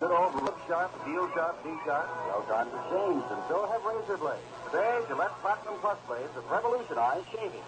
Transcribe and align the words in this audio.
Good 0.00 0.12
old 0.12 0.32
look 0.40 0.56
sharp, 0.66 0.88
feel 1.04 1.28
sharp, 1.34 1.62
be 1.62 1.76
sharp. 1.84 2.08
Well, 2.24 2.40
times 2.48 2.72
have 2.72 2.88
changed, 2.88 3.28
and 3.36 3.42
so 3.52 3.68
have 3.68 3.84
razor 3.84 4.16
blades. 4.16 4.48
Today, 4.72 4.96
Gillette 5.06 5.36
Platinum 5.44 5.76
Plus 5.84 5.98
blades 6.08 6.32
have 6.32 6.48
revolutionized 6.48 7.28
shaving. 7.28 7.60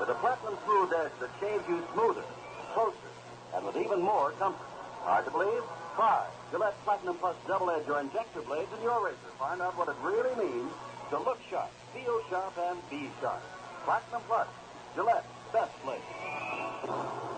With 0.00 0.08
a 0.08 0.14
platinum 0.14 0.56
smooth 0.64 0.96
edge 0.96 1.12
that 1.20 1.28
shaves 1.40 1.62
you 1.68 1.84
smoother, 1.92 2.24
closer, 2.72 3.12
and 3.54 3.66
with 3.66 3.76
even 3.76 4.00
more 4.00 4.32
comfort. 4.40 4.64
Hard 5.04 5.26
to 5.26 5.30
believe? 5.30 5.60
Try 5.94 6.24
Gillette 6.50 6.72
Platinum 6.84 7.16
Plus 7.20 7.36
double 7.46 7.68
edge 7.68 7.86
or 7.86 8.00
injector 8.00 8.40
blades 8.40 8.72
in 8.78 8.82
your 8.82 9.04
razor. 9.04 9.36
Find 9.38 9.60
out 9.60 9.76
what 9.76 9.88
it 9.88 9.96
really 10.00 10.32
means 10.40 10.72
to 11.10 11.18
look 11.18 11.38
sharp, 11.50 11.68
feel 11.92 12.18
sharp, 12.30 12.56
and 12.64 12.80
be 12.88 13.10
sharp. 13.20 13.42
Platinum 13.84 14.22
Plus, 14.26 14.48
Gillette, 14.96 15.28
best 15.52 15.76
blades. 15.84 17.33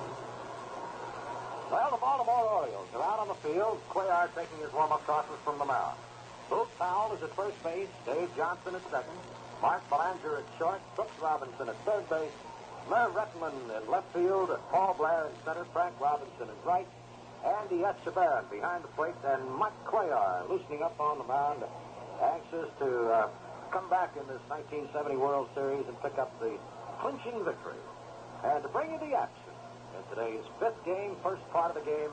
Well, 1.71 1.91
the 1.91 1.99
Baltimore 1.99 2.63
Orioles 2.63 2.87
are 2.95 3.03
out 3.03 3.19
on 3.19 3.27
the 3.27 3.41
field. 3.43 3.83
Cuellar 3.91 4.31
taking 4.37 4.59
his 4.63 4.73
warm-up 4.73 5.05
tosses 5.05 5.35
from 5.43 5.59
the 5.59 5.65
mound. 5.65 5.99
Luke 6.49 6.71
Powell 6.79 7.13
is 7.17 7.23
at 7.25 7.35
first 7.35 7.59
base. 7.65 7.91
Dave 8.07 8.31
Johnson 8.37 8.77
at 8.77 8.87
second. 8.87 9.19
Mark 9.61 9.83
Belanger 9.91 10.39
at 10.39 10.47
short. 10.59 10.79
Brooks 10.95 11.19
Robinson 11.21 11.69
at 11.69 11.75
third 11.85 12.09
base. 12.09 12.31
Merv 12.89 13.15
Rettenmund 13.19 13.67
in 13.67 13.91
left 13.91 14.07
field. 14.15 14.55
Paul 14.71 14.95
Blair 14.95 15.27
in 15.27 15.35
center. 15.45 15.67
Frank 15.73 15.99
Robinson 15.99 16.47
in 16.47 16.59
right. 16.65 16.87
Andy 17.43 17.83
Etchebarren 17.83 18.49
behind 18.49 18.85
the 18.85 18.93
plate. 18.95 19.19
And 19.27 19.43
Mike 19.59 19.75
Cuellar 19.87 20.49
loosening 20.49 20.83
up 20.83 20.95
on 21.01 21.19
the 21.19 21.25
mound. 21.25 21.65
Anxious 22.23 22.71
to 22.79 23.11
uh, 23.11 23.29
come 23.73 23.91
back 23.91 24.15
in 24.15 24.23
this 24.31 24.41
1970 24.47 25.17
World 25.17 25.49
Series 25.53 25.83
and 25.89 26.01
pick 26.01 26.17
up 26.17 26.31
the 26.39 26.55
clinching 27.03 27.43
victory. 27.43 27.83
And 28.45 28.63
to 28.63 28.69
bring 28.69 28.93
you 28.93 28.99
the 29.03 29.19
action 29.19 29.46
in 29.97 30.17
today's 30.17 30.45
fifth 30.61 30.85
game, 30.85 31.17
first 31.23 31.43
part 31.51 31.75
of 31.75 31.77
the 31.81 31.87
game, 31.89 32.13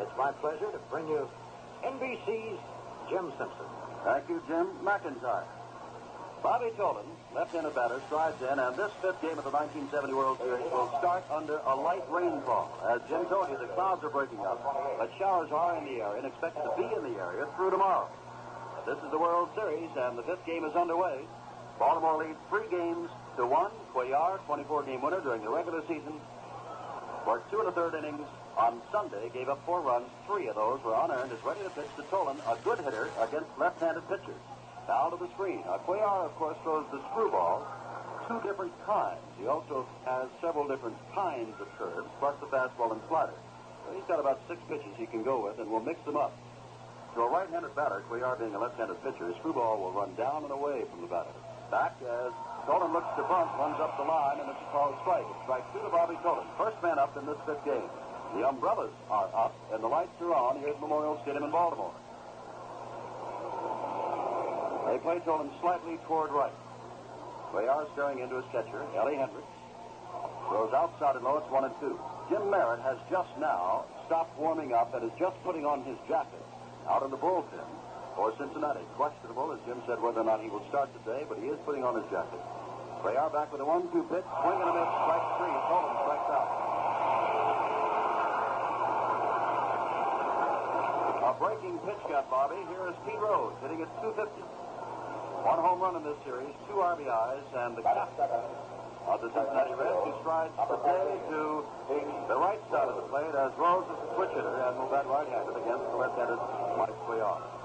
it's 0.00 0.16
my 0.16 0.32
pleasure 0.40 0.72
to 0.72 0.80
bring 0.90 1.06
you 1.08 1.28
NBC's 1.84 2.58
Jim 3.08 3.32
Simpson. 3.36 3.68
Thank 4.04 4.28
you, 4.28 4.40
Jim 4.48 4.66
McIntyre. 4.82 5.44
Bobby 6.42 6.72
Tolan, 6.80 7.04
left-handed 7.34 7.74
batter, 7.74 8.00
strides 8.06 8.40
in, 8.40 8.58
and 8.58 8.72
this 8.72 8.90
fifth 9.04 9.20
game 9.20 9.36
of 9.36 9.44
the 9.44 9.52
1970 9.52 10.14
World 10.16 10.40
Series 10.40 10.64
will 10.72 10.88
start 10.96 11.20
under 11.28 11.60
a 11.68 11.76
light 11.76 12.04
rainfall. 12.08 12.72
As 12.88 13.04
Jim 13.12 13.28
told 13.28 13.52
you, 13.52 13.58
the 13.60 13.68
clouds 13.76 14.00
are 14.02 14.08
breaking 14.08 14.40
up, 14.40 14.56
but 14.96 15.12
showers 15.20 15.52
are 15.52 15.76
in 15.76 15.84
the 15.84 16.00
area 16.00 16.24
and 16.24 16.24
expected 16.24 16.64
to 16.64 16.72
be 16.80 16.88
in 16.88 17.12
the 17.12 17.20
area 17.20 17.44
through 17.56 17.70
tomorrow. 17.70 18.08
This 18.88 18.96
is 19.04 19.10
the 19.12 19.20
World 19.20 19.52
Series, 19.54 19.92
and 19.92 20.16
the 20.16 20.24
fifth 20.24 20.46
game 20.46 20.64
is 20.64 20.72
underway. 20.72 21.20
Baltimore 21.78 22.24
leads 22.24 22.40
three 22.48 22.68
games 22.72 23.10
to 23.36 23.44
one. 23.44 23.72
Cuellar, 23.92 24.40
24-game 24.48 25.02
winner 25.02 25.20
during 25.20 25.44
the 25.44 25.50
regular 25.50 25.84
season, 25.84 26.16
worked 27.26 27.50
two 27.50 27.60
and 27.60 27.68
a 27.68 27.72
third 27.72 27.94
innings 27.94 28.26
on 28.56 28.80
Sunday, 28.92 29.30
gave 29.32 29.48
up 29.48 29.64
four 29.64 29.80
runs. 29.80 30.08
Three 30.26 30.48
of 30.48 30.56
those 30.56 30.82
were 30.84 30.94
unearned. 30.94 31.32
Is 31.32 31.42
ready 31.44 31.62
to 31.62 31.70
pitch 31.70 31.90
to 31.96 32.02
Tolan, 32.04 32.38
a 32.46 32.56
good 32.64 32.78
hitter 32.80 33.10
against 33.20 33.50
left-handed 33.58 34.08
pitchers. 34.08 34.42
Now 34.88 35.08
to 35.10 35.16
the 35.16 35.30
screen. 35.34 35.62
Now, 35.64 35.80
Cuellar, 35.86 36.26
of 36.26 36.34
course, 36.36 36.56
throws 36.62 36.84
the 36.90 37.00
screwball 37.12 37.66
two 38.28 38.40
different 38.46 38.72
kinds. 38.86 39.22
He 39.38 39.46
also 39.46 39.86
has 40.04 40.28
several 40.40 40.66
different 40.66 40.96
kinds 41.14 41.54
of 41.60 41.66
curves, 41.78 42.08
plus 42.18 42.34
the 42.40 42.46
fastball 42.46 42.92
and 42.92 43.00
slider. 43.08 43.34
So 43.86 43.94
he's 43.94 44.04
got 44.06 44.20
about 44.20 44.40
six 44.46 44.60
pitches 44.68 44.94
he 44.96 45.06
can 45.06 45.22
go 45.22 45.42
with, 45.44 45.58
and 45.58 45.70
we'll 45.70 45.82
mix 45.82 45.98
them 46.04 46.16
up. 46.16 46.36
To 47.14 47.22
a 47.22 47.28
right-handed 47.28 47.74
batter, 47.74 48.02
Cuellar 48.08 48.38
being 48.38 48.54
a 48.54 48.58
left-handed 48.58 49.02
pitcher, 49.02 49.26
his 49.26 49.36
screwball 49.38 49.78
will 49.82 49.92
run 49.92 50.14
down 50.14 50.44
and 50.44 50.52
away 50.52 50.84
from 50.90 51.02
the 51.02 51.08
batter. 51.08 51.34
Back 51.70 51.98
as 52.02 52.32
Tolan 52.68 52.92
looks 52.92 53.08
to 53.16 53.24
bunt, 53.24 53.48
runs 53.56 53.80
up 53.80 53.96
the 53.96 54.04
line, 54.04 54.40
and 54.40 54.48
it's 54.50 54.66
called 54.72 54.94
strike. 55.00 55.24
It's 55.24 55.42
strike 55.48 55.64
two 55.72 55.80
to 55.80 55.88
Bobby 55.88 56.16
Tolan. 56.20 56.44
First 56.58 56.76
man 56.82 56.98
up 56.98 57.16
in 57.16 57.24
this 57.24 57.38
fifth 57.46 57.64
game. 57.64 57.88
The 58.36 58.46
umbrellas 58.46 58.92
are 59.10 59.28
up, 59.34 59.54
and 59.72 59.82
the 59.82 59.88
lights 59.88 60.14
are 60.20 60.34
on 60.34 60.60
here 60.60 60.70
at 60.70 60.80
Memorial 60.80 61.18
Stadium 61.22 61.44
in 61.44 61.50
Baltimore. 61.50 61.94
They 64.86 64.98
play 65.02 65.18
Tolan 65.24 65.50
slightly 65.60 65.98
toward 66.06 66.30
right. 66.30 66.54
They 67.54 67.66
are 67.66 67.86
staring 67.94 68.20
into 68.20 68.36
his 68.36 68.46
catcher, 68.52 68.84
Ellie 68.94 69.16
Hendricks. 69.16 69.48
Throws 70.48 70.72
outside 70.74 71.16
and 71.16 71.24
low, 71.24 71.38
it's 71.38 71.50
one 71.50 71.64
and 71.64 71.74
two. 71.80 71.98
Jim 72.28 72.50
Merritt 72.50 72.82
has 72.82 72.98
just 73.10 73.30
now 73.38 73.84
stopped 74.06 74.38
warming 74.38 74.72
up 74.72 74.94
and 74.94 75.04
is 75.04 75.14
just 75.18 75.34
putting 75.42 75.64
on 75.64 75.82
his 75.82 75.96
jacket 76.06 76.42
out 76.88 77.02
in 77.02 77.10
the 77.10 77.16
bullpen 77.16 77.66
for 78.16 78.34
Cincinnati. 78.38 78.84
Questionable, 78.96 79.52
as 79.52 79.60
Jim 79.66 79.82
said, 79.86 80.00
whether 80.00 80.20
or 80.20 80.28
not 80.28 80.40
he 80.42 80.48
will 80.48 80.64
start 80.68 80.90
today, 81.02 81.24
but 81.28 81.38
he 81.38 81.48
is 81.48 81.58
putting 81.64 81.84
on 81.84 81.94
his 81.94 82.06
jacket. 82.10 82.40
Cuellar 83.00 83.32
back 83.32 83.48
with 83.52 83.60
a 83.60 83.64
one-two 83.64 84.04
pitch, 84.12 84.28
swing 84.44 84.58
and 84.60 84.68
a 84.68 84.74
miss, 84.76 84.90
strike 85.04 85.26
three. 85.40 85.56
Tolan 85.72 85.94
strikes 86.04 86.30
out. 86.36 86.48
A 91.30 91.32
breaking 91.40 91.76
pitch 91.86 92.02
got 92.12 92.28
Bobby. 92.28 92.60
Here 92.68 92.84
is 92.92 92.96
Pete 93.08 93.16
Rose 93.16 93.54
hitting 93.64 93.80
at 93.80 93.88
250. 94.04 94.20
One 95.40 95.60
home 95.64 95.80
run 95.80 95.96
in 95.96 96.04
this 96.04 96.20
series, 96.28 96.52
two 96.68 96.76
RBIs, 96.76 97.46
and 97.56 97.72
the 97.72 97.80
captain 97.80 98.28
of 99.08 99.18
the 99.24 99.32
Cincinnati 99.32 99.72
Reds 99.72 100.04
who 100.04 100.12
strides 100.20 100.52
today 100.52 101.16
to 101.32 101.64
the 102.28 102.36
right 102.36 102.60
side 102.68 102.88
of 102.92 102.96
the 103.00 103.06
plate 103.08 103.32
as 103.32 103.50
Rose 103.56 103.88
is 103.88 103.96
a 103.96 104.08
switch 104.14 104.30
hitter 104.36 104.54
and 104.68 104.76
will 104.76 104.92
bat 104.92 105.08
right-handed 105.08 105.56
against 105.56 105.88
the 105.88 105.96
left-handed 105.96 106.36
Mike 106.76 106.92
Cuellar. 107.08 107.59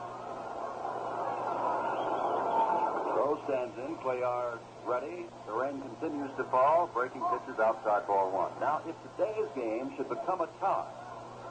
Rose 3.25 3.41
stands 3.49 3.73
in, 3.81 3.97
Cuellar 4.05 4.61
ready. 4.85 5.25
The 5.49 5.53
rain 5.57 5.81
continues 5.81 6.29
to 6.37 6.45
fall, 6.53 6.85
breaking 6.93 7.25
pitches 7.33 7.57
outside 7.57 8.05
ball 8.05 8.29
one. 8.29 8.53
Now, 8.61 8.85
if 8.85 8.93
today's 9.01 9.49
game 9.57 9.89
should 9.97 10.13
become 10.13 10.45
a 10.45 10.49
tie, 10.61 10.93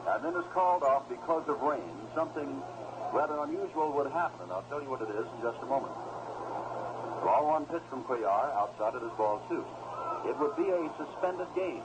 and 0.06 0.22
then 0.22 0.38
is 0.38 0.46
called 0.54 0.86
off 0.86 1.10
because 1.10 1.42
of 1.50 1.58
rain, 1.66 1.90
something 2.14 2.46
rather 3.10 3.42
unusual 3.42 3.90
would 3.90 4.06
happen, 4.14 4.46
and 4.46 4.54
I'll 4.54 4.62
tell 4.70 4.78
you 4.78 4.86
what 4.86 5.02
it 5.02 5.10
is 5.18 5.26
in 5.26 5.38
just 5.42 5.58
a 5.66 5.66
moment. 5.66 5.90
Ball 7.26 7.42
one 7.42 7.66
pitch 7.66 7.82
from 7.90 8.06
Cuellar, 8.06 8.54
outside 8.54 8.94
it 8.94 9.02
is 9.02 9.10
ball 9.18 9.42
two. 9.50 9.66
It 10.30 10.38
would 10.38 10.54
be 10.54 10.70
a 10.70 10.78
suspended 10.94 11.50
game. 11.58 11.82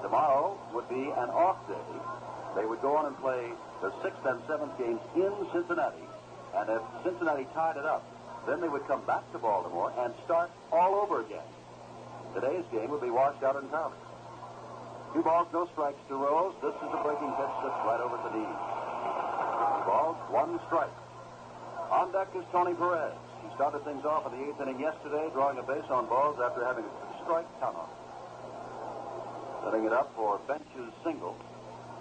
Tomorrow 0.00 0.56
would 0.72 0.88
be 0.88 1.12
an 1.12 1.28
off 1.28 1.60
day. 1.68 1.92
They 2.56 2.64
would 2.64 2.80
go 2.80 2.96
on 2.96 3.12
and 3.12 3.16
play 3.20 3.52
the 3.84 3.92
sixth 4.00 4.24
and 4.24 4.40
seventh 4.48 4.72
games 4.80 5.04
in 5.12 5.28
Cincinnati, 5.52 6.08
and 6.56 6.72
if 6.72 6.80
Cincinnati 7.04 7.44
tied 7.52 7.76
it 7.76 7.84
up, 7.84 8.00
then 8.46 8.60
they 8.60 8.68
would 8.68 8.86
come 8.86 9.04
back 9.06 9.24
to 9.32 9.38
Baltimore 9.38 9.92
and 9.98 10.12
start 10.24 10.50
all 10.72 10.94
over 10.96 11.20
again. 11.20 11.46
Today's 12.34 12.64
game 12.72 12.90
would 12.90 13.00
be 13.00 13.10
washed 13.10 13.42
out 13.42 13.56
in 13.56 13.64
entirely. 13.64 13.96
Two 15.14 15.22
balls, 15.22 15.46
no 15.54 15.70
strikes 15.70 16.02
to 16.10 16.18
Rose. 16.18 16.54
This 16.58 16.74
is 16.74 16.90
a 16.90 17.00
breaking 17.06 17.30
pitch 17.38 17.54
that's 17.62 17.82
right 17.86 18.02
over 18.02 18.18
the 18.18 18.34
knees. 18.34 18.58
Two 18.58 19.84
balls, 19.86 20.18
one 20.34 20.58
strike. 20.66 20.98
On 21.94 22.10
deck 22.10 22.34
is 22.34 22.42
Tony 22.50 22.74
Perez. 22.74 23.14
He 23.46 23.48
started 23.54 23.86
things 23.86 24.02
off 24.04 24.26
in 24.26 24.34
the 24.34 24.42
eighth 24.50 24.58
inning 24.58 24.80
yesterday, 24.82 25.30
drawing 25.30 25.58
a 25.58 25.62
base 25.62 25.86
on 25.86 26.10
balls 26.10 26.42
after 26.42 26.66
having 26.66 26.82
a 26.82 26.92
strike 27.22 27.46
count. 27.62 27.78
Setting 29.62 29.86
it 29.86 29.92
up 29.94 30.10
for 30.18 30.42
Bench's 30.50 30.90
single. 31.06 31.38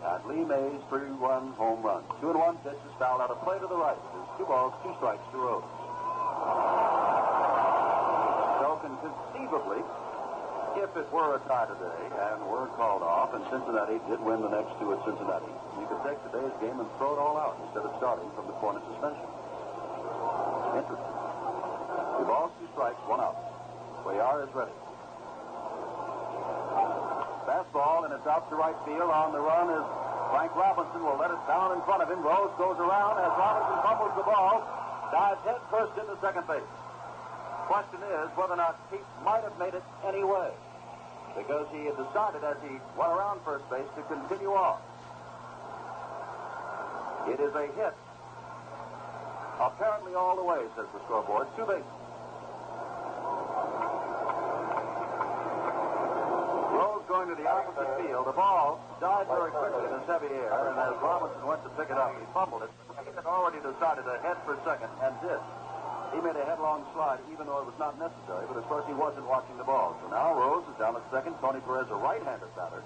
And 0.01 0.25
Lee 0.25 0.43
May's 0.43 0.81
3-1 0.89 1.53
home 1.53 1.85
run. 1.85 2.03
Two 2.19 2.33
and 2.33 2.39
one 2.39 2.57
pitch 2.65 2.81
is 2.81 2.93
fouled 2.97 3.21
out 3.21 3.29
of 3.29 3.39
play 3.45 3.59
to 3.59 3.67
the 3.67 3.77
right. 3.77 4.01
There's 4.11 4.31
two 4.41 4.45
balls, 4.49 4.73
two 4.81 4.91
strikes 4.97 5.23
to 5.31 5.37
Rose. 5.37 5.82
So 8.59 8.79
conceivably, 8.81 9.81
if 10.79 10.89
it 10.97 11.07
were 11.13 11.37
a 11.37 11.41
tie 11.45 11.69
today 11.69 12.01
and 12.09 12.41
were 12.49 12.65
called 12.73 13.03
off 13.05 13.33
and 13.37 13.45
Cincinnati 13.53 14.01
did 14.09 14.19
win 14.19 14.41
the 14.41 14.49
next 14.49 14.73
two 14.81 14.89
at 14.93 14.99
Cincinnati, 15.05 15.53
you 15.77 15.85
could 15.85 16.01
take 16.01 16.17
today's 16.31 16.55
game 16.59 16.79
and 16.79 16.89
throw 16.97 17.13
it 17.13 17.19
all 17.21 17.37
out 17.37 17.61
instead 17.65 17.85
of 17.85 17.93
starting 18.01 18.25
from 18.33 18.49
the 18.49 18.55
corner 18.57 18.81
suspension. 18.89 19.29
Interesting. 20.73 21.13
Balls, 22.25 22.51
two 22.57 22.67
strikes, 22.73 22.97
one 23.05 23.21
out. 23.21 23.37
Cuellar 24.01 24.47
is 24.47 24.51
ready. 24.55 24.73
Fastball, 27.45 28.05
and 28.07 28.13
it's 28.15 28.25
out 28.25 28.49
to 28.49 28.55
right 28.55 28.75
field. 28.87 29.11
On 29.11 29.35
the 29.35 29.43
run 29.43 29.69
is 29.69 29.85
Frank 30.31 30.55
Robinson. 30.55 31.03
Will 31.03 31.19
let 31.19 31.29
it 31.29 31.43
down 31.45 31.75
in 31.75 31.81
front 31.83 32.01
of 32.01 32.09
him. 32.09 32.23
Rose 32.23 32.49
goes 32.57 32.79
around 32.79 33.19
as 33.19 33.31
Robinson 33.37 33.78
fumbles 33.84 34.16
the 34.17 34.23
ball. 34.23 34.83
Dives 35.13 35.45
head 35.45 35.61
first 35.69 35.93
into 35.93 36.17
second 36.25 36.47
base. 36.49 36.65
Question 37.69 38.01
is 38.01 38.33
whether 38.33 38.57
or 38.57 38.57
not 38.57 38.81
Pete 38.89 39.05
might 39.21 39.45
have 39.45 39.53
made 39.61 39.77
it 39.77 39.85
anyway. 40.01 40.49
Because 41.37 41.69
he 41.69 41.85
had 41.85 41.93
decided 42.01 42.41
as 42.41 42.57
he 42.65 42.81
went 42.97 43.13
around 43.13 43.37
first 43.45 43.61
base 43.69 43.85
to 43.93 44.01
continue 44.09 44.49
on. 44.49 44.81
It 47.29 47.37
is 47.37 47.53
a 47.53 47.69
hit. 47.77 47.93
Apparently 49.61 50.17
all 50.17 50.35
the 50.35 50.43
way, 50.43 50.65
says 50.75 50.89
the 50.89 50.99
scoreboard. 51.05 51.45
Two 51.55 51.69
bases. 51.69 51.85
Going 57.03 57.29
to 57.29 57.35
the 57.35 57.45
opposite 57.45 57.85
field. 58.01 58.25
The 58.25 58.31
ball 58.31 58.81
died 58.99 59.27
very 59.27 59.51
quickly 59.51 59.85
in 59.85 59.91
this 59.91 60.07
heavy 60.07 60.33
air, 60.33 60.71
and 60.71 60.79
as 60.79 60.97
Robinson 60.97 61.45
went 61.45 61.61
to 61.61 61.69
pick 61.77 61.91
it 61.91 61.97
up, 61.97 62.09
he 62.17 62.25
fumbled 62.33 62.63
it. 62.63 62.71
He 63.13 63.21
had 63.21 63.29
already 63.29 63.61
decided 63.61 64.09
to 64.09 64.17
head 64.25 64.41
for 64.41 64.57
second, 64.65 64.89
and 65.05 65.13
did. 65.21 65.37
He 66.17 66.19
made 66.25 66.33
a 66.33 66.45
headlong 66.49 66.81
slide, 66.97 67.21
even 67.29 67.45
though 67.45 67.61
it 67.61 67.69
was 67.69 67.77
not 67.77 67.93
necessary, 68.01 68.49
but 68.49 68.57
of 68.57 68.65
course 68.65 68.89
he 68.89 68.93
wasn't 68.97 69.29
watching 69.29 69.53
the 69.61 69.63
ball. 69.69 69.93
So 70.01 70.09
now 70.09 70.33
Rose 70.33 70.65
is 70.65 70.73
down 70.81 70.97
at 70.97 71.05
second. 71.13 71.37
Tony 71.37 71.61
Perez, 71.61 71.85
a 71.93 71.99
right-handed 72.01 72.49
batter, 72.57 72.81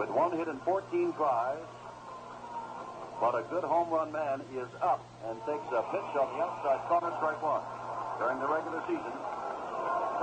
with 0.00 0.08
one 0.08 0.32
hit 0.32 0.48
and 0.48 0.56
14 0.64 1.12
tries. 1.12 1.60
But 3.20 3.36
a 3.36 3.44
good 3.52 3.68
home 3.68 3.92
run 3.92 4.08
man 4.10 4.40
is 4.56 4.68
up 4.80 5.04
and 5.28 5.36
takes 5.44 5.68
a 5.68 5.84
pitch 5.92 6.12
on 6.16 6.26
the 6.32 6.40
outside 6.40 6.80
corner, 6.88 7.12
strike 7.20 7.44
one. 7.44 7.60
During 8.16 8.40
the 8.40 8.48
regular 8.48 8.80
season, 8.88 9.12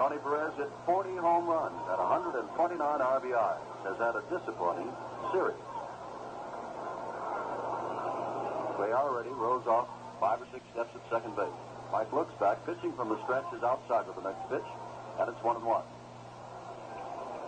Tony 0.02 0.18
Perez 0.18 0.58
hit 0.58 0.70
40 0.90 1.14
home 1.22 1.46
runs 1.46 1.78
at 1.94 2.02
129 2.02 2.50
RBIs. 2.82 3.62
Has 3.86 3.98
had 4.02 4.18
a 4.18 4.26
disappointing 4.34 4.90
series. 5.30 5.62
They 8.82 8.98
already 8.98 9.30
rose 9.30 9.68
off 9.70 9.86
five 10.20 10.42
or 10.42 10.48
six 10.50 10.66
steps 10.74 10.90
at 10.98 11.02
second 11.14 11.36
base. 11.38 11.54
Mike 11.94 12.10
looks 12.12 12.34
back, 12.42 12.66
pitching 12.66 12.90
from 12.98 13.14
the 13.14 13.22
stretch 13.30 13.46
is 13.54 13.62
outside 13.62 14.08
with 14.10 14.18
the 14.18 14.26
next 14.26 14.42
pitch, 14.50 14.66
and 15.22 15.30
it's 15.30 15.38
one 15.46 15.56
and 15.56 15.66
one. 15.66 15.86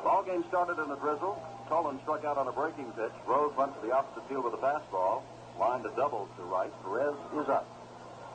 Ball 0.05 0.21
game 0.21 0.45
started 0.49 0.77
in 0.77 0.91
a 0.93 0.99
drizzle. 1.01 1.41
Tolan 1.73 1.97
struck 2.05 2.23
out 2.23 2.37
on 2.37 2.45
a 2.47 2.51
breaking 2.51 2.91
pitch. 2.93 3.17
Rose 3.25 3.49
went 3.57 3.73
to 3.73 3.81
the 3.81 3.89
opposite 3.89 4.29
field 4.29 4.45
with 4.45 4.53
a 4.53 4.61
fastball. 4.61 5.23
Lined 5.57 5.85
a 5.87 5.93
double 5.97 6.29
to 6.37 6.43
right. 6.43 6.69
Perez 6.85 7.17
is 7.33 7.49
up. 7.49 7.65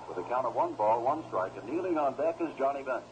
With 0.09 0.19
a 0.19 0.27
count 0.27 0.47
of 0.47 0.57
one 0.57 0.75
ball, 0.75 1.05
one 1.05 1.23
strike, 1.29 1.53
and 1.55 1.71
kneeling 1.71 1.99
on 1.99 2.17
deck 2.17 2.41
is 2.41 2.51
Johnny 2.59 2.83
Bench. 2.83 3.07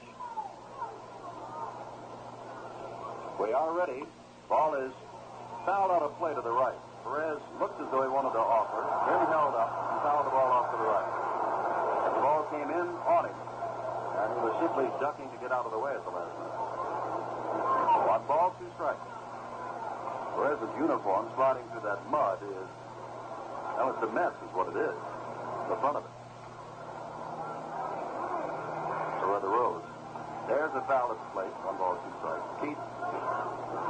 We 3.39 3.53
are 3.53 3.71
ready. 3.71 4.03
Ball 4.49 4.82
is 4.82 4.93
fouled 5.62 5.93
out 5.93 6.03
of 6.03 6.19
play 6.19 6.35
to 6.35 6.41
the 6.41 6.50
right. 6.50 6.75
Perez 7.06 7.38
looked 7.62 7.79
as 7.79 7.87
though 7.94 8.03
he 8.03 8.11
wanted 8.11 8.35
to 8.35 8.43
offer, 8.43 8.82
then 9.06 9.23
held 9.31 9.55
up 9.55 9.70
and 9.70 9.97
fouled 10.03 10.26
the 10.26 10.35
ball 10.35 10.50
off 10.50 10.75
to 10.75 10.76
the 10.76 10.88
right. 10.91 11.11
The 12.19 12.23
ball 12.26 12.43
came 12.50 12.67
in 12.67 12.87
on 13.06 13.23
him, 13.31 13.38
and 14.19 14.26
he 14.35 14.41
was 14.43 14.55
simply 14.58 14.91
ducking 14.99 15.31
to 15.31 15.38
get 15.38 15.55
out 15.55 15.64
of 15.64 15.70
the 15.70 15.79
way 15.79 15.94
at 15.94 16.03
the 16.03 16.11
last 16.11 16.35
minute. 16.35 16.58
One 18.11 18.23
ball, 18.26 18.58
two 18.58 18.67
strikes. 18.75 19.06
Perez's 20.35 20.75
uniform 20.82 21.31
sliding 21.38 21.62
through 21.70 21.87
that 21.87 22.03
mud 22.11 22.43
is, 22.43 22.69
well, 23.79 23.94
it's 23.94 24.03
a 24.03 24.11
mess 24.11 24.35
is 24.43 24.50
what 24.53 24.67
it 24.69 24.76
is. 24.76 24.97
The 25.70 25.79
front 25.79 25.97
of 25.97 26.05
it. 26.05 26.14
The 29.37 29.53
rows. 29.53 29.85
There's 30.49 30.73
a 30.73 30.81
foul 30.88 31.12
at 31.12 31.20
the 31.20 31.29
plate. 31.37 31.53
One 31.61 31.76
ball, 31.76 32.00
two 32.00 32.08
strikes. 32.19 32.49
Keith, 32.64 32.81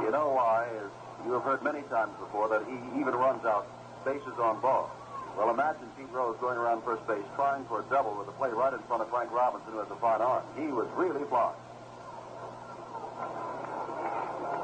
you 0.03 0.11
know 0.11 0.35
why, 0.35 0.67
as 0.75 0.91
you 1.25 1.31
have 1.33 1.43
heard 1.43 1.63
many 1.63 1.81
times 1.89 2.13
before, 2.19 2.49
that 2.49 2.65
he 2.67 2.77
even 2.99 3.13
runs 3.15 3.43
out 3.45 3.67
bases 4.05 4.37
on 4.39 4.61
balls. 4.61 4.91
Well, 5.37 5.49
imagine 5.51 5.85
Pete 5.97 6.09
Rose 6.11 6.35
going 6.41 6.57
around 6.57 6.81
first 6.83 7.05
base 7.05 7.25
trying 7.35 7.65
for 7.65 7.81
a 7.81 7.85
double 7.93 8.17
with 8.17 8.27
a 8.27 8.35
play 8.41 8.49
right 8.49 8.73
in 8.73 8.79
front 8.89 9.03
of 9.03 9.09
Frank 9.09 9.31
Robinson, 9.31 9.71
who 9.71 9.79
has 9.79 9.91
a 9.91 9.99
fine 10.01 10.21
arm. 10.21 10.43
He 10.57 10.67
was 10.73 10.89
really 10.97 11.21
flying. 11.29 11.57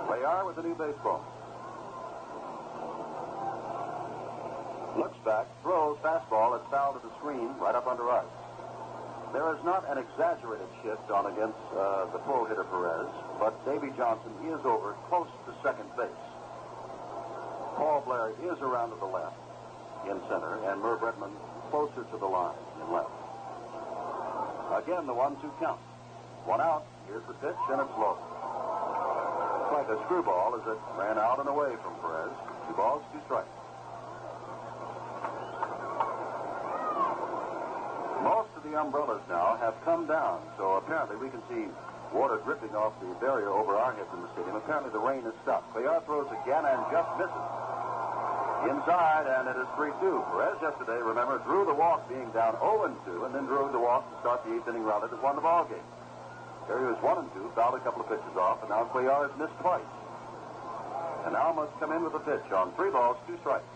They 0.09 0.25
are 0.25 0.45
with 0.45 0.55
the 0.55 0.63
new 0.63 0.73
baseball. 0.73 1.21
Looks 4.97 5.17
back, 5.25 5.45
throws 5.61 5.97
fastball 6.01 6.57
that's 6.57 6.69
fouled 6.69 7.01
to 7.01 7.07
the 7.07 7.13
screen 7.17 7.53
right 7.59 7.75
up 7.75 7.85
under 7.85 8.09
us. 8.09 8.25
There 9.33 9.49
is 9.53 9.61
not 9.65 9.89
an 9.89 9.97
exaggerated 9.97 10.69
shift 10.81 11.09
on 11.09 11.25
against 11.33 11.57
uh, 11.73 12.05
the 12.13 12.19
pull 12.25 12.45
hitter 12.45 12.63
Perez, 12.65 13.09
but 13.39 13.57
Davy 13.65 13.89
Johnson 13.97 14.31
is 14.45 14.61
over 14.65 14.93
close 15.09 15.29
to 15.45 15.53
second 15.61 15.89
base. 15.97 16.32
Paul 17.75 18.03
Blair 18.05 18.29
is 18.43 18.59
around 18.61 18.91
to 18.91 18.95
the 18.99 19.05
left 19.05 19.37
in 20.05 20.19
center, 20.29 20.59
and 20.67 20.81
Merv 20.81 20.99
Rettenmund 21.01 21.33
closer 21.71 22.03
to 22.03 22.17
the 22.17 22.25
line 22.25 22.55
in 22.81 22.93
left. 22.93 23.09
Again, 24.83 25.07
the 25.07 25.13
one-two 25.13 25.51
count. 25.59 25.79
One 26.45 26.59
out. 26.61 26.85
Here's 27.07 27.25
the 27.27 27.33
pitch, 27.39 27.55
and 27.71 27.79
it's 27.81 27.95
low. 27.97 28.17
Like 29.71 29.89
a 29.89 29.97
screwball 30.05 30.59
as 30.59 30.65
it 30.67 30.79
ran 30.97 31.17
out 31.17 31.39
and 31.39 31.49
away 31.49 31.73
from 31.81 31.95
Perez. 32.01 32.31
Two 32.67 32.75
balls, 32.75 33.01
two 33.13 33.21
strikes. 33.25 33.49
Most 38.23 38.49
of 38.55 38.63
the 38.63 38.79
umbrellas 38.79 39.21
now 39.27 39.57
have 39.57 39.75
come 39.83 40.05
down, 40.07 40.41
so 40.57 40.77
apparently 40.77 41.17
we 41.17 41.29
can 41.29 41.41
see 41.49 41.67
water 42.13 42.37
dripping 42.45 42.77
off 42.77 42.93
the 43.01 43.09
barrier 43.17 43.49
over 43.49 43.75
our 43.75 43.91
heads 43.93 44.07
in 44.13 44.21
the 44.21 44.29
stadium. 44.37 44.55
Apparently 44.55 44.93
the 44.93 45.01
rain 45.01 45.25
has 45.25 45.33
stopped. 45.41 45.73
Cuellar 45.73 46.05
throws 46.05 46.29
again 46.29 46.63
and 46.63 46.79
just 46.93 47.09
misses. 47.17 47.45
Inside, 48.63 49.27
and 49.27 49.49
it 49.51 49.59
is 49.59 49.67
3-2. 49.75 49.99
Perez 49.99 50.55
yesterday, 50.61 51.01
remember, 51.03 51.41
drew 51.43 51.65
the 51.65 51.73
walk 51.73 52.07
being 52.07 52.31
down 52.31 52.55
0-2, 52.63 53.25
and 53.25 53.35
then 53.35 53.43
drew 53.43 53.67
the 53.73 53.81
walk 53.81 54.07
to 54.07 54.15
start 54.21 54.39
the 54.45 54.55
eighth 54.55 54.69
inning 54.69 54.87
rally 54.87 55.09
that 55.11 55.21
won 55.21 55.35
the 55.35 55.43
ball 55.43 55.65
game. 55.65 55.83
There 56.69 56.79
he 56.79 56.85
was 56.85 56.95
1 57.03 57.17
and 57.17 57.27
2, 57.33 57.51
fouled 57.55 57.75
a 57.75 57.83
couple 57.83 58.01
of 58.01 58.07
pitches 58.07 58.37
off, 58.39 58.63
and 58.63 58.69
now 58.69 58.87
Cuellar 58.93 59.27
has 59.27 59.35
missed 59.35 59.57
twice. 59.59 59.83
And 61.25 61.33
now 61.33 61.51
must 61.51 61.75
come 61.79 61.91
in 61.91 62.03
with 62.03 62.13
a 62.15 62.23
pitch 62.23 62.51
on 62.55 62.71
three 62.79 62.89
balls, 62.89 63.17
two 63.27 63.35
strikes. 63.43 63.67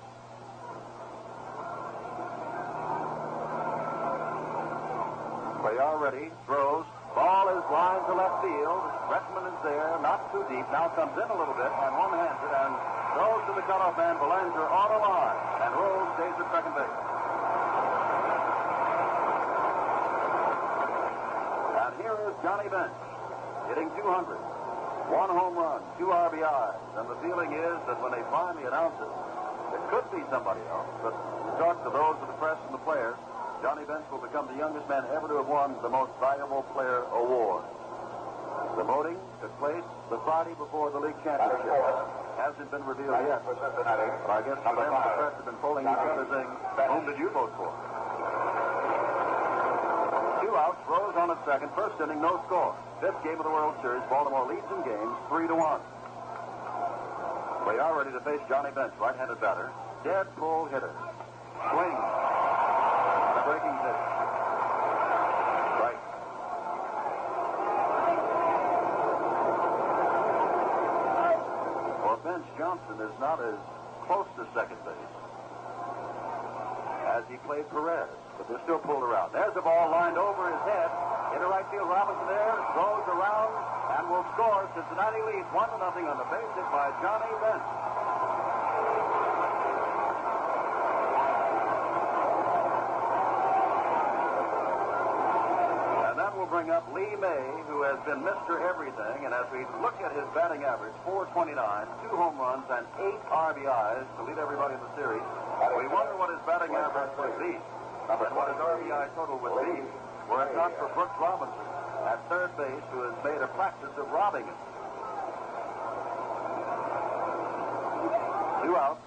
Cuellar 5.60 6.00
ready, 6.00 6.31
throws. 6.45 6.86
Ball 7.17 7.49
is 7.49 7.65
lined 7.73 8.05
to 8.05 8.13
left 8.13 8.45
field. 8.45 8.81
Rettenmund 9.09 9.49
is 9.49 9.57
there, 9.65 9.97
not 10.05 10.29
too 10.29 10.45
deep. 10.53 10.69
Now 10.69 10.93
comes 10.93 11.17
in 11.17 11.25
a 11.25 11.33
little 11.33 11.57
bit 11.57 11.65
and 11.65 11.89
one-hands 11.97 12.37
it 12.45 12.53
and 12.53 12.77
throws 13.17 13.41
to 13.49 13.57
the 13.57 13.65
cutoff 13.65 13.97
man, 13.97 14.21
Belanger 14.21 14.69
on 14.69 14.89
a 14.93 14.99
line. 15.01 15.39
And 15.65 15.73
Rose 15.73 16.09
stays 16.13 16.37
at 16.37 16.45
second 16.53 16.77
base. 16.77 16.97
And 21.73 21.91
here 22.05 22.17
is 22.29 22.37
Johnny 22.45 22.69
Bench, 22.69 22.93
hitting 23.73 23.89
200. 23.97 24.37
One 25.09 25.33
home 25.33 25.57
run, 25.57 25.81
two 25.97 26.13
RBIs. 26.13 27.01
And 27.01 27.09
the 27.09 27.17
feeling 27.25 27.49
is 27.49 27.77
that 27.89 27.97
when 27.97 28.13
they 28.13 28.21
finally 28.29 28.69
announce 28.69 28.93
it, 29.01 29.09
it 29.73 29.81
could 29.89 30.05
be 30.13 30.21
somebody 30.29 30.61
else. 30.69 30.93
But 31.01 31.17
you 31.17 31.51
talk 31.57 31.81
to 31.81 31.89
those 31.89 32.21
of 32.21 32.29
the 32.29 32.37
press 32.37 32.61
and 32.69 32.77
the 32.77 32.83
players, 32.85 33.17
Johnny 33.62 33.86
Bench 33.86 34.06
will 34.12 34.21
become 34.21 34.48
the 34.48 34.57
youngest 34.57 34.88
man 34.88 35.04
ever 35.12 35.27
to 35.27 35.42
have 35.42 35.50
won 35.50 35.75
the 35.81 35.89
Most 35.89 36.12
Valuable 36.19 36.62
Player 36.77 37.04
award. 37.13 37.65
The 38.77 38.86
voting 38.86 39.18
took 39.42 39.50
place 39.57 39.83
the 40.09 40.21
Friday 40.21 40.54
before 40.62 40.94
the 40.94 41.01
league 41.01 41.18
championship. 41.25 41.65
Hasn't 42.38 42.69
been 42.69 42.86
revealed 42.86 43.18
yet. 43.25 43.42
But 43.42 44.30
I 44.30 44.45
guess 44.45 44.62
for 44.62 44.77
them, 44.77 44.94
the 44.94 45.13
press 45.18 45.33
have 45.42 45.45
been 45.50 45.57
polling 45.57 45.89
each 45.89 46.06
other 46.06 46.30
saying, 46.30 46.50
whom 46.86 47.04
did 47.09 47.18
you 47.18 47.33
vote 47.33 47.50
for? 47.57 47.74
Two 50.45 50.53
outs, 50.53 50.77
Rose 50.86 51.18
on 51.18 51.33
at 51.33 51.42
second. 51.45 51.74
First 51.74 51.98
inning, 51.98 52.21
no 52.21 52.38
score. 52.45 52.77
Fifth 53.01 53.24
game 53.25 53.42
of 53.42 53.45
the 53.45 53.53
World 53.53 53.74
Series, 53.81 54.06
Baltimore 54.10 54.45
leads 54.45 54.69
in 54.69 54.86
games, 54.86 55.18
three 55.33 55.50
to 55.50 55.57
one. 55.57 55.81
We 57.65 57.81
are 57.81 57.98
ready 57.98 58.13
to 58.13 58.21
face 58.21 58.39
Johnny 58.48 58.69
Bench, 58.71 58.94
right-handed 59.01 59.42
batter. 59.42 59.74
Dead 60.06 60.30
pull 60.38 60.69
hitter. 60.69 60.94
Swing. 61.74 61.98
Breaking 63.47 63.79
pitch. 63.79 64.01
Right. 65.79 65.95
Bench, 72.27 72.43
Johnson 72.57 73.00
is 73.00 73.15
not 73.24 73.39
as 73.39 73.55
close 74.05 74.27
to 74.36 74.43
second 74.53 74.83
base 74.83 75.15
as 77.07 77.24
he 77.31 77.39
played 77.48 77.63
Perez, 77.72 78.12
but 78.38 78.51
they're 78.51 78.60
still 78.67 78.83
pulled 78.83 79.01
around. 79.01 79.31
There's 79.31 79.53
the 79.55 79.63
ball 79.63 79.89
lined 79.89 80.19
over 80.19 80.51
his 80.51 80.62
head. 80.67 80.91
Into 81.33 81.48
right 81.48 81.65
field, 81.72 81.89
Robinson 81.89 82.27
there, 82.27 82.53
throws 82.75 83.07
around, 83.10 83.55
and 83.98 84.12
will 84.12 84.27
score. 84.36 84.69
Cincinnati 84.77 85.24
leads 85.24 85.48
1 85.50 85.72
to 85.72 85.77
nothing 85.79 86.05
on 86.05 86.19
the 86.19 86.27
base 86.29 86.51
hit 86.53 86.67
by 86.69 86.91
Johnny 87.01 87.31
Bench. 87.41 87.63
And 96.05 96.19
that 96.22 96.38
will 96.38 96.45
up 96.65 96.89
Lee 96.89 97.13
May, 97.21 97.45
who 97.69 97.85
has 97.85 98.01
been 98.01 98.25
Mr. 98.25 98.57
Everything. 98.57 99.29
And 99.29 99.31
as 99.31 99.45
we 99.53 99.61
look 99.77 99.93
at 100.01 100.09
his 100.09 100.25
batting 100.33 100.65
average, 100.65 100.97
429, 101.05 101.53
two 102.01 102.09
home 102.17 102.33
runs, 102.41 102.65
and 102.73 102.81
eight 102.97 103.21
RBIs 103.29 104.09
to 104.17 104.25
lead 104.25 104.41
everybody 104.41 104.73
in 104.73 104.81
the 104.81 104.89
series, 104.97 105.21
we 105.77 105.85
wonder 105.85 106.17
what 106.17 106.33
his 106.33 106.41
batting 106.49 106.73
average 106.73 107.13
would 107.13 107.37
be. 107.37 107.53
And 108.09 108.33
what 108.33 108.49
his 108.49 108.57
RBI 108.57 109.13
total 109.13 109.37
would 109.37 109.53
be 109.69 109.85
were 110.33 110.49
it 110.49 110.57
not 110.57 110.73
for 110.81 110.89
Brooks 110.97 111.13
Robinson 111.21 111.61
at 112.09 112.17
third 112.25 112.49
base, 112.57 112.85
who 112.89 113.05
has 113.05 113.13
made 113.21 113.37
a 113.37 113.49
practice 113.53 113.93
of 113.93 114.09
robbing 114.09 114.49
him. 114.49 114.57
Two 118.65 118.73
outs. 118.73 119.05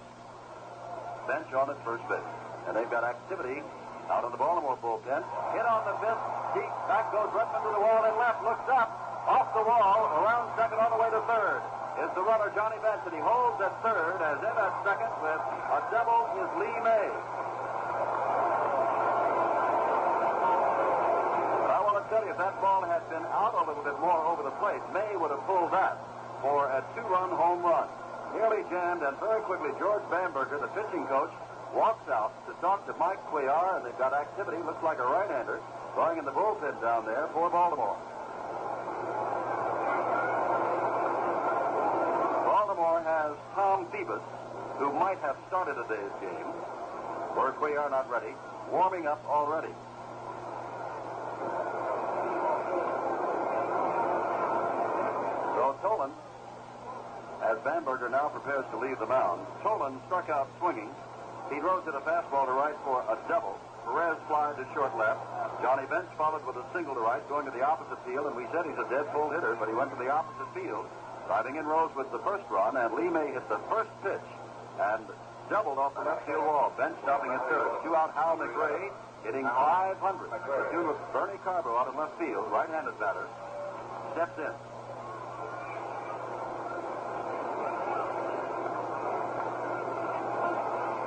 Bench 1.27 1.51
on 1.51 1.67
at 1.67 1.83
first 1.83 2.07
base. 2.07 2.31
And 2.71 2.79
they've 2.79 2.89
got 2.89 3.03
activity 3.03 3.59
out 4.07 4.23
of 4.23 4.31
the 4.31 4.39
Baltimore 4.39 4.79
bullpen. 4.79 5.19
Hit 5.51 5.67
on 5.67 5.83
the 5.83 5.99
fifth. 5.99 6.40
Deep. 6.53 6.73
Back 6.87 7.11
goes 7.15 7.31
Rettenmund 7.31 7.63
to 7.63 7.71
the 7.71 7.83
wall 7.83 8.03
and 8.03 8.15
left. 8.19 8.43
Looks 8.43 8.67
up. 8.67 8.91
Off 9.27 9.47
the 9.55 9.63
wall. 9.63 10.11
Around 10.19 10.51
second 10.59 10.79
on 10.83 10.91
the 10.91 10.99
way 10.99 11.09
to 11.11 11.21
third. 11.23 11.61
Is 12.03 12.11
the 12.15 12.23
runner 12.23 12.51
Johnny 12.51 12.79
Bench. 12.83 13.01
And 13.07 13.15
he 13.15 13.23
holds 13.23 13.61
at 13.63 13.71
third. 13.79 14.19
As 14.19 14.39
in 14.43 14.55
at 14.55 14.73
second 14.83 15.11
with 15.23 15.39
a 15.39 15.79
double 15.91 16.27
is 16.43 16.49
Lee 16.59 16.77
May. 16.83 17.07
But 21.63 21.71
I 21.71 21.79
want 21.79 22.03
to 22.03 22.05
tell 22.11 22.23
you, 22.27 22.35
if 22.35 22.39
that 22.39 22.59
ball 22.59 22.83
had 22.83 23.03
been 23.07 23.23
out 23.31 23.55
a 23.55 23.63
little 23.63 23.83
bit 23.83 23.95
more 24.03 24.19
over 24.27 24.43
the 24.43 24.55
plate, 24.59 24.83
May 24.91 25.15
would 25.15 25.31
have 25.31 25.43
pulled 25.47 25.71
that 25.71 25.95
for 26.43 26.67
a 26.67 26.83
two-run 26.95 27.31
home 27.31 27.63
run. 27.63 27.87
Nearly 28.35 28.63
jammed, 28.71 29.03
and 29.03 29.15
very 29.19 29.41
quickly, 29.43 29.71
George 29.79 30.03
Bamberger, 30.09 30.57
the 30.59 30.71
pitching 30.71 31.05
coach, 31.07 31.31
walks 31.75 32.07
out 32.09 32.31
to 32.47 32.53
talk 32.59 32.83
to 32.87 32.93
Mike 32.95 33.19
Cuellar, 33.27 33.77
and 33.77 33.85
they've 33.85 33.97
got 33.99 34.13
activity. 34.13 34.57
Looks 34.63 34.83
like 34.83 34.99
a 34.99 35.07
right-hander 35.07 35.59
going 35.95 36.17
in 36.17 36.25
the 36.25 36.31
bullpen 36.31 36.79
down 36.81 37.05
there 37.05 37.27
for 37.33 37.49
Baltimore. 37.49 37.97
Baltimore 42.45 43.01
has 43.03 43.35
Tom 43.55 43.85
Phoebus, 43.91 44.21
who 44.79 44.93
might 44.93 45.19
have 45.19 45.35
started 45.47 45.75
today's 45.75 46.11
game. 46.21 46.47
Work 47.35 47.61
we 47.61 47.75
are 47.75 47.89
not 47.89 48.09
ready, 48.09 48.33
warming 48.71 49.07
up 49.07 49.23
already. 49.25 49.73
So 55.55 55.75
Tolan, 55.83 56.11
as 57.43 57.57
Bamberger 57.63 58.09
now 58.09 58.29
prepares 58.29 58.65
to 58.71 58.77
leave 58.77 58.99
the 58.99 59.07
mound, 59.07 59.45
Tolan 59.63 59.99
struck 60.07 60.29
out 60.29 60.47
swinging. 60.59 60.89
He 61.49 61.59
throws 61.59 61.83
it 61.87 61.95
a 61.95 62.01
fastball 62.01 62.45
to 62.45 62.53
right 62.53 62.75
for 62.83 63.01
a 63.01 63.17
double. 63.27 63.59
Perez 63.85 64.17
flies 64.27 64.55
to 64.57 64.65
short 64.73 64.93
left. 64.97 65.21
Johnny 65.61 65.85
Bench 65.89 66.09
followed 66.17 66.45
with 66.45 66.57
a 66.57 66.65
single 66.73 66.95
to 66.95 67.01
right, 67.01 67.21
going 67.29 67.45
to 67.45 67.53
the 67.53 67.61
opposite 67.61 67.97
field, 68.05 68.27
and 68.27 68.35
we 68.35 68.45
said 68.53 68.65
he's 68.65 68.77
a 68.77 68.87
dead 68.89 69.05
pull 69.13 69.29
hitter, 69.29 69.55
but 69.57 69.67
he 69.67 69.73
went 69.73 69.89
to 69.91 69.99
the 70.01 70.09
opposite 70.09 70.49
field. 70.53 70.85
Driving 71.27 71.55
in 71.55 71.65
Rose 71.65 71.91
with 71.95 72.11
the 72.11 72.19
first 72.25 72.43
run, 72.49 72.77
and 72.77 72.93
Lee 72.93 73.09
May 73.09 73.33
hit 73.33 73.47
the 73.49 73.61
first 73.69 73.89
pitch 74.03 74.27
and 74.79 75.05
doubled 75.49 75.77
off 75.77 75.93
the 75.95 76.01
left 76.01 76.25
field 76.25 76.43
wall. 76.43 76.73
Bench 76.77 76.95
stopping 77.03 77.31
at 77.31 77.43
third. 77.49 77.69
Two 77.83 77.95
out 77.95 78.13
Hal 78.13 78.37
McRae 78.37 78.89
hitting 79.23 79.45
500. 79.45 79.99
The 80.01 80.67
tune 80.71 80.89
of 80.89 80.97
Bernie 81.13 81.39
Carbo 81.43 81.77
out 81.77 81.87
of 81.87 81.95
left 81.95 82.17
field, 82.17 82.49
right-handed 82.51 82.97
batter, 82.99 83.27
steps 84.13 84.37
in. 84.39 84.55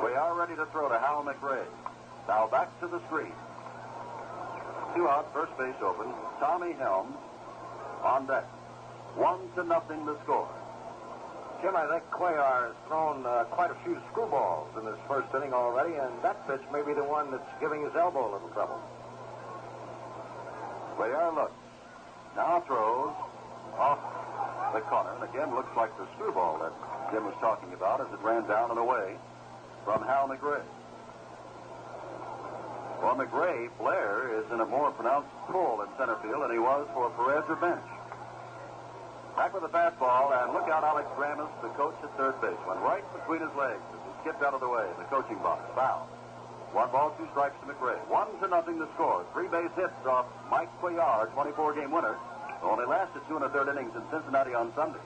We 0.04 0.14
are 0.14 0.34
ready 0.38 0.54
to 0.56 0.66
throw 0.66 0.88
to 0.88 0.98
Hal 0.98 1.24
McRae. 1.24 1.66
Now 2.28 2.46
back 2.46 2.68
to 2.80 2.86
the 2.86 3.00
screen. 3.06 3.32
Two 4.94 5.08
out, 5.08 5.32
first 5.34 5.56
base 5.58 5.74
open. 5.82 6.06
Tommy 6.40 6.72
Helms 6.72 7.16
on 8.02 8.26
deck. 8.26 8.44
One 9.16 9.40
to 9.56 9.64
nothing 9.64 10.06
the 10.06 10.16
score. 10.22 10.48
Jim, 11.62 11.76
I 11.76 11.86
think 11.88 12.04
Cuellar 12.10 12.68
has 12.68 12.76
thrown 12.86 13.24
uh, 13.24 13.44
quite 13.44 13.70
a 13.70 13.76
few 13.84 13.96
screwballs 14.12 14.68
in 14.78 14.84
this 14.84 14.98
first 15.08 15.32
inning 15.34 15.52
already, 15.52 15.94
and 15.94 16.12
that 16.22 16.46
pitch 16.46 16.60
may 16.72 16.82
be 16.82 16.92
the 16.92 17.04
one 17.04 17.30
that's 17.30 17.48
giving 17.60 17.82
his 17.82 17.94
elbow 17.96 18.30
a 18.30 18.32
little 18.36 18.50
trouble. 18.50 18.80
Cuellar 20.98 21.34
looks. 21.34 21.56
Now 22.36 22.60
throws 22.66 23.14
off 23.78 23.98
the 24.74 24.80
corner, 24.80 25.14
and 25.14 25.24
again 25.24 25.54
looks 25.54 25.70
like 25.76 25.96
the 25.96 26.06
screwball 26.14 26.58
that 26.58 26.72
Jim 27.12 27.24
was 27.24 27.34
talking 27.40 27.72
about 27.72 28.00
as 28.00 28.12
it 28.12 28.20
ran 28.22 28.46
down 28.46 28.70
and 28.70 28.78
away 28.78 29.16
from 29.84 30.02
Hal 30.02 30.28
McRae. 30.28 30.62
For 33.04 33.12
McRae, 33.12 33.68
Blair 33.76 34.32
is 34.40 34.48
in 34.48 34.64
a 34.64 34.64
more 34.64 34.88
pronounced 34.96 35.28
pull 35.44 35.84
in 35.84 35.88
center 36.00 36.16
field 36.24 36.40
than 36.40 36.56
he 36.56 36.58
was 36.58 36.88
for 36.96 37.12
Perez 37.12 37.44
or 37.52 37.60
Bench. 37.60 37.84
Back 39.36 39.52
with 39.52 39.60
the 39.60 39.68
fastball, 39.68 40.32
and 40.32 40.56
look 40.56 40.72
out, 40.72 40.88
Alex 40.88 41.04
Grammas, 41.12 41.52
the 41.60 41.68
coach 41.76 41.92
at 42.00 42.08
third 42.16 42.40
base. 42.40 42.56
Went 42.64 42.80
right 42.80 43.04
between 43.12 43.44
his 43.44 43.52
legs 43.60 43.84
as 43.92 44.00
he 44.08 44.12
skipped 44.24 44.40
out 44.40 44.56
of 44.56 44.64
the 44.64 44.68
way 44.72 44.88
in 44.88 44.96
the 44.96 45.04
coaching 45.12 45.36
box. 45.44 45.60
Foul. 45.76 46.08
One 46.72 46.88
ball, 46.96 47.12
two 47.20 47.28
strikes 47.36 47.60
to 47.60 47.68
McRae. 47.68 48.00
One 48.08 48.32
to 48.40 48.48
nothing 48.48 48.80
to 48.80 48.88
score. 48.96 49.20
Three 49.36 49.52
base 49.52 49.68
hits 49.76 50.00
off 50.08 50.24
Mike 50.48 50.72
Cuellar, 50.80 51.28
24 51.36 51.76
game 51.76 51.92
winner. 51.92 52.16
who 52.64 52.72
Only 52.72 52.88
lasted 52.88 53.20
two 53.28 53.36
and 53.36 53.44
a 53.44 53.50
third 53.52 53.68
innings 53.68 53.92
in 53.92 54.00
Cincinnati 54.08 54.56
on 54.56 54.72
Sunday. 54.72 55.04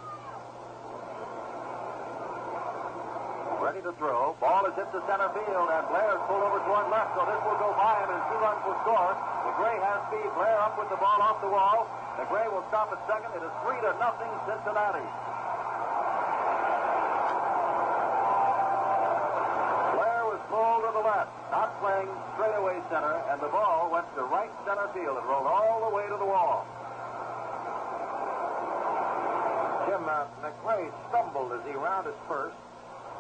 Ready 3.59 3.83
to 3.83 3.91
throw. 3.99 4.39
Ball 4.39 4.71
is 4.71 4.75
hit 4.79 4.87
to 4.95 5.03
center 5.11 5.35
field, 5.35 5.67
and 5.67 5.83
Blair 5.91 6.15
is 6.15 6.23
pulled 6.31 6.47
over 6.47 6.63
toward 6.63 6.95
left, 6.95 7.11
so 7.19 7.27
this 7.27 7.43
will 7.43 7.59
go 7.59 7.75
by 7.75 7.99
him, 8.07 8.15
and 8.15 8.23
two 8.31 8.39
runs 8.39 8.63
will 8.63 8.79
score. 8.87 9.19
McRae 9.51 9.83
has 9.83 9.99
speed. 10.07 10.31
Blair 10.39 10.63
up 10.63 10.79
with 10.79 10.87
the 10.95 11.01
ball 11.03 11.19
off 11.19 11.43
the 11.43 11.51
wall. 11.51 11.91
McRae 12.23 12.47
will 12.55 12.63
stop 12.71 12.95
at 12.95 13.03
second. 13.11 13.35
It 13.35 13.43
is 13.43 13.51
three 13.67 13.83
to 13.83 13.91
nothing 13.99 14.31
Cincinnati. 14.47 15.03
Blair 19.99 20.23
was 20.31 20.41
pulled 20.55 20.87
to 20.87 20.91
the 20.95 21.03
left, 21.03 21.35
not 21.51 21.75
playing 21.83 22.07
straightaway 22.39 22.79
center, 22.95 23.19
and 23.35 23.43
the 23.43 23.51
ball 23.51 23.91
went 23.91 24.07
to 24.15 24.23
right 24.31 24.55
center 24.71 24.87
field 24.95 25.19
and 25.19 25.27
rolled 25.27 25.51
all 25.51 25.83
the 25.83 25.93
way 25.99 26.07
to 26.07 26.15
the 26.15 26.31
wall. 26.31 26.63
Jim, 29.91 30.07
uh, 30.07 30.31
McRae 30.47 30.95
stumbled 31.11 31.51
as 31.59 31.67
he 31.67 31.75
rounded 31.75 32.15
first 32.31 32.55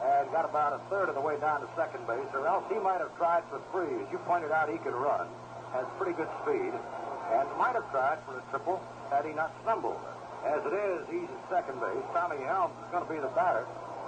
and 0.02 0.30
got 0.30 0.44
about 0.44 0.72
a 0.72 0.80
third 0.90 1.08
of 1.08 1.14
the 1.14 1.20
way 1.20 1.38
down 1.40 1.60
to 1.60 1.68
second 1.74 2.06
base, 2.06 2.28
or 2.34 2.46
else 2.46 2.64
he 2.70 2.78
might 2.78 3.00
have 3.00 3.14
tried 3.16 3.42
for 3.50 3.58
three. 3.72 3.90
As 4.02 4.08
you 4.12 4.18
pointed 4.24 4.52
out, 4.52 4.70
he 4.70 4.78
can 4.78 4.94
run, 4.94 5.26
has 5.72 5.86
pretty 5.98 6.14
good 6.14 6.30
speed, 6.42 6.70
and 6.70 7.44
might 7.58 7.74
have 7.74 7.88
tried 7.90 8.18
for 8.24 8.38
a 8.38 8.44
triple 8.50 8.80
had 9.10 9.26
he 9.26 9.32
not 9.32 9.50
stumbled. 9.62 9.98
As 10.46 10.62
it 10.62 10.74
is, 10.74 11.02
he's 11.10 11.26
at 11.26 11.42
second 11.50 11.80
base. 11.82 12.04
Tommy 12.14 12.38
Helms 12.46 12.74
is 12.78 12.88
going 12.94 13.02
to 13.02 13.10
be 13.10 13.18
the 13.18 13.32
batter. 13.34 13.66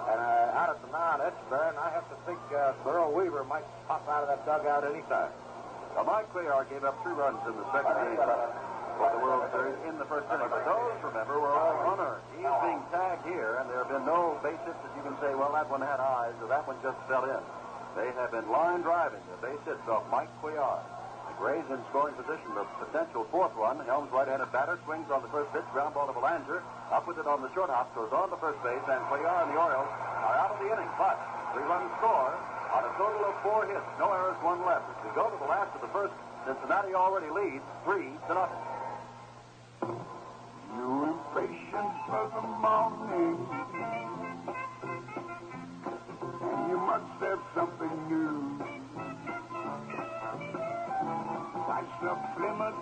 And 0.08 0.18
uh, 0.18 0.58
out 0.58 0.70
at 0.70 0.80
the 0.80 0.90
mound, 0.94 1.20
Etchebarren, 1.20 1.76
I 1.76 1.90
have 1.90 2.08
to 2.08 2.16
think 2.24 2.38
uh, 2.54 2.72
Burrow 2.84 3.10
Weaver 3.10 3.44
might 3.44 3.66
pop 3.86 4.06
out 4.08 4.24
of 4.24 4.28
that 4.30 4.46
dugout 4.46 4.86
anytime. 4.86 5.30
Now, 5.94 6.04
Mike 6.04 6.32
Cuellar 6.32 6.64
gave 6.70 6.84
up 6.84 7.02
two 7.02 7.10
runs 7.10 7.38
in 7.46 7.52
the 7.52 7.66
second 7.74 7.98
inning 8.06 8.18
for 9.00 9.08
the 9.16 9.22
World 9.24 9.48
Series 9.48 9.80
in 9.88 9.96
the 9.96 10.04
first 10.04 10.28
inning. 10.28 10.52
But 10.52 10.68
those, 10.68 11.00
remember, 11.00 11.40
were 11.40 11.56
all 11.56 11.96
unearned. 11.96 12.20
He's 12.36 12.44
being 12.44 12.84
tagged 12.92 13.24
here, 13.24 13.56
and 13.56 13.64
there 13.72 13.80
have 13.80 13.88
been 13.88 14.04
no 14.04 14.36
base 14.44 14.60
hits 14.68 14.76
that 14.76 14.92
you 14.92 15.00
can 15.00 15.16
say, 15.24 15.32
well, 15.32 15.56
that 15.56 15.72
one 15.72 15.80
had 15.80 15.96
eyes, 15.96 16.36
or 16.44 16.52
that 16.52 16.68
one 16.68 16.76
just 16.84 17.00
fell 17.08 17.24
in. 17.24 17.40
They 17.96 18.12
have 18.20 18.28
been 18.28 18.44
line 18.52 18.84
driving 18.84 19.24
the 19.32 19.40
base 19.40 19.64
hits 19.64 19.80
off 19.88 20.04
Mike 20.12 20.28
Cuellar. 20.44 20.84
McRae's 21.32 21.64
in 21.72 21.80
scoring 21.88 22.12
position, 22.12 22.44
the 22.52 22.68
potential 22.76 23.24
fourth 23.32 23.56
run. 23.56 23.80
Helms 23.88 24.12
right-handed 24.12 24.52
batter 24.52 24.76
swings 24.84 25.08
on 25.08 25.24
the 25.24 25.32
first 25.32 25.48
pitch, 25.56 25.64
ground 25.72 25.96
ball 25.96 26.04
to 26.04 26.12
Belanger. 26.12 26.60
Up 26.92 27.08
with 27.08 27.16
it 27.16 27.24
on 27.24 27.40
the 27.40 27.48
short 27.56 27.72
hop, 27.72 27.88
goes 27.96 28.12
on 28.12 28.28
the 28.28 28.36
first 28.36 28.60
base, 28.60 28.84
and 28.84 29.00
Cuellar 29.08 29.48
and 29.48 29.56
the 29.56 29.56
Orioles 29.56 29.88
are 29.88 30.36
out 30.36 30.52
of 30.52 30.60
the 30.60 30.68
inning. 30.68 30.92
But 31.00 31.16
three-run 31.56 31.88
score 31.96 32.36
on 32.76 32.84
a 32.84 32.92
total 33.00 33.24
of 33.24 33.34
four 33.40 33.64
hits, 33.64 33.88
no 33.96 34.12
errors, 34.12 34.36
one 34.44 34.60
left. 34.68 34.84
As 34.92 35.08
we 35.08 35.10
go 35.16 35.32
to 35.32 35.38
the 35.40 35.48
last 35.48 35.72
of 35.72 35.80
the 35.80 35.90
first, 35.90 36.12
Cincinnati 36.44 36.92
already 36.92 37.32
leads 37.32 37.64
three 37.88 38.12
to 38.28 38.32
nothing. 38.36 38.69
You 40.76 41.04
impatient 41.04 41.92
for 42.06 42.24
the 42.34 42.42
morning, 42.62 43.38
and 46.42 46.70
you 46.70 46.78
must 46.78 47.20
have 47.20 47.40
something 47.54 48.08
new. 48.08 48.64
Chrysler 51.66 52.18
Plymouth, 52.36 52.80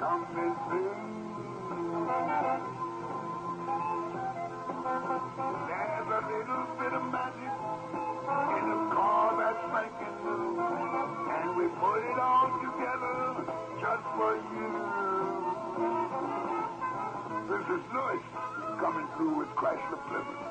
coming 0.00 0.56
soon. 0.68 0.98
There's 5.68 6.08
a 6.08 6.22
little 6.28 6.66
bit 6.78 6.92
of 6.92 7.04
magic 7.12 7.56
in 8.56 8.64
a 8.72 8.94
car 8.94 9.26
that's 9.38 9.64
making 9.74 10.07
This 14.18 14.26
is 17.70 17.82
Louis 17.94 18.22
coming 18.82 19.06
through 19.14 19.38
with 19.38 19.46
Chrysler 19.54 20.02
Plymouth. 20.10 20.42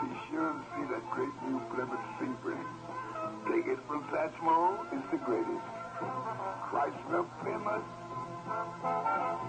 Be 0.00 0.08
sure 0.32 0.48
and 0.48 0.64
see 0.72 0.88
that 0.88 1.04
great 1.12 1.28
new 1.44 1.60
Plymouth 1.68 2.00
Sebring. 2.16 2.64
Take 3.44 3.68
it 3.68 3.76
from 3.84 4.08
Satchmo, 4.08 4.88
it's 4.96 5.04
the 5.12 5.18
greatest. 5.20 5.68
Chrysler 6.72 7.28
Plymouth, 7.44 7.84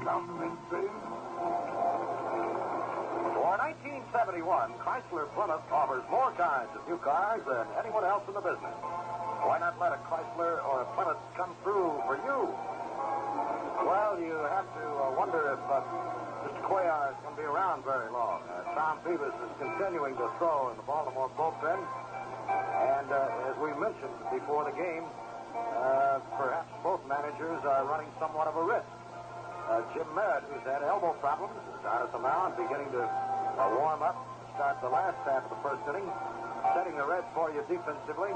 coming 0.04 0.58
soon. 0.68 0.92
For 3.40 3.56
1971, 3.56 4.76
Chrysler 4.84 5.32
Plymouth 5.32 5.64
offers 5.72 6.04
more 6.12 6.36
kinds 6.36 6.76
of 6.76 6.84
new 6.92 7.00
cars 7.00 7.40
than 7.48 7.72
anyone 7.80 8.04
else 8.04 8.28
in 8.28 8.34
the 8.34 8.44
business. 8.44 8.76
Why 9.48 9.64
not 9.64 9.80
let 9.80 9.96
a 9.96 10.00
Chrysler 10.12 10.60
or 10.68 10.84
a 10.84 10.88
Plymouth 10.92 11.24
come 11.40 11.56
through 11.64 12.04
for 12.04 12.20
you? 12.20 12.52
Well, 13.82 14.14
you 14.22 14.38
have 14.54 14.70
to 14.78 14.86
uh, 14.86 15.18
wonder 15.18 15.58
if 15.58 15.62
uh, 15.66 15.82
Mr. 16.46 16.62
Cuellar 16.70 17.10
is 17.10 17.18
going 17.26 17.34
to 17.34 17.42
be 17.42 17.50
around 17.50 17.82
very 17.82 18.14
long. 18.14 18.46
Uh, 18.46 18.78
Tom 18.78 19.02
Phoebus 19.02 19.34
is 19.34 19.52
continuing 19.58 20.14
to 20.22 20.30
throw 20.38 20.70
in 20.70 20.78
the 20.78 20.86
Baltimore 20.86 21.34
bullpen. 21.34 21.82
And 21.82 23.10
uh, 23.10 23.50
as 23.50 23.58
we 23.58 23.74
mentioned 23.82 24.14
before 24.30 24.70
the 24.70 24.76
game, 24.78 25.02
uh, 25.58 26.22
perhaps 26.38 26.70
both 26.86 27.02
managers 27.10 27.58
are 27.66 27.82
running 27.90 28.06
somewhat 28.22 28.46
of 28.46 28.54
a 28.54 28.64
risk. 28.70 28.86
Uh, 29.66 29.82
Jim 29.98 30.06
Merritt, 30.14 30.46
who's 30.54 30.62
had 30.62 30.86
elbow 30.86 31.18
problems, 31.18 31.58
is 31.74 31.82
out 31.82 32.06
at 32.06 32.14
the 32.14 32.22
mound, 32.22 32.54
beginning 32.62 32.92
to 32.94 33.02
warm 33.82 34.06
up, 34.06 34.18
start 34.54 34.78
the 34.86 34.94
last 34.94 35.18
half 35.26 35.42
of 35.42 35.58
the 35.58 35.62
first 35.66 35.82
inning, 35.90 36.06
setting 36.78 36.94
the 37.02 37.06
Reds 37.06 37.26
for 37.34 37.50
you 37.50 37.66
defensively. 37.66 38.30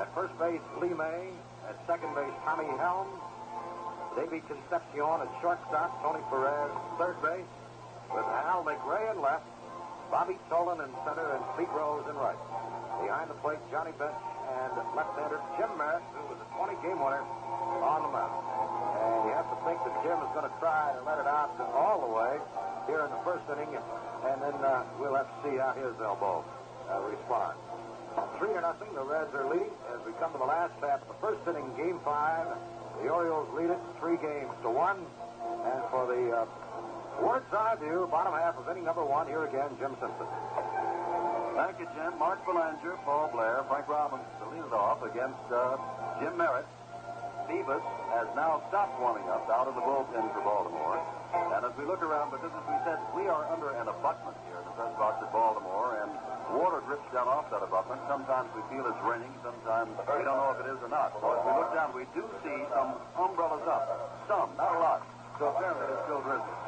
At 0.00 0.08
first 0.16 0.32
base, 0.40 0.64
Lee 0.80 0.96
May. 0.96 1.28
At 1.68 1.76
second 1.84 2.14
base, 2.16 2.32
Tommy 2.48 2.64
Helms. 2.80 3.12
Davey 4.18 4.42
Concepcion 4.50 5.22
at 5.22 5.30
shortstop, 5.38 5.94
Tony 6.02 6.18
Perez, 6.26 6.74
third 6.98 7.14
base, 7.22 7.46
with 8.10 8.26
Al 8.50 8.66
McRae 8.66 9.14
in 9.14 9.22
left, 9.22 9.46
Bobby 10.10 10.34
Tolan 10.50 10.82
in 10.82 10.90
center 11.06 11.38
and 11.38 11.42
Pete 11.54 11.70
Rose 11.70 12.02
in 12.10 12.18
right. 12.18 12.34
Behind 12.98 13.30
the 13.30 13.38
plate, 13.46 13.62
Johnny 13.70 13.94
Bench 13.94 14.18
and 14.50 14.74
left-hander 14.98 15.38
Jim 15.54 15.70
Merritt, 15.78 16.02
who 16.18 16.34
was 16.34 16.40
a 16.42 16.48
20-game 16.58 16.98
winner 16.98 17.22
on 17.78 18.00
the 18.02 18.10
mound. 18.10 18.42
And 19.06 19.30
you 19.30 19.32
have 19.38 19.46
to 19.54 19.58
think 19.62 19.78
that 19.86 19.94
Jim 20.02 20.18
is 20.18 20.30
going 20.34 20.50
to 20.50 20.56
try 20.58 20.98
to 20.98 21.00
let 21.06 21.22
it 21.22 21.30
out 21.30 21.54
all 21.78 22.02
the 22.02 22.10
way 22.10 22.42
here 22.90 23.06
in 23.06 23.10
the 23.14 23.22
first 23.22 23.46
inning, 23.54 23.70
and 23.70 24.42
then 24.42 24.58
uh, 24.66 24.82
we'll 24.98 25.14
have 25.14 25.30
to 25.30 25.38
see 25.46 25.54
how 25.62 25.78
his 25.78 25.94
elbow 26.02 26.42
uh, 26.90 27.06
responds. 27.06 27.62
Three 28.42 28.50
to 28.50 28.66
nothing, 28.66 28.90
the 28.98 29.06
Reds 29.06 29.30
are 29.30 29.46
leading 29.46 29.70
as 29.94 30.02
we 30.02 30.10
come 30.18 30.34
to 30.34 30.42
the 30.42 30.50
last 30.50 30.74
half 30.82 31.06
of 31.06 31.08
the 31.14 31.18
first 31.22 31.38
inning, 31.46 31.70
Game 31.78 32.02
Five. 32.02 32.50
The 33.02 33.08
Orioles 33.08 33.48
lead 33.54 33.70
it 33.70 33.78
three 34.00 34.18
games 34.18 34.50
to 34.62 34.70
one, 34.70 34.98
and 34.98 35.80
for 35.90 36.06
the 36.10 36.42
uh, 36.42 36.46
Word's 37.22 37.50
eye 37.50 37.74
view, 37.78 38.06
bottom 38.10 38.34
half 38.34 38.58
of 38.58 38.66
inning 38.70 38.86
number 38.86 39.04
one. 39.04 39.26
Here 39.26 39.42
again, 39.46 39.70
Jim 39.78 39.94
Simpson. 39.98 40.26
Thank 41.58 41.82
you, 41.82 41.90
Jim. 41.98 42.14
Mark 42.18 42.38
Belanger, 42.46 42.94
Paul 43.02 43.30
Blair, 43.34 43.66
Frank 43.66 43.90
Robinson 43.90 44.26
to 44.38 44.46
lead 44.54 44.62
it 44.62 44.74
off 44.74 45.02
against 45.02 45.42
uh, 45.50 45.74
Jim 46.22 46.38
Merritt. 46.38 46.66
Phoebus 47.50 47.82
has 48.14 48.28
now 48.36 48.62
stopped 48.68 49.00
warming 49.00 49.26
up 49.26 49.48
out 49.50 49.66
of 49.66 49.74
the 49.74 49.82
bullpen 49.82 50.30
for 50.36 50.42
Baltimore. 50.46 51.00
And 51.34 51.64
as 51.64 51.74
we 51.74 51.88
look 51.88 52.02
around, 52.04 52.30
because 52.30 52.52
as 52.52 52.66
we 52.70 52.78
said, 52.86 52.98
we 53.16 53.26
are 53.26 53.46
under 53.50 53.74
an 53.74 53.88
abutment 53.88 54.36
here 54.46 54.60
in 54.60 54.64
the 54.68 54.74
press 54.78 54.92
box 55.00 55.18
at 55.24 55.32
Baltimore, 55.32 55.98
and 56.04 56.12
water 56.54 56.80
drips 56.88 57.04
down 57.12 57.28
off 57.28 57.50
that 57.52 57.60
abutment. 57.60 58.00
Sometimes 58.08 58.48
we 58.56 58.62
feel 58.72 58.86
it's 58.88 59.02
raining, 59.04 59.32
sometimes 59.44 59.92
we 59.96 60.24
don't 60.24 60.38
know 60.38 60.52
if 60.56 60.64
it 60.64 60.68
is 60.72 60.80
or 60.80 60.90
not. 60.90 61.12
So 61.20 61.36
as 61.36 61.40
we 61.44 61.52
look 61.52 61.72
down, 61.76 61.92
we 61.92 62.04
do 62.16 62.24
see 62.44 62.58
some 62.72 62.96
umbrellas 63.16 63.64
up. 63.68 63.84
Some, 64.28 64.48
not 64.56 64.72
a 64.76 64.80
lot. 64.80 65.00
So 65.36 65.52
apparently 65.52 65.86
it's 65.92 66.04
still 66.08 66.22
drizzling. 66.24 66.58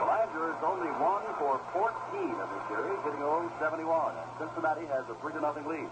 Belanger 0.00 0.52
is 0.52 0.60
only 0.62 0.92
one 1.00 1.24
for 1.40 1.56
14 1.72 1.88
in 2.20 2.36
the 2.36 2.60
series, 2.68 2.98
hitting 3.02 3.24
071. 3.58 3.82
And 4.14 4.28
Cincinnati 4.38 4.86
has 4.92 5.08
a 5.08 5.16
3 5.18 5.32
to 5.34 5.40
nothing 5.40 5.66
lead. 5.66 5.88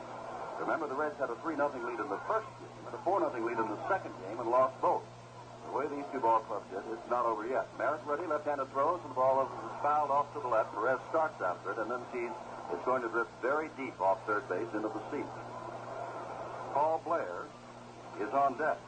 Remember, 0.60 0.86
the 0.86 0.94
Reds 0.94 1.18
had 1.18 1.32
a 1.32 1.38
3 1.42 1.56
nothing 1.56 1.82
lead 1.82 1.98
in 1.98 2.08
the 2.08 2.20
first 2.28 2.46
game 2.60 2.84
and 2.86 2.94
a 2.94 3.00
4 3.02 3.20
nothing 3.20 3.44
lead 3.44 3.58
in 3.58 3.66
the 3.66 3.80
second 3.88 4.12
game 4.28 4.38
and 4.38 4.48
lost 4.48 4.76
both. 4.80 5.02
The 5.66 5.72
way 5.72 5.88
these 5.88 6.06
two 6.12 6.20
ball 6.20 6.44
clubs 6.46 6.68
did, 6.70 6.84
it's 6.92 7.10
not 7.10 7.24
over 7.24 7.48
yet. 7.48 7.66
Merritt 7.80 8.04
ready, 8.06 8.28
left-handed 8.28 8.70
throws, 8.70 9.00
and 9.02 9.10
the 9.10 9.18
ball 9.18 9.42
is 9.42 9.50
fouled 9.82 10.12
off 10.12 10.30
to 10.36 10.40
the 10.40 10.46
left. 10.46 10.70
Perez 10.76 11.00
starts 11.08 11.40
after 11.40 11.72
it 11.72 11.78
and 11.80 11.90
then 11.90 12.04
sees 12.12 12.30
it's 12.74 12.84
going 12.84 13.02
to 13.02 13.08
drift 13.08 13.30
very 13.40 13.70
deep 13.78 13.94
off 14.00 14.18
third 14.26 14.48
base 14.48 14.66
into 14.74 14.90
the 14.90 15.02
seats. 15.10 15.30
Paul 16.74 17.00
Blair 17.06 17.46
is 18.20 18.32
on 18.34 18.58
deck. 18.58 18.78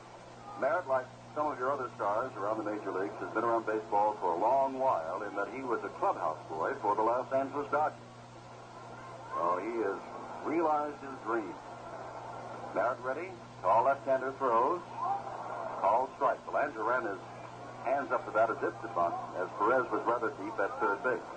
Merritt, 0.61 0.89
like 0.89 1.07
some 1.35 1.47
of 1.47 1.59
your 1.59 1.71
other 1.71 1.89
stars 1.95 2.33
around 2.37 2.59
the 2.59 2.67
major 2.67 2.91
leagues, 2.91 3.15
has 3.21 3.31
been 3.31 3.45
around 3.45 3.67
baseball 3.67 4.17
for 4.21 4.35
a 4.35 4.39
long 4.39 4.79
while 4.79 5.23
in 5.23 5.37
that 5.37 5.49
he 5.55 5.63
was 5.63 5.79
a 5.85 5.93
clubhouse 6.01 6.41
boy 6.51 6.75
for 6.83 6.97
the 6.97 7.03
Los 7.03 7.31
Angeles 7.33 7.71
Dodgers. 7.71 7.99
So 9.37 9.61
he 9.63 9.73
has 9.87 10.01
realized 10.45 10.99
his 11.05 11.17
dream. 11.25 11.55
Merritt 12.75 12.99
ready. 13.05 13.29
Tall 13.63 13.85
left-hander 13.85 14.33
throws. 14.39 14.81
Called 15.81 16.09
strike. 16.17 16.41
Belanger 16.47 16.83
ran 16.83 17.05
his 17.05 17.21
hands 17.85 18.11
up 18.11 18.27
as 18.27 18.59
if 18.63 18.75
to 18.83 18.89
bunt, 18.97 19.15
as 19.39 19.47
Perez 19.59 19.87
was 19.93 20.03
rather 20.09 20.33
deep 20.43 20.59
at 20.59 20.73
third 20.81 20.99
base. 21.05 21.29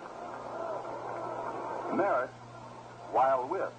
Merritt, 1.94 2.30
while 3.12 3.48
with 3.48 3.74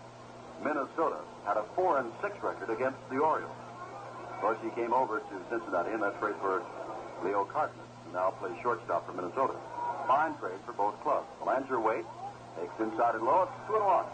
Minnesota, 0.63 1.21
had 1.45 1.57
a 1.57 1.65
4 1.75 1.99
and 1.99 2.13
6 2.21 2.43
record 2.43 2.71
against 2.71 2.99
the 3.11 3.19
Orioles. 3.19 3.53
Of 4.35 4.41
course, 4.41 4.59
he 4.63 4.71
came 4.71 4.93
over 4.93 5.21
to 5.21 5.35
Cincinnati, 5.49 5.93
and 5.93 6.03
that 6.03 6.19
trade 6.21 6.37
for 6.41 6.63
Leo 7.25 7.45
Cardenas, 7.45 7.89
who 8.05 8.13
now 8.13 8.31
plays 8.41 8.57
shortstop 8.63 9.07
for 9.07 9.13
Minnesota. 9.13 9.55
Fine 10.07 10.37
trade 10.39 10.61
for 10.67 10.73
both 10.73 11.01
clubs. 11.03 11.29
Belanger 11.41 11.81
waits, 11.81 12.09
takes 12.59 12.75
inside 12.81 13.15
and 13.15 13.25
low. 13.25 13.49
Two 13.69 13.77
and 13.77 13.85
one. 13.85 14.07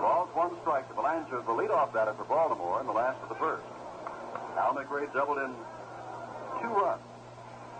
Balls, 0.00 0.30
one 0.32 0.56
strike 0.62 0.88
to 0.88 0.94
Belanger, 0.94 1.44
the 1.44 1.52
leadoff 1.52 1.92
batter 1.92 2.14
for 2.14 2.24
Baltimore 2.24 2.80
in 2.80 2.86
the 2.86 2.92
last 2.92 3.20
of 3.22 3.28
the 3.28 3.34
first. 3.34 3.62
Al 4.56 4.72
McRae 4.72 5.12
doubled 5.12 5.36
in 5.38 5.52
two 6.62 6.72
runs 6.72 7.04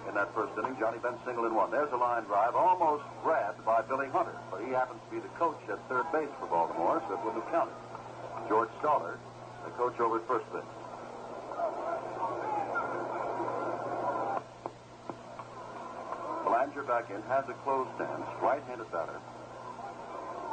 in 0.09 0.15
that 0.15 0.33
first 0.35 0.57
inning. 0.59 0.77
Johnny 0.79 0.99
Bench 0.99 1.19
single 1.25 1.45
in 1.45 1.55
one. 1.55 1.71
There's 1.71 1.93
a 1.93 1.97
line 1.97 2.25
drive, 2.25 2.55
almost 2.55 3.05
grabbed 3.23 3.65
by 3.65 3.83
Billy 3.83 4.09
Hunter, 4.09 4.37
but 4.51 4.65
he 4.65 4.71
happens 4.71 5.01
to 5.05 5.11
be 5.11 5.21
the 5.21 5.33
coach 5.37 5.61
at 5.69 5.79
third 5.89 6.07
base 6.13 6.31
for 6.39 6.47
Baltimore, 6.47 7.03
so 7.07 7.15
it 7.15 7.21
wouldn't 7.25 7.45
have 7.45 7.53
counted. 7.53 7.77
George 8.49 8.71
Staller, 8.83 9.17
the 9.65 9.71
coach 9.77 9.99
over 10.01 10.19
at 10.19 10.27
first 10.27 10.47
base. 10.53 10.63
Belanger 16.45 16.83
back 16.83 17.11
in, 17.11 17.23
has 17.29 17.45
a 17.49 17.55
closed 17.63 17.91
stance, 17.95 18.27
right-handed 18.43 18.91
batter. 18.91 19.21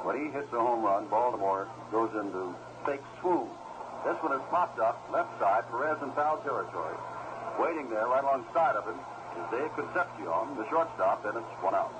When 0.05 0.15
he 0.23 0.31
hits 0.31 0.51
a 0.53 0.59
home 0.59 0.83
run, 0.83 1.07
Baltimore 1.09 1.67
goes 1.91 2.13
into 2.13 2.53
fake 2.85 3.03
swoon. 3.19 3.49
This 4.05 4.15
one 4.21 4.37
is 4.37 4.45
popped 4.51 4.79
up, 4.79 5.01
left 5.11 5.33
side, 5.39 5.65
Perez 5.71 5.97
in 6.03 6.11
foul 6.13 6.37
territory. 6.45 6.95
Waiting 7.59 7.89
there 7.89 8.07
right 8.07 8.23
alongside 8.23 8.77
of 8.77 8.85
him 8.85 8.99
is 9.37 9.45
Dave 9.53 9.71
Concepcion, 9.77 10.57
the 10.57 10.65
shortstop, 10.69 11.21
and 11.25 11.37
it's 11.37 11.53
one 11.61 11.77
out. 11.77 11.93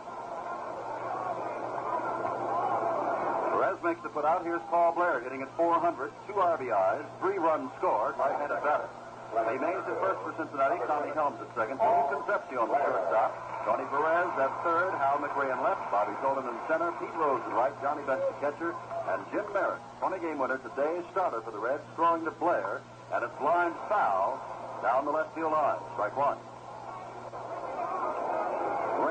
Perez 3.54 3.78
makes 3.86 4.02
the 4.02 4.10
put 4.10 4.26
out. 4.26 4.42
Here's 4.42 4.62
Paul 4.70 4.94
Blair 4.98 5.22
hitting 5.22 5.42
at 5.42 5.50
400, 5.58 6.12
two 6.26 6.34
RBIs, 6.34 7.06
three 7.22 7.38
runs 7.38 7.70
scored, 7.78 8.18
right-handed 8.18 8.62
batter. 8.66 8.90
He 9.28 9.60
Mays 9.60 9.86
at 9.86 10.00
first 10.00 10.24
for 10.24 10.34
Cincinnati, 10.40 10.80
Tommy 10.88 11.12
Helms 11.14 11.38
at 11.44 11.52
second, 11.54 11.78
Dave 11.78 12.08
Concepcion 12.10 12.64
the 12.72 12.80
shortstop, 12.80 13.32
Tony 13.68 13.86
Perez 13.92 14.32
at 14.40 14.52
third, 14.64 14.96
Hal 14.98 15.20
McRae 15.20 15.52
in 15.52 15.60
left, 15.62 15.84
Bobby 15.92 16.16
Tolan 16.24 16.48
in 16.48 16.58
center, 16.66 16.90
Pete 16.98 17.14
Rose 17.14 17.44
in 17.46 17.54
right, 17.54 17.76
Johnny 17.84 18.02
Bench 18.08 18.24
the 18.24 18.38
catcher, 18.40 18.72
and 19.12 19.20
Jim 19.30 19.46
Merritt, 19.54 19.84
20-game 20.02 20.40
winner, 20.40 20.58
today's 20.64 21.04
starter 21.12 21.42
for 21.42 21.52
the 21.52 21.60
Reds, 21.60 21.84
throwing 21.96 22.24
to 22.24 22.32
Blair, 22.40 22.82
and 23.14 23.24
it's 23.24 23.36
blind 23.38 23.76
foul 23.92 24.40
down 24.82 25.06
the 25.06 25.12
left 25.12 25.36
field 25.36 25.52
line. 25.52 25.80
Strike 25.94 26.16
one. 26.16 26.38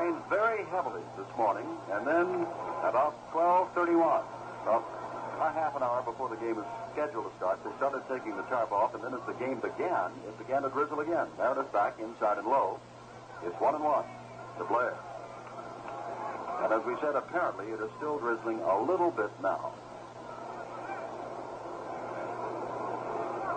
Rained 0.07 0.23
very 0.29 0.63
heavily 0.71 1.03
this 1.17 1.27
morning, 1.35 1.67
and 1.91 2.07
then 2.07 2.47
about 2.79 3.13
12:31, 3.33 4.23
about 4.63 4.85
a 5.41 5.51
half 5.51 5.75
an 5.75 5.83
hour 5.83 6.01
before 6.01 6.29
the 6.29 6.37
game 6.37 6.55
was 6.55 6.65
scheduled 6.93 7.29
to 7.29 7.35
start, 7.35 7.59
they 7.61 7.75
started 7.75 8.01
taking 8.07 8.37
the 8.37 8.43
tarp 8.43 8.71
off, 8.71 8.95
and 8.95 9.03
then 9.03 9.13
as 9.13 9.19
the 9.27 9.33
game 9.33 9.59
began, 9.59 10.11
it 10.23 10.37
began 10.37 10.61
to 10.61 10.69
drizzle 10.69 11.01
again. 11.01 11.27
Merritt 11.37 11.73
back 11.73 11.99
inside 11.99 12.37
and 12.37 12.47
low. 12.47 12.79
It's 13.43 13.59
one 13.59 13.75
and 13.75 13.83
one 13.83 14.05
to 14.59 14.63
Blair. 14.63 14.95
And 16.63 16.71
as 16.71 16.85
we 16.85 16.95
said, 17.01 17.17
apparently 17.17 17.67
it 17.67 17.81
is 17.81 17.91
still 17.97 18.17
drizzling 18.17 18.61
a 18.61 18.79
little 18.79 19.11
bit 19.11 19.31
now. 19.43 19.73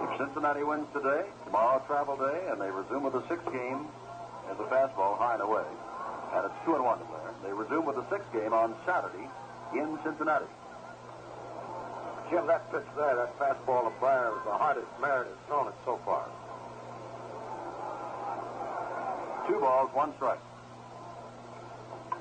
If 0.02 0.18
Cincinnati 0.18 0.64
wins 0.64 0.88
today, 0.92 1.30
tomorrow 1.44 1.80
travel 1.86 2.16
day, 2.16 2.48
and 2.50 2.60
they 2.60 2.72
resume 2.72 3.04
with 3.04 3.14
a 3.14 3.22
sixth 3.28 3.46
game 3.52 3.86
as 4.50 4.58
a 4.58 4.64
fastball 4.64 5.16
high 5.16 5.34
and 5.34 5.42
away, 5.42 5.70
and 6.34 6.46
it's 6.46 6.58
two 6.64 6.74
and 6.74 6.84
one 6.84 6.98
to 6.98 7.06
Blair. 7.06 7.34
They 7.42 7.52
resume 7.52 7.86
with 7.86 7.96
the 7.96 8.06
sixth 8.10 8.30
game 8.32 8.52
on 8.52 8.74
Saturday 8.86 9.26
in 9.74 9.98
Cincinnati. 10.04 10.46
Jim, 12.30 12.46
that 12.46 12.70
pitch 12.70 12.86
there, 12.94 13.16
that 13.18 13.34
fastball 13.42 13.90
to 13.90 13.94
Blair, 13.98 14.30
is 14.38 14.44
the 14.46 14.54
hardest 14.54 14.86
Merritt 15.02 15.26
has 15.26 15.40
thrown 15.50 15.66
it 15.66 15.74
so 15.82 15.98
far. 16.06 16.30
Two 19.50 19.58
balls, 19.58 19.90
one 19.90 20.14
strike. 20.14 20.38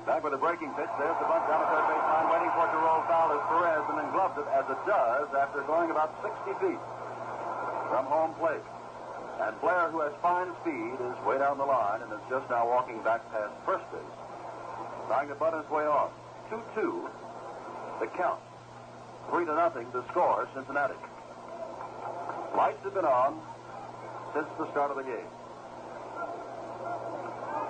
Back 0.02 0.24
with 0.26 0.34
a 0.34 0.40
breaking 0.42 0.74
pitch. 0.74 0.90
There's 0.98 1.18
the 1.22 1.28
bunt 1.30 1.46
down 1.46 1.62
the 1.62 1.70
third 1.70 1.86
baseline, 1.94 2.26
waiting 2.26 2.50
for 2.58 2.66
it 2.66 2.72
to 2.74 2.80
roll 2.82 3.06
foul 3.06 3.30
as 3.30 3.42
Perez, 3.46 3.84
and 3.86 3.96
then 4.02 4.10
gloves 4.10 4.34
it 4.34 4.48
as 4.50 4.66
it 4.66 4.80
does 4.82 5.28
after 5.38 5.62
going 5.70 5.94
about 5.94 6.10
60 6.26 6.58
feet 6.58 6.82
from 7.86 8.06
home 8.10 8.34
plate. 8.34 8.66
And 9.40 9.58
Blair, 9.60 9.88
who 9.88 10.00
has 10.00 10.12
fine 10.20 10.52
speed, 10.60 11.00
is 11.00 11.16
way 11.24 11.38
down 11.38 11.56
the 11.56 11.64
line 11.64 12.02
and 12.02 12.12
is 12.12 12.20
just 12.28 12.48
now 12.50 12.68
walking 12.68 13.00
back 13.02 13.24
past 13.32 13.52
first 13.64 13.84
base, 13.90 14.14
trying 15.08 15.28
to 15.28 15.34
butt 15.34 15.56
his 15.56 15.68
way 15.70 15.84
off. 15.84 16.12
2-2, 16.50 17.08
the 18.00 18.06
count. 18.18 18.40
Three 19.30 19.46
to 19.46 19.54
nothing 19.54 19.90
to 19.92 20.04
score 20.10 20.48
Cincinnati. 20.54 20.98
Lights 22.54 22.84
have 22.84 22.92
been 22.92 23.06
on 23.06 23.40
since 24.34 24.46
the 24.58 24.70
start 24.72 24.90
of 24.90 24.98
the 24.98 25.04
game. 25.04 25.30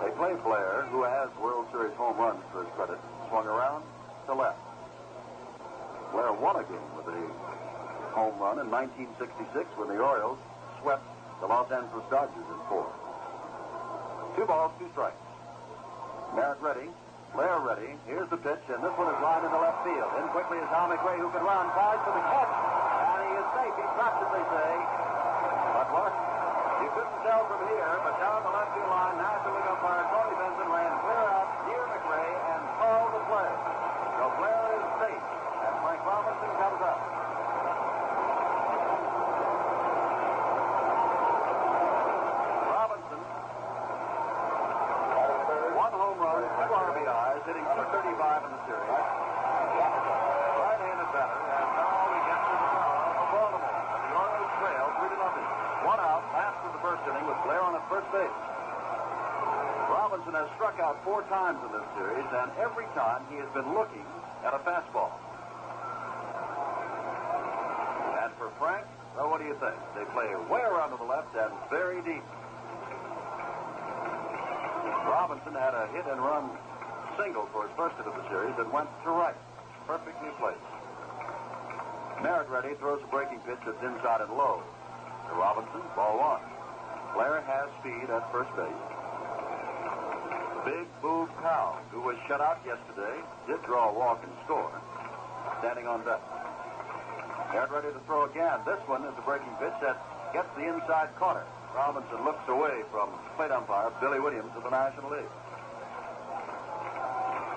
They 0.02 0.10
play 0.16 0.34
Blair, 0.42 0.88
who 0.90 1.04
has 1.04 1.28
World 1.38 1.66
Series 1.70 1.94
home 1.94 2.16
runs 2.16 2.42
to 2.52 2.64
his 2.64 2.68
credit, 2.74 2.98
swung 3.28 3.46
around 3.46 3.84
to 4.26 4.34
left. 4.34 4.58
Blair 6.12 6.32
won 6.32 6.56
a 6.56 6.64
game 6.64 6.90
with 6.96 7.06
a 7.06 7.20
home 8.10 8.34
run 8.40 8.58
in 8.58 8.70
1966 8.70 9.68
when 9.76 9.88
the 9.88 10.02
Orioles 10.02 10.38
swept 10.80 11.04
the 11.40 11.48
Los 11.48 11.68
Angeles 11.72 12.04
Dodgers 12.12 12.48
in 12.48 12.60
four. 12.68 12.86
Two 14.36 14.46
balls, 14.46 14.72
two 14.78 14.88
strikes. 14.92 15.18
Merritt 16.36 16.60
ready. 16.60 16.88
Blair 17.34 17.58
ready. 17.64 17.96
Here's 18.06 18.28
the 18.30 18.38
pitch, 18.38 18.64
and 18.70 18.82
this 18.82 18.94
one 18.94 19.08
is 19.10 19.18
lined 19.22 19.46
into 19.46 19.58
left 19.58 19.82
field. 19.82 20.10
In 20.20 20.26
quickly 20.34 20.58
is 20.58 20.68
Hal 20.70 20.90
McRae, 20.90 21.18
who 21.18 21.30
can 21.30 21.42
run, 21.46 21.70
fires 21.78 22.02
for 22.02 22.12
the 22.14 22.24
catch, 22.26 22.52
and 22.52 23.20
he 23.24 23.32
is 23.38 23.48
safe. 23.54 23.74
He 23.74 23.86
dropped 23.94 24.20
it, 24.22 24.30
they 24.34 24.44
say. 24.50 24.70
But 25.78 25.88
what? 25.94 26.12
You 26.82 26.90
couldn't 26.90 27.20
tell 27.22 27.46
from 27.46 27.62
here, 27.70 27.92
but 28.02 28.18
down 28.18 28.42
the 28.42 28.50
left 28.50 28.74
field 28.74 28.90
line, 28.90 29.14
National 29.14 29.54
League 29.54 29.70
umpire 29.70 30.04
Tony 30.10 30.34
Venzon 30.42 30.68
ran 30.74 30.92
clear 31.06 31.24
out 31.30 31.48
near 31.70 31.82
McRae, 31.86 32.34
and 32.50 32.60
Paul 32.82 33.10
play. 33.30 33.52
So 34.18 34.26
Blair 34.42 34.66
is 34.74 34.86
safe, 34.98 35.24
and 35.62 35.72
Frank 35.86 36.02
Robinson 36.02 36.50
comes 36.58 36.82
up. 36.82 36.98
Robinson, 42.74 43.20
one 45.78 45.94
home 45.94 46.18
run, 46.18 46.42
two 46.42 46.74
RBIs, 46.74 47.40
hitting 47.46 47.66
235 47.70 48.42
in 48.42 48.50
the 48.50 48.60
series. 48.66 48.98
Right-handed 50.58 51.10
batter, 51.14 51.38
and 51.38 51.68
now 51.70 52.02
we 52.10 52.18
get 52.26 52.40
to 52.50 52.50
the 52.50 52.66
power 52.74 53.14
of 53.14 53.26
Baltimore. 53.30 53.78
And 53.94 54.02
the 54.10 54.12
Orioles 54.18 54.54
trail 54.58 54.86
3 54.98 55.06
to 55.06 55.18
nothing. 55.22 55.46
One 55.86 56.02
out, 56.02 56.26
last 56.34 56.58
of 56.66 56.74
the 56.74 56.82
first 56.82 56.89
inning 57.08 57.26
with 57.26 57.38
Blair 57.44 57.60
on 57.62 57.76
at 57.76 57.84
first 57.88 58.08
base. 58.12 58.38
Robinson 59.90 60.34
has 60.34 60.48
struck 60.56 60.78
out 60.80 60.98
four 61.04 61.22
times 61.30 61.58
in 61.66 61.70
this 61.72 61.86
series, 61.98 62.26
and 62.30 62.50
every 62.58 62.86
time 62.98 63.22
he 63.30 63.36
has 63.36 63.50
been 63.54 63.68
looking 63.74 64.06
at 64.42 64.54
a 64.54 64.60
fastball. 64.66 65.12
And 68.24 68.30
for 68.38 68.50
Frank, 68.58 68.86
well, 69.16 69.30
what 69.30 69.42
do 69.42 69.46
you 69.46 69.56
think? 69.58 69.76
They 69.98 70.06
play 70.14 70.30
way 70.48 70.62
around 70.62 70.90
to 70.94 70.98
the 70.98 71.08
left 71.08 71.34
and 71.34 71.50
very 71.68 72.00
deep. 72.02 72.24
Robinson 75.10 75.54
had 75.54 75.74
a 75.74 75.90
hit 75.90 76.06
and 76.06 76.20
run 76.22 76.50
single 77.18 77.46
for 77.52 77.66
his 77.66 77.72
first 77.76 77.96
hit 77.98 78.06
of 78.06 78.14
the 78.14 78.26
series 78.30 78.54
and 78.58 78.70
went 78.72 78.88
to 79.04 79.10
right. 79.10 79.36
Perfectly 79.86 80.30
placed. 80.38 80.70
Merritt 82.22 82.48
ready 82.48 82.74
throws 82.78 83.02
a 83.02 83.10
breaking 83.10 83.40
pitch 83.48 83.58
that's 83.66 83.82
inside 83.82 84.20
and 84.20 84.32
low. 84.32 84.62
To 85.28 85.34
Robinson, 85.34 85.82
ball 85.96 86.18
one. 86.18 86.59
Blair 87.14 87.42
has 87.42 87.68
speed 87.80 88.08
at 88.10 88.22
first 88.32 88.50
base. 88.56 88.82
Big 90.64 90.86
Boog 91.00 91.28
Powell, 91.40 91.80
who 91.90 92.00
was 92.02 92.16
shut 92.28 92.40
out 92.40 92.60
yesterday, 92.64 93.16
did 93.48 93.62
draw 93.64 93.90
a 93.90 93.94
walk 93.96 94.20
and 94.22 94.32
score. 94.44 94.70
Standing 95.60 95.86
on 95.86 96.04
deck. 96.04 96.20
Merritt 97.52 97.70
ready 97.72 97.90
to 97.90 98.00
throw 98.06 98.30
again. 98.30 98.60
This 98.64 98.78
one 98.86 99.02
is 99.02 99.14
a 99.18 99.24
breaking 99.26 99.50
pitch 99.58 99.74
that 99.82 99.98
gets 100.32 100.46
the 100.54 100.68
inside 100.68 101.10
corner. 101.18 101.42
Robinson 101.74 102.22
looks 102.24 102.46
away 102.46 102.82
from 102.90 103.10
plate 103.36 103.50
umpire 103.50 103.90
Billy 104.00 104.20
Williams 104.20 104.52
of 104.54 104.62
the 104.62 104.70
National 104.70 105.10
League. 105.10 105.34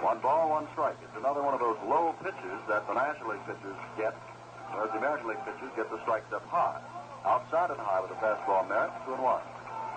One 0.01 0.19
ball, 0.19 0.49
one 0.49 0.67
strike. 0.73 0.97
It's 1.03 1.17
another 1.17 1.41
one 1.41 1.53
of 1.53 1.59
those 1.59 1.77
low 1.87 2.15
pitches 2.23 2.59
that 2.67 2.87
the 2.87 2.93
National 2.93 3.31
League 3.31 3.45
pitchers 3.45 3.77
get, 3.97 4.15
whereas 4.73 4.91
the 4.91 4.99
American 4.99 5.29
League 5.29 5.43
pitchers 5.45 5.71
get 5.75 5.89
the 5.91 6.01
strikes 6.03 6.31
up 6.33 6.45
high. 6.47 6.81
Outside 7.23 7.71
and 7.71 7.79
high 7.79 8.03
with 8.03 8.11
a 8.11 8.19
fastball, 8.19 8.67
Merritt, 8.67 8.91
two 9.07 9.15
and 9.15 9.23
one. 9.23 9.41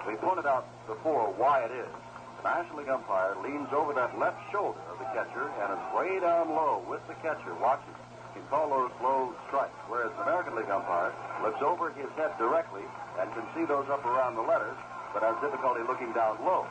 We 0.06 0.14
pointed 0.22 0.46
out 0.46 0.66
before 0.86 1.34
why 1.34 1.66
it 1.66 1.74
is. 1.74 1.90
The 2.38 2.46
National 2.46 2.78
League 2.78 2.88
umpire 2.88 3.34
leans 3.42 3.66
over 3.74 3.90
that 3.98 4.14
left 4.18 4.38
shoulder 4.54 4.78
of 4.86 5.02
the 5.02 5.10
catcher 5.10 5.50
and 5.58 5.74
is 5.74 5.82
way 5.90 6.20
down 6.22 6.54
low 6.54 6.86
with 6.86 7.02
the 7.10 7.18
catcher 7.26 7.50
watching. 7.58 7.90
He 8.30 8.38
can 8.38 8.46
call 8.46 8.70
those 8.70 8.94
low 9.02 9.34
strikes, 9.50 9.74
whereas 9.90 10.14
the 10.14 10.22
American 10.22 10.54
League 10.54 10.70
umpire 10.70 11.10
looks 11.42 11.58
over 11.66 11.90
his 11.90 12.06
head 12.14 12.30
directly 12.38 12.86
and 13.18 13.26
can 13.34 13.42
see 13.58 13.66
those 13.66 13.90
up 13.90 14.06
around 14.06 14.38
the 14.38 14.46
letters, 14.46 14.78
but 15.10 15.26
has 15.26 15.34
difficulty 15.42 15.82
looking 15.82 16.12
down 16.14 16.38
low. 16.46 16.62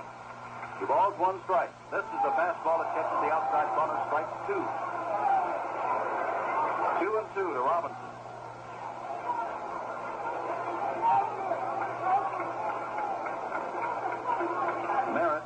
Two 0.80 0.88
balls, 0.88 1.20
one 1.20 1.40
strike. 1.44 1.72
This 1.92 2.04
is 2.04 2.20
the 2.24 2.32
fastball 2.40 2.80
that 2.80 2.96
catches 2.96 3.20
the 3.20 3.32
outside 3.32 3.68
corner, 3.76 4.00
strike 4.08 4.32
two. 4.48 4.64
Two 7.04 7.12
and 7.20 7.28
two 7.36 7.50
to 7.52 7.60
Robinson. 7.60 8.08
Merritt, 15.16 15.44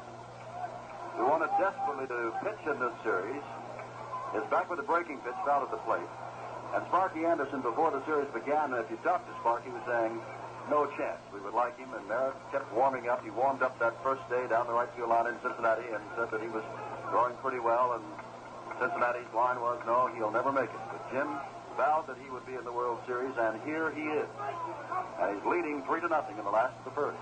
who 1.15 1.26
wanted 1.30 1.49
desperately 1.60 2.08
to 2.08 2.32
pitch 2.39 2.63
in 2.72 2.80
this 2.80 2.95
series, 3.04 3.43
is 4.34 4.45
back 4.48 4.72
with 4.72 4.80
a 4.80 4.88
breaking 4.88 5.19
pitch 5.28 5.36
out 5.52 5.62
at 5.62 5.69
the 5.69 5.82
plate. 5.84 6.08
And 6.74 6.82
Sparky 6.88 7.28
Anderson, 7.28 7.60
before 7.60 7.91
the 7.91 8.00
series 8.08 8.32
began, 8.32 8.72
if 8.74 8.88
you 8.88 8.95
talked 9.04 9.28
to 9.28 9.36
Sparky, 9.43 9.67
was 9.69 9.84
saying, 9.84 10.15
no 10.72 10.88
chance. 10.95 11.19
We 11.34 11.41
would 11.41 11.58
like 11.58 11.76
him, 11.76 11.89
and 11.98 12.08
Merritt 12.08 12.38
kept 12.54 12.72
warming 12.72 13.10
up. 13.10 13.26
He 13.26 13.34
warmed 13.34 13.62
up 13.62 13.76
that 13.80 13.98
first 14.06 14.22
day 14.30 14.45
down 14.48 14.67
the 14.67 14.78
right 14.78 14.89
field 14.95 15.10
line 15.10 15.28
in 15.28 15.36
Cincinnati 15.41 15.89
and 15.89 16.00
said 16.15 16.30
that 16.32 16.39
he 16.39 16.48
was 16.48 16.63
throwing 17.10 17.36
pretty 17.41 17.60
well, 17.60 17.98
and 17.98 18.06
Cincinnati's 18.78 19.34
line 19.36 19.60
was, 19.60 19.82
no, 19.84 20.08
he'll 20.15 20.32
never 20.32 20.54
make 20.54 20.69
it. 20.69 20.84
But 20.93 21.02
Jim 21.12 21.28
vowed 21.76 22.06
that 22.06 22.22
he 22.22 22.30
would 22.30 22.45
be 22.45 22.54
in 22.54 22.63
the 22.63 22.72
World 22.72 23.02
Series, 23.10 23.34
and 23.36 23.60
here 23.65 23.89
he 23.91 24.06
is. 24.06 24.30
And 25.19 25.36
he's 25.36 25.45
leading 25.50 25.82
three 25.89 26.00
to 26.06 26.08
nothing 26.08 26.38
in 26.38 26.45
the 26.45 26.54
last 26.54 26.78
of 26.86 26.86
the 26.86 26.95
first. 26.95 27.19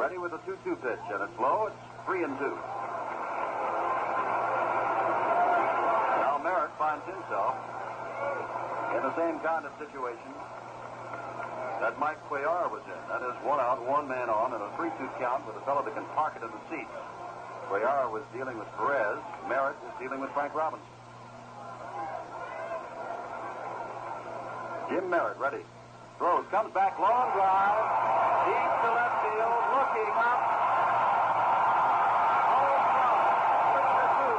Ready 0.00 0.16
with 0.16 0.32
a 0.32 0.40
2-2 0.48 0.80
pitch, 0.80 1.04
and 1.12 1.20
it's 1.20 1.38
low. 1.38 1.68
It's 1.68 1.83
three 2.06 2.22
and 2.24 2.36
two. 2.38 2.56
Now 6.20 6.40
Merritt 6.44 6.72
finds 6.78 7.04
himself 7.06 7.56
in 8.96 9.02
the 9.02 9.14
same 9.16 9.40
kind 9.40 9.64
of 9.66 9.72
situation 9.80 10.32
that 11.80 11.98
Mike 11.98 12.20
Cuellar 12.30 12.70
was 12.70 12.82
in. 12.86 13.02
That 13.08 13.20
is 13.26 13.34
one 13.44 13.60
out, 13.60 13.82
one 13.84 14.06
man 14.08 14.30
on, 14.30 14.52
and 14.54 14.62
a 14.62 14.70
3-2 14.78 15.18
count 15.18 15.46
with 15.46 15.56
a 15.56 15.64
fellow 15.66 15.82
that 15.84 15.94
can 15.94 16.04
park 16.14 16.32
it 16.36 16.42
in 16.44 16.48
the 16.48 16.62
seats. 16.70 16.92
Cuellar 17.68 18.10
was 18.10 18.22
dealing 18.32 18.56
with 18.56 18.68
Perez. 18.76 19.18
Merritt 19.48 19.76
is 19.88 19.92
dealing 20.00 20.20
with 20.20 20.30
Frank 20.32 20.54
Robinson. 20.54 20.86
Jim 24.88 25.10
Merritt 25.10 25.36
ready. 25.38 25.64
Throws, 26.18 26.46
comes 26.50 26.72
back, 26.72 26.98
long 27.00 27.32
drive, 27.34 27.84
deep 28.46 28.72
to 28.84 28.90
left 28.94 29.16
field, 29.24 29.64
looking 29.74 30.12
up. 30.14 30.40
Home 32.54 32.84
run, 32.94 33.26
three 33.74 33.90
to 33.98 34.06
two. 34.14 34.38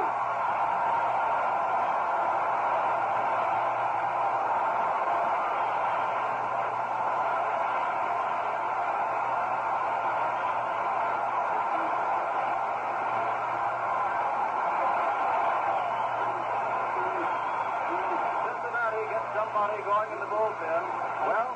Cincinnati 17.66 19.02
gets 19.10 19.28
somebody 19.34 19.76
going 19.82 20.10
in 20.14 20.20
the 20.22 20.30
bullpen. 20.30 20.82
Well, 21.26 21.50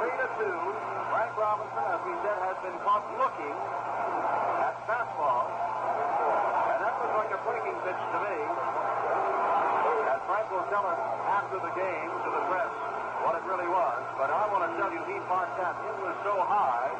three 0.00 0.14
to 0.16 0.28
two. 0.40 0.56
Frank 1.12 1.32
Robinson, 1.36 1.84
as 1.84 2.00
we 2.08 2.14
said, 2.24 2.38
has 2.42 2.58
been 2.64 2.76
caught 2.82 3.04
looking 3.20 3.54
at 4.64 4.74
fastball. 4.88 5.46
And 5.46 6.78
that 6.82 6.94
was 6.98 7.10
like 7.20 7.30
a 7.30 7.40
breaking 7.44 7.76
pitch 7.84 8.00
to 8.00 8.18
me. 8.24 8.38
And 10.10 10.18
Frank 10.26 10.46
will 10.50 10.66
tell 10.72 10.86
us 10.88 11.00
after 11.28 11.60
the 11.60 11.72
game 11.76 12.10
to 12.10 12.30
the 12.32 12.42
press 12.50 12.72
what 13.22 13.38
it 13.38 13.44
really 13.46 13.68
was. 13.70 14.00
But 14.18 14.32
I 14.32 14.48
want 14.50 14.66
to 14.66 14.72
tell 14.80 14.90
you, 14.90 15.00
he 15.06 15.16
marked 15.30 15.54
that. 15.60 15.76
It 15.86 15.96
was 16.02 16.16
so 16.26 16.34
high. 16.42 16.90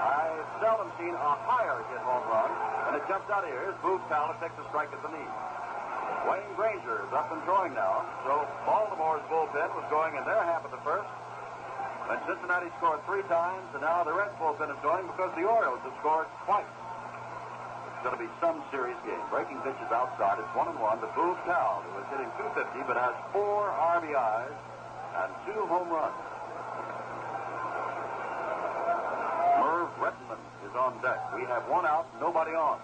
I've 0.00 0.48
seldom 0.64 0.88
seen 0.96 1.12
a 1.12 1.32
higher 1.44 1.84
hit 1.92 2.00
home 2.00 2.24
run. 2.32 2.48
And 2.88 2.96
it 2.96 3.04
jumps 3.04 3.19
out 3.30 3.46
here. 3.46 3.62
Here's 3.62 3.78
Boog 3.78 4.02
Powell 4.10 4.34
takes 4.42 4.58
a 4.58 4.66
strike 4.74 4.90
at 4.90 4.98
the 5.06 5.10
knee. 5.14 5.30
Wayne 6.26 6.50
Granger 6.58 7.06
is 7.06 7.12
up 7.14 7.30
and 7.30 7.38
throwing 7.46 7.72
now. 7.78 8.02
So 8.26 8.42
Baltimore's 8.66 9.22
bullpen 9.30 9.70
was 9.78 9.86
going 9.86 10.18
in 10.18 10.24
their 10.26 10.42
half 10.42 10.66
of 10.66 10.74
the 10.74 10.82
first. 10.82 11.06
And 12.10 12.18
Cincinnati 12.26 12.74
scored 12.82 12.98
three 13.06 13.22
times, 13.30 13.70
and 13.70 13.86
now 13.86 14.02
the 14.02 14.10
Reds 14.10 14.34
bullpen 14.34 14.66
is 14.66 14.80
going 14.82 15.06
because 15.06 15.30
the 15.38 15.46
Orioles 15.46 15.78
have 15.86 15.94
scored 16.02 16.26
twice. 16.42 16.66
It's 16.66 18.02
going 18.02 18.18
to 18.18 18.22
be 18.26 18.32
some 18.42 18.58
serious 18.74 18.98
game. 19.06 19.22
Breaking 19.30 19.62
pitches 19.62 19.90
outside. 19.94 20.42
It's 20.42 20.50
one 20.58 20.66
and 20.66 20.80
one 20.82 20.98
to 20.98 21.06
Boog 21.14 21.38
Powell, 21.46 21.86
who 21.86 22.02
is 22.02 22.08
hitting 22.10 22.30
250 22.34 22.82
but 22.90 22.98
has 22.98 23.14
four 23.30 23.70
RBIs 23.70 24.58
and 25.22 25.30
two 25.46 25.60
home 25.70 25.86
runs. 25.86 26.18
Merv 29.62 29.88
Rettenmund 30.02 30.42
is 30.66 30.74
on 30.74 30.98
deck. 30.98 31.30
We 31.38 31.46
have 31.46 31.62
one 31.70 31.86
out, 31.86 32.10
nobody 32.18 32.58
on. 32.58 32.82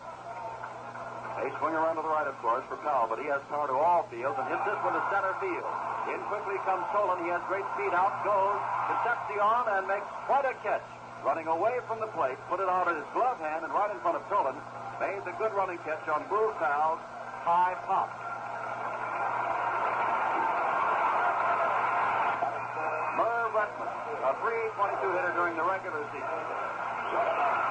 They 1.36 1.52
swing 1.60 1.76
around 1.76 2.00
to 2.00 2.02
the 2.02 2.08
right, 2.08 2.24
of 2.24 2.32
course, 2.40 2.64
for 2.64 2.80
Powell, 2.80 3.12
but 3.12 3.20
he 3.20 3.28
has 3.28 3.44
power 3.52 3.68
to 3.68 3.76
all 3.76 4.08
fields 4.08 4.40
and 4.40 4.48
hits 4.48 4.64
this 4.64 4.80
one 4.80 4.96
to 4.96 5.04
center 5.12 5.36
field. 5.36 5.68
In 6.08 6.20
quickly 6.32 6.56
comes 6.64 6.88
Tolan. 6.96 7.20
He 7.20 7.28
has 7.28 7.44
great 7.44 7.66
speed. 7.76 7.92
Out 7.92 8.24
goes 8.24 8.56
Concepcion 8.88 9.64
and 9.76 9.84
makes 9.84 10.08
quite 10.24 10.48
a 10.48 10.56
catch. 10.64 10.84
Running 11.20 11.44
away 11.44 11.76
from 11.84 12.00
the 12.00 12.08
plate, 12.16 12.40
put 12.48 12.56
it 12.64 12.68
out 12.72 12.88
of 12.88 12.96
his 12.96 13.04
glove 13.12 13.36
hand 13.36 13.68
and 13.68 13.72
right 13.74 13.92
in 13.92 14.00
front 14.00 14.16
of 14.16 14.24
Tolan. 14.32 14.56
Made 14.96 15.28
the 15.28 15.36
good 15.36 15.52
running 15.52 15.76
catch 15.84 16.08
on 16.08 16.24
Boog 16.32 16.56
Powell's 16.56 17.04
high 17.44 17.76
pop. 17.84 18.08
Merv 23.20 23.52
Rettenmund, 23.52 23.92
a 24.24 24.32
322 24.40 25.20
hitter 25.20 25.32
during 25.36 25.52
the 25.52 25.66
regular 25.68 26.00
season. 26.16 26.55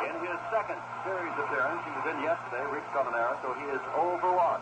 In 0.05 0.15
his 0.23 0.39
second 0.49 0.79
series 1.03 1.35
appearance, 1.35 1.81
he 1.83 1.91
was 1.91 2.05
in 2.15 2.17
yesterday, 2.23 2.63
an 2.63 3.13
error, 3.13 3.37
so 3.43 3.51
he 3.59 3.67
is 3.75 3.81
0 3.91 4.17
for 4.23 4.31
1. 4.31 4.61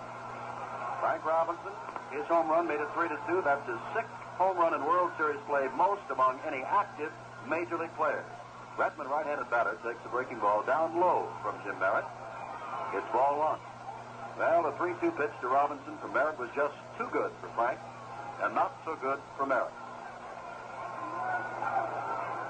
Frank 0.99 1.21
Robinson, 1.21 1.73
his 2.09 2.25
home 2.25 2.49
run 2.49 2.65
made 2.65 2.81
it 2.81 2.89
3 2.97 3.09
to 3.09 3.19
2. 3.27 3.41
That's 3.45 3.61
his 3.69 3.77
sixth 3.93 4.09
home 4.41 4.57
run 4.57 4.73
in 4.73 4.81
World 4.81 5.11
Series 5.17 5.39
play, 5.45 5.69
most 5.77 6.01
among 6.09 6.39
any 6.47 6.65
active 6.65 7.11
major 7.47 7.77
league 7.77 7.93
players. 7.95 8.25
Rettenmund, 8.77 9.09
right-handed 9.09 9.49
batter, 9.51 9.77
takes 9.85 10.01
the 10.01 10.09
breaking 10.09 10.39
ball 10.39 10.63
down 10.63 10.97
low 10.97 11.29
from 11.43 11.53
Jim 11.63 11.77
Merritt. 11.77 12.05
It's 12.93 13.05
ball 13.13 13.37
one. 13.37 13.59
Well, 14.37 14.63
the 14.63 14.73
3 14.77 14.97
2 14.99 15.11
pitch 15.11 15.33
to 15.41 15.47
Robinson 15.47 15.97
from 16.01 16.13
Merritt 16.13 16.39
was 16.39 16.49
just 16.55 16.73
too 16.97 17.07
good 17.13 17.31
for 17.39 17.49
Frank 17.53 17.77
and 18.41 18.55
not 18.55 18.73
so 18.83 18.97
good 18.97 19.19
for 19.37 19.45
Merritt. 19.45 19.73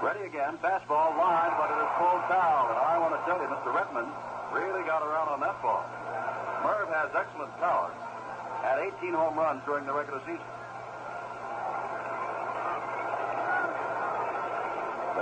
Ready 0.04 0.28
again, 0.28 0.60
fastball 0.60 1.16
line, 1.16 1.56
but 1.56 1.72
it 1.72 1.80
is 1.80 1.92
pulled 1.96 2.28
foul. 2.28 2.68
And 2.68 2.76
I 2.76 3.00
want 3.00 3.16
to 3.16 3.24
tell 3.24 3.40
you, 3.40 3.48
Mr. 3.48 3.72
Rettenmund 3.72 4.12
really 4.52 4.84
got 4.84 5.00
around 5.00 5.32
on 5.32 5.40
that 5.40 5.56
ball. 5.64 5.80
Merv 6.60 6.92
has 6.92 7.08
excellent 7.16 7.56
power. 7.64 7.88
Had 8.68 8.84
18 9.00 9.16
home 9.16 9.40
runs 9.40 9.64
during 9.64 9.88
the 9.88 9.96
regular 9.96 10.20
season. 10.28 10.44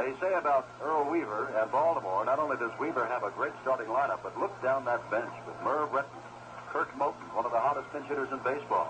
They 0.02 0.18
say 0.18 0.34
about 0.34 0.66
Earl 0.82 1.06
Weaver 1.14 1.54
and 1.62 1.70
Baltimore, 1.70 2.26
not 2.26 2.40
only 2.42 2.58
does 2.58 2.74
Weaver 2.82 3.06
have 3.06 3.22
a 3.22 3.30
great 3.38 3.54
starting 3.62 3.86
lineup, 3.86 4.26
but 4.26 4.34
look 4.42 4.50
down 4.66 4.84
that 4.86 5.06
bench 5.14 5.30
with 5.46 5.54
Merv 5.62 5.94
Rettenmund, 5.94 6.26
Curt 6.74 6.90
Motton, 6.98 7.22
one 7.38 7.46
of 7.46 7.54
the 7.54 7.62
hottest 7.62 7.86
pinch 7.94 8.10
hitters 8.10 8.34
in 8.34 8.42
baseball. 8.42 8.90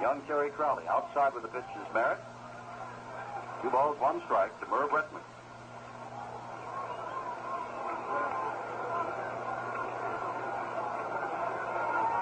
Young 0.00 0.22
Terry 0.30 0.50
Crowley 0.54 0.86
outside 0.86 1.34
with 1.34 1.42
the 1.42 1.50
pitch 1.50 1.66
is 1.82 1.88
Merritt. 1.92 2.22
Two 3.66 3.74
balls, 3.74 3.98
one 3.98 4.22
strike 4.30 4.54
to 4.62 4.66
Merv 4.70 4.94
Rettenmund. 4.94 5.26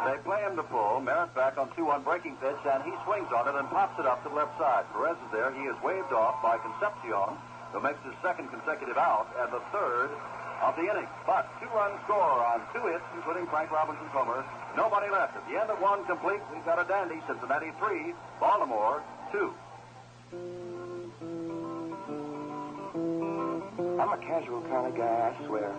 They 0.08 0.16
play 0.24 0.40
him 0.40 0.56
to 0.56 0.64
pull. 0.72 1.04
Merritt 1.04 1.36
back 1.36 1.60
on 1.60 1.68
2-1 1.76 2.00
breaking 2.00 2.40
pitch, 2.40 2.56
and 2.64 2.80
he 2.88 2.96
swings 3.04 3.28
on 3.36 3.44
it 3.44 3.60
and 3.60 3.68
pops 3.68 4.00
it 4.00 4.08
up 4.08 4.24
to 4.24 4.32
the 4.32 4.34
left 4.34 4.56
side. 4.56 4.88
Perez 4.96 5.20
is 5.20 5.32
there. 5.36 5.52
He 5.52 5.68
is 5.68 5.76
waved 5.84 6.16
off 6.16 6.40
by 6.40 6.56
Concepcion, 6.64 7.36
who 7.76 7.80
makes 7.84 8.00
his 8.08 8.16
second 8.24 8.48
consecutive 8.48 8.96
out 8.96 9.28
and 9.36 9.52
the 9.52 9.60
third 9.68 10.08
of 10.64 10.72
the 10.80 10.88
inning. 10.88 11.12
But 11.28 11.44
two-run 11.60 11.92
score 12.08 12.40
on 12.40 12.64
two 12.72 12.88
hits, 12.88 13.04
including 13.20 13.44
Frank 13.52 13.68
Robinson's 13.68 14.16
homer. 14.16 14.40
Nobody 14.80 15.12
left. 15.12 15.36
At 15.36 15.44
the 15.44 15.60
end 15.60 15.68
of 15.68 15.76
one 15.84 16.08
complete, 16.08 16.40
we've 16.48 16.64
got 16.64 16.80
a 16.80 16.88
dandy. 16.88 17.20
Cincinnati 17.28 17.68
3, 17.76 18.16
Baltimore 18.40 19.04
2. 19.28 20.63
I'm 24.04 24.12
a 24.12 24.20
casual 24.20 24.60
kind 24.68 24.84
of 24.84 24.92
guy, 25.00 25.32
I 25.32 25.46
swear. 25.48 25.72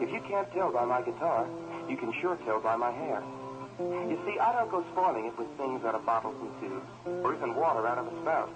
If 0.00 0.08
you 0.08 0.24
can't 0.24 0.48
tell 0.56 0.72
by 0.72 0.88
my 0.88 1.04
guitar, 1.04 1.44
you 1.84 2.00
can 2.00 2.08
sure 2.24 2.40
tell 2.48 2.64
by 2.64 2.80
my 2.80 2.88
hair. 2.88 3.20
You 3.76 4.16
see, 4.24 4.40
I 4.40 4.56
don't 4.56 4.72
go 4.72 4.80
spoiling 4.96 5.28
it 5.28 5.36
with 5.36 5.52
things 5.60 5.84
out 5.84 5.92
of 5.92 6.00
bottles 6.08 6.32
and 6.40 6.48
tubes, 6.64 6.88
or 7.20 7.36
even 7.36 7.52
water 7.54 7.84
out 7.84 8.00
of 8.00 8.08
a 8.08 8.14
spout. 8.24 8.48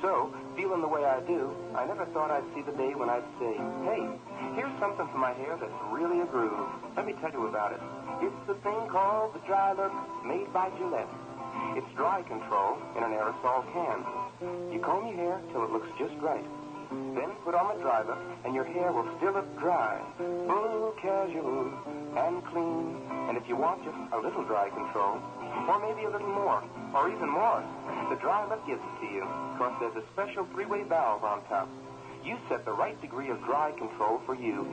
So, 0.00 0.32
feeling 0.56 0.80
the 0.80 0.88
way 0.88 1.04
I 1.04 1.20
do, 1.28 1.52
I 1.76 1.84
never 1.84 2.08
thought 2.16 2.32
I'd 2.32 2.48
see 2.56 2.64
the 2.64 2.72
day 2.80 2.96
when 2.96 3.12
I'd 3.12 3.28
say, 3.36 3.52
hey, 3.84 4.08
here's 4.56 4.72
something 4.80 5.04
for 5.12 5.20
my 5.20 5.36
hair 5.36 5.60
that's 5.60 5.76
really 5.92 6.24
a 6.24 6.26
groove. 6.32 6.72
Let 6.96 7.04
me 7.04 7.12
tell 7.20 7.36
you 7.36 7.52
about 7.52 7.76
it. 7.76 7.84
It's 8.24 8.42
the 8.48 8.56
thing 8.64 8.80
called 8.88 9.36
the 9.36 9.44
Dry 9.44 9.76
Look, 9.76 9.92
made 10.24 10.48
by 10.56 10.72
Gillette. 10.80 11.12
It's 11.76 11.92
dry 11.92 12.24
control 12.24 12.80
in 12.96 13.04
an 13.04 13.12
aerosol 13.12 13.60
can. 13.76 14.72
You 14.72 14.80
comb 14.80 15.04
your 15.04 15.20
hair 15.20 15.36
till 15.52 15.68
it 15.68 15.70
looks 15.70 15.88
just 16.00 16.16
right. 16.24 16.44
Then 16.90 17.30
put 17.44 17.54
on 17.54 17.78
the 17.78 17.84
look, 17.84 18.18
and 18.44 18.54
your 18.54 18.64
hair 18.64 18.92
will 18.92 19.08
still 19.18 19.32
look 19.32 19.58
dry, 19.58 20.00
full, 20.18 20.94
casual, 21.02 21.72
and 22.16 22.44
clean. 22.46 23.02
And 23.28 23.36
if 23.36 23.48
you 23.48 23.56
want 23.56 23.84
just 23.84 23.96
a 24.12 24.18
little 24.18 24.44
dry 24.44 24.70
control, 24.70 25.18
or 25.66 25.78
maybe 25.82 26.06
a 26.06 26.10
little 26.10 26.28
more, 26.30 26.62
or 26.94 27.08
even 27.10 27.28
more, 27.28 27.62
the 28.10 28.16
dry 28.16 28.46
look 28.48 28.64
gives 28.66 28.80
it 28.80 28.94
to 29.00 29.06
you, 29.12 29.24
because 29.58 29.74
there's 29.80 29.96
a 29.96 30.06
special 30.12 30.46
three-way 30.52 30.84
valve 30.84 31.24
on 31.24 31.42
top. 31.48 31.68
You 32.24 32.36
set 32.48 32.64
the 32.64 32.72
right 32.72 33.00
degree 33.00 33.30
of 33.30 33.42
dry 33.44 33.72
control 33.72 34.20
for 34.26 34.34
you. 34.34 34.66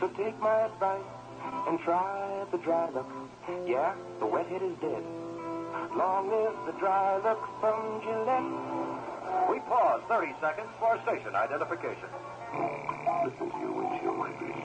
So 0.00 0.08
take 0.08 0.38
my 0.40 0.66
advice 0.66 1.04
and 1.68 1.78
try 1.80 2.44
the 2.52 2.58
dry 2.58 2.90
look. 2.90 3.08
Yeah, 3.66 3.94
the 4.20 4.26
wet 4.26 4.46
head 4.46 4.62
is 4.62 4.76
dead. 4.80 5.04
Long 5.96 6.30
live 6.30 6.56
the 6.66 6.78
dry 6.78 7.16
look 7.18 7.40
from 7.60 8.00
Gillette. 8.02 8.93
We 9.50 9.58
pause 9.66 10.02
30 10.08 10.34
seconds 10.40 10.68
for 10.78 10.98
station 11.02 11.34
identification. 11.34 12.08
Listen 13.24 13.50
to 13.50 13.58
your 13.58 13.72
windshield 13.72 14.18
wipers. 14.18 14.58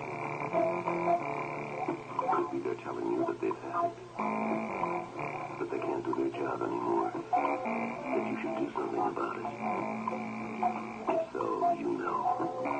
Could 2.30 2.52
be 2.52 2.60
they're 2.62 2.78
telling 2.86 3.08
you 3.10 3.26
that 3.26 3.42
they've 3.42 3.62
had 3.74 3.90
it. 3.90 3.98
That 5.60 5.70
they 5.72 5.80
can't 5.80 6.04
do 6.06 6.14
their 6.14 6.32
job 6.38 6.62
anymore. 6.62 7.10
That 7.14 8.24
you 8.30 8.36
should 8.42 8.56
do 8.62 8.68
something 8.78 9.04
about 9.10 9.36
it. 9.42 9.48
If 11.10 11.22
so, 11.34 11.44
you 11.80 11.90
know. 11.98 12.20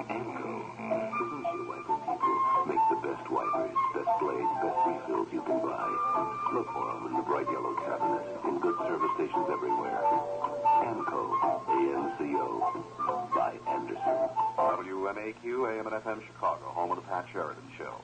Anco, 0.10 0.50
the 0.78 1.26
windshield 1.26 1.68
wiper 1.68 1.98
people, 2.06 2.34
make 2.70 2.84
the 2.90 3.00
best 3.02 3.26
wipers, 3.30 3.76
best 3.98 4.14
blades, 4.22 4.54
best 4.62 4.80
refills 4.86 5.28
you 5.34 5.42
can 5.42 5.60
buy. 5.66 5.90
Look 6.54 6.68
for 6.72 6.86
them 6.86 7.08
in 7.10 7.14
the 7.18 7.26
bright 7.26 7.48
yellow 7.50 7.74
cabinet 7.82 8.24
in 8.46 8.60
good 8.60 8.78
service 8.86 9.12
stations 9.18 9.48
everywhere. 9.52 10.39
A-N-C-O, 11.40 12.44
by 13.32 13.56
Anderson. 13.68 14.18
WMAQ, 14.60 15.44
AM 15.72 15.88
and 15.88 15.96
FM 16.04 16.20
Chicago, 16.28 16.68
home 16.76 16.92
of 16.92 16.98
the 17.00 17.08
Pat 17.08 17.26
Sheridan 17.32 17.64
Show. 17.78 17.96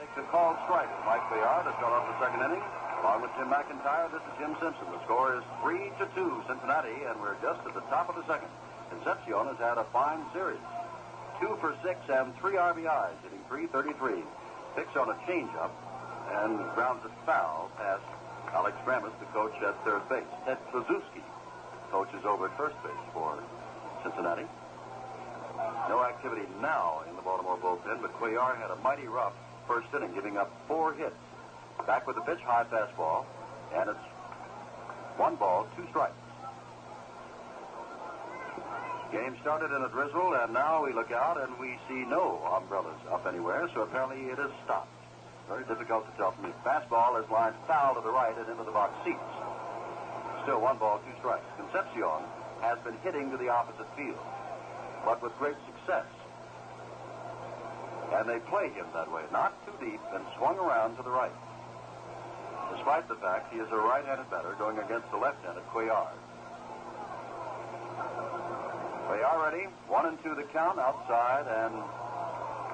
Takes 0.00 0.16
a 0.16 0.24
called 0.32 0.56
strike. 0.64 0.88
Mike 1.04 1.20
Bayard 1.28 1.68
has 1.68 1.76
got 1.76 1.92
off 1.92 2.08
the 2.08 2.16
second 2.24 2.40
inning. 2.40 2.64
Along 3.04 3.20
with 3.20 3.32
Jim 3.36 3.52
McIntyre, 3.52 4.08
this 4.08 4.24
is 4.24 4.32
Jim 4.40 4.56
Simpson. 4.60 4.88
The 4.92 5.00
score 5.04 5.36
is 5.36 5.44
3 5.60 5.92
to 6.00 6.08
2 6.16 6.48
Cincinnati, 6.48 7.04
and 7.04 7.20
we're 7.20 7.36
just 7.44 7.60
at 7.68 7.76
the 7.76 7.84
top 7.92 8.08
of 8.08 8.16
the 8.16 8.24
second. 8.24 8.48
Concepcion 8.88 9.44
has 9.52 9.60
had 9.60 9.76
a 9.76 9.84
fine 9.92 10.24
series. 10.32 10.60
Two 11.40 11.56
for 11.60 11.76
six 11.84 12.00
and 12.08 12.32
three 12.40 12.56
RBIs, 12.56 13.16
hitting 13.24 13.40
333. 13.48 14.24
Picks 14.76 14.96
on 14.96 15.08
a 15.08 15.16
changeup 15.28 15.72
and 16.32 16.60
grounds 16.76 17.04
it 17.04 17.12
foul 17.24 17.70
past 17.76 18.04
Alex 18.52 18.76
Grammas, 18.84 19.12
the 19.20 19.26
coach 19.32 19.54
at 19.64 19.76
third 19.84 20.04
base. 20.08 20.24
Ted 20.44 20.58
Kluszewski 21.90 22.12
coaches 22.12 22.24
over 22.24 22.46
at 22.48 22.56
first 22.56 22.76
base 22.82 22.92
for 23.12 23.38
Cincinnati. 24.02 24.46
No 25.88 26.04
activity 26.04 26.46
now 26.60 27.02
in 27.08 27.16
the 27.16 27.22
Baltimore 27.22 27.58
bullpen, 27.58 28.00
but 28.00 28.12
Cuellar 28.20 28.56
had 28.56 28.70
a 28.70 28.76
mighty 28.76 29.06
rough 29.06 29.34
first 29.66 29.86
inning, 29.94 30.14
giving 30.14 30.36
up 30.36 30.50
four 30.66 30.94
hits. 30.94 31.14
Back 31.86 32.06
with 32.06 32.16
the 32.16 32.22
pitch, 32.22 32.40
high 32.44 32.64
fastball, 32.64 33.24
and 33.74 33.90
it's 33.90 34.06
one 35.16 35.36
ball, 35.36 35.66
two 35.76 35.86
strikes. 35.90 36.14
Game 39.12 39.36
started 39.42 39.74
in 39.74 39.82
a 39.82 39.88
drizzle, 39.88 40.34
and 40.34 40.52
now 40.52 40.84
we 40.84 40.92
look 40.92 41.10
out 41.10 41.40
and 41.42 41.58
we 41.58 41.78
see 41.88 42.06
no 42.06 42.38
umbrellas 42.56 43.00
up 43.10 43.26
anywhere, 43.26 43.68
so 43.74 43.82
apparently 43.82 44.30
it 44.30 44.38
has 44.38 44.50
stopped. 44.64 44.90
Very 45.48 45.64
difficult 45.64 46.06
to 46.06 46.16
tell 46.16 46.30
from 46.32 46.44
me. 46.44 46.50
Fastball 46.64 47.22
is 47.22 47.28
lined 47.30 47.56
foul 47.66 47.94
to 47.96 48.00
the 48.02 48.10
right 48.10 48.36
and 48.38 48.48
into 48.48 48.62
the 48.62 48.70
box 48.70 48.94
seats. 49.04 49.59
Still 50.42 50.60
one 50.60 50.78
ball, 50.78 51.00
two 51.04 51.12
strikes. 51.18 51.44
Concepcion 51.56 52.24
has 52.60 52.78
been 52.80 52.96
hitting 53.04 53.30
to 53.30 53.36
the 53.36 53.48
opposite 53.48 53.88
field, 53.96 54.18
but 55.04 55.22
with 55.22 55.32
great 55.38 55.56
success. 55.68 56.06
And 58.12 58.28
they 58.28 58.40
play 58.50 58.70
him 58.70 58.86
that 58.92 59.10
way, 59.12 59.22
not 59.30 59.54
too 59.64 59.72
deep, 59.78 60.00
and 60.12 60.24
swung 60.36 60.58
around 60.58 60.96
to 60.96 61.02
the 61.02 61.10
right. 61.10 61.32
Despite 62.74 63.08
the 63.08 63.16
fact 63.16 63.52
he 63.52 63.60
is 63.60 63.68
a 63.70 63.76
right-handed 63.76 64.30
batter 64.30 64.54
going 64.58 64.78
against 64.78 65.10
the 65.10 65.16
left-handed 65.16 65.64
Cuellar. 65.74 66.10
Cuellar 69.08 69.36
ready, 69.44 69.66
one 69.88 70.06
and 70.06 70.18
two 70.22 70.34
the 70.34 70.46
count 70.54 70.78
outside, 70.78 71.46
and 71.46 71.74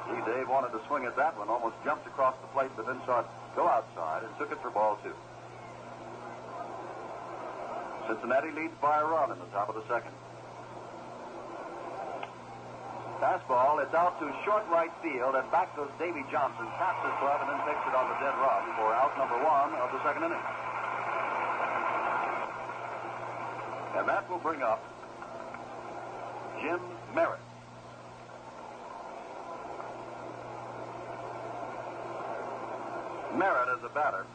see 0.06 0.20
Dave 0.30 0.48
wanted 0.48 0.72
to 0.72 0.80
swing 0.86 1.04
at 1.04 1.16
that 1.16 1.36
one, 1.36 1.48
almost 1.48 1.76
jumped 1.84 2.06
across 2.06 2.36
the 2.40 2.48
plate, 2.48 2.70
but 2.76 2.86
then 2.86 3.00
saw 3.06 3.20
it 3.20 3.26
go 3.56 3.66
outside 3.66 4.22
and 4.22 4.32
took 4.38 4.52
it 4.52 4.60
for 4.62 4.70
ball 4.70 4.98
two. 5.02 5.14
Cincinnati 8.06 8.50
leads 8.54 8.74
by 8.80 9.00
a 9.00 9.04
run 9.04 9.32
in 9.32 9.38
the 9.38 9.50
top 9.50 9.68
of 9.68 9.74
the 9.74 9.82
second. 9.90 10.12
Fastball, 13.18 13.82
it's 13.82 13.94
out 13.94 14.20
to 14.20 14.30
short 14.44 14.62
right 14.70 14.92
field, 15.02 15.34
and 15.34 15.50
back 15.50 15.74
goes 15.74 15.90
Davy 15.98 16.22
Johnson, 16.30 16.66
taps 16.78 17.02
his 17.02 17.16
glove, 17.18 17.40
and 17.42 17.50
then 17.50 17.60
takes 17.66 17.82
it 17.82 17.94
on 17.96 18.06
the 18.06 18.18
dead 18.22 18.36
run 18.38 18.62
for 18.76 18.94
out 18.94 19.10
number 19.18 19.34
one 19.42 19.74
of 19.80 19.90
the 19.90 20.00
second 20.04 20.22
inning. 20.22 20.44
And 23.96 24.08
that 24.08 24.28
will 24.30 24.38
bring 24.38 24.62
up 24.62 24.84
Jim 26.60 26.80
Merritt. 27.14 27.40
Merritt 33.34 33.68
as 33.76 33.82
a 33.82 33.92
batter 33.94 34.26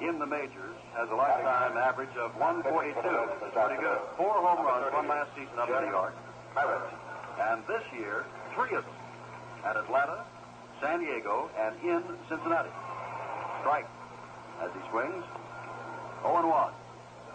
in 0.00 0.18
the 0.18 0.26
majors 0.26 0.78
has 0.94 1.08
a 1.10 1.14
lifetime 1.14 1.76
average 1.76 2.14
of 2.16 2.34
142. 2.36 2.94
That's 3.02 3.54
pretty 3.54 3.82
good. 3.82 3.98
Four 4.16 4.34
home 4.38 4.64
runs, 4.64 4.92
one 4.92 5.08
last 5.08 5.30
season 5.34 5.58
up 5.58 5.68
in 5.68 5.84
New 5.86 5.90
York. 5.90 6.14
And 7.40 7.62
this 7.66 7.82
year, 7.94 8.24
three 8.54 8.76
of 8.76 8.84
them 8.84 8.98
at 9.64 9.76
Atlanta, 9.76 10.24
San 10.80 11.00
Diego, 11.00 11.50
and 11.58 11.74
in 11.82 12.02
Cincinnati. 12.28 12.70
Strike 13.60 13.86
as 14.62 14.70
he 14.74 14.82
swings. 14.90 15.24
0 16.22 16.46
1 16.46 16.72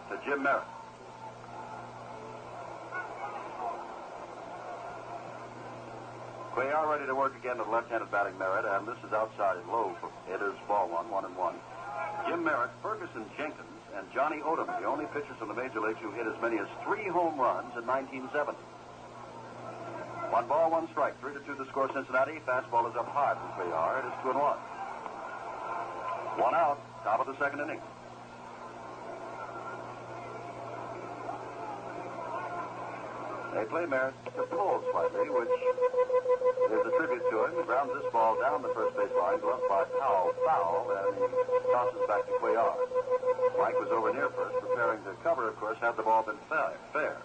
to 0.09 0.19
Jim 0.25 0.43
Merritt. 0.43 0.67
Cuellar 6.53 6.85
ready 6.87 7.07
to 7.07 7.15
work 7.15 7.35
again 7.35 7.57
with 7.57 7.67
left-handed 7.67 8.11
batting 8.11 8.37
Merritt, 8.37 8.65
and 8.65 8.87
this 8.87 8.97
is 9.07 9.11
outside 9.11 9.57
low. 9.67 9.95
For, 9.99 10.11
it 10.29 10.37
is 10.37 10.53
ball 10.67 10.87
one, 10.87 11.09
one 11.09 11.25
and 11.25 11.35
one. 11.35 11.55
Jim 12.27 12.43
Merritt, 12.43 12.71
Ferguson 12.81 13.25
Jenkins, 13.37 13.81
and 13.95 14.07
Johnny 14.13 14.39
Odom, 14.39 14.67
the 14.79 14.87
only 14.87 15.05
pitchers 15.13 15.37
in 15.41 15.47
the 15.47 15.53
major 15.53 15.79
leagues 15.79 15.99
who 16.01 16.11
hit 16.11 16.27
as 16.27 16.39
many 16.41 16.57
as 16.57 16.67
three 16.83 17.07
home 17.07 17.39
runs 17.39 17.75
in 17.77 17.85
1970. 17.85 18.57
One 20.31 20.47
ball, 20.47 20.71
one 20.71 20.89
strike. 20.89 21.19
Three 21.21 21.33
to 21.33 21.39
two 21.45 21.53
the 21.55 21.69
score 21.69 21.91
Cincinnati. 21.93 22.41
Fastball 22.47 22.89
is 22.89 22.95
up 22.97 23.07
high 23.07 23.37
from 23.37 23.53
Cuellar. 23.53 24.01
It 24.01 24.07
is 24.07 24.13
two 24.23 24.31
and 24.31 24.39
one. 24.39 24.57
One 26.41 26.55
out, 26.55 26.81
top 27.03 27.19
of 27.19 27.27
the 27.27 27.37
second 27.37 27.61
inning. 27.61 27.79
They 33.53 33.65
play 33.69 33.85
Merritt 33.85 34.17
to 34.33 34.43
pull 34.49 34.81
slightly, 34.91 35.29
which 35.29 35.45
is 35.45 36.81
a 36.81 36.91
tribute 36.97 37.21
to 37.29 37.37
him. 37.45 37.51
He 37.53 37.63
grounds 37.69 37.93
this 37.93 38.11
ball 38.11 38.33
down 38.41 38.63
the 38.65 38.73
first 38.73 38.97
base 38.97 39.13
line, 39.13 39.39
gloved 39.39 39.69
by 39.69 39.85
Powell. 40.01 40.33
Foul, 40.43 40.89
and 40.89 41.13
he 41.13 41.69
tosses 41.69 42.01
back 42.09 42.25
to 42.25 42.33
Cuellar. 42.41 42.73
Mike 43.57 43.77
was 43.77 43.89
over 43.93 44.11
near 44.11 44.29
first, 44.29 44.57
preparing 44.57 45.03
to 45.05 45.13
cover, 45.21 45.47
of 45.47 45.55
course, 45.59 45.77
had 45.79 45.95
the 45.95 46.03
ball 46.03 46.23
been 46.23 46.41
fair. 46.49 46.73
fair. 46.91 47.17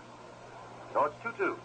So 0.93 1.09
it's 1.09 1.17
2-2. 1.25 1.57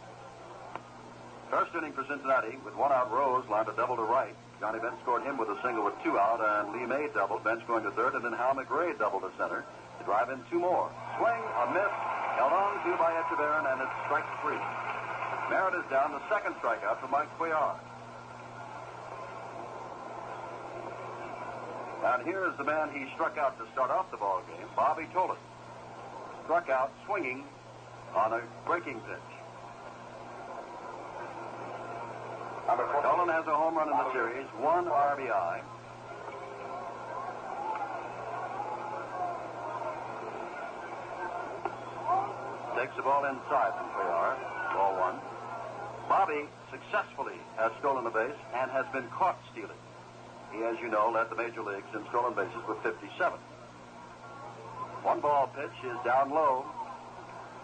First 1.49 1.75
inning 1.75 1.91
for 1.91 2.05
Cincinnati, 2.07 2.57
with 2.63 2.75
one 2.75 2.91
out, 2.91 3.11
Rose 3.11 3.43
lined 3.49 3.67
a 3.67 3.75
double 3.75 3.97
to 3.97 4.03
right. 4.03 4.33
Johnny 4.59 4.79
Bench 4.79 4.95
scored 5.03 5.23
him 5.23 5.37
with 5.37 5.49
a 5.49 5.61
single 5.61 5.83
with 5.83 5.93
two 6.03 6.17
out, 6.17 6.39
and 6.39 6.71
Lee 6.71 6.87
May 6.87 7.09
doubled. 7.13 7.43
Bench 7.43 7.67
going 7.67 7.83
to 7.83 7.91
third, 7.91 8.15
and 8.15 8.23
then 8.23 8.31
Hal 8.31 8.55
McRae 8.55 8.97
doubled 8.97 9.23
to 9.23 9.31
center 9.37 9.65
to 9.99 10.03
drive 10.05 10.29
in 10.29 10.39
two 10.49 10.59
more. 10.59 10.89
Swing, 11.17 11.43
a 11.61 11.65
miss, 11.73 11.93
Held 12.35 12.51
on 12.51 12.81
to 12.81 12.97
by 12.97 13.13
Etchebarren, 13.13 13.71
and 13.71 13.81
it's 13.81 13.93
strike 14.05 14.25
three. 14.41 14.57
Merritt 15.49 15.75
is 15.75 15.85
down 15.91 16.11
the 16.11 16.21
second 16.33 16.55
strikeout 16.55 16.99
for 16.99 17.07
Mike 17.07 17.29
Cuellar. 17.37 17.77
And 22.03 22.25
here 22.25 22.49
is 22.49 22.57
the 22.57 22.63
man 22.63 22.89
he 22.89 23.05
struck 23.13 23.37
out 23.37 23.57
to 23.59 23.71
start 23.71 23.91
off 23.91 24.09
the 24.09 24.17
ball 24.17 24.41
game, 24.49 24.65
Bobby 24.75 25.05
Tolan. 25.13 25.37
Struck 26.45 26.69
out 26.69 26.91
swinging 27.05 27.45
on 28.15 28.33
a 28.33 28.41
breaking 28.65 28.99
pitch. 29.01 29.29
Tolan 32.67 33.29
has 33.31 33.45
a 33.45 33.55
home 33.55 33.75
run 33.75 33.89
in 33.89 33.97
the 33.97 34.11
series, 34.11 34.47
one 34.57 34.85
RBI. 34.85 35.61
Takes 42.83 42.97
the 42.97 43.07
ball 43.07 43.23
inside 43.23 43.71
from 43.79 43.87
Cuellar. 43.95 44.35
Ball 44.75 44.99
one. 44.99 45.15
Bobby 46.09 46.43
successfully 46.67 47.39
has 47.55 47.71
stolen 47.79 48.05
a 48.05 48.11
base 48.11 48.35
and 48.59 48.69
has 48.71 48.83
been 48.91 49.07
caught 49.07 49.39
stealing. 49.53 49.79
He, 50.51 50.59
as 50.67 50.75
you 50.83 50.89
know, 50.89 51.07
led 51.07 51.29
the 51.29 51.39
major 51.39 51.63
leagues 51.63 51.87
in 51.95 52.03
stolen 52.09 52.35
bases 52.35 52.59
with 52.67 52.83
57. 52.83 53.39
One 54.99 55.21
ball 55.21 55.47
pitch 55.55 55.71
is 55.87 55.95
down 56.03 56.31
low, 56.31 56.65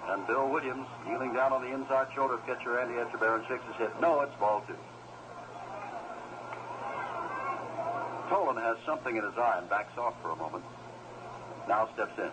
and 0.08 0.26
Bill 0.26 0.48
Williams, 0.48 0.88
kneeling 1.06 1.34
down 1.34 1.52
on 1.52 1.68
the 1.68 1.74
inside 1.76 2.08
shoulder 2.16 2.36
of 2.36 2.46
catcher 2.46 2.80
Andy 2.80 2.96
Etchebarren, 2.96 3.46
shakes 3.50 3.68
his 3.68 3.76
head. 3.76 3.92
No, 4.00 4.22
it's 4.22 4.36
ball 4.40 4.64
two. 4.72 4.80
Tolan 8.32 8.56
has 8.56 8.78
something 8.86 9.18
in 9.18 9.26
his 9.26 9.36
eye 9.36 9.58
and 9.60 9.70
backs 9.70 9.98
off 9.98 10.16
for 10.22 10.32
a 10.32 10.38
moment. 10.38 10.64
Now 11.68 11.90
steps 11.92 12.18
in. 12.18 12.32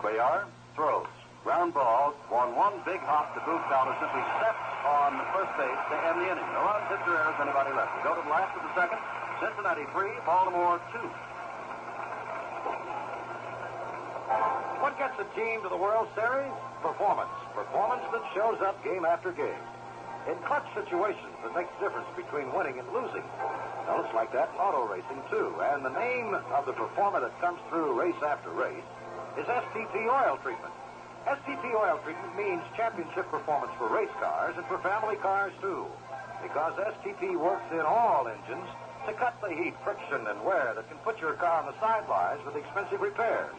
Cuellar 0.00 0.46
throws. 0.74 1.06
Ground 1.44 1.74
ball. 1.74 2.14
On 2.30 2.54
one 2.54 2.78
big 2.84 3.00
hop, 3.02 3.34
the 3.34 3.40
Boog 3.42 3.62
Powell 3.70 3.94
simply 3.98 4.22
steps 4.38 4.64
on 4.84 5.16
first 5.34 5.52
base 5.58 5.82
to 5.90 5.96
end 6.06 6.22
the 6.22 6.28
inning. 6.30 6.48
No 6.54 6.62
runs, 6.66 6.86
hits, 6.92 7.02
or 7.06 7.18
errors, 7.18 7.38
anybody 7.40 7.72
left. 7.74 7.90
We 7.98 8.02
go 8.06 8.14
to 8.14 8.22
the 8.22 8.30
last 8.30 8.52
of 8.58 8.62
the 8.62 8.74
second. 8.78 8.98
Cincinnati 9.42 9.86
three, 9.94 10.12
Baltimore 10.26 10.82
two. 10.92 11.08
What 14.82 14.98
gets 14.98 15.18
a 15.18 15.26
team 15.34 15.62
to 15.62 15.68
the 15.68 15.76
World 15.78 16.06
Series? 16.14 16.52
Performance. 16.82 17.32
Performance 17.54 18.02
that 18.12 18.22
shows 18.34 18.60
up 18.62 18.78
game 18.84 19.04
after 19.04 19.32
game. 19.32 19.62
In 20.30 20.36
clutch 20.44 20.66
situations, 20.74 21.32
that 21.42 21.54
makes 21.56 21.70
the 21.78 21.88
difference 21.88 22.06
between 22.14 22.52
winning 22.52 22.78
and 22.78 22.86
losing. 22.92 23.24
Well, 23.88 24.04
it's 24.04 24.14
like 24.14 24.30
that 24.36 24.52
in 24.52 24.60
auto 24.60 24.84
racing, 24.86 25.22
too. 25.30 25.54
And 25.72 25.82
the 25.82 25.94
name 25.96 26.34
of 26.34 26.66
the 26.66 26.74
performer 26.76 27.20
that 27.20 27.32
comes 27.40 27.58
through 27.70 27.98
race 27.98 28.20
after 28.22 28.50
race 28.50 28.84
is 29.38 29.46
STP 29.46 30.10
oil 30.10 30.34
treatment. 30.42 30.74
STP 31.22 31.70
oil 31.78 32.00
treatment 32.02 32.34
means 32.34 32.62
championship 32.74 33.30
performance 33.30 33.70
for 33.78 33.86
race 33.86 34.10
cars 34.18 34.54
and 34.58 34.66
for 34.66 34.82
family 34.82 35.14
cars, 35.22 35.52
too. 35.62 35.86
Because 36.42 36.74
STP 36.98 37.38
works 37.38 37.66
in 37.70 37.86
all 37.86 38.26
engines 38.26 38.66
to 39.06 39.14
cut 39.14 39.38
the 39.38 39.54
heat, 39.54 39.74
friction, 39.84 40.26
and 40.26 40.42
wear 40.42 40.74
that 40.74 40.88
can 40.90 40.98
put 41.06 41.20
your 41.22 41.34
car 41.38 41.62
on 41.62 41.66
the 41.70 41.78
sidelines 41.78 42.42
with 42.44 42.56
expensive 42.56 43.00
repairs. 43.00 43.54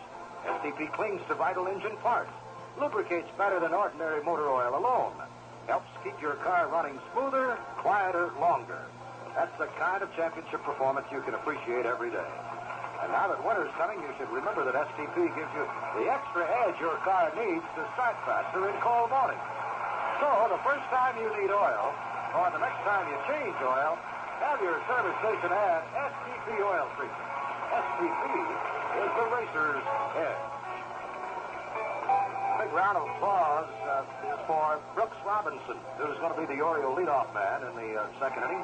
STP 0.59 0.91
clings 0.93 1.21
to 1.27 1.35
vital 1.35 1.67
engine 1.67 1.95
parts, 2.03 2.31
lubricates 2.79 3.27
better 3.37 3.59
than 3.59 3.71
ordinary 3.71 4.23
motor 4.23 4.49
oil 4.49 4.75
alone, 4.75 5.15
helps 5.67 5.89
keep 6.03 6.19
your 6.21 6.35
car 6.43 6.67
running 6.67 6.99
smoother, 7.13 7.57
quieter, 7.79 8.31
longer. 8.39 8.83
That's 9.35 9.55
the 9.59 9.67
kind 9.79 10.03
of 10.03 10.09
championship 10.15 10.63
performance 10.63 11.07
you 11.11 11.21
can 11.21 11.35
appreciate 11.35 11.85
every 11.85 12.11
day. 12.11 12.48
And 12.99 13.15
now 13.15 13.31
that 13.31 13.39
winter's 13.39 13.71
coming, 13.79 13.95
you 14.03 14.11
should 14.19 14.27
remember 14.27 14.67
that 14.67 14.75
STP 14.75 15.31
gives 15.31 15.51
you 15.55 15.63
the 15.95 16.11
extra 16.11 16.43
edge 16.67 16.75
your 16.83 16.99
car 17.07 17.31
needs 17.31 17.63
to 17.79 17.81
start 17.95 18.19
faster 18.27 18.67
in 18.67 18.75
cold 18.83 19.07
mornings. 19.07 19.39
So, 20.19 20.27
the 20.51 20.59
first 20.67 20.83
time 20.91 21.15
you 21.15 21.31
need 21.39 21.47
oil, 21.47 21.95
or 22.35 22.51
the 22.51 22.59
next 22.59 22.83
time 22.83 23.07
you 23.07 23.15
change 23.31 23.55
oil, 23.63 23.95
have 24.43 24.59
your 24.59 24.83
service 24.91 25.15
station 25.23 25.47
add 25.47 25.87
STP 25.95 26.59
oil 26.59 26.91
treatment. 26.99 27.27
STP 27.71 28.23
is 28.99 29.11
the 29.15 29.25
racer's 29.31 29.85
edge. 30.19 30.43
Big 32.59 32.71
round 32.75 32.99
of 32.99 33.07
applause 33.15 33.71
uh, 33.87 34.03
for 34.43 34.75
Brooks 34.95 35.15
Robinson, 35.23 35.79
who's 35.95 36.19
going 36.19 36.35
to 36.35 36.39
be 36.43 36.47
the 36.51 36.59
Oriole 36.59 36.99
leadoff 36.99 37.31
man 37.31 37.63
in 37.63 37.73
the 37.79 37.95
uh, 37.95 38.11
second 38.19 38.43
inning. 38.43 38.63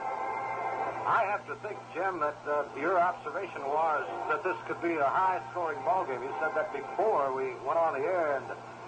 I 1.05 1.21
have 1.29 1.45
to 1.45 1.55
think, 1.61 1.77
Jim, 1.93 2.17
that 2.17 2.41
uh, 2.49 2.65
your 2.73 2.97
observation 2.97 3.61
was 3.61 4.09
that 4.25 4.41
this 4.41 4.57
could 4.65 4.81
be 4.81 4.97
a 4.97 5.05
high-scoring 5.05 5.77
ball 5.85 6.01
game. 6.09 6.17
You 6.25 6.33
said 6.41 6.57
that 6.57 6.73
before 6.73 7.29
we 7.29 7.53
went 7.61 7.77
on 7.77 7.93
the 7.93 8.01
air, 8.01 8.41
and 8.41 8.45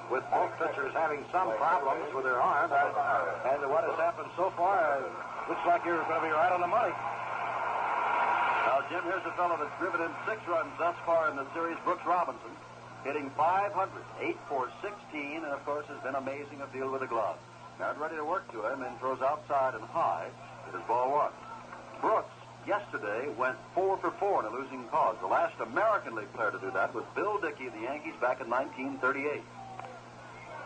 with 0.09 0.25
both 0.33 0.49
pitchers 0.57 0.89
having 0.97 1.21
some 1.29 1.53
problems 1.61 2.09
with 2.17 2.25
their 2.25 2.41
arms, 2.41 2.73
and 2.73 3.61
what 3.69 3.85
has 3.85 3.93
happened 4.01 4.33
so 4.33 4.49
far, 4.57 4.97
uh, 4.97 5.05
looks 5.45 5.61
like 5.69 5.85
you're 5.85 6.01
going 6.09 6.25
to 6.25 6.25
be 6.25 6.33
right 6.33 6.49
on 6.49 6.57
the 6.57 6.67
money. 6.67 6.89
Now, 8.65 8.81
Jim, 8.89 9.05
here's 9.05 9.25
a 9.29 9.35
fellow 9.37 9.53
that's 9.61 9.77
driven 9.77 10.01
in 10.01 10.09
six 10.25 10.41
runs 10.49 10.73
thus 10.81 10.97
far 11.05 11.29
in 11.29 11.37
the 11.37 11.45
series, 11.53 11.77
Brooks 11.85 12.03
Robinson, 12.09 12.49
hitting 13.05 13.29
500, 13.37 13.77
8 13.77 14.35
for 14.49 14.73
16, 14.81 15.45
and 15.45 15.53
of 15.53 15.61
course 15.69 15.85
has 15.85 16.01
been 16.01 16.17
amazing 16.17 16.65
a 16.65 16.67
field 16.73 16.97
with 16.97 17.05
a 17.05 17.07
glove. 17.07 17.37
Now 17.77 17.93
ready 18.01 18.17
to 18.17 18.25
work 18.25 18.49
to 18.57 18.65
him 18.65 18.81
and 18.81 18.97
throws 18.97 19.21
outside 19.21 19.77
and 19.77 19.85
high. 19.85 20.33
It 20.67 20.75
is 20.75 20.81
ball 20.89 21.13
one. 21.13 21.31
Brooks 22.01 22.33
yesterday 22.67 23.29
went 23.37 23.57
four 23.73 23.97
for 23.97 24.11
four 24.19 24.45
in 24.45 24.51
a 24.51 24.53
losing 24.53 24.87
cause. 24.89 25.15
The 25.21 25.27
last 25.27 25.55
American 25.61 26.15
League 26.15 26.31
player 26.33 26.51
to 26.51 26.59
do 26.59 26.71
that 26.71 26.93
was 26.93 27.03
Bill 27.15 27.39
Dickey 27.39 27.67
of 27.67 27.73
the 27.73 27.81
Yankees 27.81 28.15
back 28.19 28.41
in 28.41 28.49
1938. 28.49 29.41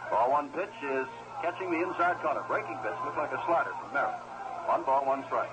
Ball 0.10 0.32
one 0.32 0.50
pitch 0.50 0.76
is 0.84 1.08
catching 1.41 1.72
the 1.72 1.82
inside 1.82 2.20
corner. 2.20 2.44
Breaking 2.48 2.76
pitch 2.84 2.98
looked 3.06 3.17
like 3.17 3.32
a 3.32 3.41
slider 3.46 3.72
from 3.80 3.94
Merritt. 3.94 4.20
One 4.67 4.84
ball, 4.84 5.06
one 5.06 5.24
strike. 5.26 5.52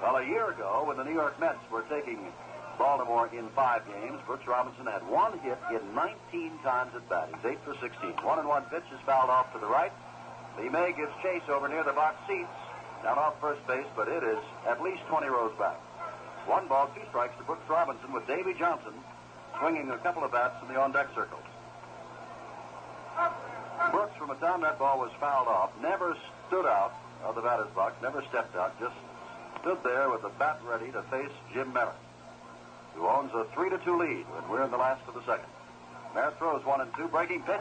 Well, 0.00 0.16
a 0.16 0.24
year 0.24 0.50
ago, 0.50 0.84
when 0.86 0.96
the 0.96 1.04
New 1.04 1.14
York 1.14 1.40
Mets 1.40 1.58
were 1.72 1.82
taking 1.90 2.30
Baltimore 2.78 3.26
in 3.34 3.48
five 3.50 3.82
games, 3.88 4.20
Brooks 4.26 4.46
Robinson 4.46 4.86
had 4.86 5.02
one 5.08 5.36
hit 5.40 5.58
in 5.74 5.82
19 5.94 6.58
times 6.62 6.94
at 6.94 7.08
bat. 7.08 7.28
He's 7.34 7.58
8 7.58 7.58
for 7.64 7.74
16. 7.82 8.22
One 8.22 8.38
and 8.38 8.46
one 8.46 8.62
pitch 8.70 8.86
is 8.94 9.00
fouled 9.04 9.30
off 9.30 9.52
to 9.52 9.58
the 9.58 9.66
right. 9.66 9.92
Lee 10.56 10.68
May 10.68 10.92
gives 10.92 11.10
chase 11.22 11.42
over 11.48 11.66
near 11.68 11.82
the 11.82 11.92
box 11.92 12.16
seats. 12.28 12.54
Down 13.02 13.18
off 13.18 13.40
first 13.40 13.64
base, 13.66 13.86
but 13.94 14.08
it 14.08 14.22
is 14.22 14.38
at 14.66 14.82
least 14.82 15.02
20 15.08 15.26
rows 15.28 15.52
back. 15.58 15.76
One 16.46 16.66
ball, 16.66 16.90
two 16.94 17.02
strikes 17.08 17.36
to 17.38 17.44
Brooks 17.44 17.68
Robinson 17.68 18.12
with 18.12 18.26
Davy 18.26 18.54
Johnson 18.54 18.94
swinging 19.58 19.90
a 19.90 19.98
couple 19.98 20.24
of 20.24 20.32
bats 20.32 20.56
in 20.62 20.72
the 20.72 20.80
on-deck 20.80 21.08
circles. 21.14 21.42
Brooks, 23.90 24.16
from 24.16 24.28
the 24.28 24.34
time 24.36 24.60
that 24.62 24.78
ball 24.78 24.98
was 24.98 25.10
fouled 25.20 25.48
off, 25.48 25.70
never 25.80 26.16
stood 26.46 26.66
out 26.66 26.92
of 27.24 27.34
the 27.34 27.40
batter's 27.40 27.70
box, 27.74 27.94
never 28.02 28.22
stepped 28.28 28.54
out, 28.56 28.78
just 28.78 28.94
stood 29.60 29.78
there 29.82 30.08
with 30.10 30.22
the 30.22 30.30
bat 30.38 30.60
ready 30.64 30.90
to 30.92 31.02
face 31.10 31.30
Jim 31.52 31.72
Merritt, 31.72 31.94
who 32.94 33.06
owns 33.06 33.32
a 33.34 33.44
3 33.54 33.70
to 33.70 33.78
2 33.78 33.98
lead, 33.98 34.26
and 34.36 34.48
we're 34.48 34.64
in 34.64 34.70
the 34.70 34.76
last 34.76 35.02
of 35.08 35.14
the 35.14 35.24
second. 35.24 35.50
Merritt 36.14 36.38
throws 36.38 36.64
one 36.64 36.80
and 36.80 36.90
two, 36.96 37.08
breaking 37.08 37.42
pitch. 37.42 37.60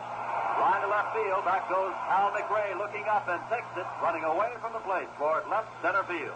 Line 0.58 0.82
to 0.82 0.90
left 0.90 1.14
field. 1.14 1.46
Back 1.46 1.70
goes 1.70 1.94
Hal 2.10 2.34
McRae 2.34 2.74
looking 2.78 3.06
up 3.06 3.28
and 3.30 3.38
takes 3.52 3.70
it, 3.78 3.86
running 4.02 4.24
away 4.24 4.50
from 4.62 4.74
the 4.74 4.82
plate 4.82 5.08
toward 5.20 5.46
left 5.52 5.70
center 5.86 6.02
field. 6.10 6.34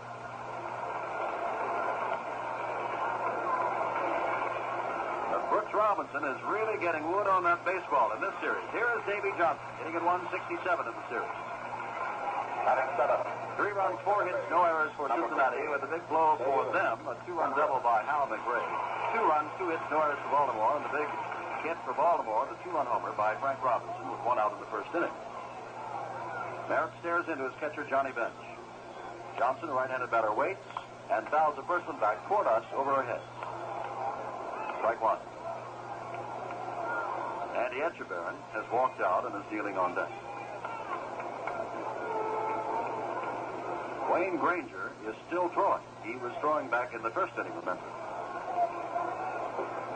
But 5.33 5.41
Brooks 5.49 5.73
Robinson 5.73 6.21
is 6.27 6.37
really 6.45 6.77
getting 6.77 7.01
wood 7.09 7.25
on 7.25 7.41
that 7.49 7.65
baseball 7.65 8.13
in 8.13 8.21
this 8.21 8.35
series. 8.43 8.61
Here 8.75 8.89
is 8.93 9.01
Davy 9.09 9.33
Johnson 9.41 9.65
hitting 9.81 9.97
at 9.97 10.05
167 10.05 10.61
in 10.61 10.93
the 10.93 11.05
series. 11.09 11.37
Having 12.61 12.93
set 12.93 13.09
up 13.09 13.25
three 13.57 13.73
runs, 13.73 13.97
four 14.05 14.21
hits, 14.21 14.37
no 14.53 14.61
errors 14.61 14.93
for 14.93 15.09
Cincinnati, 15.09 15.65
with 15.65 15.81
a 15.81 15.89
big 15.89 16.05
blow 16.13 16.37
for 16.45 16.69
them, 16.77 17.01
a 17.09 17.17
two-run 17.25 17.57
double 17.57 17.81
by 17.81 18.05
Hal 18.05 18.29
McRae. 18.29 18.61
Two 19.17 19.25
runs, 19.25 19.49
two 19.57 19.73
hits, 19.73 19.81
no 19.89 19.97
errors 19.97 20.21
for 20.29 20.29
Baltimore, 20.29 20.77
and 20.77 20.85
the 20.85 20.93
big 20.93 21.09
hit 21.63 21.77
for 21.85 21.93
Baltimore, 21.93 22.47
the 22.49 22.57
two-run 22.63 22.85
homer 22.85 23.13
by 23.13 23.35
Frank 23.37 23.61
Robinson, 23.63 24.09
with 24.09 24.21
one 24.25 24.37
out 24.37 24.53
in 24.53 24.59
the 24.59 24.71
first 24.73 24.89
inning. 24.93 25.13
Merritt 26.69 26.93
stares 27.01 27.25
into 27.29 27.45
his 27.45 27.53
catcher, 27.59 27.85
Johnny 27.89 28.11
Bench. 28.11 28.37
Johnson, 29.37 29.69
right-handed 29.69 30.11
batter, 30.11 30.33
waits 30.33 30.61
and 31.11 31.27
fouls 31.27 31.55
the 31.57 31.63
first 31.63 31.85
one 31.87 31.99
back 31.99 32.25
toward 32.27 32.47
us 32.47 32.63
over 32.75 32.91
our 32.91 33.03
heads. 33.03 33.23
Strike 34.79 35.01
one. 35.03 35.19
Andy 37.59 37.83
Etchebarren 37.83 38.35
has 38.55 38.63
walked 38.71 39.01
out 39.01 39.27
and 39.27 39.35
is 39.35 39.47
dealing 39.51 39.77
on 39.77 39.93
deck. 39.93 40.09
Wayne 44.09 44.37
Granger 44.37 44.91
is 45.07 45.15
still 45.27 45.49
throwing. 45.49 45.83
He 46.03 46.15
was 46.15 46.31
throwing 46.39 46.69
back 46.69 46.93
in 46.95 47.03
the 47.03 47.11
first 47.11 47.33
inning, 47.35 47.53
remember. 47.59 47.83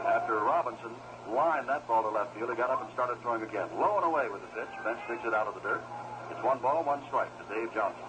After 0.06 0.36
Robinson 0.40 0.92
lined 1.32 1.68
that 1.70 1.88
ball 1.88 2.04
to 2.04 2.10
left 2.10 2.36
field, 2.36 2.50
he 2.50 2.56
got 2.56 2.70
up 2.70 2.82
and 2.82 2.92
started 2.94 3.22
throwing 3.22 3.42
again. 3.42 3.68
Low 3.80 3.98
and 3.98 4.06
away 4.06 4.30
with 4.30 4.42
the 4.42 4.52
pitch. 4.54 4.70
Bench 4.84 5.00
digs 5.08 5.26
it 5.26 5.34
out 5.34 5.48
of 5.48 5.56
the 5.56 5.62
dirt. 5.62 5.84
It's 6.32 6.44
one 6.44 6.60
ball, 6.60 6.84
one 6.84 7.02
strike 7.08 7.32
to 7.40 7.46
Dave 7.54 7.74
Johnson. 7.74 8.06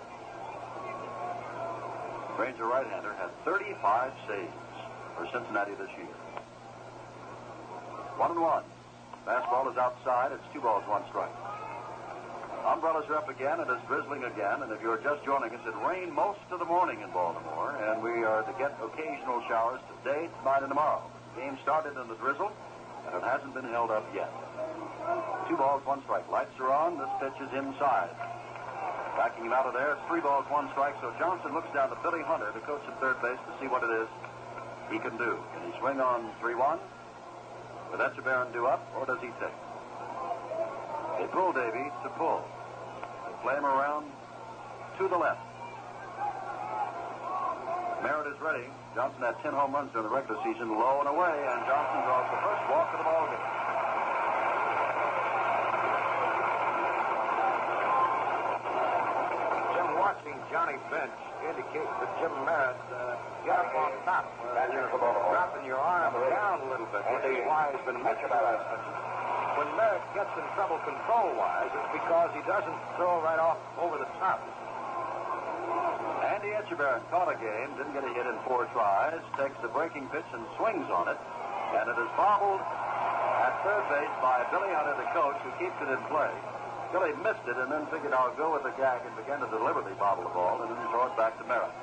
Granger 2.37 2.67
right-hander 2.67 3.15
had 3.15 3.33
35 3.45 4.13
saves 4.29 4.53
for 5.17 5.25
Cincinnati 5.33 5.73
this 5.81 5.89
year. 5.97 6.13
One 8.21 8.33
and 8.33 8.41
one. 8.41 8.65
Fastball 9.27 9.73
is 9.73 9.77
outside. 9.77 10.33
It's 10.33 10.45
two 10.53 10.61
balls, 10.61 10.85
one 10.87 11.03
strike. 11.09 11.33
Umbrellas 12.67 13.07
are 13.09 13.17
up 13.17 13.29
again. 13.29 13.61
It 13.61 13.69
is 13.71 13.79
drizzling 13.87 14.25
again. 14.25 14.63
And 14.63 14.73
if 14.73 14.83
you're 14.83 14.99
just 14.99 15.25
joining 15.25 15.55
us, 15.55 15.61
it 15.67 15.75
rained 15.87 16.13
most 16.13 16.43
of 16.51 16.59
the 16.59 16.65
morning 16.65 17.01
in 17.01 17.11
Baltimore, 17.11 17.77
and 17.79 18.03
we 18.03 18.25
are 18.25 18.43
to 18.43 18.55
get 18.59 18.75
occasional 18.83 19.43
showers 19.49 19.81
today, 20.03 20.29
tonight, 20.41 20.61
and 20.61 20.69
tomorrow. 20.69 21.03
The 21.35 21.43
game 21.43 21.59
started 21.63 21.95
in 22.01 22.09
the 22.09 22.17
drizzle, 22.17 22.51
and 23.07 23.23
it 23.23 23.25
hasn't 23.25 23.55
been 23.55 23.69
held 23.71 23.91
up 23.91 24.05
yet. 24.15 24.31
Two 25.49 25.57
balls, 25.57 25.85
one 25.87 26.03
strike. 26.03 26.27
Lights 26.31 26.55
are 26.59 26.73
on. 26.73 26.99
This 26.99 27.11
pitch 27.23 27.39
is 27.39 27.51
inside. 27.55 28.11
Backing 29.17 29.47
him 29.47 29.55
out 29.55 29.65
of 29.65 29.73
there, 29.73 29.97
three 30.09 30.21
balls, 30.21 30.45
one 30.51 30.69
strike. 30.73 30.95
So 31.01 31.15
Johnson 31.19 31.55
looks 31.55 31.73
down 31.73 31.89
to 31.91 31.97
Billy 32.03 32.23
Hunter, 32.23 32.53
the 32.53 32.61
coach 32.67 32.83
at 32.87 33.01
third 33.01 33.17
base, 33.23 33.39
to 33.49 33.53
see 33.61 33.69
what 33.69 33.83
it 33.83 33.91
is 33.91 34.09
he 34.91 34.99
can 34.99 35.17
do. 35.17 35.39
Can 35.55 35.73
he 35.73 35.79
swing 35.79 36.01
on 36.01 36.31
3-1? 36.43 36.79
Will 37.91 37.99
Etchebarren 37.99 38.53
do 38.53 38.67
up, 38.67 38.83
or 38.99 39.07
does 39.07 39.19
he 39.21 39.29
take? 39.41 39.57
They 41.19 41.27
pull 41.33 41.53
Davy 41.53 41.91
to 42.03 42.09
pull. 42.19 42.45
They 43.27 43.35
play 43.43 43.55
him 43.57 43.65
around 43.65 44.07
to 44.99 45.09
the 45.09 45.17
left. 45.17 45.41
Merritt 48.03 48.35
is 48.35 48.41
ready. 48.41 48.67
Johnson 48.97 49.29
had 49.29 49.37
10 49.45 49.53
home 49.53 49.77
runs 49.77 49.93
during 49.93 50.09
the 50.09 50.15
regular 50.17 50.41
season, 50.41 50.73
low 50.73 51.05
and 51.05 51.09
away, 51.13 51.37
and 51.37 51.61
Johnson 51.69 52.01
draws 52.09 52.33
the 52.33 52.41
first 52.41 52.65
walk 52.73 52.89
of 52.97 53.05
the 53.05 53.05
ball 53.05 53.29
game. 53.29 53.45
Jim, 59.77 59.89
watching 60.01 60.37
Johnny 60.49 60.81
Bench 60.89 61.13
indicates 61.45 61.93
that 62.01 62.11
Jim 62.25 62.33
Merritt 62.49 62.81
uh, 62.89 63.21
got 63.45 63.69
up 63.69 63.77
on 63.77 63.93
top. 64.09 64.33
Uh, 64.41 64.65
dropping 64.65 65.69
your 65.69 65.77
arm 65.77 66.17
down 66.33 66.65
a 66.65 66.69
little 66.73 66.89
bit, 66.89 67.05
which 67.05 67.37
is 67.37 67.45
why 67.45 67.69
he's 67.77 67.85
been 67.85 68.01
mentioned 68.01 68.33
by 68.33 68.49
When 69.61 69.69
Merritt 69.77 70.09
gets 70.17 70.33
in 70.41 70.47
trouble 70.57 70.81
control-wise, 70.89 71.69
it's 71.69 71.93
because 72.01 72.33
he 72.33 72.41
doesn't 72.49 72.81
throw 72.97 73.21
right 73.21 73.37
off 73.45 73.61
over 73.77 74.01
the 74.01 74.09
top. 74.17 74.41
Andy 75.77 76.53
Etchebarren 76.57 77.05
caught 77.11 77.29
a 77.29 77.37
game, 77.37 77.69
didn't 77.77 77.93
get 77.93 78.05
a 78.05 78.13
hit 78.13 78.27
in 78.27 78.37
four 78.49 78.65
tries, 78.73 79.21
takes 79.37 79.57
the 79.61 79.69
breaking 79.69 80.09
pitch 80.09 80.27
and 80.33 80.45
swings 80.57 80.89
on 80.91 81.09
it, 81.09 81.19
and 81.77 81.89
it 81.89 81.99
is 81.99 82.11
bobbled 82.17 82.61
at 82.61 83.53
third 83.65 83.85
base 83.93 84.15
by 84.25 84.45
Billy 84.51 84.73
Hunter, 84.73 84.97
the 84.97 85.09
coach, 85.13 85.37
who 85.45 85.53
keeps 85.61 85.77
it 85.81 85.89
in 85.93 86.01
play. 86.09 86.33
Billy 86.93 87.13
missed 87.21 87.45
it 87.45 87.57
and 87.59 87.69
then 87.71 87.85
figured 87.91 88.15
I'll 88.15 88.35
go 88.39 88.55
with 88.55 88.63
the 88.63 88.75
gag 88.79 89.03
and 89.05 89.13
began 89.19 89.43
to 89.43 89.49
deliberately 89.51 89.93
bobble 89.99 90.23
the 90.23 90.33
ball 90.33 90.63
and 90.63 90.71
then 90.71 90.81
throw 90.89 91.11
it 91.11 91.17
back 91.19 91.37
to 91.39 91.45
Merritt. 91.45 91.75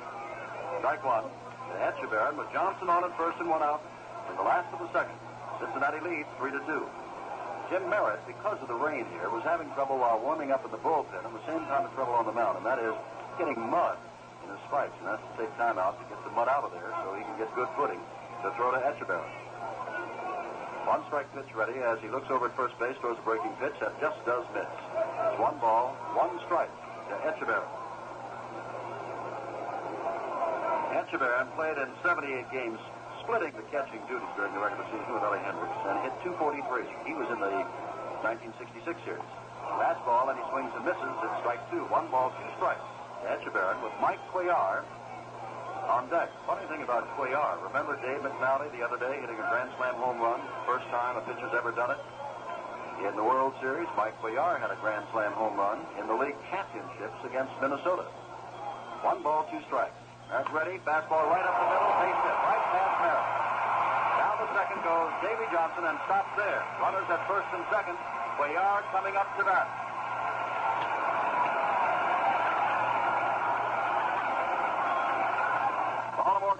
Strike 0.80 1.04
one 1.04 1.24
to 1.24 1.74
Etchebarren 1.78 2.36
with 2.36 2.50
Johnson 2.52 2.88
on 2.88 3.04
at 3.04 3.12
first 3.16 3.38
and 3.38 3.48
one 3.48 3.62
out 3.62 3.84
in 4.30 4.36
the 4.36 4.42
last 4.42 4.72
of 4.72 4.80
the 4.80 4.90
second. 4.92 5.14
Cincinnati 5.60 6.00
leads 6.00 6.28
three 6.40 6.50
to 6.50 6.60
two. 6.66 6.82
Jim 7.70 7.88
Merritt, 7.88 8.20
because 8.26 8.60
of 8.60 8.68
the 8.68 8.76
rain 8.76 9.06
here, 9.16 9.28
was 9.30 9.42
having 9.44 9.68
trouble 9.72 9.96
while 9.96 10.20
warming 10.20 10.52
up 10.52 10.64
in 10.64 10.70
the 10.70 10.80
bullpen 10.80 11.24
and 11.24 11.32
the 11.32 11.46
same 11.46 11.64
time 11.68 11.84
of 11.84 11.92
trouble 11.94 12.12
on 12.12 12.26
the 12.26 12.32
mound, 12.32 12.56
and 12.58 12.66
that 12.66 12.78
is 12.78 12.92
getting 13.38 13.58
mud 13.58 13.98
in 14.44 14.50
his 14.50 14.60
spikes, 14.68 14.94
and 15.00 15.08
has 15.08 15.20
to 15.20 15.32
take 15.40 15.50
time 15.56 15.78
out 15.78 15.98
to 15.98 16.04
get 16.12 16.20
the 16.24 16.32
mud 16.36 16.48
out 16.48 16.64
of 16.64 16.72
there 16.72 16.92
so 17.02 17.14
he 17.16 17.22
can 17.24 17.36
get 17.38 17.48
good 17.54 17.68
footing 17.76 18.00
to 18.42 18.52
throw 18.56 18.70
to 18.70 18.80
Etchebarren. 18.84 19.32
One 20.84 21.00
strike 21.08 21.32
pitch 21.32 21.48
ready 21.56 21.80
as 21.80 21.96
he 22.04 22.12
looks 22.12 22.28
over 22.28 22.52
at 22.52 22.54
first 22.60 22.76
base, 22.76 22.92
throws 23.00 23.16
a 23.16 23.24
breaking 23.24 23.56
pitch 23.56 23.72
that 23.80 23.96
just 24.04 24.20
does 24.28 24.44
miss. 24.52 24.68
It's 24.68 25.40
one 25.40 25.56
ball, 25.56 25.96
one 26.12 26.36
strike 26.44 26.68
to 27.08 27.14
Etchebarren. 27.24 27.72
Etchebarren 30.92 31.48
played 31.56 31.80
in 31.80 31.88
78 32.04 32.52
games, 32.52 32.78
splitting 33.24 33.56
the 33.56 33.64
catching 33.72 34.04
duties 34.12 34.28
during 34.36 34.52
the 34.52 34.60
regular 34.60 34.84
season 34.92 35.08
with 35.08 35.24
Ellie 35.24 35.40
Hendricks, 35.40 35.80
and 35.88 36.04
hit 36.04 36.12
243. 36.20 36.84
He 37.08 37.16
was 37.16 37.32
in 37.32 37.40
the 37.40 37.64
1966 38.20 38.84
series. 39.08 39.24
Last 39.80 40.04
ball, 40.04 40.28
and 40.28 40.36
he 40.36 40.44
swings 40.52 40.70
and 40.76 40.84
misses. 40.84 41.16
It's 41.24 41.36
strike 41.40 41.64
two. 41.72 41.88
One 41.88 42.12
ball, 42.12 42.28
two 42.36 42.50
strikes. 42.60 42.93
To 43.24 43.32
Etchebarren 43.32 43.80
with 43.80 43.96
Mike 44.04 44.20
Cuellar 44.36 44.84
on 45.88 46.12
deck. 46.12 46.28
Funny 46.44 46.60
thing 46.68 46.84
about 46.84 47.08
Cuellar, 47.16 47.56
remember 47.64 47.96
Dave 48.04 48.20
McNally 48.20 48.68
the 48.76 48.84
other 48.84 49.00
day 49.00 49.16
hitting 49.16 49.40
a 49.40 49.46
Grand 49.48 49.72
Slam 49.80 49.96
home 49.96 50.20
run? 50.20 50.44
First 50.68 50.84
time 50.92 51.16
a 51.16 51.24
pitcher's 51.24 51.56
ever 51.56 51.72
done 51.72 51.96
it. 51.96 52.00
In 53.08 53.16
the 53.16 53.24
World 53.24 53.56
Series, 53.64 53.88
Mike 53.96 54.12
Cuellar 54.20 54.60
had 54.60 54.68
a 54.68 54.76
Grand 54.84 55.08
Slam 55.08 55.32
home 55.32 55.56
run 55.56 55.80
in 55.96 56.04
the 56.04 56.12
league 56.12 56.36
championships 56.52 57.16
against 57.24 57.48
Minnesota. 57.64 58.04
One 59.00 59.24
ball, 59.24 59.48
two 59.48 59.64
strikes. 59.72 59.96
That's 60.28 60.52
ready. 60.52 60.76
Fastball 60.84 61.24
right 61.32 61.48
up 61.48 61.56
the 61.64 61.68
middle. 61.72 61.92
Base 62.04 62.20
hit. 62.28 62.38
Right 62.44 62.64
past 62.76 62.94
Merritt. 63.08 63.28
Down 64.20 64.36
the 64.36 64.50
second 64.52 64.80
goes 64.84 65.12
Davy 65.24 65.48
Johnson 65.48 65.88
and 65.88 65.96
stops 66.04 66.28
there. 66.36 66.60
Runners 66.76 67.08
at 67.08 67.24
first 67.24 67.48
and 67.56 67.64
second. 67.72 67.96
Cuellar 68.36 68.84
coming 68.92 69.16
up 69.16 69.32
to 69.40 69.48
bat. 69.48 69.83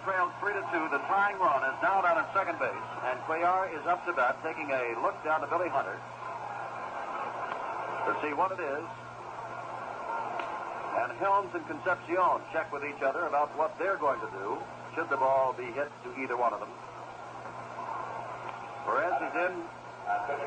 Baltimore 0.04 0.32
trails 0.32 0.32
3 0.40 0.52
to 0.52 0.88
2. 0.88 0.88
The 0.92 1.02
tying 1.08 1.38
run 1.38 1.64
is 1.64 1.76
now 1.82 2.02
down 2.02 2.18
at 2.18 2.32
second 2.34 2.58
base, 2.58 2.88
and 3.08 3.18
Cuellar 3.24 3.72
is 3.72 3.86
up 3.86 4.04
to 4.06 4.12
bat, 4.12 4.36
taking 4.42 4.70
a 4.70 5.00
look 5.00 5.16
down 5.24 5.40
to 5.40 5.46
Billy 5.46 5.68
Hunter 5.68 5.96
to 8.04 8.12
see 8.20 8.32
what 8.36 8.52
it 8.52 8.60
is. 8.60 8.84
And 11.00 11.10
Helms 11.18 11.50
and 11.54 11.66
Concepcion 11.66 12.40
check 12.52 12.72
with 12.72 12.84
each 12.84 13.02
other 13.02 13.26
about 13.26 13.56
what 13.56 13.76
they're 13.78 13.96
going 13.96 14.20
to 14.20 14.30
do 14.38 14.58
should 14.94 15.08
the 15.10 15.16
ball 15.16 15.54
be 15.56 15.64
hit 15.72 15.90
to 16.04 16.08
either 16.20 16.36
one 16.36 16.52
of 16.52 16.60
them. 16.60 16.70
Perez 18.84 19.16
is 19.24 19.34
in 19.48 19.54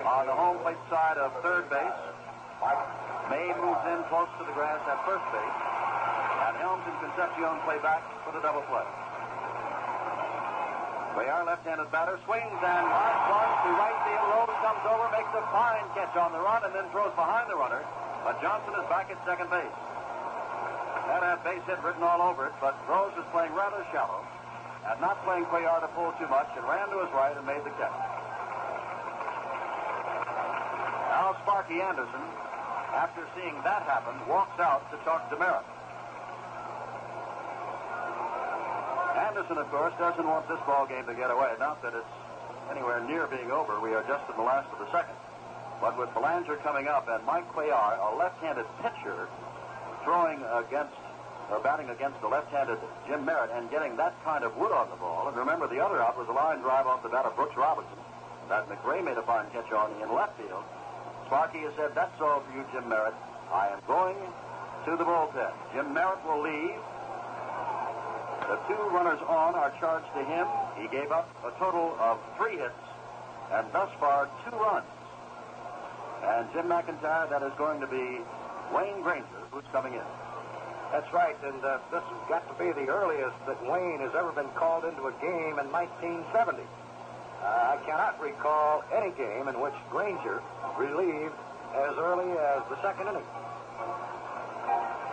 on 0.05 0.25
the 0.27 0.37
home 0.37 0.61
plate 0.61 0.79
side 0.89 1.17
of 1.17 1.33
third 1.41 1.69
base. 1.69 1.99
May 3.29 3.51
moves 3.59 3.83
in 3.91 3.99
close 4.07 4.29
to 4.39 4.45
the 4.45 4.53
grass 4.53 4.79
at 4.87 5.01
first 5.03 5.25
base. 5.33 5.57
And 6.47 6.53
Helms 6.61 6.85
and 6.85 6.95
Concepcion 7.09 7.59
play 7.65 7.81
back 7.81 8.05
for 8.23 8.31
the 8.31 8.39
double 8.39 8.61
play. 8.69 8.85
Cuellar, 11.17 11.49
left-handed 11.49 11.89
batter, 11.89 12.21
swings 12.29 12.61
and 12.61 12.83
lines 12.93 13.23
one 13.25 13.49
to 13.65 13.69
right 13.73 13.97
field. 14.05 14.27
Rose 14.37 14.53
comes 14.61 14.85
over, 14.85 15.09
makes 15.09 15.33
a 15.33 15.41
fine 15.49 15.81
catch 15.97 16.13
on 16.13 16.29
the 16.29 16.37
run, 16.37 16.61
and 16.61 16.69
then 16.77 16.85
throws 16.93 17.09
behind 17.17 17.49
the 17.49 17.57
runner. 17.57 17.81
But 18.21 18.37
Johnson 18.37 18.77
is 18.77 18.85
back 18.85 19.09
at 19.09 19.17
second 19.25 19.49
base. 19.49 19.77
That 21.09 21.25
had 21.25 21.41
base 21.41 21.65
hit 21.65 21.81
written 21.81 22.05
all 22.05 22.21
over 22.21 22.45
it, 22.45 22.53
but 22.61 22.77
Rose 22.85 23.17
was 23.17 23.25
playing 23.33 23.49
rather 23.57 23.81
shallow 23.89 24.21
and 24.85 25.01
not 25.01 25.17
playing 25.25 25.49
Cuellar 25.49 25.81
to 25.81 25.89
pull 25.97 26.13
too 26.21 26.29
much 26.29 26.53
and 26.53 26.61
ran 26.69 26.85
to 26.93 27.01
his 27.01 27.09
right 27.17 27.33
and 27.33 27.41
made 27.49 27.65
the 27.65 27.73
catch. 27.81 27.97
Now 31.17 31.33
Sparky 31.41 31.81
Anderson, 31.81 32.21
after 32.93 33.25
seeing 33.33 33.57
that 33.65 33.89
happen, 33.89 34.13
walks 34.29 34.61
out 34.61 34.85
to 34.93 35.01
talk 35.01 35.33
to 35.33 35.37
Merritt. 35.41 35.65
Anderson, 39.27 39.57
of 39.59 39.67
course, 39.67 39.91
doesn't 39.99 40.23
want 40.23 40.47
this 40.47 40.59
ball 40.63 40.87
game 40.87 41.03
to 41.03 41.13
get 41.13 41.27
away. 41.27 41.51
Not 41.59 41.83
that 41.83 41.91
it's 41.91 42.15
anywhere 42.71 43.03
near 43.03 43.27
being 43.27 43.51
over. 43.51 43.75
We 43.83 43.91
are 43.91 44.03
just 44.07 44.23
in 44.31 44.39
the 44.39 44.47
last 44.47 44.71
of 44.71 44.79
the 44.79 44.87
second. 44.87 45.19
But 45.83 45.99
with 45.99 46.07
Belanger 46.15 46.55
coming 46.63 46.87
up 46.87 47.11
and 47.11 47.19
Mike 47.27 47.43
Cuellar, 47.51 47.99
a 47.99 48.15
left-handed 48.15 48.65
pitcher, 48.79 49.27
throwing 50.07 50.39
against 50.63 50.95
or 51.51 51.59
batting 51.59 51.89
against 51.91 52.19
the 52.19 52.27
left-handed 52.27 52.79
Jim 53.07 53.23
Merritt 53.23 53.51
and 53.51 53.69
getting 53.71 53.95
that 53.95 54.15
kind 54.23 54.43
of 54.43 54.55
wood 54.55 54.71
on 54.71 54.89
the 54.89 54.95
ball. 54.95 55.27
And 55.27 55.35
remember, 55.35 55.67
the 55.67 55.79
other 55.79 56.01
out 56.01 56.17
was 56.17 56.27
a 56.27 56.35
line 56.35 56.59
drive 56.59 56.87
off 56.87 57.03
the 57.03 57.09
bat 57.09 57.25
of 57.25 57.35
Brooks 57.35 57.55
Robinson 57.55 57.99
that 58.47 58.67
McRae 58.67 59.03
made 59.03 59.17
a 59.17 59.23
fine 59.23 59.47
catch 59.51 59.71
on 59.71 59.91
in 60.01 60.07
left 60.13 60.39
field. 60.39 60.63
Sparky 61.27 61.59
has 61.59 61.73
said, 61.75 61.91
that's 61.95 62.15
all 62.19 62.43
for 62.47 62.51
you, 62.55 62.63
Jim 62.71 62.87
Merritt. 62.87 63.15
I 63.51 63.67
am 63.75 63.79
going 63.87 64.15
to 64.87 64.95
the 64.95 65.03
bullpen. 65.03 65.51
Jim 65.73 65.93
Merritt 65.93 66.23
will 66.23 66.43
leave. 66.43 66.79
The 68.45 68.59
two 68.67 68.83
runners 68.93 69.19
on 69.27 69.55
are 69.55 69.73
charged 69.79 70.07
to 70.13 70.23
him. 70.23 70.47
He 70.77 70.87
gave 70.87 71.11
up 71.11 71.27
a 71.43 71.51
total 71.57 71.97
of 71.99 72.19
three 72.37 72.57
hits 72.57 72.73
and 73.51 73.65
thus 73.71 73.89
far 73.99 74.29
two 74.45 74.55
runs. 74.55 74.87
And 76.23 76.47
Jim 76.53 76.67
McIntyre, 76.67 77.29
that 77.29 77.43
is 77.43 77.53
going 77.57 77.79
to 77.79 77.87
be 77.87 78.19
Wayne 78.73 79.01
Granger, 79.01 79.41
who's 79.51 79.63
coming 79.71 79.93
in. 79.93 80.07
That's 80.91 81.11
right, 81.13 81.35
and 81.43 81.63
uh, 81.63 81.79
this 81.91 82.03
has 82.03 82.21
got 82.29 82.47
to 82.47 82.55
be 82.55 82.71
the 82.71 82.87
earliest 82.87 83.35
that 83.45 83.59
Wayne 83.67 83.99
has 83.99 84.15
ever 84.15 84.31
been 84.31 84.49
called 84.55 84.85
into 84.85 85.07
a 85.07 85.13
game 85.19 85.59
in 85.59 85.67
1970. 85.71 86.63
Uh, 86.63 87.43
I 87.43 87.77
cannot 87.85 88.19
recall 88.19 88.83
any 88.95 89.11
game 89.11 89.47
in 89.47 89.59
which 89.59 89.75
Granger 89.91 90.41
relieved 90.79 91.35
as 91.75 91.95
early 91.99 92.31
as 92.31 92.63
the 92.71 92.79
second 92.81 93.07
inning. 93.07 93.27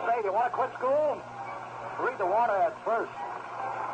Say, 0.07 0.15
do 0.23 0.31
you 0.31 0.33
want 0.33 0.47
to 0.51 0.55
quit 0.55 0.71
school? 0.79 1.19
Read 1.99 2.17
the 2.17 2.25
want 2.25 2.51
at 2.51 2.75
first. 2.83 3.11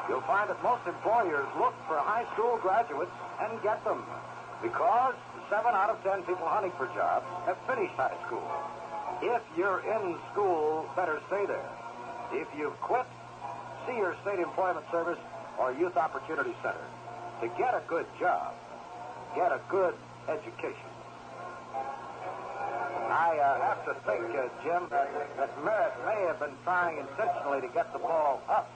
You'll 0.10 0.26
find 0.26 0.49
that 0.49 0.62
most 0.64 0.86
employers 0.88 1.45
look 1.58 1.74
for 1.88 1.97
high 2.02 2.26
school 2.34 2.58
graduates 2.62 3.12
and 3.41 3.62
get 3.62 3.84
them 3.86 4.04
because 4.62 5.16
seven 5.49 5.74
out 5.74 5.89
of 5.89 6.02
ten 6.04 6.24
people 6.24 6.47
hunting 6.47 6.72
for 6.78 6.88
jobs 6.97 7.26
have 7.45 7.58
finished 7.70 7.93
high 7.93 8.18
school. 8.26 8.45
If 9.22 9.41
you're 9.56 9.82
in 9.86 10.18
school, 10.32 10.89
better 10.95 11.22
stay 11.28 11.45
there. 11.45 11.70
If 12.34 12.47
you've 12.58 12.80
quit, 12.82 13.06
see 13.88 13.97
your 13.97 14.16
state 14.22 14.39
employment 14.39 14.86
service 14.91 15.20
or 15.60 15.74
youth 15.74 15.97
opportunity 15.97 16.56
center. 16.64 16.86
To 17.41 17.47
get 17.58 17.74
a 17.74 17.84
good 17.88 18.06
job, 18.20 18.54
get 19.36 19.52
a 19.52 19.62
good 19.70 19.93
education. 20.30 20.91
I 23.12 23.36
uh, 23.36 23.59
have 23.59 23.84
to 23.91 23.93
think, 24.07 24.24
uh, 24.32 24.47
Jim, 24.64 24.88
that 24.88 25.51
Merritt 25.59 25.95
may 26.07 26.20
have 26.32 26.39
been 26.39 26.55
trying 26.64 26.95
intentionally 26.95 27.59
to 27.59 27.68
get 27.76 27.91
the 27.91 27.99
ball 27.99 28.39
up 28.47 28.72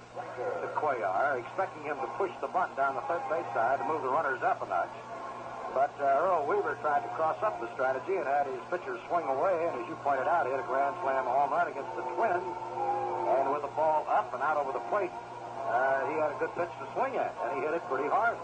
to 0.61 0.67
Cuellar, 0.75 1.39
expecting 1.39 1.87
him 1.87 1.95
to 2.03 2.09
push 2.19 2.31
the 2.43 2.51
bunt 2.51 2.75
down 2.75 2.99
the 2.99 3.05
third 3.07 3.23
base 3.31 3.47
side 3.55 3.79
to 3.79 3.85
move 3.87 4.03
the 4.03 4.11
runners 4.11 4.43
up 4.43 4.59
a 4.59 4.67
notch. 4.67 4.91
But 5.71 5.95
uh, 6.03 6.23
Earl 6.23 6.47
Weaver 6.47 6.75
tried 6.83 7.07
to 7.07 7.11
cross 7.15 7.39
up 7.43 7.59
the 7.63 7.71
strategy 7.75 8.15
and 8.15 8.27
had 8.27 8.47
his 8.47 8.59
pitcher 8.67 8.99
swing 9.07 9.27
away, 9.27 9.55
and 9.71 9.79
as 9.79 9.87
you 9.87 9.95
pointed 10.03 10.27
out, 10.27 10.47
he 10.47 10.51
hit 10.51 10.59
a 10.59 10.67
grand 10.67 10.95
slam 11.03 11.23
home 11.27 11.51
run 11.51 11.71
against 11.71 11.91
the 11.95 12.03
Twins. 12.15 12.47
And 13.39 13.51
with 13.55 13.63
the 13.63 13.71
ball 13.75 14.03
up 14.11 14.31
and 14.35 14.43
out 14.43 14.59
over 14.59 14.75
the 14.75 14.83
plate, 14.91 15.11
uh, 15.67 16.11
he 16.11 16.15
had 16.19 16.35
a 16.35 16.37
good 16.43 16.51
pitch 16.59 16.71
to 16.79 16.85
swing 16.91 17.15
at, 17.15 17.31
and 17.43 17.59
he 17.59 17.67
hit 17.67 17.75
it 17.75 17.83
pretty 17.87 18.07
hard. 18.11 18.35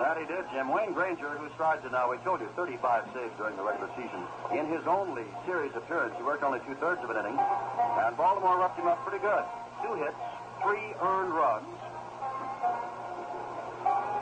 That 0.00 0.18
he 0.18 0.26
did, 0.26 0.44
Jim. 0.50 0.68
Wayne 0.72 0.92
Granger, 0.92 1.30
who 1.38 1.46
strides 1.54 1.82
to 1.84 1.90
now, 1.90 2.10
we 2.10 2.18
told 2.26 2.40
you, 2.40 2.48
35 2.56 3.06
saves 3.14 3.34
during 3.38 3.56
the 3.56 3.62
regular 3.62 3.90
season. 3.94 4.20
In 4.50 4.66
his 4.66 4.82
only 4.86 5.24
series 5.46 5.70
appearance, 5.74 6.14
he 6.16 6.22
worked 6.22 6.42
only 6.42 6.58
two-thirds 6.66 7.02
of 7.04 7.10
an 7.10 7.18
inning, 7.22 7.38
and 7.38 8.16
Baltimore 8.16 8.58
roughed 8.58 8.78
him 8.78 8.86
up 8.86 8.98
pretty 9.06 9.22
good. 9.22 9.44
Two 9.82 9.94
hits, 9.94 10.18
three 10.62 10.94
earned 10.98 11.34
runs, 11.34 11.70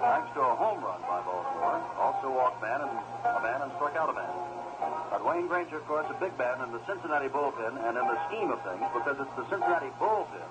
thanks 0.00 0.28
to 0.36 0.40
a 0.40 0.54
home 0.56 0.80
run 0.84 1.00
by 1.04 1.20
Baltimore. 1.24 1.80
Also 2.00 2.32
walked 2.32 2.60
man 2.60 2.80
and 2.80 2.92
a 3.24 3.40
man 3.44 3.60
and 3.62 3.72
struck 3.76 3.96
out 3.96 4.08
a 4.08 4.16
man. 4.16 4.34
But 5.12 5.24
Wayne 5.24 5.46
Granger, 5.46 5.76
of 5.76 5.86
course, 5.86 6.08
a 6.08 6.16
big 6.16 6.32
man 6.40 6.60
in 6.64 6.72
the 6.72 6.80
Cincinnati 6.88 7.28
bullpen 7.28 7.76
and 7.76 7.94
in 7.96 8.06
the 8.08 8.18
scheme 8.28 8.48
of 8.48 8.60
things 8.64 8.84
because 8.96 9.16
it's 9.20 9.36
the 9.36 9.44
Cincinnati 9.52 9.92
bullpen 10.00 10.48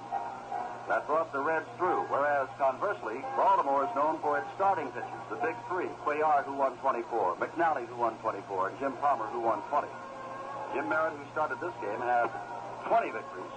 that 0.89 1.05
brought 1.05 1.31
the 1.31 1.39
Reds 1.39 1.69
through. 1.77 2.09
Whereas, 2.09 2.49
conversely, 2.57 3.21
Baltimore 3.37 3.85
is 3.85 3.93
known 3.93 4.17
for 4.25 4.41
its 4.41 4.49
starting 4.57 4.89
pitchers, 4.89 5.25
the 5.29 5.37
big 5.37 5.53
three, 5.69 5.87
Cuellar, 6.01 6.43
who 6.43 6.57
won 6.57 6.75
24, 6.81 7.37
McNally, 7.37 7.85
who 7.85 7.95
won 7.95 8.17
24, 8.25 8.69
and 8.69 8.79
Jim 8.81 8.93
Palmer, 8.97 9.29
who 9.29 9.39
won 9.39 9.61
20. 9.69 9.87
Jim 10.73 10.89
Merritt, 10.89 11.13
who 11.13 11.25
started 11.31 11.61
this 11.61 11.73
game, 11.79 12.01
had 12.01 12.27
20 12.89 13.13
victories. 13.13 13.55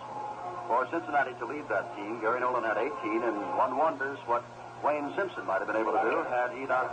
For 0.68 0.86
Cincinnati 0.92 1.32
to 1.40 1.46
lead 1.48 1.66
that 1.72 1.96
team, 1.96 2.20
Gary 2.20 2.40
Nolan 2.40 2.64
had 2.68 2.76
18, 2.76 2.92
and 3.24 3.36
one 3.56 3.80
wonders 3.80 4.20
what 4.28 4.44
Wayne 4.84 5.08
Simpson 5.16 5.48
might 5.48 5.64
have 5.64 5.66
been 5.66 5.80
able 5.80 5.96
to 5.96 6.04
do 6.04 6.20
had 6.28 6.52
he 6.52 6.68
not 6.68 6.92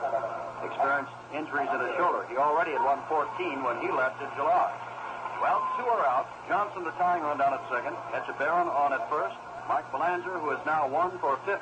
experienced 0.63 1.11
injuries 1.35 1.67
in 1.67 1.79
his 1.83 1.93
shoulder. 1.99 2.23
He 2.31 2.39
already 2.39 2.71
had 2.71 2.81
won 2.81 3.03
14 3.11 3.59
when 3.63 3.77
he 3.83 3.91
left 3.91 4.21
in 4.23 4.31
July. 4.39 4.71
Well, 5.43 5.59
two 5.75 5.87
are 5.87 6.03
out. 6.07 6.27
Johnson, 6.47 6.83
the 6.83 6.91
tying 6.95 7.23
run 7.23 7.37
down 7.37 7.53
at 7.53 7.63
second. 7.71 7.95
Etchebarren 8.15 8.67
on 8.67 8.91
at 8.91 9.03
first. 9.09 9.35
Mike 9.69 9.85
Belanger, 9.93 10.33
who 10.41 10.49
is 10.49 10.57
now 10.65 10.89
one 10.89 11.13
for 11.21 11.37
15, 11.45 11.61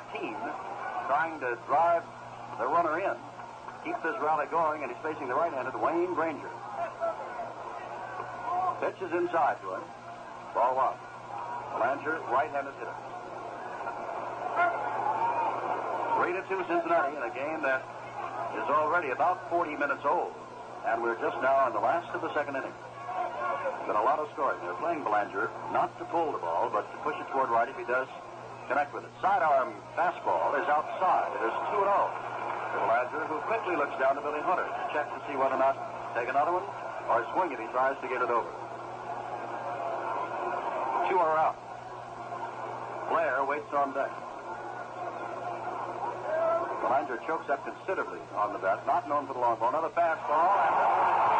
trying 1.06 1.38
to 1.44 1.60
drive 1.68 2.00
the 2.56 2.64
runner 2.64 2.96
in. 2.96 3.12
Keep 3.84 4.00
this 4.02 4.16
rally 4.24 4.48
going, 4.50 4.82
and 4.82 4.90
he's 4.90 5.02
facing 5.04 5.28
the 5.28 5.36
right-handed 5.36 5.76
Wayne 5.76 6.16
Granger. 6.16 6.48
Pitch 8.80 8.96
is 9.04 9.12
inside 9.12 9.60
to 9.60 9.76
him. 9.76 9.84
Ball 10.56 10.72
one. 10.72 10.96
Belanger, 11.76 12.16
right-handed 12.32 12.72
hitter. 12.80 12.96
Three 16.16 16.32
to 16.32 16.42
two 16.48 16.64
Cincinnati 16.64 17.12
in 17.12 17.22
a 17.28 17.34
game 17.36 17.60
that 17.60 17.84
is 18.56 18.64
already 18.72 19.10
about 19.10 19.50
40 19.50 19.76
minutes 19.76 20.08
old. 20.08 20.32
And 20.88 21.02
we're 21.02 21.20
just 21.20 21.36
now 21.44 21.66
in 21.68 21.74
the 21.76 21.84
last 21.84 22.08
of 22.16 22.22
the 22.22 22.32
second 22.32 22.56
inning. 22.56 22.72
Been 23.88 23.96
a 23.96 24.04
lot 24.04 24.18
of 24.18 24.28
scoring. 24.36 24.60
They're 24.60 24.76
playing 24.80 25.04
Belanger 25.04 25.48
not 25.72 25.96
to 25.98 26.04
pull 26.12 26.32
the 26.32 26.38
ball, 26.38 26.68
but 26.68 26.84
to 26.92 26.96
push 27.00 27.16
it 27.16 27.28
toward 27.32 27.48
right 27.48 27.68
if 27.68 27.76
he 27.76 27.84
does 27.84 28.08
connect 28.68 28.92
with 28.92 29.04
it. 29.04 29.12
Sidearm 29.24 29.72
fastball 29.96 30.52
is 30.60 30.68
outside. 30.68 31.32
It 31.40 31.48
is 31.48 31.54
2 31.72 31.80
0 31.80 31.88
to 31.88 32.76
Belanger, 32.84 33.22
who 33.32 33.40
quickly 33.48 33.76
looks 33.76 33.96
down 33.96 34.16
to 34.16 34.22
Billy 34.24 34.44
Hunter 34.44 34.68
to 34.68 34.84
check 34.92 35.08
to 35.08 35.18
see 35.24 35.36
whether 35.40 35.56
or 35.56 35.62
not 35.62 35.76
take 36.12 36.28
another 36.28 36.52
one 36.52 36.68
or 37.08 37.24
swing 37.32 37.52
if 37.52 37.58
he 37.58 37.68
tries 37.72 37.96
to 38.04 38.08
get 38.12 38.20
it 38.20 38.28
over. 38.28 38.52
Two 41.08 41.16
are 41.16 41.36
out. 41.40 41.56
Blair 43.08 43.44
waits 43.48 43.72
on 43.72 43.96
deck. 43.96 44.12
Belanger 46.84 47.16
chokes 47.24 47.48
up 47.48 47.64
considerably 47.64 48.20
on 48.36 48.52
the 48.52 48.60
bat, 48.60 48.84
not 48.86 49.08
known 49.08 49.26
for 49.26 49.32
the 49.32 49.40
long 49.40 49.56
ball. 49.56 49.72
Another 49.72 49.92
fastball, 49.96 50.52
and 50.60 51.38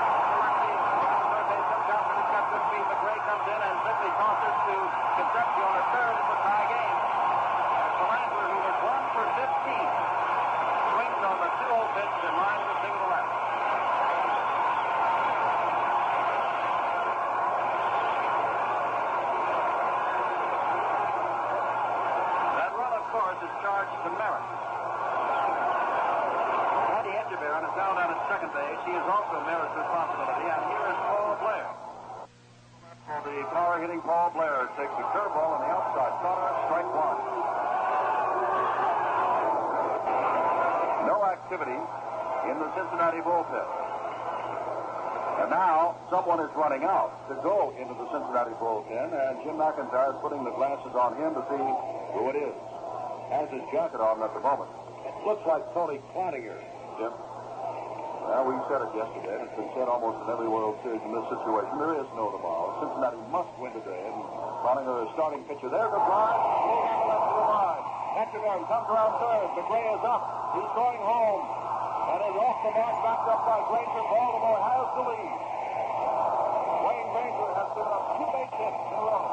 McRae 2.99 3.22
comes 3.31 3.47
in 3.47 3.61
and 3.62 3.76
simply 3.87 4.11
tosses 4.18 4.57
to 4.66 4.76
Concepcion 5.22 5.70
at 5.70 5.87
third. 5.95 6.14
It's 6.18 6.31
a 6.35 6.39
tie 6.43 6.66
game. 6.66 6.99
And 7.79 7.93
Belanger, 7.95 8.47
who 8.49 8.59
was 8.59 8.79
one 8.83 9.05
for 9.14 9.26
15, 9.39 9.47
swings 10.99 11.20
on 11.22 11.37
the 11.39 11.51
2-0 11.62 11.95
pitch 11.95 12.16
in 12.26 12.35
line 12.35 12.59
with 12.59 12.74
a 12.74 12.79
single 12.83 13.07
left. 13.07 13.33
That 22.59 22.72
run, 22.74 22.93
of 22.99 23.07
course, 23.14 23.41
is 23.47 23.55
charged 23.62 23.95
to 23.95 24.11
Merritt. 24.18 24.49
Andy 26.99 27.12
Etchebarren 27.14 27.62
is 27.62 27.74
now 27.79 27.95
down 27.95 28.11
at 28.11 28.20
second 28.26 28.51
base. 28.51 28.81
He 28.91 28.95
is 28.97 29.07
also 29.07 29.39
Merritt's 29.47 29.76
responsibility. 29.76 30.51
And 30.51 30.62
here 30.66 30.87
is 30.89 30.99
Paul 31.07 31.39
Blair. 31.47 31.79
The 33.09 33.41
power 33.57 33.81
hitting 33.81 34.05
Paul 34.05 34.31
Blair 34.37 34.68
takes 34.76 34.93
a 34.93 35.07
curveball 35.16 35.57
on 35.57 35.61
the 35.64 35.70
outside 35.72 36.12
corner, 36.20 36.49
strike 36.68 36.91
one. 36.93 37.18
No 41.09 41.16
activity 41.24 41.81
in 42.53 42.57
the 42.61 42.68
Cincinnati 42.76 43.24
bullpen. 43.24 43.64
And 45.41 45.49
now 45.49 45.97
someone 46.12 46.41
is 46.45 46.53
running 46.53 46.85
out 46.85 47.16
to 47.33 47.35
go 47.41 47.72
into 47.81 47.97
the 47.97 48.07
Cincinnati 48.12 48.53
bullpen, 48.61 49.09
and 49.09 49.41
Jim 49.41 49.57
McIntyre 49.57 50.12
is 50.12 50.20
putting 50.20 50.45
the 50.45 50.53
glasses 50.53 50.93
on 50.93 51.16
him 51.16 51.33
to 51.33 51.43
see 51.49 51.64
who 52.12 52.29
it 52.29 52.37
is. 52.37 52.57
Has 53.33 53.49
his 53.49 53.57
jacket 53.72 54.00
on 54.00 54.22
at 54.22 54.32
the 54.34 54.40
moment. 54.40 54.70
Looks 55.24 55.44
like 55.46 55.62
Tony 55.74 56.00
Cloninger. 56.14 56.58
Jim? 56.98 57.12
Well, 57.12 58.44
we 58.44 58.54
said 58.68 58.84
it 58.84 58.92
yesterday, 58.92 59.40
and 59.40 59.42
it's 59.48 59.56
been 59.56 59.72
said 59.72 59.88
almost 59.88 60.20
in 60.24 60.28
every 60.28 60.48
World 60.48 60.76
Series 60.84 61.00
in 61.00 61.12
this 61.16 61.26
situation. 61.32 61.72
There 61.80 61.96
is 61.96 62.08
no 62.12 62.28
tomorrow. 62.32 62.76
Cincinnati 62.84 63.20
must 63.32 63.52
win 63.56 63.72
today, 63.72 64.02
and 64.04 64.16
Cloninger 64.60 65.08
is 65.08 65.10
starting 65.16 65.40
pitcher. 65.48 65.72
There's 65.72 65.94
a 65.94 66.02
drive. 66.02 66.40
Left 67.08 67.24
to 67.24 67.34
the 67.34 67.46
line. 67.48 67.84
Etchebarren 68.20 68.64
comes 68.68 68.88
around 68.92 69.12
third. 69.16 69.48
McRae 69.56 69.96
is 69.96 70.04
up. 70.04 70.22
He's 70.56 70.72
going 70.76 71.00
home. 71.00 71.68
And 72.08 72.24
is 72.24 72.40
off 72.40 72.64
the 72.64 72.72
mark, 72.72 72.96
backed 73.04 73.28
up 73.28 73.44
by 73.44 73.60
Granger. 73.68 74.00
Baltimore 74.08 74.60
has 74.64 74.86
the 74.96 75.04
lead. 75.12 75.32
Wayne 76.88 77.08
Granger 77.12 77.50
has 77.52 77.68
given 77.76 77.92
up 77.92 78.04
two 78.16 78.28
base 78.32 78.54
hits 78.56 78.80
in 78.80 78.96
a 78.96 79.04
row. 79.04 79.28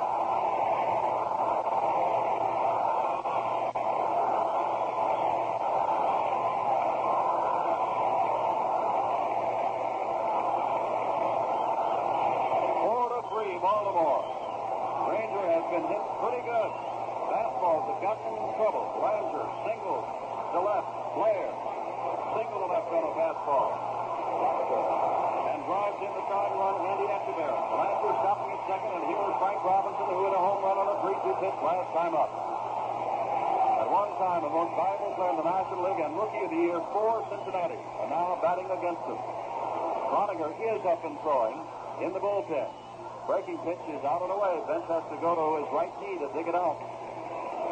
Four 12.83 13.07
to 13.07 13.19
three, 13.31 13.55
Baltimore. 13.63 14.23
Granger 15.07 15.45
has 15.47 15.63
been 15.71 15.86
hit 15.95 16.03
pretty 16.19 16.43
good. 16.43 16.71
Fastballs 17.31 17.88
have 17.88 18.01
gotten 18.03 18.23
him 18.36 18.36
in 18.36 18.51
trouble. 18.59 18.83
Ranger 18.99 19.45
singles 19.63 20.05
to 20.51 20.59
left. 20.59 20.91
Blair 21.15 21.55
single 22.36 22.59
to 22.59 22.67
left 22.67 22.91
on 22.91 23.03
a 23.07 23.13
fastball. 23.15 23.71
And 25.55 25.59
drives 25.63 25.99
in 26.03 26.11
the 26.11 26.23
side 26.27 26.51
run, 26.59 26.75
Andy 26.83 27.07
Etchebarren. 27.07 27.63
Ranger 27.79 28.11
stopping 28.19 28.49
at 28.51 28.61
second, 28.67 28.91
and 28.91 29.03
here 29.07 29.23
is 29.23 29.36
Frank 29.39 29.59
Robinson, 29.63 30.05
who 30.11 30.17
hit 30.27 30.36
a 30.36 30.41
home 30.41 30.59
run 30.59 30.77
on 30.83 30.88
a 30.91 30.97
3-2 30.99 31.39
pitch 31.39 31.57
last 31.63 31.89
time 31.95 32.13
up. 32.13 32.27
At 33.79 33.88
one 33.88 34.11
time, 34.19 34.43
the 34.43 34.51
most 34.51 34.75
valuable 34.75 35.15
player 35.15 35.31
in 35.31 35.39
the 35.39 35.47
National 35.47 35.79
League 35.88 36.01
and 36.03 36.11
Rookie 36.19 36.43
of 36.43 36.51
the 36.51 36.59
Year 36.59 36.79
for 36.91 37.23
Cincinnati, 37.31 37.79
and 38.03 38.07
now 38.11 38.36
batting 38.43 38.67
against 38.67 39.03
them. 39.07 39.19
Cloninger 40.36 40.75
is 40.75 40.83
up 40.83 40.99
and 41.07 41.15
throwing 41.23 41.55
in 42.03 42.11
the 42.11 42.19
bullpen. 42.19 42.67
Breaking 43.23 43.55
pitch 43.63 43.79
is 43.88 44.03
out 44.03 44.19
and 44.19 44.36
away. 44.36 44.59
Bench 44.67 44.83
has 44.91 45.07
to 45.07 45.17
go 45.23 45.31
to 45.31 45.63
his 45.63 45.67
right 45.71 45.93
knee 46.03 46.19
to 46.19 46.27
dig 46.36 46.51
it 46.51 46.55
out. 46.55 46.75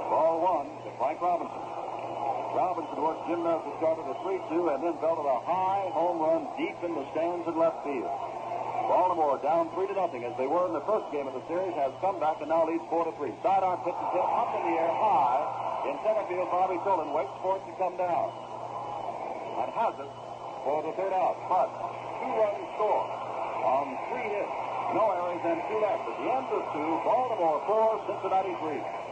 Ball 0.08 0.40
one 0.40 0.72
to 0.88 0.90
Frank 0.96 1.20
Robinson. 1.20 1.60
Robinson 2.56 2.98
worked 3.04 3.28
Jim 3.28 3.44
Nelson 3.44 3.74
started 3.84 4.08
a 4.08 4.16
3-2 4.24 4.64
and 4.72 4.80
then 4.80 4.96
belted 5.04 5.28
a 5.28 5.40
high 5.44 5.92
home 5.92 6.24
run 6.24 6.48
deep 6.56 6.80
in 6.88 6.96
the 6.96 7.04
stands 7.12 7.44
in 7.52 7.56
left 7.60 7.84
field. 7.84 8.08
Baltimore 8.88 9.44
down 9.44 9.68
3 9.76 9.84
to 9.92 9.96
nothing 10.00 10.24
as 10.24 10.32
they 10.40 10.48
were 10.48 10.64
in 10.72 10.74
the 10.74 10.88
first 10.88 11.12
game 11.12 11.28
of 11.28 11.36
the 11.36 11.44
series 11.52 11.76
has 11.76 11.92
come 12.00 12.16
back 12.24 12.40
and 12.40 12.48
now 12.48 12.64
leads 12.64 12.88
4 12.88 13.12
to 13.12 13.14
3. 13.20 13.28
Sidearm 13.44 13.84
pitch 13.84 14.00
is 14.00 14.12
hit 14.16 14.24
up 14.24 14.56
in 14.56 14.72
the 14.72 14.76
air 14.80 14.94
high. 15.04 15.92
In 15.92 16.00
center 16.00 16.24
field, 16.32 16.48
Bobby 16.48 16.80
Tolan 16.88 17.12
waits 17.12 17.36
for 17.44 17.60
it 17.60 17.64
to 17.68 17.74
come 17.76 18.00
down. 18.00 18.32
And 19.60 19.68
has 19.76 20.00
it 20.00 20.23
for 20.64 20.82
the 20.84 20.92
third 20.96 21.14
out. 21.14 21.38
But 21.52 21.70
two 22.24 22.32
runs 22.40 22.64
score 22.76 23.06
on 23.64 23.86
three 24.10 24.28
hits. 24.32 24.56
No 24.96 25.12
errors 25.12 25.44
and 25.44 25.60
two 25.68 25.80
left. 25.84 26.04
At 26.08 26.16
the 26.20 26.28
end 26.32 26.48
of 26.52 26.64
two, 26.72 26.90
Baltimore 27.04 27.62
4, 27.68 28.06
Cincinnati 28.08 28.56
3. 28.60 29.04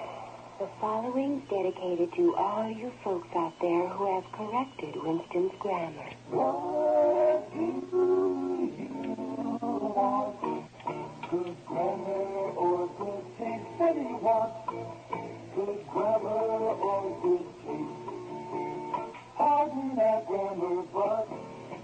The 0.59 0.69
following's 0.79 1.41
dedicated 1.49 2.13
to 2.15 2.35
all 2.35 2.69
you 2.69 2.91
folks 3.03 3.27
out 3.35 3.53
there 3.59 3.87
who 3.89 4.13
have 4.13 4.31
corrected 4.31 4.95
Winston's 5.01 5.51
grammar. 5.59 6.05
Good 11.31 11.55
grammar 11.65 12.51
or 12.61 12.89
good 12.99 13.23
taste 13.39 13.79
that 13.79 13.95
he 13.95 14.13
wants. 14.21 14.69
Good 15.55 15.87
grammar 15.87 16.29
or 16.29 17.21
good 17.23 17.47
taste. 17.65 18.00
Pardon 19.41 19.95
that 19.95 20.27
grammar, 20.27 20.83
but 20.93 21.27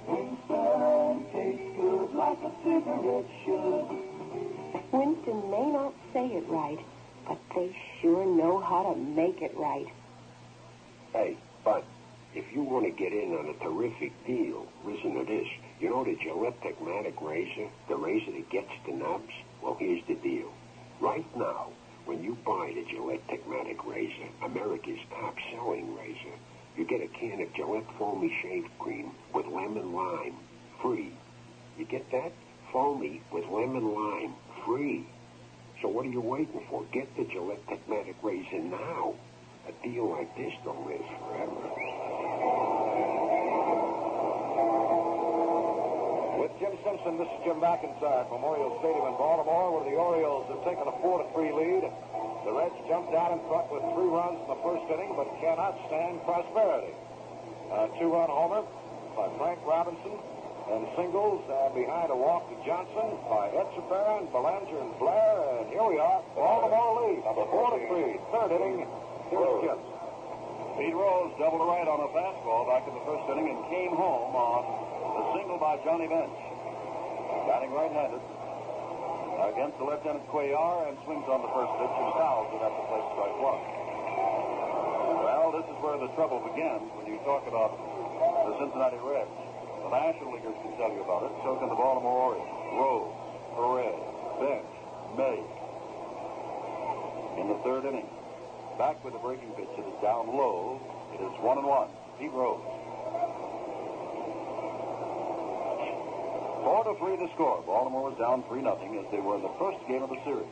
Winston 0.08 1.26
tastes 1.34 1.76
good 1.76 2.14
like 2.14 2.38
a 2.46 2.52
cigarette 2.62 3.26
should. 3.44 3.88
Winston 4.94 5.50
may 5.50 5.66
not 5.72 5.92
say 6.14 6.28
it 6.28 6.48
right, 6.50 6.78
but 7.28 7.40
they 7.56 7.76
sure 8.00 8.28
know 8.28 8.60
how 8.60 8.94
to 8.94 9.00
make 9.00 9.42
it 9.42 9.58
right. 9.58 9.88
Hey, 11.14 11.36
Bud, 11.66 11.84
if 12.36 12.46
you 12.54 12.62
want 12.62 12.86
to 12.86 12.92
get 12.92 13.12
in 13.12 13.34
on 13.34 13.50
a 13.50 13.64
terrific 13.64 14.14
deal, 14.28 14.68
listen 14.86 15.16
to 15.16 15.26
this. 15.26 15.48
You 15.80 15.90
know 15.90 16.04
the 16.04 16.16
Gillette 16.16 16.62
Techmatic 16.62 17.20
razor? 17.20 17.70
The 17.90 17.96
razor 17.96 18.34
that 18.34 18.52
gets 18.52 18.70
the 18.86 18.94
nubs? 18.94 19.34
Well, 19.64 19.78
here's 19.80 20.06
the 20.08 20.14
deal. 20.14 20.52
Right 21.02 21.26
now, 21.36 21.70
when 22.06 22.24
you 22.24 22.38
buy 22.46 22.72
the 22.76 22.86
Gillette 22.86 23.28
Techmatic 23.28 23.84
razor, 23.84 24.30
America's 24.46 25.00
top-selling 25.10 25.96
razor, 25.96 26.38
you 26.78 26.86
get 26.86 27.02
a 27.02 27.08
can 27.08 27.42
of 27.42 27.54
Gillette 27.56 27.88
Foamy 27.98 28.32
Shave 28.42 28.66
Cream 28.80 29.12
with 29.34 29.48
lemon 29.48 29.94
lime, 29.94 30.36
free. 30.82 31.12
You 31.78 31.86
get 31.86 32.10
that? 32.12 32.32
Foamy 32.72 33.22
with 33.32 33.46
lemon 33.46 33.94
lime, 33.94 34.36
free. 34.66 35.08
So 35.82 35.88
what 35.88 36.06
are 36.06 36.10
you 36.10 36.22
waiting 36.22 36.62
for? 36.70 36.84
Get 36.94 37.16
the 37.18 37.24
Gillette 37.26 37.66
Techmatic 37.68 38.16
razor 38.22 38.60
now. 38.60 39.16
A 39.68 39.88
deal 39.88 40.10
like 40.10 40.36
this 40.38 40.54
don't 40.64 40.86
last 40.88 41.10
forever. 41.20 42.17
With 46.98 47.22
this 47.22 47.30
is 47.30 47.46
Jim 47.46 47.62
McIntyre 47.62 48.26
at 48.26 48.28
Memorial 48.34 48.74
Stadium 48.82 49.06
in 49.06 49.16
Baltimore, 49.22 49.70
where 49.70 49.86
the 49.86 49.94
Orioles 49.94 50.50
have 50.50 50.66
taken 50.66 50.82
a 50.90 50.96
4-3 51.06 51.30
lead. 51.54 51.86
The 52.42 52.50
Reds 52.58 52.74
jumped 52.90 53.14
out 53.14 53.38
in 53.38 53.42
front 53.46 53.70
with 53.70 53.86
three 53.94 54.10
runs 54.10 54.42
in 54.42 54.50
the 54.50 54.58
first 54.66 54.82
inning, 54.90 55.14
but 55.14 55.30
cannot 55.38 55.78
stand 55.86 56.26
prosperity. 56.26 56.98
A 57.70 57.94
two-run 58.02 58.34
homer 58.34 58.66
by 59.14 59.30
Frank 59.38 59.62
Robinson, 59.62 60.18
and 60.74 60.90
singles 60.98 61.46
uh, 61.46 61.70
behind 61.78 62.10
a 62.10 62.18
walk 62.18 62.50
to 62.50 62.58
Johnson 62.66 63.14
by 63.30 63.54
Etchebarren, 63.54 64.26
Belanger, 64.34 64.82
and 64.82 64.92
Blair. 64.98 65.38
And 65.62 65.70
here 65.70 65.86
we 65.86 66.02
are, 66.02 66.26
Baltimore 66.34 67.14
lead, 67.14 67.22
4-3, 67.30 68.18
third 68.34 68.52
inning. 68.58 68.90
Here's 69.30 69.58
Jim. 69.62 69.80
Pete 70.82 70.98
Rose 70.98 71.30
doubled 71.38 71.62
a 71.62 71.70
right 71.70 71.86
on 71.86 72.02
a 72.02 72.10
fastball 72.10 72.66
back 72.66 72.90
in 72.90 72.98
the 72.98 73.06
first 73.06 73.30
inning 73.30 73.54
and 73.54 73.62
came 73.70 73.94
home 73.94 74.34
on 74.34 74.66
the 75.14 75.24
single 75.38 75.62
by 75.62 75.78
Johnny 75.86 76.10
Bench. 76.10 76.57
Batting 77.48 77.72
right-handed 77.72 78.20
against 79.48 79.80
the 79.80 79.88
left-handed 79.88 80.28
Cuellar 80.28 80.92
and 80.92 81.00
swings 81.08 81.24
on 81.32 81.40
the 81.40 81.52
first 81.56 81.72
pitch 81.80 81.96
and 81.96 82.12
fouls 82.20 82.52
it 82.52 82.60
at 82.60 82.74
the 82.76 82.84
plate 82.92 83.08
strike 83.16 83.38
one. 83.40 83.62
Well, 85.24 85.56
this 85.56 85.64
is 85.72 85.78
where 85.80 85.96
the 85.96 86.12
trouble 86.20 86.44
begins 86.44 86.84
when 87.00 87.08
you 87.08 87.16
talk 87.24 87.48
about 87.48 87.72
the 87.72 88.54
Cincinnati 88.60 89.00
Reds. 89.00 89.32
The 89.80 89.92
National 89.96 90.36
Leaguers 90.36 90.60
can 90.60 90.76
tell 90.76 90.92
you 90.92 91.00
about 91.00 91.24
it. 91.24 91.32
So 91.48 91.56
can 91.56 91.72
the 91.72 91.80
Baltimore 91.80 92.36
Orioles. 92.36 92.52
Rose, 92.76 93.16
Perez, 93.56 93.96
Bench, 94.44 94.72
May. 95.16 95.40
In 97.40 97.48
the 97.48 97.60
third 97.64 97.88
inning, 97.88 98.12
back 98.76 99.00
with 99.08 99.16
a 99.16 99.22
breaking 99.24 99.56
pitch. 99.56 99.72
It 99.80 99.88
is 99.88 99.98
down 100.04 100.28
low. 100.36 100.84
It 101.16 101.24
is 101.24 101.32
one 101.40 101.58
and 101.58 101.68
one. 101.68 101.88
Pete 102.20 102.36
Rose. 102.36 102.60
Four 106.68 106.84
to 106.84 107.00
three 107.00 107.16
the 107.16 107.32
score. 107.32 107.64
Baltimore 107.64 108.12
was 108.12 108.20
down 108.20 108.44
three 108.52 108.60
nothing 108.60 109.00
as 109.00 109.08
they 109.08 109.24
were 109.24 109.40
in 109.40 109.44
the 109.48 109.56
first 109.56 109.80
game 109.88 110.04
of 110.04 110.12
the 110.12 110.20
series. 110.28 110.52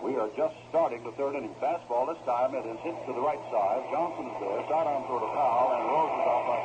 We 0.00 0.16
are 0.16 0.32
just 0.32 0.56
starting 0.72 1.04
the 1.04 1.12
third 1.12 1.36
inning. 1.36 1.52
Fastball 1.60 2.08
this 2.08 2.16
time. 2.24 2.56
It 2.56 2.64
is 2.64 2.80
hit 2.80 2.96
to 3.04 3.12
the 3.12 3.20
right 3.20 3.36
side. 3.52 3.84
Johnson 3.92 4.32
is 4.32 4.36
there. 4.40 4.64
Sidearm 4.64 5.04
throw 5.04 5.20
to 5.20 5.28
foul, 5.36 5.76
and 5.76 5.84
Rose 5.92 6.16
is 6.16 6.24
off 6.24 6.44
by 6.48 6.56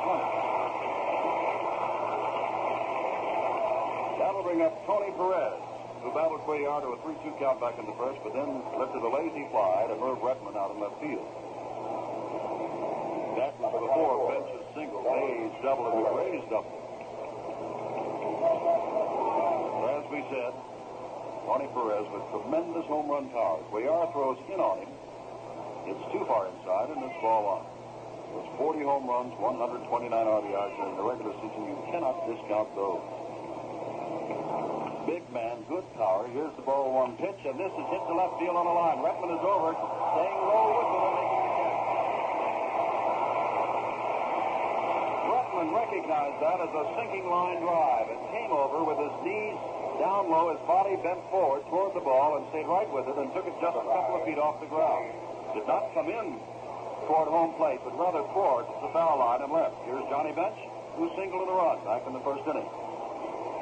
20. 4.24 4.24
That'll 4.24 4.40
bring 4.48 4.64
up 4.64 4.72
Tony 4.88 5.12
Perez, 5.20 5.60
who 6.00 6.08
battled 6.16 6.40
Cuellar 6.48 6.80
to 6.80 6.96
a 6.96 6.98
3-2 7.04 7.36
count 7.36 7.60
back 7.60 7.76
in 7.76 7.84
the 7.84 7.92
first, 8.00 8.24
but 8.24 8.32
then 8.32 8.64
lifted 8.80 9.04
a 9.04 9.10
lazy 9.20 9.44
fly 9.52 9.84
to 9.84 10.00
Merv 10.00 10.24
Rettenmund 10.24 10.56
out 10.56 10.72
in 10.72 10.80
left 10.80 10.96
field. 11.04 11.28
That 13.36 13.52
was 13.60 13.68
before 13.84 14.32
Bench's 14.32 14.64
single, 14.72 15.04
May's 15.04 15.52
double, 15.60 15.92
and 15.92 16.08
McRae's 16.08 16.48
double. 16.48 16.85
Said, 20.26 20.58
Tony 21.46 21.70
Perez 21.70 22.02
with 22.10 22.26
tremendous 22.34 22.82
home 22.90 23.06
run 23.06 23.30
power. 23.30 23.62
Cuellar 23.70 24.10
throws 24.10 24.42
in 24.50 24.58
on 24.58 24.82
him. 24.82 24.90
It's 25.86 26.02
too 26.10 26.26
far 26.26 26.50
inside, 26.50 26.90
and 26.90 26.98
it's 26.98 27.14
ball 27.22 27.46
one. 27.46 27.62
It 27.62 28.34
was 28.42 28.50
40 28.58 28.82
home 28.82 29.06
runs, 29.06 29.30
129 29.38 29.86
RBIs 29.86 30.74
in 30.82 30.98
the 30.98 31.06
regular 31.06 31.30
season. 31.38 31.70
You 31.70 31.78
cannot 31.94 32.26
discount 32.26 32.74
those. 32.74 33.06
Big 35.06 35.22
man, 35.30 35.62
good 35.70 35.86
power. 35.94 36.26
Here's 36.34 36.50
the 36.58 36.66
ball 36.66 36.90
one 36.90 37.14
pitch, 37.22 37.38
and 37.46 37.54
this 37.54 37.70
is 37.70 37.86
hit 37.86 38.02
to 38.10 38.14
left 38.18 38.42
field 38.42 38.58
on 38.58 38.66
the 38.66 38.74
line. 38.74 38.98
Rettenmund 39.06 39.30
is 39.30 39.46
over, 39.46 39.78
staying 39.78 40.40
low 40.42 40.74
with 40.74 40.90
it 40.90 41.06
and 41.06 41.14
making 41.22 41.38
the 41.38 41.54
catch. 41.54 41.78
Rettenmund 45.30 45.70
recognized 45.70 46.38
that 46.42 46.58
as 46.66 46.72
a 46.74 46.84
sinking 46.98 47.30
line 47.30 47.62
drive 47.62 48.10
and 48.10 48.18
came 48.34 48.50
over 48.50 48.82
with 48.82 48.98
his 48.98 49.14
knees 49.22 49.75
down 49.98 50.30
low, 50.30 50.52
his 50.52 50.62
body 50.66 50.96
bent 51.00 51.20
forward 51.30 51.64
toward 51.68 51.94
the 51.94 52.04
ball 52.04 52.36
and 52.36 52.44
stayed 52.50 52.68
right 52.68 52.88
with 52.88 53.08
it 53.08 53.16
and 53.16 53.32
took 53.32 53.46
it 53.46 53.56
just 53.60 53.76
a 53.76 53.84
couple 53.84 54.20
of 54.20 54.22
feet 54.28 54.38
off 54.38 54.60
the 54.60 54.68
ground. 54.68 55.12
Did 55.54 55.66
not 55.66 55.92
come 55.96 56.08
in 56.08 56.36
toward 57.08 57.28
home 57.28 57.54
plate, 57.56 57.80
but 57.84 57.96
rather 57.96 58.20
towards 58.34 58.68
the 58.82 58.90
foul 58.92 59.18
line 59.20 59.40
and 59.40 59.52
left. 59.52 59.76
Here's 59.88 60.04
Johnny 60.12 60.32
Bench, 60.36 60.58
who 61.00 61.08
singled 61.16 61.46
in 61.46 61.48
the 61.48 61.56
run 61.56 61.80
back 61.84 62.04
in 62.04 62.12
the 62.12 62.24
first 62.24 62.44
inning. 62.44 62.66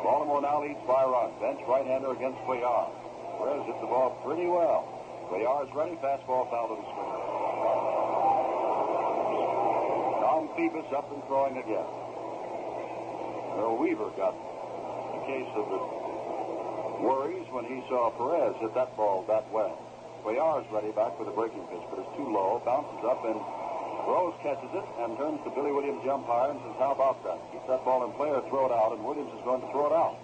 Baltimore 0.02 0.42
now 0.42 0.60
leads 0.60 0.80
by 0.86 1.02
a 1.02 1.08
run. 1.08 1.32
Bench 1.40 1.60
right-hander 1.66 2.12
against 2.12 2.38
Cuellar. 2.44 2.92
Perez 3.40 3.64
hits 3.66 3.80
the 3.80 3.88
ball 3.88 4.12
pretty 4.24 4.46
well. 4.46 4.84
Cuellar 5.32 5.64
is 5.64 5.72
ready. 5.74 5.96
Fastball 6.04 6.44
foul 6.52 6.68
to 6.68 6.76
the 6.76 6.86
screen. 6.92 7.14
Tom 10.20 10.48
Phoebus 10.56 10.92
up 10.92 11.08
and 11.08 11.24
throwing 11.24 11.56
again. 11.56 11.88
Earl 13.56 13.78
Weaver 13.80 14.10
got 14.16 14.34
a 14.34 15.20
case 15.26 15.48
of 15.56 15.64
the 15.72 16.03
worries 17.04 17.46
when 17.52 17.68
he 17.68 17.84
saw 17.92 18.08
Perez 18.16 18.56
hit 18.64 18.72
that 18.74 18.96
ball 18.96 19.24
that 19.28 19.44
well. 19.52 19.76
Cuellar 20.24 20.64
is 20.64 20.68
ready 20.72 20.88
back 20.96 21.20
with 21.20 21.28
a 21.28 21.36
breaking 21.36 21.68
pitch, 21.68 21.84
but 21.92 22.00
it's 22.00 22.14
too 22.16 22.24
low. 22.24 22.64
Bounces 22.64 23.04
up 23.04 23.20
and 23.28 23.36
Rose 24.08 24.36
catches 24.40 24.72
it 24.72 24.86
and 25.04 25.16
turns 25.16 25.40
to 25.44 25.50
Billy 25.52 25.72
Williams, 25.72 26.00
the 26.04 26.12
umpire, 26.12 26.52
and 26.52 26.60
says, 26.60 26.76
how 26.80 26.92
about 26.92 27.24
that? 27.24 27.40
Keep 27.52 27.64
that 27.68 27.84
ball 27.84 28.04
in 28.04 28.12
play 28.16 28.28
or 28.28 28.44
throw 28.48 28.68
it 28.68 28.72
out, 28.72 28.92
and 28.92 29.04
Williams 29.04 29.32
is 29.32 29.44
going 29.44 29.60
to 29.64 29.68
throw 29.72 29.88
it 29.88 29.96
out. 29.96 30.16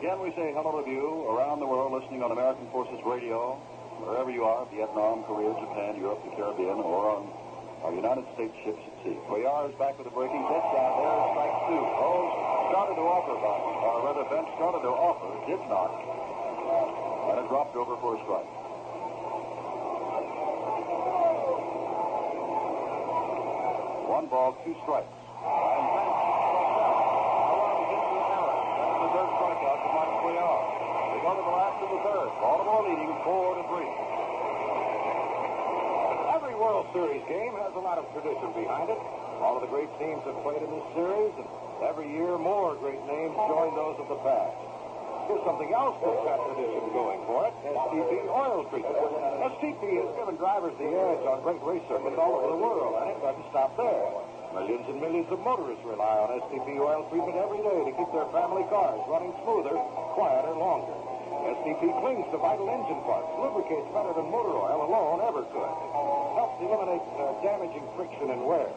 Again, 0.00 0.20
we 0.20 0.32
say 0.32 0.52
hello 0.56 0.80
to 0.80 0.88
you 0.88 1.28
around 1.28 1.60
the 1.60 1.68
world 1.68 1.92
listening 1.92 2.24
on 2.24 2.32
American 2.32 2.68
Forces 2.72 2.96
Radio, 3.04 3.60
wherever 4.00 4.32
you 4.32 4.44
are, 4.44 4.64
Vietnam, 4.72 5.24
Korea, 5.28 5.52
Japan, 5.60 6.00
Europe, 6.00 6.24
the 6.24 6.32
Caribbean, 6.36 6.80
or 6.80 7.20
on 7.20 7.28
our 7.84 7.92
United 7.92 8.24
States 8.32 8.56
ships 8.64 8.80
sea. 9.04 9.12
Is 9.12 9.76
back 9.76 9.96
with 10.00 10.08
a 10.08 10.14
breaking 10.16 10.44
pitch. 10.48 10.66
Down 10.72 10.92
there, 10.96 11.20
strike 11.36 11.56
two. 11.68 11.76
Rose 11.76 12.32
started 12.72 12.96
to 12.96 13.04
offer, 13.04 13.36
but, 13.36 13.60
or 13.84 14.00
rather, 14.08 14.24
Bench 14.32 14.48
started 14.56 14.80
to 14.84 14.92
offer, 14.92 15.28
did 15.48 15.60
not, 15.68 15.92
and 17.32 17.36
it 17.40 17.46
dropped 17.48 17.76
over 17.76 17.96
for 18.00 18.16
a 18.16 18.18
strike. 18.24 18.48
One 24.08 24.26
ball, 24.28 24.56
two 24.64 24.76
strikes. 24.84 25.08
And 25.08 25.86
Bench 25.96 26.18
runs 27.56 27.88
into 27.88 28.20
Allen. 28.20 28.60
That's 28.84 29.00
the 29.00 29.10
third 29.16 29.30
strikeout 29.36 29.78
for 29.80 29.92
Mike 29.96 30.14
Cuellar. 30.24 30.60
They 31.12 31.20
go 31.24 31.30
to 31.36 31.44
the 31.44 31.56
last 31.56 31.78
of 31.84 31.88
the 31.88 32.00
third. 32.04 32.28
Baltimore 32.40 32.82
leading 32.88 33.12
four 33.24 33.56
to 33.56 33.62
three. 33.68 34.03
World 36.64 36.88
Series 36.96 37.20
game 37.28 37.52
has 37.60 37.76
a 37.76 37.84
lot 37.84 38.00
of 38.00 38.08
tradition 38.16 38.48
behind 38.56 38.88
it. 38.88 38.96
All 39.44 39.60
of 39.60 39.68
the 39.68 39.68
great 39.68 39.92
teams 40.00 40.24
have 40.24 40.32
played 40.40 40.64
in 40.64 40.70
this 40.72 40.88
series, 40.96 41.36
and 41.36 41.44
every 41.84 42.08
year 42.08 42.40
more 42.40 42.72
great 42.80 43.04
names 43.04 43.36
join 43.36 43.76
those 43.76 44.00
of 44.00 44.08
the 44.08 44.16
past. 44.24 44.56
Here's 45.28 45.44
something 45.44 45.68
else 45.76 46.00
that's 46.00 46.24
got 46.24 46.40
tradition 46.40 46.88
going 46.96 47.20
for 47.28 47.52
it. 47.52 47.52
STP 47.68 48.12
oil 48.32 48.64
treatment. 48.72 48.96
STP 48.96 50.08
has 50.08 50.10
given 50.16 50.40
drivers 50.40 50.72
the 50.80 50.88
edge 50.88 51.24
on 51.28 51.44
great 51.44 51.60
race 51.68 51.84
circuits 51.84 52.16
all 52.16 52.40
over 52.40 52.56
the 52.56 52.60
world, 52.64 52.96
and 52.96 53.12
it 53.12 53.20
doesn't 53.20 53.44
stop 53.52 53.76
there. 53.76 54.08
Millions 54.56 54.88
and 54.88 54.96
millions 55.04 55.28
of 55.28 55.44
motorists 55.44 55.84
rely 55.84 56.16
on 56.16 56.32
STP 56.48 56.80
oil 56.80 57.04
treatment 57.12 57.36
every 57.44 57.60
day 57.60 57.80
to 57.84 57.92
keep 57.92 58.08
their 58.16 58.28
family 58.32 58.64
cars 58.72 59.04
running 59.04 59.36
smoother, 59.44 59.76
quieter, 60.16 60.56
longer. 60.56 61.13
STP 61.42 61.82
cleans 62.00 62.26
the 62.30 62.38
vital 62.38 62.68
engine 62.70 63.00
parts, 63.02 63.28
lubricates 63.40 63.88
better 63.90 64.12
than 64.14 64.30
motor 64.30 64.54
oil 64.54 64.84
alone 64.86 65.18
ever 65.24 65.42
could. 65.50 65.74
Helps 66.38 66.56
eliminate 66.62 67.04
uh, 67.18 67.34
damaging 67.42 67.84
friction 67.98 68.30
and 68.30 68.44
wear. 68.46 68.68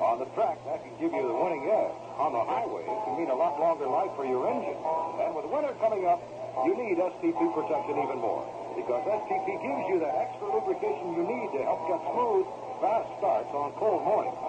On 0.00 0.16
the 0.16 0.28
track, 0.32 0.56
that 0.64 0.80
can 0.80 0.96
give 0.96 1.12
you 1.12 1.24
the 1.28 1.36
winning 1.36 1.68
edge. 1.68 1.98
On 2.16 2.32
the 2.32 2.40
highway, 2.40 2.88
it 2.88 2.98
can 3.04 3.20
mean 3.20 3.28
a 3.28 3.36
lot 3.36 3.60
longer 3.60 3.84
life 3.84 4.08
for 4.16 4.24
your 4.24 4.48
engine. 4.48 4.80
And 5.20 5.36
with 5.36 5.44
winter 5.52 5.76
coming 5.76 6.08
up, 6.08 6.24
you 6.64 6.72
need 6.72 6.96
STP 6.96 7.40
protection 7.52 8.00
even 8.00 8.16
more. 8.16 8.40
Because 8.72 9.04
STP 9.04 9.48
gives 9.60 9.84
you 9.92 10.00
that 10.00 10.16
extra 10.16 10.48
lubrication 10.48 11.12
you 11.12 11.24
need 11.28 11.48
to 11.52 11.60
help 11.68 11.84
get 11.84 12.00
smooth, 12.16 12.48
fast 12.80 13.12
starts 13.20 13.52
on 13.52 13.76
cold 13.76 14.00
mornings. 14.00 14.40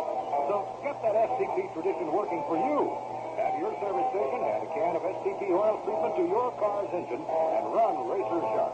So 0.47 0.64
get 0.88 0.95
that 1.03 1.20
STP 1.36 1.68
tradition 1.76 2.16
working 2.16 2.39
for 2.47 2.55
you. 2.55 3.20
Have 3.41 3.57
your 3.57 3.73
service 3.81 4.05
station 4.13 4.39
add 4.45 4.61
a 4.61 4.69
can 4.69 4.93
of 4.93 5.01
STP 5.01 5.49
oil 5.49 5.81
treatment 5.81 6.13
to 6.13 6.23
your 6.29 6.53
car's 6.61 6.93
engine 6.93 7.25
and 7.25 7.63
run 7.73 8.05
racer 8.05 8.41
sharp. 8.53 8.73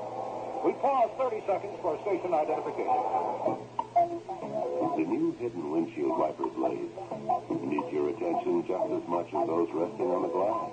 We 0.68 0.74
pause 0.84 1.08
30 1.16 1.40
seconds 1.48 1.80
for 1.82 1.96
station 2.04 2.36
identification. 2.36 3.64
The 3.96 5.06
new 5.08 5.32
hidden 5.40 5.72
windshield 5.72 6.20
wiper 6.20 6.52
blades 6.52 6.92
need 7.64 7.94
your 7.94 8.10
attention 8.10 8.68
just 8.68 8.92
as 8.92 9.08
much 9.08 9.28
as 9.32 9.48
those 9.48 9.70
resting 9.72 10.12
on 10.12 10.22
the 10.28 10.32
glass. 10.36 10.68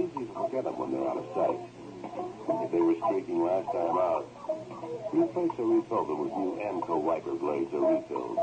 It's 0.00 0.08
easy 0.08 0.24
to 0.26 0.32
forget 0.32 0.64
them 0.64 0.78
when 0.78 0.92
they're 0.92 1.04
out 1.04 1.20
of 1.20 1.28
sight. 1.36 1.75
If 2.04 2.72
they 2.72 2.80
were 2.80 2.96
streaking 3.06 3.42
last 3.44 3.66
time 3.72 3.96
out, 3.96 4.26
replace 5.12 5.54
or 5.58 5.66
refill 5.66 6.04
them 6.04 6.18
with 6.18 6.32
new 6.32 6.60
Anco 6.60 6.98
wiper 6.98 7.34
blades 7.34 7.72
or 7.72 7.84
refills. 7.94 8.38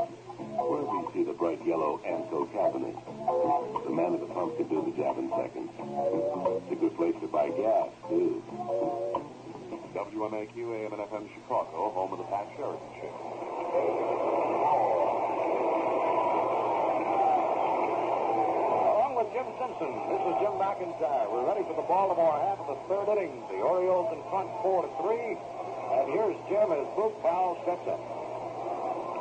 Wherever 0.54 0.94
you 0.96 1.10
see 1.12 1.24
the 1.24 1.32
bright 1.32 1.60
yellow 1.66 2.00
Anco 2.06 2.46
cabinet, 2.54 2.96
the 3.84 3.90
man 3.90 4.14
at 4.14 4.20
the 4.20 4.30
pump 4.32 4.56
can 4.56 4.68
do 4.68 4.82
the 4.82 4.94
job 4.96 5.18
in 5.18 5.28
seconds. 5.30 5.70
It's 5.76 6.72
a 6.72 6.76
good 6.80 6.96
place 6.96 7.14
to 7.20 7.28
buy 7.28 7.50
gas, 7.50 7.90
too. 8.08 8.42
WMAQ 9.94 10.56
AM 10.56 10.92
and 10.92 11.02
FM 11.06 11.28
Chicago, 11.34 11.90
home 11.94 12.12
of 12.12 12.18
the 12.18 12.24
Pat 12.24 12.48
Sheridan 12.56 12.90
Show. 12.98 13.14
Along 18.90 19.14
with 19.16 19.23
Jim 19.34 19.50
Simpson, 19.58 19.90
this 20.14 20.22
is 20.30 20.34
Jim 20.46 20.54
McIntyre. 20.62 21.26
We're 21.26 21.42
ready 21.42 21.66
for 21.66 21.74
the 21.74 21.82
Baltimore 21.90 22.38
half 22.38 22.62
of 22.62 22.70
the 22.70 22.78
third 22.86 23.18
inning. 23.18 23.42
The 23.50 23.66
Orioles 23.66 24.14
in 24.14 24.22
front 24.30 24.46
four 24.62 24.86
to 24.86 24.90
three. 25.02 25.34
And 25.34 26.06
here's 26.14 26.38
Jim 26.46 26.70
as 26.70 26.86
Boog 26.94 27.18
Powell 27.18 27.58
steps 27.66 27.82
up. 27.90 27.98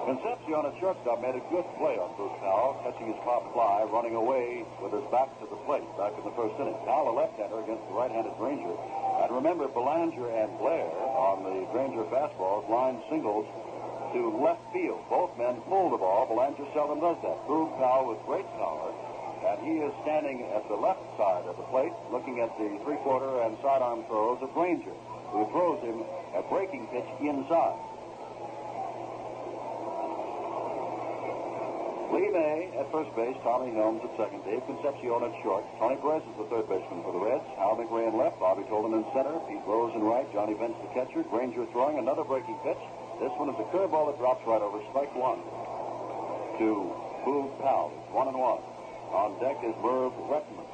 Concepcion 0.05 0.69
at 0.69 0.77
shortstop 0.77 1.17
made 1.17 1.33
a 1.33 1.41
good 1.49 1.65
play 1.81 1.97
on 1.97 2.13
Boog 2.13 2.29
Powell, 2.45 2.77
catching 2.85 3.09
his 3.09 3.17
pop 3.25 3.41
fly, 3.57 3.89
running 3.89 4.13
away 4.13 4.61
with 4.85 4.93
his 4.93 5.01
back 5.09 5.33
to 5.41 5.49
the 5.49 5.57
plate 5.65 5.89
back 5.97 6.13
in 6.13 6.21
the 6.21 6.35
first 6.37 6.61
inning. 6.61 6.77
Now 6.85 7.09
a 7.09 7.13
left-hander 7.17 7.65
against 7.65 7.81
the 7.89 7.97
right-handed 7.97 8.37
Granger. 8.37 8.77
And 9.17 9.33
remember, 9.33 9.65
Belanger 9.65 10.29
and 10.29 10.53
Blair 10.61 10.93
on 11.17 11.41
the 11.41 11.65
Granger 11.73 12.05
fastballs 12.13 12.69
line 12.69 13.01
singles 13.09 13.49
to 14.13 14.29
left 14.45 14.61
field. 14.77 15.01
Both 15.09 15.33
men 15.41 15.57
pull 15.65 15.89
the 15.89 15.97
ball. 15.97 16.29
Belanger 16.29 16.69
seldom 16.77 17.01
does 17.01 17.17
that. 17.25 17.49
Boog 17.49 17.73
Powell 17.81 18.13
with 18.13 18.21
great 18.29 18.45
power. 18.61 18.93
And 19.43 19.59
he 19.59 19.83
is 19.83 19.91
standing 20.07 20.47
at 20.55 20.63
the 20.71 20.75
left 20.75 21.03
side 21.19 21.43
of 21.45 21.57
the 21.57 21.67
plate, 21.67 21.91
looking 22.11 22.39
at 22.39 22.49
the 22.57 22.79
three-quarter 22.87 23.43
and 23.43 23.57
sidearm 23.61 24.07
throws 24.07 24.39
of 24.41 24.53
Granger, 24.53 24.95
who 25.35 25.43
throws 25.51 25.83
him 25.83 25.99
a 26.33 26.41
breaking 26.47 26.87
pitch 26.87 27.09
inside. 27.19 27.75
Lee 32.13 32.29
May 32.29 32.69
at 32.77 32.87
first 32.93 33.09
base, 33.17 33.35
Tommy 33.41 33.73
Helms 33.73 33.99
at 34.05 34.13
second, 34.15 34.45
Dave 34.45 34.61
Concepcion 34.69 35.25
at 35.25 35.33
short, 35.41 35.65
Tony 35.81 35.97
Perez 35.97 36.21
is 36.23 36.37
the 36.37 36.45
third 36.45 36.69
baseman 36.69 37.01
for 37.01 37.11
the 37.11 37.19
Reds, 37.19 37.43
Al 37.57 37.75
McRae 37.75 38.07
in 38.07 38.15
left, 38.15 38.39
Bobby 38.39 38.61
Tolan 38.69 38.93
in 38.93 39.03
center, 39.17 39.33
Pete 39.49 39.65
Rose 39.65 39.91
in 39.97 40.05
right, 40.05 40.29
Johnny 40.31 40.53
Bench 40.53 40.77
the 40.79 40.93
catcher, 40.93 41.25
Granger 41.33 41.65
throwing 41.73 41.97
another 41.97 42.23
breaking 42.23 42.55
pitch. 42.61 42.79
This 43.19 43.33
one 43.35 43.49
is 43.49 43.57
a 43.57 43.65
curveball 43.73 44.13
that 44.13 44.21
drops 44.21 44.45
right 44.45 44.61
over 44.61 44.77
strike 44.93 45.09
one 45.17 45.41
to 46.61 46.69
Boog 47.25 47.49
Powell. 47.59 47.91
It's 47.97 48.13
one 48.13 48.29
and 48.29 48.37
one. 48.37 48.61
On 49.13 49.37
deck 49.39 49.61
is 49.61 49.75
Merv 49.81 50.13
Rettenmund. 50.27 50.73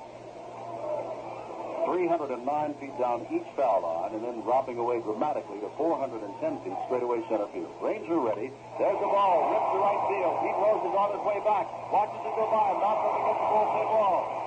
309 1.85 2.39
feet 2.79 2.95
down 2.99 3.25
each 3.33 3.47
foul 3.55 3.81
line 3.81 4.13
and 4.13 4.23
then 4.23 4.41
dropping 4.41 4.77
away 4.77 5.01
dramatically 5.01 5.59
to 5.59 5.69
410 5.75 6.21
feet 6.63 6.77
straightaway 6.85 7.19
center 7.27 7.47
field. 7.51 7.71
Granger 7.79 8.19
ready. 8.19 8.51
There's 8.77 8.99
the 8.99 9.09
ball. 9.09 9.49
Rips 9.49 9.69
to 9.73 9.77
right 9.81 10.03
field. 10.11 10.35
Pete 10.43 10.59
Rose 10.59 10.83
is 10.85 10.95
on 10.95 11.09
his 11.17 11.23
way 11.25 11.39
back. 11.43 11.65
Watches 11.91 12.21
it 12.23 12.33
go 12.37 12.45
by. 12.47 12.77
Knocks 12.77 13.03
up 13.03 13.15
against 13.19 13.41
the 13.41 13.47
full 13.49 13.89
wall. 13.89 14.39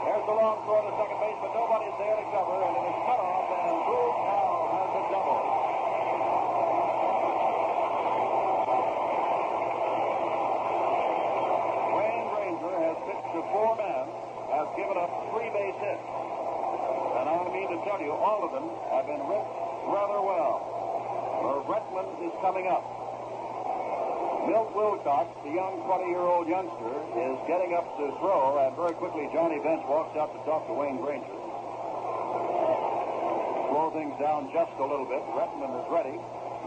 There's 0.00 0.24
the 0.24 0.32
long 0.32 0.64
throw 0.64 0.80
to 0.80 0.92
second 0.96 1.20
base, 1.20 1.38
but 1.44 1.52
nobody's 1.52 1.92
there 2.00 2.16
to 2.16 2.24
cover, 2.32 2.56
and 2.56 2.72
it 2.72 2.84
is 2.88 2.98
cut 3.04 3.20
off, 3.20 3.46
and 3.52 3.76
Boog 3.84 4.12
Powell 4.26 4.64
has 4.80 4.90
a 4.96 5.02
double. 5.12 5.40
Wayne 12.00 12.26
Granger 12.32 12.74
has 12.80 12.96
pitched 13.04 13.30
to 13.36 13.40
four 13.52 13.76
men, 13.76 14.04
has 14.56 14.68
given 14.80 14.96
up 14.96 15.12
three 15.36 15.52
base 15.52 15.78
hits. 15.84 16.06
And 17.20 17.28
I 17.28 17.36
mean 17.52 17.68
to 17.68 17.78
tell 17.84 18.00
you, 18.00 18.16
all 18.16 18.40
of 18.40 18.56
them 18.56 18.72
have 18.88 19.04
been 19.04 19.20
ripped 19.20 19.52
rather 19.84 20.24
well. 20.24 20.64
Merv 21.44 21.68
Rettenmund 21.68 22.24
is 22.24 22.32
coming 22.40 22.66
up. 22.72 22.88
The 25.20 25.52
young 25.52 25.84
20-year-old 25.84 26.48
youngster, 26.48 26.96
is 27.12 27.36
getting 27.44 27.76
up 27.76 27.84
to 28.00 28.08
throw, 28.24 28.56
and 28.64 28.72
very 28.72 28.96
quickly 28.96 29.28
Johnny 29.36 29.60
Bench 29.60 29.84
walks 29.84 30.16
out 30.16 30.32
to 30.32 30.40
talk 30.48 30.64
to 30.64 30.72
Wayne 30.72 30.96
Granger. 30.96 31.36
Slow 33.68 33.92
things 33.92 34.16
down 34.16 34.48
just 34.48 34.72
a 34.80 34.86
little 34.88 35.04
bit. 35.04 35.20
Rettenmund 35.36 35.76
is 35.76 35.88
ready. 35.92 36.16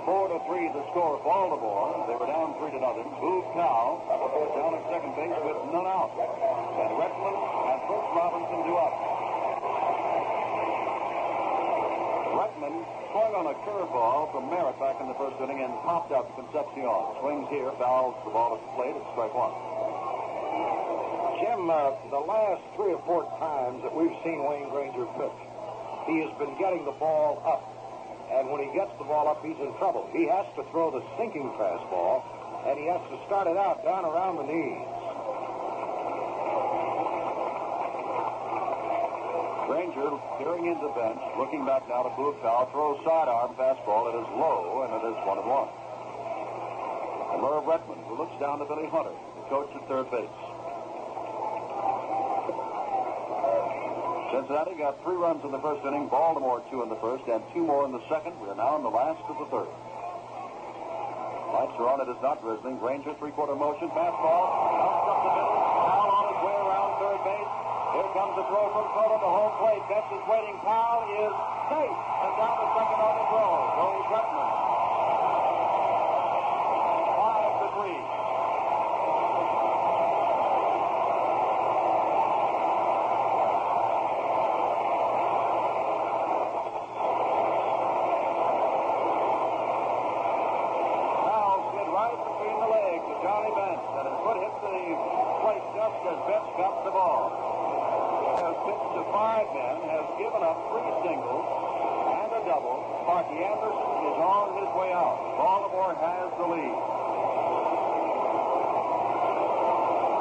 Four 0.06 0.30
to 0.30 0.38
three 0.46 0.70
the 0.70 0.86
score 0.94 1.18
Baltimore. 1.26 2.06
They 2.06 2.14
were 2.14 2.30
down 2.30 2.54
three 2.62 2.70
to 2.70 2.78
nothing. 2.78 3.10
Boog 3.18 3.58
now 3.58 4.06
down 4.54 4.78
at 4.78 4.86
second 4.86 5.18
base 5.18 5.34
with 5.34 5.58
none 5.74 5.90
out. 5.90 6.14
And 6.14 6.94
Rettenmund 6.94 7.42
and 7.74 7.80
Brooks 7.90 8.12
Robinson 8.14 8.60
do 8.70 8.74
up. 8.78 8.94
Rettenmund 12.38 13.03
swung 13.14 13.38
on 13.38 13.46
a 13.46 13.54
curveball 13.62 14.34
from 14.34 14.50
Merritt 14.50 14.74
back 14.82 14.98
in 14.98 15.06
the 15.06 15.14
first 15.22 15.38
inning 15.38 15.62
and 15.62 15.70
popped 15.86 16.10
out 16.10 16.26
to 16.26 16.34
Concepcion. 16.34 16.98
Swings 17.22 17.46
here, 17.54 17.70
fouls 17.78 18.18
the 18.26 18.34
ball 18.34 18.58
at 18.58 18.62
the 18.66 18.72
plate. 18.74 18.98
It's 18.98 19.06
strike 19.14 19.38
one. 19.38 19.54
Jim, 21.38 21.70
uh, 21.70 21.94
the 22.10 22.26
last 22.26 22.66
three 22.74 22.90
or 22.90 23.02
four 23.06 23.30
times 23.38 23.86
that 23.86 23.94
we've 23.94 24.18
seen 24.26 24.42
Wayne 24.50 24.66
Granger 24.74 25.06
pitch, 25.14 25.40
he 26.10 26.26
has 26.26 26.34
been 26.42 26.58
getting 26.58 26.90
the 26.90 26.98
ball 26.98 27.38
up. 27.46 27.62
And 28.34 28.50
when 28.50 28.66
he 28.66 28.74
gets 28.74 28.90
the 28.98 29.06
ball 29.06 29.30
up, 29.30 29.46
he's 29.46 29.62
in 29.62 29.78
trouble. 29.78 30.10
He 30.10 30.26
has 30.26 30.50
to 30.58 30.66
throw 30.74 30.90
the 30.90 31.06
sinking 31.14 31.54
fastball, 31.54 32.26
and 32.66 32.82
he 32.82 32.90
has 32.90 33.04
to 33.14 33.22
start 33.30 33.46
it 33.46 33.62
out 33.62 33.86
down 33.86 34.10
around 34.10 34.42
the 34.42 34.48
knees. 34.50 35.03
Granger 39.74 40.06
peering 40.38 40.70
into 40.70 40.86
bench, 40.94 41.18
looking 41.34 41.66
back 41.66 41.82
now 41.90 42.06
to 42.06 42.14
Powell, 42.14 42.70
throws 42.70 43.02
sidearm 43.02 43.58
fastball. 43.58 44.06
It 44.14 44.22
is 44.22 44.30
low, 44.38 44.86
and 44.86 44.94
it 44.94 45.02
is 45.02 45.18
one 45.26 45.42
and 45.42 45.50
one. 45.50 45.66
And 47.34 47.42
Merv 47.42 47.66
Rettenmund, 47.66 48.06
who 48.06 48.14
looks 48.14 48.38
down 48.38 48.62
to 48.62 48.70
Billy 48.70 48.86
Hunter, 48.94 49.10
the 49.10 49.42
coach 49.50 49.74
at 49.74 49.82
third 49.90 50.14
base. 50.14 50.30
Cincinnati 54.30 54.78
got 54.78 55.02
three 55.02 55.18
runs 55.18 55.42
in 55.42 55.50
the 55.50 55.58
first 55.66 55.82
inning, 55.90 56.06
Baltimore 56.06 56.62
two 56.70 56.86
in 56.86 56.90
the 56.94 57.02
first, 57.02 57.26
and 57.26 57.42
two 57.58 57.66
more 57.66 57.90
in 57.90 57.92
the 57.98 58.06
second. 58.14 58.38
We 58.46 58.54
are 58.54 58.60
now 58.62 58.78
in 58.78 58.86
the 58.86 58.94
last 58.94 59.26
of 59.26 59.42
the 59.42 59.50
third. 59.50 59.74
Lights 61.50 61.74
are 61.82 61.90
on. 61.90 61.98
It 62.06 62.14
is 62.14 62.22
not 62.22 62.46
drizzling. 62.46 62.78
Granger, 62.78 63.18
three-quarter 63.18 63.58
motion. 63.58 63.90
Fastball. 63.90 64.46
Up 64.54 65.18
the 65.18 65.34
middle. 65.34 65.58
Powell 65.82 66.14
on 66.14 66.26
his 66.30 66.40
way 66.46 66.58
around 66.62 66.90
third 67.02 67.22
base. 67.26 67.63
Comes 68.24 68.40
the 68.40 68.48
throw 68.48 68.72
from 68.72 68.88
Soto 68.96 69.20
to 69.20 69.28
home 69.36 69.52
plate. 69.60 69.84
Betts 69.92 70.08
is 70.16 70.24
waiting. 70.32 70.56
Powell 70.64 71.04
is 71.12 71.28
safe. 71.68 71.92
And 72.24 72.32
down 72.40 72.56
to 72.56 72.68
second 72.72 73.04
on 73.04 73.20
the 73.20 73.26
throw. 73.36 73.52
Goes 73.76 74.08
Retman. 74.16 74.48
Five 77.20 77.52
to 77.60 77.68
three. 77.76 78.00
The 93.04 93.20
Johnny 93.20 93.52
Bench, 93.52 93.84
and 94.00 94.08
his 94.08 94.18
foot 94.24 94.38
hit 94.40 94.56
the 94.64 94.96
plate 95.44 95.66
just 95.76 96.00
as 96.08 96.18
Bench 96.24 96.48
got 96.56 96.86
the 96.86 96.92
ball. 96.92 97.43
To 98.94 99.02
five 99.10 99.50
men, 99.58 99.90
has 99.90 100.06
given 100.22 100.46
up 100.46 100.54
three 100.70 100.92
singles 101.02 101.46
and 102.14 102.30
a 102.30 102.42
double. 102.46 102.78
Sparky 103.02 103.42
Anderson 103.42 103.90
is 104.06 104.18
on 104.22 104.54
his 104.62 104.70
way 104.78 104.94
out. 104.94 105.18
Baltimore 105.34 105.98
has 105.98 106.30
the 106.38 106.46
lead. 106.46 106.78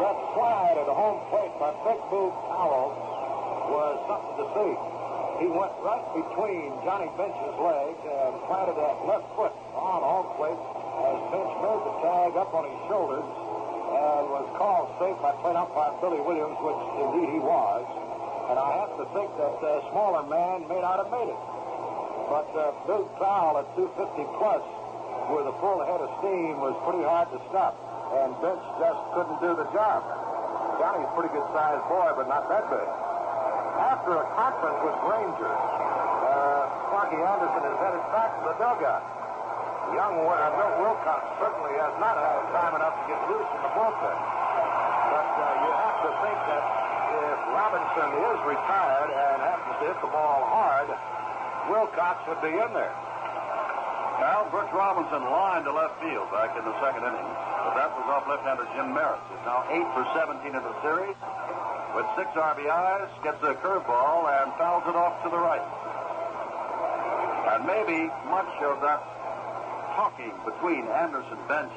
That 0.01 0.17
slide 0.33 0.77
at 0.81 0.87
the 0.89 0.97
home 0.97 1.21
plate 1.29 1.53
by 1.61 1.77
Big 1.85 2.01
Boog 2.09 2.33
Powell 2.49 2.97
was 3.77 3.95
something 4.09 4.37
to 4.41 4.47
see. 4.57 4.73
He 5.45 5.49
went 5.53 5.77
right 5.85 6.09
between 6.17 6.73
Johnny 6.81 7.13
Bench's 7.21 7.57
legs 7.61 8.01
and 8.09 8.33
planted 8.49 8.81
that 8.81 9.05
left 9.05 9.29
foot 9.37 9.53
on 9.77 10.01
home 10.01 10.33
plate 10.41 10.57
as 10.57 11.19
Bench 11.29 11.53
made 11.61 11.83
the 11.93 11.95
tag 12.01 12.31
up 12.41 12.57
on 12.57 12.65
his 12.73 12.81
shoulders 12.89 13.27
and 13.27 14.23
was 14.33 14.49
called 14.57 14.89
safe 14.97 15.21
by 15.21 15.37
plate 15.45 15.61
umpire 15.61 15.93
Billy 16.01 16.25
Williams, 16.25 16.57
which 16.65 16.81
indeed 17.05 17.37
he 17.37 17.43
was. 17.45 18.12
And 18.53 18.61
I 18.61 18.85
have 18.85 18.93
to 19.01 19.09
think 19.17 19.33
that 19.41 19.65
a 19.65 19.81
smaller 19.97 20.29
man 20.29 20.69
may 20.69 20.77
not 20.77 21.01
have 21.01 21.09
made 21.09 21.25
it. 21.25 21.43
But 22.29 22.53
uh, 22.53 22.77
Big 22.85 23.09
at 23.17 23.65
250 23.81 24.29
plus 24.37 24.61
with 25.33 25.49
a 25.49 25.57
full 25.57 25.81
head 25.89 26.05
of 26.05 26.13
steam 26.21 26.61
was 26.61 26.77
pretty 26.85 27.01
hard 27.01 27.33
to 27.33 27.41
stop. 27.49 27.73
And 28.13 28.37
Bench 28.45 28.61
just 28.77 29.01
couldn't 29.17 29.41
do 29.41 29.57
the 29.57 29.65
job. 29.73 30.05
Johnny's 30.77 31.09
a 31.09 31.15
pretty 31.17 31.33
good 31.33 31.49
sized 31.57 31.81
boy, 31.89 32.13
but 32.13 32.29
not 32.29 32.45
that 32.53 32.69
big. 32.69 32.89
After 33.89 34.21
a 34.21 34.27
conference 34.37 34.85
with 34.85 35.01
Granger, 35.01 35.49
uh, 35.49 36.93
Sparky 36.93 37.25
Anderson 37.25 37.63
is 37.73 37.77
headed 37.81 38.05
back 38.13 38.37
to 38.37 38.53
the 38.53 38.55
dugout. 38.61 39.01
Young 39.97 40.21
uh, 40.29 40.61
Milt 40.61 40.77
Wilcox 40.77 41.25
certainly 41.41 41.73
has 41.81 41.97
not 41.97 42.21
had 42.21 42.45
time 42.53 42.77
enough 42.77 43.01
to 43.01 43.05
get 43.17 43.21
loose 43.33 43.49
in 43.49 43.61
the 43.65 43.73
bullpen. 43.73 44.19
But 45.09 45.29
uh, 45.41 45.45
you 45.57 45.71
have 45.73 45.97
to 46.05 46.11
think 46.21 46.37
that 46.53 46.82
Robinson 47.53 48.11
is 48.17 48.39
retired 48.49 49.13
and 49.13 49.37
happens 49.45 49.77
to 49.77 49.85
hit 49.93 49.99
the 50.01 50.09
ball 50.09 50.41
hard, 50.49 50.89
Wilcox 51.69 52.25
would 52.27 52.41
be 52.41 52.49
in 52.49 52.71
there. 52.73 52.97
Now, 54.25 54.49
Brooks 54.49 54.73
Robinson 54.73 55.21
lined 55.21 55.69
to 55.69 55.73
left 55.73 56.01
field 56.01 56.31
back 56.33 56.57
in 56.57 56.65
the 56.65 56.73
second 56.81 57.05
inning. 57.05 57.29
But 57.67 57.75
that 57.77 57.91
was 57.93 58.07
off 58.09 58.25
left-hander 58.25 58.65
Jim 58.73 58.95
Merritt. 58.95 59.21
He's 59.29 59.45
now 59.45 59.67
8 59.69 59.83
for 59.93 60.05
17 60.15 60.55
in 60.55 60.63
the 60.63 60.77
series. 60.81 61.19
With 61.93 62.07
six 62.17 62.31
RBIs, 62.33 63.11
gets 63.21 63.43
a 63.45 63.53
curveball 63.61 64.31
and 64.31 64.49
fouls 64.57 64.87
it 64.89 64.97
off 64.97 65.21
to 65.25 65.29
the 65.29 65.37
right. 65.37 65.67
And 67.53 67.67
maybe 67.67 68.09
much 68.33 68.49
of 68.65 68.81
that 68.81 69.03
talking 69.93 70.33
between 70.47 70.89
Anderson, 70.89 71.37
Bench, 71.49 71.75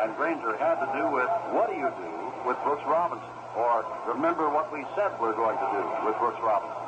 and 0.00 0.16
Granger 0.16 0.56
had 0.56 0.80
to 0.82 0.88
do 0.96 1.04
with 1.12 1.30
what 1.54 1.70
do 1.70 1.76
you 1.76 1.86
do 2.00 2.12
with 2.48 2.56
Brooks 2.64 2.82
Robinson? 2.88 3.41
Or 3.56 3.84
remember 4.08 4.48
what 4.48 4.72
we 4.72 4.84
said 4.96 5.12
we're 5.20 5.36
going 5.36 5.58
to 5.58 5.68
do 5.76 5.82
with 6.08 6.16
Brooks 6.16 6.40
Robinson. 6.40 6.82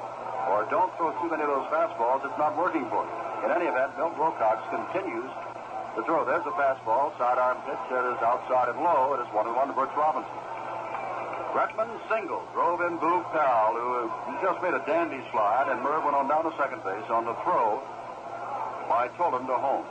Or 0.48 0.64
don't 0.68 0.92
throw 0.96 1.12
too 1.20 1.28
many 1.28 1.44
of 1.44 1.52
those 1.52 1.68
fastballs, 1.68 2.24
it's 2.24 2.38
not 2.40 2.56
working 2.56 2.88
for 2.88 3.04
you. 3.04 3.14
In 3.44 3.50
any 3.52 3.68
event, 3.68 3.96
Milt 3.96 4.16
Wilcox 4.16 4.64
continues 4.72 5.28
to 5.96 6.00
throw. 6.08 6.24
There's 6.24 6.44
a 6.44 6.54
fastball, 6.56 7.12
sidearm 7.20 7.60
pitch 7.68 7.84
that 7.92 8.04
is 8.08 8.18
outside 8.24 8.72
and 8.72 8.80
low. 8.80 9.12
It 9.16 9.20
is 9.24 9.28
one 9.32 9.46
and 9.46 9.56
one 9.56 9.68
to 9.68 9.74
Brooks 9.76 9.96
Robinson. 9.96 10.32
Rettenmund 11.52 11.94
single, 12.10 12.42
drove 12.52 12.80
in 12.80 12.98
Boog 12.98 13.22
Powell, 13.30 13.78
who 13.78 14.10
just 14.42 14.60
made 14.60 14.74
a 14.74 14.82
dandy 14.90 15.22
slide, 15.30 15.70
and 15.70 15.80
Merv 15.82 16.02
went 16.02 16.16
on 16.16 16.26
down 16.26 16.42
to 16.42 16.52
second 16.58 16.82
base 16.82 17.06
on 17.08 17.24
the 17.24 17.34
throw 17.46 17.78
by 18.88 19.06
Tolan 19.14 19.46
to 19.46 19.54
home. 19.54 19.86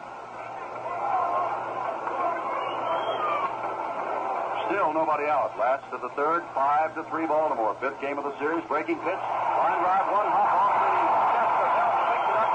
Still 4.74 4.90
nobody 4.90 5.30
out. 5.30 5.54
Last 5.54 5.86
to 5.94 6.02
the 6.02 6.10
third, 6.18 6.42
five 6.58 6.98
to 6.98 7.06
three 7.14 7.30
Baltimore. 7.30 7.78
Fifth 7.78 8.02
game 8.02 8.18
of 8.18 8.26
the 8.26 8.34
series. 8.42 8.66
Breaking 8.66 8.98
pitch. 9.06 9.22
Line 9.62 9.78
drive, 9.86 10.10
one 10.10 10.26
hop 10.26 10.50
off 10.50 10.74
the 10.82 10.90
chest 11.30 11.54
of 11.62 11.70
Helm. 11.78 11.94
Picks 12.10 12.34
up, 12.34 12.50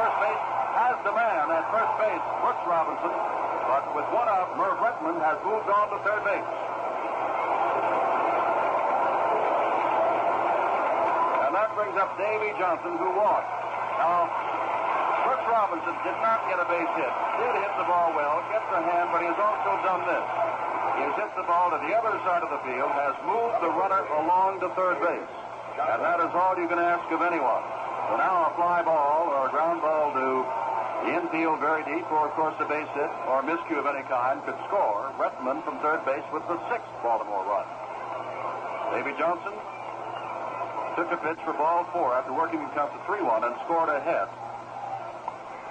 first 0.00 0.16
base. 0.24 0.40
Has 0.72 0.96
the 1.04 1.12
man 1.12 1.52
at 1.52 1.68
first 1.68 1.92
base, 2.00 2.24
Brooks 2.40 2.64
Robinson. 2.64 3.12
But 3.12 3.92
with 3.92 4.08
one 4.08 4.24
out, 4.32 4.56
Merv 4.56 4.80
Rettenmund 4.80 5.20
has 5.20 5.36
moved 5.44 5.68
on 5.68 5.92
to 5.92 6.00
third 6.00 6.24
base. 6.24 6.48
And 11.44 11.52
that 11.52 11.76
brings 11.76 11.92
up 12.00 12.16
Davy 12.16 12.56
Johnson, 12.56 12.96
who 12.96 13.12
walked. 13.20 13.52
Now, 14.00 14.32
Brooks 15.28 15.44
Robinson 15.44 15.92
did 16.08 16.16
not 16.24 16.40
get 16.48 16.56
a 16.56 16.64
base 16.72 16.88
hit. 16.96 17.12
Did 17.36 17.52
hit 17.52 17.72
the 17.76 17.84
ball 17.84 18.16
well, 18.16 18.40
gets 18.48 18.64
a 18.72 18.80
hand, 18.80 19.12
but 19.12 19.20
he 19.20 19.28
has 19.28 19.36
also 19.36 19.76
done 19.84 20.08
this. 20.08 20.39
He 21.00 21.08
has 21.08 21.16
hit 21.16 21.32
the 21.32 21.48
ball 21.48 21.72
to 21.72 21.80
the 21.80 21.96
other 21.96 22.12
side 22.28 22.44
of 22.44 22.52
the 22.52 22.60
field, 22.60 22.92
has 22.92 23.16
moved 23.24 23.56
the 23.64 23.72
runner 23.72 24.04
along 24.20 24.60
to 24.60 24.68
third 24.76 25.00
base. 25.00 25.32
And 25.80 26.04
that 26.04 26.20
is 26.20 26.28
all 26.36 26.52
you 26.60 26.68
can 26.68 26.76
ask 26.76 27.08
of 27.08 27.24
anyone. 27.24 27.64
So 28.12 28.20
now 28.20 28.52
a 28.52 28.52
fly 28.52 28.84
ball 28.84 29.32
or 29.32 29.48
a 29.48 29.50
ground 29.50 29.80
ball 29.80 30.12
to 30.12 30.44
the 31.08 31.16
infield 31.16 31.56
very 31.64 31.80
deep, 31.88 32.04
or 32.12 32.28
of 32.28 32.36
course 32.36 32.52
a 32.60 32.68
base 32.68 32.92
hit 32.92 33.08
or 33.32 33.40
miscue 33.40 33.80
of 33.80 33.88
any 33.88 34.04
kind 34.12 34.44
could 34.44 34.60
score 34.68 35.08
Rettenmund 35.16 35.64
from 35.64 35.80
third 35.80 36.04
base 36.04 36.26
with 36.36 36.44
the 36.52 36.60
sixth 36.68 36.92
Baltimore 37.00 37.48
run. 37.48 37.64
Davy 38.92 39.16
Johnson 39.16 39.56
took 41.00 41.08
a 41.16 41.18
pitch 41.24 41.40
for 41.48 41.56
ball 41.56 41.88
four 41.96 42.12
after 42.12 42.36
working 42.36 42.60
the 42.60 42.68
count 42.76 42.92
to 42.92 43.00
3-1 43.08 43.48
and 43.48 43.56
scored 43.64 43.88
ahead 43.88 44.28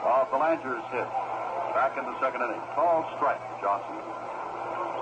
of 0.01 0.25
Belanger's 0.33 0.81
hit 0.89 1.05
back 1.77 1.93
in 2.01 2.05
the 2.09 2.17
second 2.17 2.41
inning. 2.41 2.65
Called 2.73 3.05
strike, 3.21 3.43
Johnson. 3.61 3.93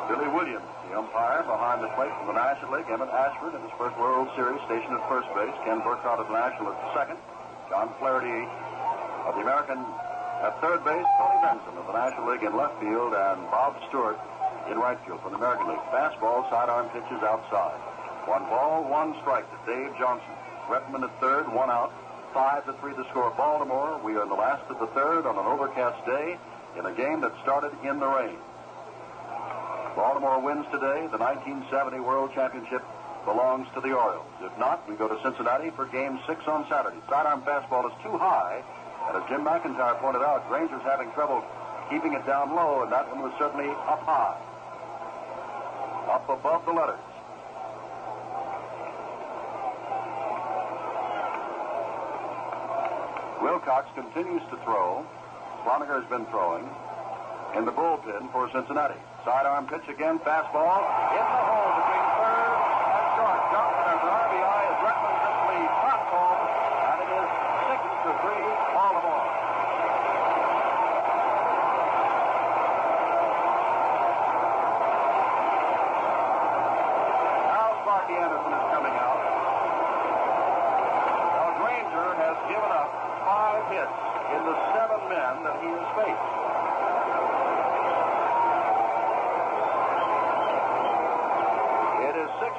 Billy 0.08 0.32
Williams, 0.32 0.64
the 0.88 0.96
umpire 0.96 1.44
behind 1.44 1.84
the 1.84 1.92
plate 2.00 2.12
from 2.16 2.32
the 2.32 2.38
National 2.40 2.80
League. 2.80 2.88
Emmett 2.88 3.12
Ashford 3.12 3.56
in 3.56 3.62
his 3.62 3.76
first 3.76 3.92
World 4.00 4.32
Series, 4.40 4.56
stationed 4.64 4.96
at 4.96 5.04
first 5.12 5.28
base. 5.36 5.52
Ken 5.68 5.84
Burkhart 5.84 6.24
of 6.24 6.32
the 6.32 6.36
National 6.36 6.72
at 6.72 6.80
second. 6.96 7.20
John 7.68 7.92
Flaherty 8.00 8.48
of 9.28 9.36
the 9.36 9.44
American 9.44 9.84
at 10.40 10.56
third 10.64 10.80
base. 10.88 11.04
Tony 11.20 11.38
Venzon 11.44 11.76
of 11.76 11.86
the 11.92 11.96
National 11.96 12.32
League 12.32 12.44
in 12.48 12.56
left 12.56 12.80
field. 12.80 13.12
And 13.12 13.44
Bob 13.52 13.76
Stewart 13.92 14.16
in 14.72 14.80
right 14.80 14.96
field 15.04 15.20
from 15.20 15.36
the 15.36 15.40
American 15.44 15.68
League. 15.68 15.84
Fastball, 15.92 16.48
sidearm 16.48 16.88
pitches 16.96 17.20
outside. 17.28 17.76
One 18.24 18.48
ball, 18.48 18.88
one 18.88 19.12
strike 19.20 19.44
to 19.52 19.60
Dave 19.68 19.92
Johnson. 20.00 20.32
Rettenmund 20.72 21.04
at 21.04 21.12
third, 21.20 21.52
one 21.52 21.68
out. 21.68 21.92
Five 22.34 22.64
to 22.66 22.74
three 22.80 22.96
to 22.96 23.04
score 23.12 23.32
Baltimore. 23.36 24.00
We 24.04 24.16
are 24.16 24.24
in 24.24 24.30
the 24.30 24.40
last 24.40 24.64
of 24.72 24.80
the 24.80 24.88
third 24.96 25.28
on 25.28 25.36
an 25.36 25.46
overcast 25.46 26.00
day 26.06 26.40
in 26.80 26.86
a 26.86 26.94
game 26.96 27.20
that 27.22 27.36
started 27.44 27.72
in 27.84 28.00
the 28.00 28.08
rain. 28.08 28.40
Baltimore 29.98 30.40
wins 30.40 30.70
today. 30.70 31.10
The 31.10 31.18
1970 31.18 32.06
World 32.06 32.30
Championship 32.38 32.86
belongs 33.26 33.66
to 33.74 33.82
the 33.82 33.98
Orioles. 33.98 34.30
If 34.46 34.54
not, 34.62 34.88
we 34.88 34.94
go 34.94 35.10
to 35.10 35.18
Cincinnati 35.26 35.72
for 35.72 35.88
game 35.88 36.22
six 36.30 36.46
on 36.46 36.70
Saturday. 36.70 37.02
Sidearm 37.10 37.42
fastball 37.42 37.90
is 37.90 37.98
too 38.06 38.14
high. 38.14 38.62
And 39.10 39.18
as 39.18 39.26
Jim 39.28 39.42
McIntyre 39.42 39.98
pointed 39.98 40.22
out, 40.22 40.48
Granger's 40.54 40.86
having 40.86 41.10
trouble 41.18 41.44
keeping 41.90 42.14
it 42.14 42.24
down 42.28 42.54
low, 42.54 42.84
and 42.84 42.92
that 42.92 43.10
one 43.10 43.26
was 43.26 43.34
certainly 43.42 43.74
up 43.74 44.06
high. 44.06 44.38
Up 46.14 46.30
above 46.30 46.64
the 46.70 46.74
letters. 46.78 47.02
Wilcox 53.42 53.90
continues 53.98 54.46
to 54.54 54.58
throw. 54.62 55.04
Cloninger 55.66 55.98
has 55.98 56.06
been 56.06 56.28
throwing 56.28 56.70
in 57.58 57.66
the 57.66 57.74
bullpen 57.74 58.32
for 58.32 58.48
Cincinnati. 58.54 59.02
Sidearm 59.28 59.68
pitch 59.68 59.84
again, 59.92 60.24
fastball. 60.24 60.88
In 61.12 61.20
the 61.20 61.44
hole 61.52 61.72
between 61.76 62.06
third 62.16 62.48
and 62.48 63.08
short. 63.20 63.40
Johnson 63.52 63.84
has 63.84 64.00
an 64.00 64.12
RBI 64.24 64.60
as 64.72 64.78
Rettenmund 64.88 65.18
simply 65.20 65.60
pops 65.84 66.08
home, 66.16 66.42
and 66.48 66.98
it 67.04 67.12
is 67.12 67.28
six 67.68 67.80
to 68.08 68.12
three 68.24 68.48
Baltimore. 68.72 69.28
Now 77.52 77.68
Sparky 77.84 78.16
Anderson 78.16 78.52
is 78.56 78.66
coming 78.72 78.96
out. 78.96 79.20
Now 81.36 81.50
Granger 81.60 82.08
has 82.16 82.36
given 82.48 82.72
up 82.72 82.90
five 83.28 83.64
hits 83.76 83.98
in 84.40 84.42
the 84.48 84.56
seven 84.72 85.02
men 85.12 85.34
that 85.44 85.60
he 85.60 85.68
has 85.68 85.88
faced. 86.00 86.48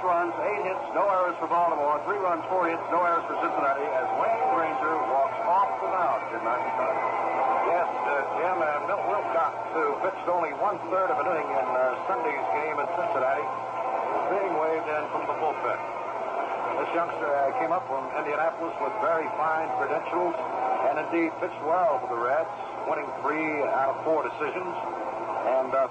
runs, 0.09 0.33
eight 0.41 0.65
hits, 0.65 0.85
no 0.97 1.05
errors 1.05 1.37
for 1.37 1.47
Baltimore, 1.53 2.01
three 2.09 2.17
runs, 2.39 2.51
four 2.51 2.71
hits, 2.71 2.83
no 2.95 3.03
errors 3.03 3.27
for 3.27 3.35
Cincinnati 3.43 3.83
as 3.83 4.07
Wayne 4.23 4.45
Granger 4.55 4.95
walks 5.11 5.39
off 5.43 5.71
the 5.83 5.91
mound. 5.91 6.23
Jim 6.31 6.43
McIntyre. 6.47 6.99
Yes, 7.67 7.89
uh, 7.91 8.15
Jim, 8.39 8.57
uh, 8.63 8.87
Milt 8.87 9.03
Wilcox, 9.11 9.55
who 9.75 9.85
pitched 10.07 10.29
only 10.31 10.55
one-third 10.63 11.11
of 11.11 11.19
an 11.19 11.27
inning 11.35 11.51
in 11.51 11.67
uh, 11.75 11.99
Sunday's 12.07 12.47
game 12.63 12.77
in 12.79 12.87
Cincinnati, 12.95 13.43
is 13.43 14.25
being 14.31 14.55
waved 14.55 14.87
in 14.87 15.03
from 15.11 15.27
the 15.27 15.37
bullpen. 15.43 15.79
This 16.79 16.91
youngster 16.95 17.27
uh, 17.27 17.59
came 17.59 17.75
up 17.75 17.83
from 17.91 18.07
Indianapolis 18.15 18.75
with 18.79 18.95
very 19.03 19.27
fine 19.35 19.67
credentials 19.83 20.39
and 20.89 20.95
indeed 21.11 21.35
pitched 21.43 21.63
well 21.67 21.99
for 21.99 22.07
the 22.07 22.21
Reds, 22.23 22.55
winning 22.87 23.09
three 23.21 23.67
out 23.67 23.99
of 23.99 24.05
four 24.07 24.23
decisions, 24.23 24.75
and 25.59 25.75
uh, 25.75 25.91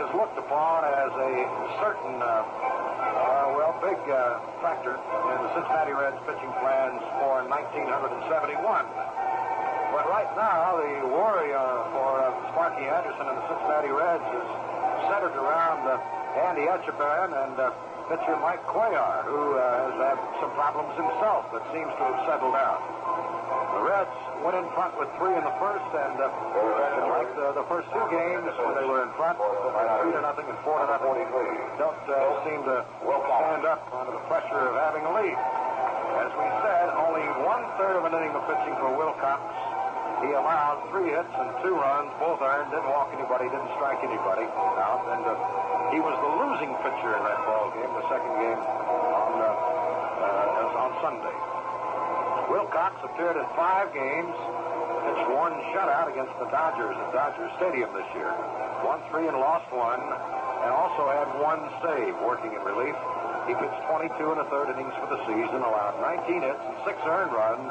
is 0.00 0.08
looked 0.16 0.38
upon 0.40 0.80
as 0.88 1.12
a 1.12 1.32
certain, 1.84 2.16
uh, 2.24 2.24
uh, 2.24 3.52
well, 3.52 3.76
big 3.84 4.00
uh, 4.08 4.40
factor 4.64 4.96
in 4.96 5.38
the 5.44 5.50
Cincinnati 5.52 5.92
Reds 5.92 6.16
pitching 6.24 6.52
plans 6.64 7.04
for 7.20 7.44
1971. 7.44 8.56
But 9.92 10.04
right 10.08 10.30
now, 10.40 10.80
the 10.80 11.04
worry 11.04 11.52
uh, 11.52 11.92
for 11.92 12.16
Sparky 12.56 12.88
Anderson 12.88 13.28
and 13.28 13.36
the 13.44 13.46
Cincinnati 13.52 13.92
Reds 13.92 14.24
is 14.24 14.48
centered 15.12 15.36
around 15.36 15.84
Andy 16.48 16.64
Etchebarren 16.64 17.36
and 17.36 17.60
pitcher 18.08 18.40
Mike 18.40 18.64
Cuellar, 18.72 19.28
who 19.28 19.60
has 19.60 19.94
had 20.00 20.18
some 20.40 20.52
problems 20.56 20.96
himself 20.96 21.44
but 21.52 21.60
seems 21.76 21.92
to 22.00 22.02
have 22.08 22.18
settled 22.24 22.56
down. 22.56 22.80
The 23.76 23.82
Reds 23.84 24.16
went 24.40 24.56
in 24.56 24.68
front 24.72 24.96
with 24.96 25.08
three 25.20 25.36
in 25.36 25.44
the 25.44 25.56
first, 25.60 25.84
and 25.92 26.16
uh, 26.16 26.28
like 27.12 27.28
the, 27.36 27.52
the 27.60 27.66
first 27.68 27.88
two 27.92 28.06
games 28.08 28.48
when 28.56 28.72
they 28.76 28.86
were 28.88 29.04
in 29.04 29.12
front 29.16 29.36
three 29.36 30.12
to 30.16 30.20
nothing 30.24 30.48
and 30.48 30.58
four 30.64 30.80
to 30.80 30.88
nothing, 30.88 31.28
don't 31.76 32.02
uh, 32.08 32.16
seem 32.48 32.60
to 32.64 32.84
stand 33.04 33.64
up 33.68 33.84
under 33.92 34.12
the 34.16 34.24
pressure 34.32 34.72
of 34.72 34.74
having 34.80 35.04
a 35.04 35.12
lead. 35.12 35.36
As 35.36 36.32
we 36.36 36.48
said, 36.64 36.88
only 36.96 37.24
one 37.44 37.62
third 37.76 38.00
of 38.00 38.04
an 38.08 38.12
inning 38.16 38.32
of 38.32 38.42
pitching 38.48 38.74
for 38.80 38.90
Wilcox. 38.96 39.40
He 40.24 40.32
allowed 40.36 40.84
three 40.92 41.08
hits 41.08 41.32
and 41.32 41.48
two 41.64 41.72
runs, 41.72 42.12
both 42.20 42.44
earned, 42.44 42.68
didn't 42.68 42.92
walk 42.92 43.08
anybody, 43.16 43.48
didn't 43.48 43.72
strike 43.80 44.04
anybody 44.04 44.44
out, 44.76 45.00
and 45.16 45.24
uh, 45.24 45.32
he 45.92 46.00
was 46.00 46.12
the 46.12 46.32
losing 46.44 46.72
pitcher 46.84 47.16
in 47.16 47.22
that 47.24 47.40
ball 47.48 47.72
game, 47.72 47.88
the 47.88 48.04
second 48.12 48.34
game 48.36 48.60
on 48.60 49.32
uh, 49.40 49.48
uh, 49.48 50.84
on 50.84 50.90
Sunday. 51.00 51.49
Wilcox 52.50 52.98
appeared 53.06 53.38
in 53.38 53.46
five 53.54 53.94
games, 53.94 54.34
pitched 55.06 55.30
one 55.30 55.54
shutout 55.70 56.10
against 56.10 56.34
the 56.42 56.50
Dodgers 56.50 56.98
at 56.98 57.14
Dodger 57.14 57.46
Stadium 57.62 57.94
this 57.94 58.10
year. 58.10 58.34
Won 58.82 58.98
three 59.14 59.30
and 59.30 59.38
lost 59.38 59.70
one, 59.70 60.02
and 60.02 60.70
also 60.74 61.06
had 61.14 61.30
one 61.38 61.62
save 61.78 62.10
working 62.26 62.50
in 62.50 62.58
relief. 62.66 62.98
He 63.46 63.54
pitched 63.54 63.80
22 63.86 64.34
and 64.34 64.42
a 64.42 64.46
third 64.50 64.66
innings 64.74 64.90
for 64.98 65.06
the 65.14 65.22
season, 65.30 65.62
allowed 65.62 66.02
19 66.26 66.42
hits 66.42 66.58
and 66.58 66.74
six 66.82 66.98
earned 67.06 67.30
runs, 67.30 67.70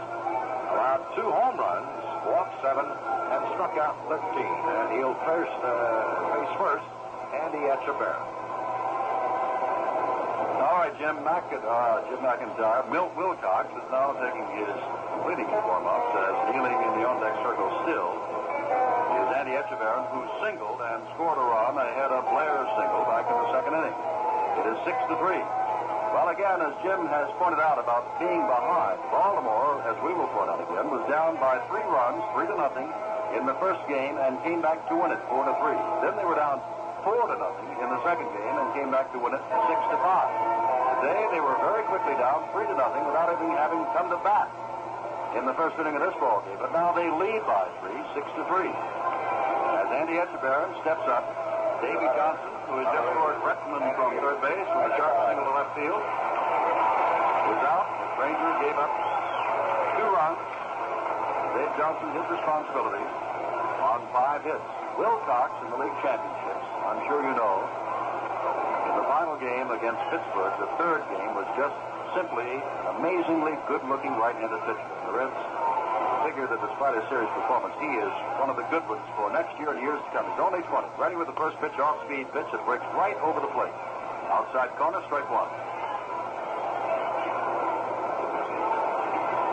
allowed 0.72 1.04
two 1.12 1.28
home 1.28 1.60
runs, 1.60 1.92
walked 2.32 2.56
seven, 2.64 2.88
and 2.88 3.40
struck 3.60 3.76
out 3.84 4.00
13. 4.08 4.16
And 4.16 4.96
he'll 4.96 5.20
first, 5.28 5.60
uh, 5.60 6.40
face 6.40 6.54
first 6.56 6.88
Andy 7.36 7.68
Etchebarren. 7.68 8.39
Jim, 11.00 11.16
Mac- 11.24 11.48
uh, 11.48 12.04
Jim 12.12 12.20
McIntyre. 12.20 12.84
Milt 12.92 13.16
Wilcox 13.16 13.72
is 13.72 13.88
now 13.88 14.12
taking 14.20 14.44
his 14.60 14.76
completing 15.16 15.48
warm-ups 15.48 16.12
as 16.12 16.36
kneeling 16.52 16.76
in 16.76 16.92
the 17.00 17.08
on-deck 17.08 17.40
circle 17.40 17.72
still 17.88 18.20
is 19.16 19.28
Andy 19.32 19.56
Etchebarren, 19.56 20.12
who 20.12 20.28
singled 20.44 20.84
and 20.84 21.00
scored 21.16 21.40
a 21.40 21.46
run 21.48 21.80
ahead 21.80 22.12
of 22.12 22.28
Blair's 22.28 22.68
single 22.76 23.08
back 23.08 23.24
in 23.32 23.32
the 23.32 23.48
second 23.56 23.80
inning. 23.80 23.96
It 24.60 24.66
is 24.76 24.78
six 24.84 25.00
to 25.08 25.16
three. 25.24 25.40
Well, 26.12 26.36
again, 26.36 26.60
as 26.68 26.76
Jim 26.84 27.08
has 27.08 27.32
pointed 27.40 27.64
out 27.64 27.80
about 27.80 28.04
being 28.20 28.44
behind, 28.44 29.00
Baltimore, 29.08 29.80
as 29.88 29.96
we 30.04 30.12
will 30.12 30.28
point 30.36 30.52
out 30.52 30.60
again, 30.60 30.92
was 30.92 31.08
down 31.08 31.40
by 31.40 31.64
three 31.72 31.86
runs, 31.88 32.20
three 32.36 32.52
to 32.52 32.56
nothing, 32.60 32.92
in 33.40 33.48
the 33.48 33.56
first 33.64 33.80
game 33.88 34.20
and 34.20 34.36
came 34.44 34.60
back 34.60 34.84
to 34.92 35.00
win 35.00 35.16
it 35.16 35.22
four 35.32 35.48
to 35.48 35.56
three. 35.64 35.80
Then 36.04 36.20
they 36.20 36.28
were 36.28 36.36
down 36.36 36.60
four 37.08 37.24
to 37.24 37.36
nothing 37.40 37.72
in 37.80 37.88
the 37.88 38.04
second 38.04 38.28
game 38.36 38.56
and 38.60 38.68
came 38.76 38.92
back 38.92 39.08
to 39.16 39.18
win 39.22 39.32
it 39.32 39.44
six 39.72 39.80
to 39.96 39.98
five. 40.04 40.69
Today 41.00 41.32
they 41.32 41.40
were 41.40 41.56
very 41.64 41.88
quickly 41.88 42.12
down 42.20 42.44
three 42.52 42.68
to 42.68 42.76
nothing 42.76 43.08
without 43.08 43.32
even 43.32 43.56
having 43.56 43.80
come 43.96 44.12
to 44.12 44.20
bat 44.20 44.52
in 45.40 45.48
the 45.48 45.56
first 45.56 45.80
inning 45.80 45.96
of 45.96 46.04
this 46.04 46.12
ball 46.20 46.44
game. 46.44 46.60
But 46.60 46.76
now 46.76 46.92
they 46.92 47.08
lead 47.08 47.40
by 47.48 47.72
three, 47.80 47.96
six 48.12 48.28
to 48.36 48.44
three. 48.52 48.68
As 48.68 49.88
Andy 49.96 50.20
Etchebarren 50.20 50.76
steps 50.84 51.08
up, 51.08 51.24
Davy 51.80 52.04
Johnson, 52.20 52.52
who 52.68 52.84
has 52.84 52.90
just 52.92 53.08
scored 53.16 53.40
Rettenmund 53.48 53.96
from 53.96 54.12
third 54.20 54.44
base 54.44 54.68
with 54.76 54.92
a 54.92 54.94
sharp 55.00 55.16
single 55.32 55.48
to 55.48 55.54
left 55.56 55.72
field, 55.80 56.04
was 56.04 57.62
out. 57.64 57.88
Granger 58.20 58.54
gave 58.60 58.76
up 58.76 58.92
two 59.96 60.10
runs. 60.12 60.44
Dave 61.56 61.74
Johnson 61.80 62.12
his 62.12 62.28
responsibility 62.28 63.08
on 63.88 64.04
five 64.12 64.44
hits. 64.44 64.68
Wilcox 65.00 65.56
in 65.64 65.72
the 65.72 65.80
league 65.80 65.96
championships, 66.04 66.68
I'm 66.84 67.00
sure 67.08 67.24
you 67.24 67.32
know, 67.40 67.64
final 69.10 69.42
game 69.42 69.74
against 69.74 69.98
Pittsburgh, 70.14 70.54
the 70.62 70.70
third 70.78 71.02
game 71.10 71.34
was 71.34 71.50
just 71.58 71.74
simply 72.14 72.46
an 72.46 73.02
amazingly 73.02 73.58
good-looking 73.66 74.14
right-handed 74.14 74.62
pitcher. 74.70 74.90
The 75.10 75.14
Reds 75.18 75.34
figure 76.22 76.46
that 76.46 76.62
despite 76.62 76.94
his 76.94 77.02
serious 77.10 77.34
performance, 77.34 77.74
he 77.82 77.90
is 77.90 78.14
one 78.38 78.54
of 78.54 78.58
the 78.62 78.70
good 78.70 78.86
ones 78.86 79.02
for 79.18 79.34
next 79.34 79.58
year 79.58 79.74
and 79.74 79.82
years 79.82 79.98
to 79.98 80.10
come. 80.14 80.30
He's 80.30 80.38
only 80.38 80.62
20. 80.62 80.94
Ready 81.02 81.18
with 81.18 81.26
the 81.26 81.34
first 81.42 81.58
pitch, 81.58 81.74
off-speed 81.82 82.30
pitch 82.38 82.54
that 82.54 82.62
breaks 82.70 82.86
right 82.94 83.18
over 83.26 83.42
the 83.42 83.50
plate. 83.50 83.74
Outside 84.30 84.78
corner, 84.78 85.02
strike 85.10 85.26
one. 85.26 85.50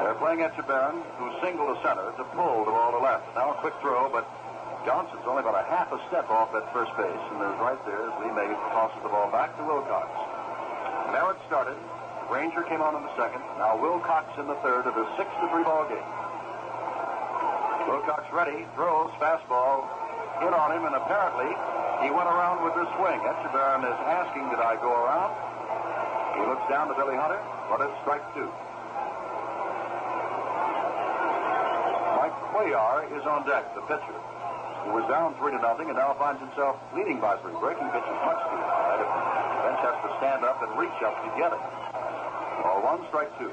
They're 0.05 0.21
playing 0.21 0.45
at 0.45 0.53
Etchebarren, 0.53 1.01
who 1.17 1.33
singled 1.41 1.73
the 1.73 1.81
center 1.81 2.13
to 2.13 2.25
pull 2.37 2.69
the 2.69 2.77
ball 2.77 2.93
to 2.93 3.01
left. 3.01 3.25
Now 3.33 3.57
a 3.57 3.59
quick 3.65 3.73
throw, 3.81 4.13
but 4.13 4.29
Johnson's 4.87 5.27
only 5.27 5.43
about 5.43 5.59
a 5.59 5.67
half 5.67 5.91
a 5.91 5.99
step 6.07 6.31
off 6.31 6.55
at 6.55 6.63
first 6.71 6.95
base, 6.95 7.25
and 7.35 7.43
there's 7.43 7.59
right 7.59 7.79
there 7.91 8.07
as 8.07 8.15
Lee 8.23 8.31
May 8.31 8.47
tosses 8.71 9.03
the 9.03 9.11
ball 9.11 9.27
back 9.35 9.51
to 9.59 9.63
Wilcox. 9.67 10.07
Now 11.11 11.27
Merritt 11.27 11.43
started. 11.51 11.75
Granger 12.31 12.63
came 12.71 12.79
on 12.79 12.95
in 12.95 13.03
the 13.03 13.15
second. 13.19 13.43
Now 13.59 13.75
Wilcox 13.83 14.31
in 14.39 14.47
the 14.47 14.55
third 14.63 14.87
of 14.87 14.95
a 14.95 15.03
six 15.19 15.27
to 15.43 15.45
three 15.51 15.67
ball 15.67 15.91
game. 15.91 16.07
Wilcox 17.91 18.31
ready, 18.31 18.63
throws, 18.79 19.11
fastball, 19.19 19.91
hit 20.39 20.55
on 20.55 20.71
him, 20.71 20.87
and 20.87 20.95
apparently 20.95 21.51
he 22.07 22.15
went 22.15 22.31
around 22.31 22.63
with 22.63 22.79
the 22.79 22.87
swing. 22.95 23.19
Etchebarren 23.27 23.83
is 23.83 23.99
asking, 24.07 24.47
did 24.55 24.63
I 24.63 24.79
go 24.79 24.95
around? 24.95 25.35
He 26.39 26.47
looks 26.47 26.67
down 26.71 26.87
to 26.87 26.95
Billy 26.95 27.19
Hunter, 27.19 27.43
but 27.67 27.83
it's 27.83 27.95
strike 28.07 28.23
two. 28.39 28.47
Mike 32.23 32.39
Cuellar 32.55 33.03
is 33.19 33.27
on 33.27 33.43
deck, 33.51 33.75
the 33.75 33.83
pitcher, 33.91 34.15
who 34.87 34.95
was 34.95 35.07
down 35.11 35.35
three 35.43 35.51
to 35.51 35.59
nothing 35.59 35.91
and 35.91 35.99
now 35.99 36.15
finds 36.15 36.39
himself 36.39 36.79
leading 36.95 37.19
by 37.19 37.35
three. 37.43 37.53
Breaking 37.59 37.91
pitch 37.91 38.07
is 38.07 38.21
much 38.23 38.41
too 38.47 38.61
high. 38.63 39.03
Bench 39.67 39.83
has 39.83 39.99
to 40.07 40.11
stand 40.23 40.47
up 40.47 40.63
and 40.63 40.71
reach 40.79 40.99
up 41.03 41.19
to 41.27 41.31
get 41.35 41.51
it. 41.51 41.63
Ball 42.63 42.79
one, 42.87 43.03
strike 43.11 43.35
two. 43.43 43.51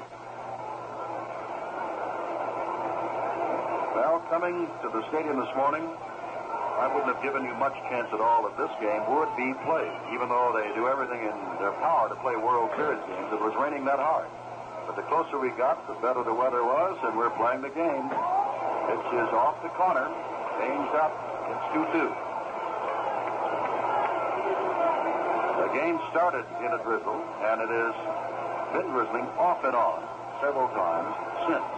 Well, 3.98 4.22
coming 4.30 4.70
to 4.82 4.88
the 4.94 5.02
stadium 5.10 5.42
this 5.42 5.50
morning, 5.58 5.82
I 5.82 6.90
wouldn't 6.90 7.10
have 7.10 7.22
given 7.22 7.46
you 7.46 7.54
much 7.58 7.74
chance 7.90 8.10
at 8.14 8.18
all 8.22 8.46
that 8.46 8.54
this 8.58 8.70
game 8.82 9.02
would 9.10 9.30
be 9.38 9.54
played, 9.66 9.94
even 10.14 10.26
though 10.30 10.54
they 10.54 10.70
do 10.74 10.86
everything 10.86 11.22
in 11.22 11.34
their 11.58 11.74
power 11.82 12.10
to 12.10 12.16
play 12.22 12.34
World 12.34 12.70
Series 12.78 13.02
games. 13.06 13.30
It 13.30 13.42
was 13.42 13.54
raining 13.58 13.86
that 13.86 13.98
hard. 13.98 14.26
But 14.86 14.98
the 14.98 15.06
closer 15.06 15.38
we 15.38 15.50
got, 15.54 15.82
the 15.86 15.94
better 16.02 16.22
the 16.22 16.34
weather 16.34 16.62
was, 16.62 16.98
and 17.06 17.16
we're 17.18 17.30
playing 17.38 17.62
the 17.62 17.70
game. 17.70 18.06
Pitch 18.90 19.08
is 19.14 19.30
off 19.32 19.62
the 19.62 19.70
corner, 19.78 20.10
changed 20.58 20.94
up. 20.94 21.12
It's 21.50 21.66
2-2. 21.74 22.08
The 25.60 25.68
game 25.74 25.98
started 26.10 26.46
in 26.62 26.70
a 26.72 26.80
drizzle, 26.82 27.20
and 27.44 27.60
it 27.60 27.70
has 27.70 27.96
been 28.74 28.88
drizzling 28.90 29.26
off 29.38 29.62
and 29.64 29.74
on 29.74 30.00
several 30.40 30.68
times 30.74 31.12
since. 31.46 31.70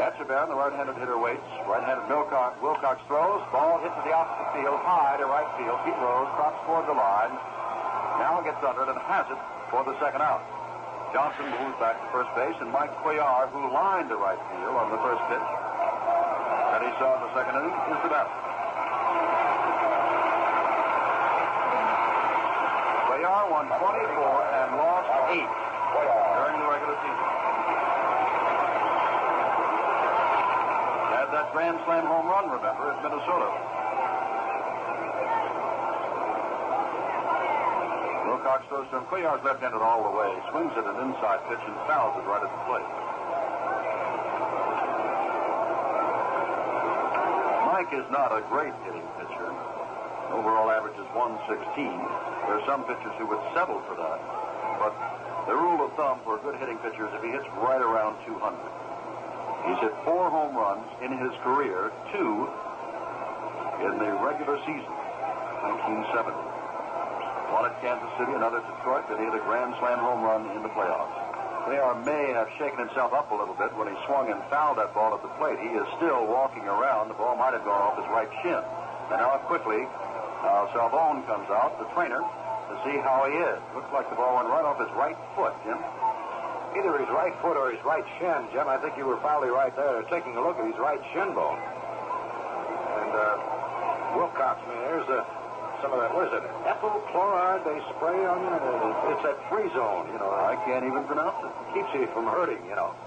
Etchebarren, 0.00 0.48
the 0.48 0.56
right-handed 0.56 0.96
hitter, 0.96 1.18
waits. 1.18 1.44
Right-handed 1.66 2.08
Wilcox, 2.08 2.56
Wilcox 2.62 3.00
throws. 3.08 3.42
Ball 3.52 3.80
hits 3.82 3.96
the 4.04 4.12
opposite 4.12 4.48
field, 4.54 4.78
high 4.84 5.16
to 5.18 5.26
right 5.26 5.48
field. 5.58 5.80
Pete 5.84 5.98
Rose 5.98 6.30
drops 6.36 6.60
toward 6.64 6.86
the 6.86 6.96
line. 6.96 7.32
Now 8.20 8.40
gets 8.44 8.62
under 8.64 8.84
it 8.84 8.92
and 8.92 9.00
has 9.08 9.26
it 9.28 9.40
for 9.68 9.84
the 9.84 9.98
second 9.98 10.22
out. 10.22 10.44
Johnson 11.12 11.48
moves 11.48 11.76
back 11.80 11.96
to 12.00 12.06
first 12.12 12.30
base, 12.36 12.56
and 12.60 12.70
Mike 12.70 12.92
Cuellar, 13.00 13.48
who 13.50 13.72
lined 13.72 14.08
to 14.08 14.16
right 14.16 14.38
field 14.52 14.76
on 14.76 14.92
the 14.92 15.00
first 15.00 15.22
pitch 15.32 15.40
he 15.40 15.55
saw 16.98 17.12
in 17.16 17.20
the 17.28 17.32
second 17.36 17.54
inning, 17.60 17.76
is 17.92 18.00
the 18.00 18.08
batter. 18.08 18.32
Cuellar 23.04 23.44
won 23.52 23.68
24 23.68 23.76
and 23.76 24.68
lost 24.80 25.10
8 25.28 25.36
during 25.36 26.56
the 26.56 26.68
regular 26.72 26.96
season. 27.04 27.26
Had 31.12 31.28
that 31.36 31.52
Grand 31.52 31.76
Slam 31.84 32.04
home 32.08 32.28
run, 32.32 32.48
remember, 32.48 32.92
at 32.92 32.98
Minnesota. 33.04 33.48
Wilcox 38.24 38.64
throws 38.72 38.88
him. 38.88 39.04
Cuellar's 39.12 39.44
left-handed 39.44 39.84
all 39.84 40.00
the 40.00 40.14
way. 40.16 40.32
Swings 40.48 40.72
at 40.80 40.84
an 40.88 40.96
inside 41.04 41.44
pitch 41.52 41.60
and 41.60 41.76
fouls 41.84 42.16
it 42.16 42.24
right 42.24 42.40
at 42.40 42.48
the 42.48 42.62
plate. 42.64 43.05
Mike 47.86 48.02
is 48.02 48.10
not 48.10 48.34
a 48.34 48.42
great 48.50 48.74
hitting 48.82 49.06
pitcher. 49.14 49.46
Overall 50.34 50.74
average 50.74 50.98
is 50.98 51.06
116. 51.14 51.86
There 51.86 52.58
are 52.58 52.66
some 52.66 52.82
pitchers 52.82 53.14
who 53.14 53.30
would 53.30 53.38
settle 53.54 53.78
for 53.86 53.94
that. 53.94 54.18
But 54.82 54.90
the 55.46 55.54
rule 55.54 55.86
of 55.86 55.94
thumb 55.94 56.18
for 56.26 56.34
a 56.34 56.42
good 56.42 56.58
hitting 56.58 56.78
pitcher 56.82 57.06
is 57.06 57.14
if 57.14 57.22
he 57.22 57.30
hits 57.30 57.46
right 57.62 57.78
around 57.78 58.18
200. 58.26 58.58
He's 59.70 59.78
hit 59.86 59.94
four 60.02 60.30
home 60.34 60.58
runs 60.58 60.82
in 60.98 61.14
his 61.14 61.30
career, 61.46 61.94
two 62.10 62.50
in 63.86 64.02
the 64.02 64.10
regular 64.18 64.58
season, 64.66 64.94
1970. 66.10 66.34
One 67.54 67.70
at 67.70 67.78
Kansas 67.78 68.10
City, 68.18 68.34
another 68.34 68.58
at 68.58 68.66
Detroit, 68.66 69.06
and 69.14 69.22
he 69.22 69.30
hit 69.30 69.38
a 69.38 69.44
grand 69.46 69.78
slam 69.78 70.02
home 70.02 70.26
run 70.26 70.50
in 70.58 70.66
the 70.66 70.72
playoffs. 70.74 71.15
Cuellar 71.66 71.98
may 72.06 72.30
have 72.30 72.46
shaken 72.62 72.78
himself 72.78 73.10
up 73.10 73.26
a 73.34 73.34
little 73.34 73.58
bit 73.58 73.74
when 73.74 73.90
he 73.90 73.96
swung 74.06 74.30
and 74.30 74.38
fouled 74.46 74.78
that 74.78 74.94
ball 74.94 75.18
at 75.18 75.22
the 75.26 75.32
plate. 75.34 75.58
He 75.58 75.74
is 75.74 75.82
still 75.98 76.22
walking 76.22 76.62
around. 76.62 77.10
The 77.10 77.18
ball 77.18 77.34
might 77.34 77.58
have 77.58 77.66
gone 77.66 77.82
off 77.82 77.98
his 77.98 78.06
right 78.06 78.30
shin. 78.46 78.62
And 79.10 79.18
now 79.18 79.34
quickly, 79.50 79.82
uh, 79.82 80.70
Salvon 80.70 81.26
comes 81.26 81.50
out, 81.50 81.74
the 81.82 81.90
trainer, 81.90 82.22
to 82.22 82.74
see 82.86 82.94
how 83.02 83.26
he 83.26 83.34
is. 83.34 83.58
Looks 83.74 83.90
like 83.90 84.06
the 84.06 84.14
ball 84.14 84.38
went 84.38 84.46
right 84.46 84.62
off 84.62 84.78
his 84.78 84.94
right 84.94 85.18
foot, 85.34 85.58
Jim. 85.66 85.82
Either 86.78 87.02
his 87.02 87.10
right 87.10 87.34
foot 87.42 87.58
or 87.58 87.74
his 87.74 87.82
right 87.82 88.06
shin, 88.22 88.46
Jim. 88.54 88.70
I 88.70 88.78
think 88.78 88.94
you 88.94 89.02
were 89.02 89.18
probably 89.18 89.50
right 89.50 89.74
there 89.74 90.06
taking 90.06 90.38
a 90.38 90.42
look 90.42 90.62
at 90.62 90.70
his 90.70 90.78
right 90.78 91.02
shin 91.10 91.34
bone. 91.34 91.58
And, 91.58 93.10
uh, 93.10 94.14
Wilcox, 94.14 94.62
man, 94.70 94.86
there's 94.86 95.08
uh, 95.10 95.26
some 95.82 95.92
of 95.92 96.00
that, 96.00 96.12
what 96.14 96.28
is 96.28 96.34
it? 96.36 96.44
Ethyl 96.68 97.00
chloride 97.12 97.62
they 97.64 97.78
spray 97.96 98.20
on 98.24 98.38
you? 98.40 98.56
It's 99.12 99.22
that 99.22 99.38
free 99.50 99.68
zone, 99.76 100.08
you 100.12 100.18
know. 100.18 100.30
I 100.32 100.56
can't 100.64 100.84
even 100.84 101.04
pronounce 101.04 101.36
it. 101.44 101.52
keeps 101.74 101.92
you 101.94 102.08
from 102.12 102.26
hurting, 102.26 102.60
you 102.66 102.76
know. 102.76 102.94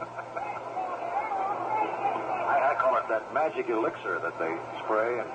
I, 2.49 2.73
I 2.73 2.77
call 2.81 2.97
it 2.97 3.05
that 3.09 3.33
magic 3.33 3.69
elixir 3.69 4.19
that 4.21 4.37
they 4.37 4.53
spray, 4.85 5.19
and 5.19 5.29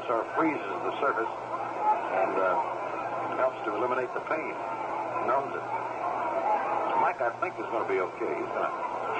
it 0.00 0.02
sort 0.08 0.24
of 0.24 0.28
freezes 0.36 0.76
the 0.84 0.94
surface 1.00 1.28
and 1.28 2.32
uh, 2.36 3.38
helps 3.40 3.60
to 3.64 3.74
eliminate 3.76 4.12
the 4.12 4.24
pain, 4.28 4.54
numbs 5.24 5.54
it. 5.56 5.66
Mike, 7.00 7.20
I 7.24 7.32
think, 7.40 7.56
is 7.56 7.64
going 7.72 7.80
to 7.80 7.88
be 7.88 7.96
okay. 7.96 8.28
He's 8.28 8.52
going 8.52 8.68
to 8.68 8.74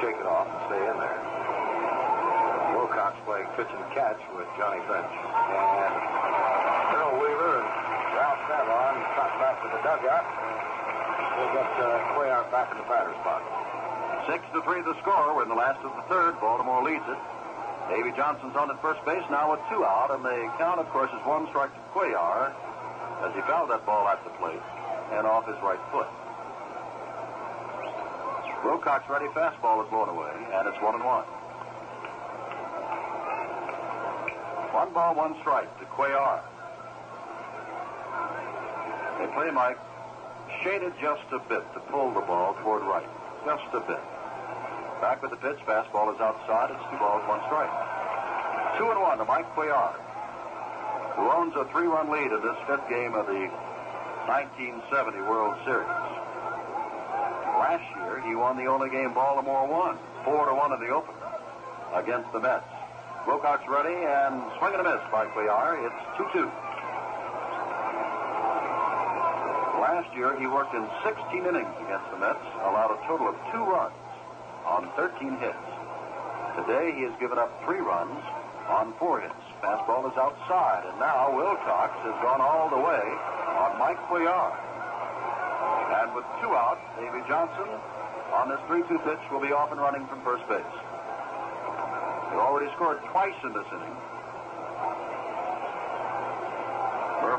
shake 0.04 0.18
it 0.20 0.28
off 0.28 0.44
and 0.44 0.60
stay 0.68 0.82
in 0.84 0.96
there. 1.00 1.20
Wilcox 2.76 3.16
playing 3.24 3.48
pitch 3.56 3.72
and 3.72 3.84
catch 3.96 4.20
with 4.36 4.44
Johnny 4.60 4.84
Bench. 4.84 5.08
And 5.08 5.92
Earl 6.92 7.16
Weaver 7.24 7.64
and 7.64 7.68
Ralph 8.20 8.39
Salvon 8.50 8.98
trot 9.14 9.30
back 9.38 9.62
to 9.62 9.68
the 9.70 9.78
dugout. 9.86 10.26
We'll 11.38 11.54
get 11.54 11.70
uh, 11.86 12.50
back 12.50 12.74
in 12.74 12.82
the 12.82 12.88
batter's 12.90 13.14
box. 13.22 13.46
Six 14.26 14.42
to 14.50 14.60
three 14.66 14.82
the 14.82 14.98
score. 15.06 15.38
We're 15.38 15.46
in 15.46 15.48
the 15.48 15.54
last 15.54 15.78
of 15.86 15.94
the 15.94 16.02
third. 16.10 16.34
Baltimore 16.42 16.82
leads 16.82 17.06
it. 17.06 17.20
Davy 17.94 18.10
Johnson's 18.18 18.58
on 18.58 18.66
at 18.66 18.82
first 18.82 19.06
base 19.06 19.22
now 19.30 19.54
with 19.54 19.62
two 19.70 19.86
out, 19.86 20.10
and 20.10 20.26
the 20.26 20.50
count, 20.58 20.82
of 20.82 20.90
course, 20.90 21.14
is 21.14 21.22
one 21.22 21.46
strike 21.54 21.70
to 21.70 21.82
Cuellar 21.94 22.50
as 23.22 23.30
he 23.38 23.40
fouled 23.46 23.70
that 23.70 23.86
ball 23.86 24.10
at 24.10 24.18
the 24.26 24.34
plate 24.42 24.62
and 25.14 25.30
off 25.30 25.46
his 25.46 25.58
right 25.62 25.78
foot. 25.94 26.10
Wilcox 28.66 29.06
ready 29.06 29.30
fastball 29.30 29.86
is 29.86 29.90
blown 29.94 30.10
away, 30.10 30.34
and 30.58 30.66
it's 30.66 30.78
one 30.82 30.98
and 30.98 31.04
one. 31.06 31.24
One 34.74 34.90
ball, 34.92 35.14
one 35.14 35.38
strike 35.38 35.70
to 35.78 35.86
Cuellar. 35.94 36.42
They 39.20 39.28
play 39.36 39.50
Mike 39.52 39.76
shaded 40.64 40.96
just 40.96 41.28
a 41.28 41.38
bit 41.44 41.60
to 41.76 41.80
pull 41.92 42.08
the 42.16 42.24
ball 42.24 42.56
toward 42.64 42.82
right. 42.88 43.04
Just 43.44 43.68
a 43.76 43.80
bit. 43.84 44.00
Back 45.04 45.20
with 45.20 45.30
the 45.30 45.36
pitch. 45.36 45.60
Fastball 45.68 46.08
is 46.14 46.20
outside. 46.20 46.72
It's 46.72 46.80
two 46.88 46.96
balls, 46.96 47.20
one 47.28 47.44
strike. 47.44 47.68
Two 48.80 48.88
and 48.88 49.00
one 49.00 49.18
to 49.18 49.24
Mike 49.28 49.44
Cuellar, 49.52 49.92
who 51.20 51.28
owns 51.28 51.52
a 51.56 51.68
three-run 51.68 52.08
lead 52.08 52.32
in 52.32 52.40
this 52.40 52.56
fifth 52.64 52.88
game 52.88 53.12
of 53.12 53.28
the 53.28 53.44
1970 54.24 55.20
World 55.28 55.56
Series. 55.68 55.84
Last 57.60 57.84
year, 58.00 58.24
he 58.24 58.34
won 58.34 58.56
the 58.56 58.72
only 58.72 58.88
game 58.88 59.12
Baltimore 59.12 59.68
won, 59.68 59.98
four 60.24 60.48
to 60.48 60.54
one 60.54 60.72
in 60.72 60.80
the 60.80 60.88
opener 60.88 61.28
against 61.92 62.32
the 62.32 62.40
Mets. 62.40 62.64
Wilcox 63.26 63.60
ready 63.68 63.92
and 63.92 64.40
swing 64.56 64.72
and 64.72 64.80
a 64.80 64.84
miss 64.84 65.04
by 65.12 65.28
Cuellar. 65.36 65.76
It's 65.84 66.00
2-2. 66.16 66.69
Last 70.00 70.16
year, 70.16 70.32
he 70.40 70.48
worked 70.48 70.72
in 70.72 70.80
16 71.04 71.44
innings 71.44 71.76
against 71.76 72.08
the 72.08 72.16
Mets, 72.16 72.40
allowed 72.64 72.88
a 72.88 72.96
total 73.04 73.28
of 73.28 73.36
two 73.52 73.60
runs 73.60 73.92
on 74.64 74.88
13 74.96 75.12
hits. 75.44 75.68
Today, 76.56 76.96
he 76.96 77.04
has 77.04 77.12
given 77.20 77.36
up 77.36 77.52
three 77.68 77.84
runs 77.84 78.16
on 78.64 78.96
four 78.96 79.20
hits. 79.20 79.44
Fastball 79.60 80.08
is 80.08 80.16
outside, 80.16 80.88
and 80.88 80.96
now 80.96 81.36
Wilcox 81.36 81.92
has 82.00 82.16
gone 82.24 82.40
all 82.40 82.72
the 82.72 82.80
way 82.80 83.04
on 83.60 83.76
Mike 83.76 84.00
Cuellar. 84.08 84.56
And 86.00 86.16
with 86.16 86.24
two 86.40 86.48
out, 86.48 86.80
Davy 86.96 87.20
Johnson 87.28 87.68
on 88.32 88.48
this 88.48 88.60
3-2 88.72 89.04
pitch 89.04 89.20
will 89.28 89.44
be 89.44 89.52
off 89.52 89.68
and 89.68 89.84
running 89.84 90.08
from 90.08 90.24
first 90.24 90.48
base. 90.48 90.64
He 90.64 92.40
already 92.40 92.72
scored 92.72 93.04
twice 93.12 93.36
in 93.44 93.52
this 93.52 93.68
inning. 93.68 93.96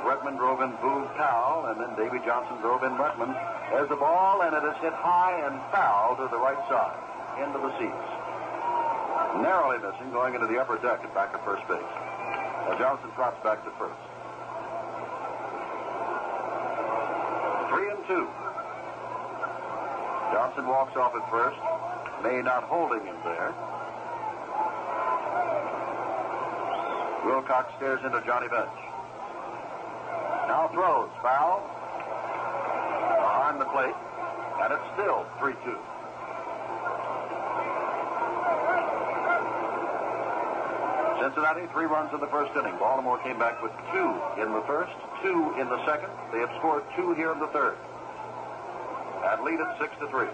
Merv 0.04 0.20
Rettenmund 0.20 0.38
drove 0.38 0.62
in 0.62 0.72
Boog 0.82 1.16
Powell, 1.16 1.66
and 1.70 1.80
then 1.80 1.94
Davy 1.96 2.24
Johnson 2.26 2.58
drove 2.62 2.84
in 2.84 2.92
Rettenmund. 2.98 3.34
There's 3.72 3.90
the 3.90 3.96
ball, 3.96 4.42
and 4.42 4.56
it 4.56 4.64
is 4.66 4.78
hit 4.82 4.94
high 4.94 5.46
and 5.46 5.62
foul 5.72 6.16
to 6.18 6.28
the 6.30 6.38
right 6.38 6.58
side, 6.70 6.98
into 7.44 7.60
the 7.60 7.72
seats. 7.78 8.10
Narrowly 9.42 9.78
missing, 9.78 10.12
going 10.12 10.34
into 10.36 10.48
the 10.48 10.60
upper 10.60 10.78
deck 10.78 11.02
at 11.04 11.14
back 11.14 11.34
of 11.34 11.44
first 11.46 11.68
base. 11.68 11.78
Now 11.78 12.78
Johnson 12.78 13.10
trots 13.16 13.38
back 13.44 13.64
to 13.64 13.72
first. 13.78 14.02
Three 17.70 17.90
and 17.90 18.02
two. 18.10 18.28
Johnson 20.34 20.68
walks 20.68 20.98
off 20.98 21.14
at 21.16 21.26
first. 21.30 21.60
May 22.24 22.42
not 22.42 22.64
holding 22.64 23.06
him 23.06 23.16
there. 23.24 23.54
Wilcox 27.26 27.72
stares 27.78 28.02
into 28.04 28.22
Johnny 28.26 28.48
Bench. 28.50 28.81
Now 30.48 30.70
throws. 30.74 31.10
Foul. 31.22 31.62
Behind 33.20 33.62
the 33.62 33.66
plate. 33.66 33.96
And 34.62 34.74
it's 34.74 34.88
still 34.94 35.26
3 35.40 35.54
2. 35.66 35.78
Cincinnati, 41.22 41.68
three 41.72 41.86
runs 41.86 42.12
in 42.14 42.20
the 42.20 42.28
first 42.28 42.50
inning. 42.58 42.76
Baltimore 42.80 43.20
came 43.22 43.38
back 43.38 43.62
with 43.62 43.72
two 43.94 44.10
in 44.42 44.52
the 44.52 44.64
first, 44.66 44.92
two 45.22 45.54
in 45.62 45.70
the 45.70 45.78
second. 45.86 46.10
They 46.34 46.40
have 46.40 46.50
scored 46.58 46.84
two 46.98 47.14
here 47.14 47.32
in 47.32 47.40
the 47.40 47.48
third. 47.54 47.78
And 49.24 49.44
lead 49.44 49.62
at 49.62 49.78
6 49.78 49.94
to 50.02 50.08
3. 50.10 50.28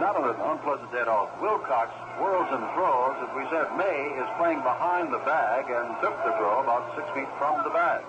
Not 0.00 0.16
an 0.16 0.32
unpleasant 0.32 0.96
at 0.96 1.12
all. 1.12 1.28
Wilcox 1.44 1.92
whirls 2.16 2.48
and 2.48 2.64
throws. 2.72 3.20
As 3.20 3.28
we 3.36 3.44
said, 3.52 3.68
May 3.76 4.16
is 4.16 4.24
playing 4.40 4.64
behind 4.64 5.12
the 5.12 5.20
bag 5.28 5.68
and 5.68 5.92
took 6.00 6.16
the 6.24 6.32
throw 6.40 6.64
about 6.64 6.88
six 6.96 7.04
feet 7.12 7.28
from 7.36 7.60
the 7.68 7.70
bag. 7.70 8.00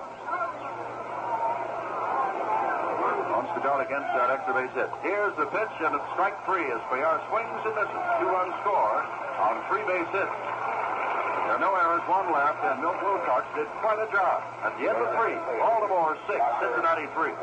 Wants 3.35 3.51
to 3.51 3.61
guard 3.61 3.83
against 3.83 4.07
that 4.15 4.31
extra 4.31 4.55
base 4.55 4.71
hit. 4.71 4.87
Here's 5.03 5.35
the 5.35 5.51
pitch, 5.51 5.75
and 5.83 5.91
it's 5.91 6.07
strike 6.15 6.39
three 6.47 6.63
as 6.71 6.79
Cuellar 6.87 7.19
swings 7.27 7.59
and 7.67 7.75
misses. 7.75 8.03
Two-run 8.23 8.55
score 8.63 9.03
on 9.43 9.59
three 9.67 9.83
base 9.83 10.07
hits. 10.15 10.31
There 10.31 11.59
are 11.59 11.63
no 11.63 11.75
errors, 11.75 12.07
one 12.07 12.31
left, 12.31 12.63
and 12.71 12.79
Milt 12.79 13.03
Wilcox 13.03 13.43
did 13.51 13.67
quite 13.83 13.99
a 13.99 14.07
job. 14.15 14.39
At 14.63 14.79
the 14.79 14.87
end 14.87 14.95
of 14.95 15.11
three, 15.19 15.35
Baltimore 15.59 16.15
six, 16.23 16.39
Cincinnati 16.63 17.11
three. 17.19 17.35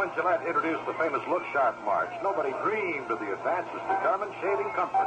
When 0.00 0.08
Gillette 0.16 0.40
introduced 0.48 0.88
the 0.88 0.96
famous 0.96 1.20
Look 1.28 1.44
Sharp 1.52 1.76
March, 1.84 2.08
nobody 2.24 2.48
dreamed 2.64 3.12
of 3.12 3.20
the 3.20 3.28
advances 3.28 3.76
to 3.76 3.94
come 4.00 4.24
in 4.24 4.32
shaving 4.40 4.72
comfort. 4.72 5.04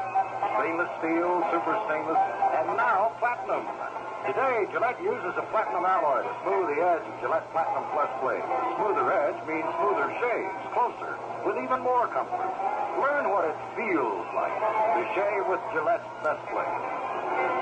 Stainless 0.62 0.94
steel, 1.02 1.42
super 1.50 1.74
stainless, 1.90 2.22
and 2.62 2.78
now 2.78 3.18
platinum. 3.18 3.66
Today, 4.30 4.70
Gillette 4.70 5.02
uses 5.02 5.34
a 5.42 5.46
platinum 5.50 5.90
alloy 5.90 6.22
to 6.22 6.34
smooth 6.46 6.78
the 6.78 6.80
edge 6.86 7.02
of 7.02 7.18
Gillette 7.18 7.50
Platinum 7.50 7.82
Plus 7.98 8.14
blade. 8.22 8.46
Smoother 8.78 9.10
edge 9.10 9.40
means 9.50 9.66
smoother 9.82 10.06
shaves, 10.22 10.62
closer, 10.70 11.18
with 11.50 11.58
even 11.58 11.82
more 11.82 12.06
comfort. 12.14 12.46
Learn 13.02 13.34
what 13.34 13.50
it 13.50 13.58
feels 13.74 14.26
like 14.38 14.54
to 14.54 15.02
shave 15.18 15.50
with 15.50 15.62
Gillette's 15.74 16.14
best 16.22 16.46
blade. 16.54 16.82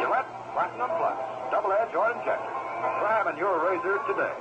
Gillette 0.03 0.27
Platinum 0.51 0.91
Plus, 0.99 1.19
double 1.55 1.71
edge 1.71 1.95
or 1.95 2.11
injector. 2.11 2.53
Try 2.99 3.23
'em 3.23 3.31
in 3.31 3.37
your 3.39 3.63
razor 3.63 3.95
today. 4.11 4.35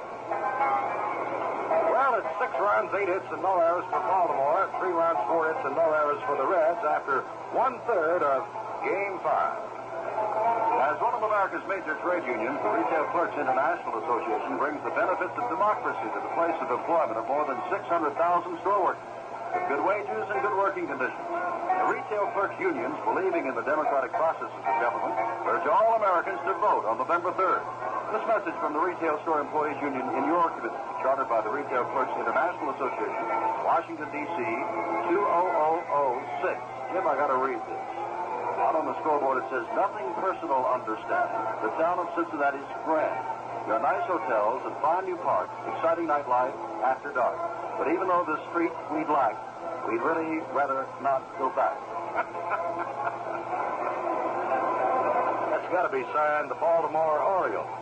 Well, 1.93 2.21
it's 2.21 2.33
six 2.39 2.53
runs, 2.61 2.91
eight 2.97 3.09
hits, 3.09 3.29
and 3.33 3.41
no 3.41 3.57
errors 3.59 3.87
for 3.89 4.01
Baltimore. 4.01 4.69
Three 4.81 4.93
runs, 4.93 5.21
four 5.29 5.49
hits, 5.49 5.63
and 5.65 5.75
no 5.77 5.89
errors 5.93 6.21
for 6.27 6.37
the 6.37 6.47
Reds 6.47 6.83
after 6.85 7.25
one 7.57 7.81
third 7.89 8.23
of 8.23 8.45
Game 8.85 9.17
Five. 9.25 9.61
As 10.83 10.99
one 11.01 11.15
of 11.15 11.23
America's 11.23 11.63
major 11.71 11.95
trade 12.03 12.27
unions, 12.27 12.59
the 12.61 12.73
Retail 12.75 13.07
Clerks 13.15 13.39
International 13.39 14.03
Association 14.03 14.59
brings 14.59 14.83
the 14.83 14.93
benefits 14.93 15.33
of 15.39 15.45
democracy 15.49 16.09
to 16.11 16.21
the 16.21 16.33
place 16.37 16.59
of 16.61 16.69
employment 16.69 17.17
of 17.17 17.25
more 17.31 17.47
than 17.47 17.57
600,000 17.71 18.13
store 18.61 18.93
workers 18.93 19.09
with 19.53 19.65
good 19.69 19.85
wages 19.85 20.25
and 20.33 20.41
good 20.41 20.57
working 20.57 20.89
conditions. 20.89 21.29
The 21.29 21.87
Retail 21.87 22.27
Clerks 22.33 22.57
Unions, 22.59 22.97
believing 23.05 23.47
in 23.47 23.55
the 23.55 23.65
democratic 23.65 24.13
processes 24.13 24.53
of 24.53 24.75
government, 24.81 25.15
urge 25.49 25.67
all 25.69 25.97
Americans 25.97 26.41
to 26.49 26.53
vote 26.59 26.85
on 26.89 26.97
November 26.97 27.33
3rd. 27.37 27.65
This 28.13 28.29
message 28.29 28.53
from 28.61 28.77
the 28.77 28.83
Retail 28.85 29.17
Store 29.25 29.41
Employees 29.41 29.81
Union 29.81 30.05
in 30.05 30.29
your 30.29 30.45
community, 30.53 30.77
chartered 31.01 31.33
by 31.33 31.41
the 31.41 31.49
Retail 31.49 31.89
Clerks 31.97 32.13
International 32.21 32.77
Association, 32.77 33.25
Washington, 33.65 34.05
D.C., 34.13 34.37
20006. 35.09 36.61
Jim, 36.93 37.09
I 37.09 37.17
got 37.17 37.33
to 37.33 37.41
read 37.41 37.57
this. 37.57 37.85
Out 38.61 38.77
on 38.77 38.85
the 38.85 38.93
scoreboard, 39.01 39.41
it 39.41 39.49
says, 39.49 39.65
nothing 39.73 40.05
personal 40.21 40.61
understanding. 40.61 41.41
The 41.65 41.73
town 41.81 42.05
of 42.05 42.13
Cincinnati's 42.13 42.69
grand. 42.85 43.17
Your 43.65 43.81
nice 43.81 44.05
hotels 44.05 44.61
and 44.69 44.77
fine 44.85 45.09
new 45.09 45.17
parks, 45.25 45.57
exciting 45.73 46.05
nightlife 46.05 46.53
after 46.85 47.17
dark. 47.17 47.41
But 47.81 47.97
even 47.97 48.13
though 48.13 48.29
the 48.29 48.37
street 48.53 48.77
we'd 48.93 49.09
like, 49.09 49.41
we'd 49.89 50.05
really 50.05 50.45
rather 50.53 50.85
not 51.01 51.25
go 51.41 51.49
back. 51.57 51.81
That's 55.49 55.69
got 55.73 55.89
to 55.89 55.93
be 55.97 56.05
signed 56.13 56.53
the 56.53 56.61
Baltimore 56.61 57.17
Oriole. 57.17 57.82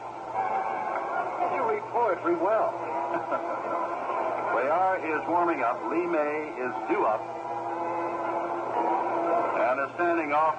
You 1.55 1.62
read 1.69 1.85
poetry 1.93 2.37
well. 2.37 2.73
Cuellar 4.51 4.99
is 4.99 5.23
warming 5.29 5.62
up. 5.62 5.79
Lee 5.91 6.07
May 6.07 6.53
is 6.59 6.75
due 6.91 7.05
up. 7.07 7.23
And 9.61 9.79
is 9.79 9.91
standing 9.95 10.33
off 10.33 10.59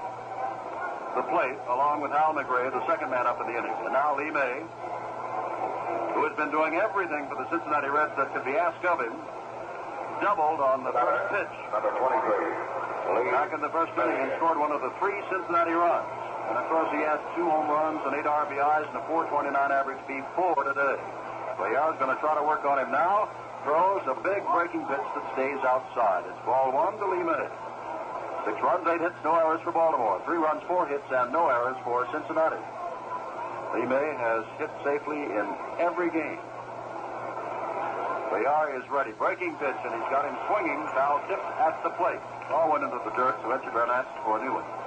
the 1.16 1.24
plate 1.28 1.60
along 1.68 2.00
with 2.00 2.12
Hal 2.12 2.34
McRae, 2.34 2.72
the 2.72 2.86
second 2.88 3.12
man 3.12 3.28
up 3.28 3.42
in 3.42 3.48
the 3.52 3.58
inning. 3.60 3.76
And 3.84 3.92
now 3.92 4.16
Lee 4.16 4.32
May, 4.32 4.64
who 6.16 6.24
has 6.24 6.36
been 6.40 6.52
doing 6.52 6.76
everything 6.80 7.28
for 7.28 7.36
the 7.36 7.50
Cincinnati 7.52 7.90
Reds 7.90 8.16
that 8.16 8.32
could 8.34 8.46
be 8.46 8.56
asked 8.56 8.86
of 8.86 9.04
him, 9.04 9.14
doubled 10.24 10.62
on 10.64 10.84
the 10.88 10.94
first 10.94 11.24
pitch. 11.36 11.56
Number 11.74 11.92
23. 11.92 13.32
Back 13.32 13.52
in 13.54 13.60
the 13.60 13.70
first 13.70 13.92
inning 14.00 14.16
and 14.24 14.32
scored 14.38 14.58
one 14.58 14.72
of 14.72 14.80
the 14.80 14.94
three 15.04 15.20
Cincinnati 15.28 15.76
runs. 15.76 16.21
And 16.50 16.58
of 16.58 16.66
course, 16.72 16.90
he 16.96 17.02
has 17.06 17.20
two 17.36 17.46
home 17.46 17.70
runs 17.70 18.02
and 18.06 18.16
eight 18.16 18.26
RBIs 18.26 18.88
and 18.90 18.98
a 18.98 19.04
429 19.06 19.54
average 19.54 20.02
before 20.08 20.64
today. 20.64 20.98
Cuellar's 21.62 22.00
going 22.02 22.10
to 22.10 22.20
try 22.24 22.34
to 22.34 22.42
work 22.42 22.66
on 22.66 22.80
him 22.80 22.90
now. 22.90 23.30
Throws 23.62 24.02
a 24.10 24.18
big 24.26 24.42
breaking 24.50 24.82
pitch 24.90 25.06
that 25.14 25.26
stays 25.38 25.62
outside. 25.62 26.26
It's 26.26 26.42
ball 26.42 26.74
one 26.74 26.98
to 26.98 27.06
Lee. 27.06 27.22
Six 28.50 28.58
runs, 28.66 28.82
eight 28.90 29.02
hits, 29.06 29.14
no 29.22 29.38
errors 29.38 29.62
for 29.62 29.70
Baltimore. 29.70 30.18
Three 30.26 30.42
runs, 30.42 30.66
four 30.66 30.90
hits, 30.90 31.06
and 31.14 31.30
no 31.30 31.46
errors 31.46 31.78
for 31.86 32.10
Cincinnati. 32.10 32.58
Lee 33.78 33.86
May 33.86 34.18
has 34.18 34.42
hit 34.58 34.74
safely 34.82 35.22
in 35.22 35.46
every 35.78 36.10
game. 36.10 36.42
Cuellar 38.34 38.74
is 38.74 38.90
ready. 38.90 39.14
Breaking 39.22 39.54
pitch, 39.62 39.78
and 39.86 39.94
he's 39.94 40.10
got 40.10 40.26
him 40.26 40.34
swinging. 40.50 40.82
Foul 40.98 41.22
tipped 41.30 41.46
at 41.62 41.78
the 41.86 41.94
plate. 42.02 42.24
Ball 42.50 42.74
went 42.74 42.84
into 42.84 42.98
the 43.06 43.14
dirt, 43.14 43.38
so 43.46 43.54
Etchebarren 43.54 43.94
asked 43.94 44.18
for 44.26 44.42
a 44.42 44.44
new 44.44 44.58
one. 44.58 44.81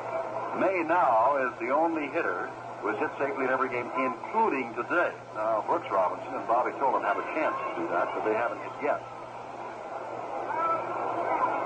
May 0.61 0.87
now 0.87 1.37
is 1.43 1.53
the 1.59 1.75
only 1.75 2.07
hitter 2.15 2.47
who 2.79 2.95
has 2.95 2.99
hit 3.03 3.11
safely 3.19 3.45
in 3.45 3.51
every 3.51 3.69
game, 3.69 3.91
including 3.99 4.71
today. 4.79 5.11
Now, 5.35 5.65
Brooks 5.67 5.91
Robinson 5.91 6.31
and 6.31 6.47
Bobby 6.47 6.71
Tolan 6.79 7.03
have 7.03 7.19
a 7.19 7.27
chance 7.35 7.57
to 7.59 7.71
do 7.75 7.85
that, 7.91 8.07
but 8.15 8.23
they 8.23 8.37
haven't 8.39 8.63
hit 8.63 8.77
yet. 8.87 9.03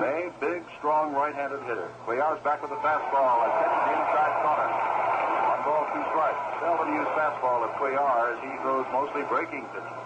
May, 0.00 0.30
big, 0.40 0.62
strong 0.78 1.12
right-handed 1.12 1.60
hitter. 1.68 1.90
Cuellar's 2.06 2.40
back 2.46 2.62
with 2.62 2.70
the 2.70 2.80
fastball 2.80 3.44
and 3.44 3.52
catches 3.60 3.82
the 3.82 3.94
inside 3.98 4.34
corner. 4.46 4.68
One 4.72 5.62
ball, 5.66 5.84
two 5.90 6.04
strikes. 6.14 6.42
Seldom 6.62 6.88
used 6.94 7.12
fastball 7.18 7.66
of 7.66 7.74
Cuellar 7.82 8.32
as 8.32 8.38
he 8.40 8.52
throws 8.62 8.86
mostly 8.94 9.26
breaking 9.28 9.66
pitches. 9.74 9.98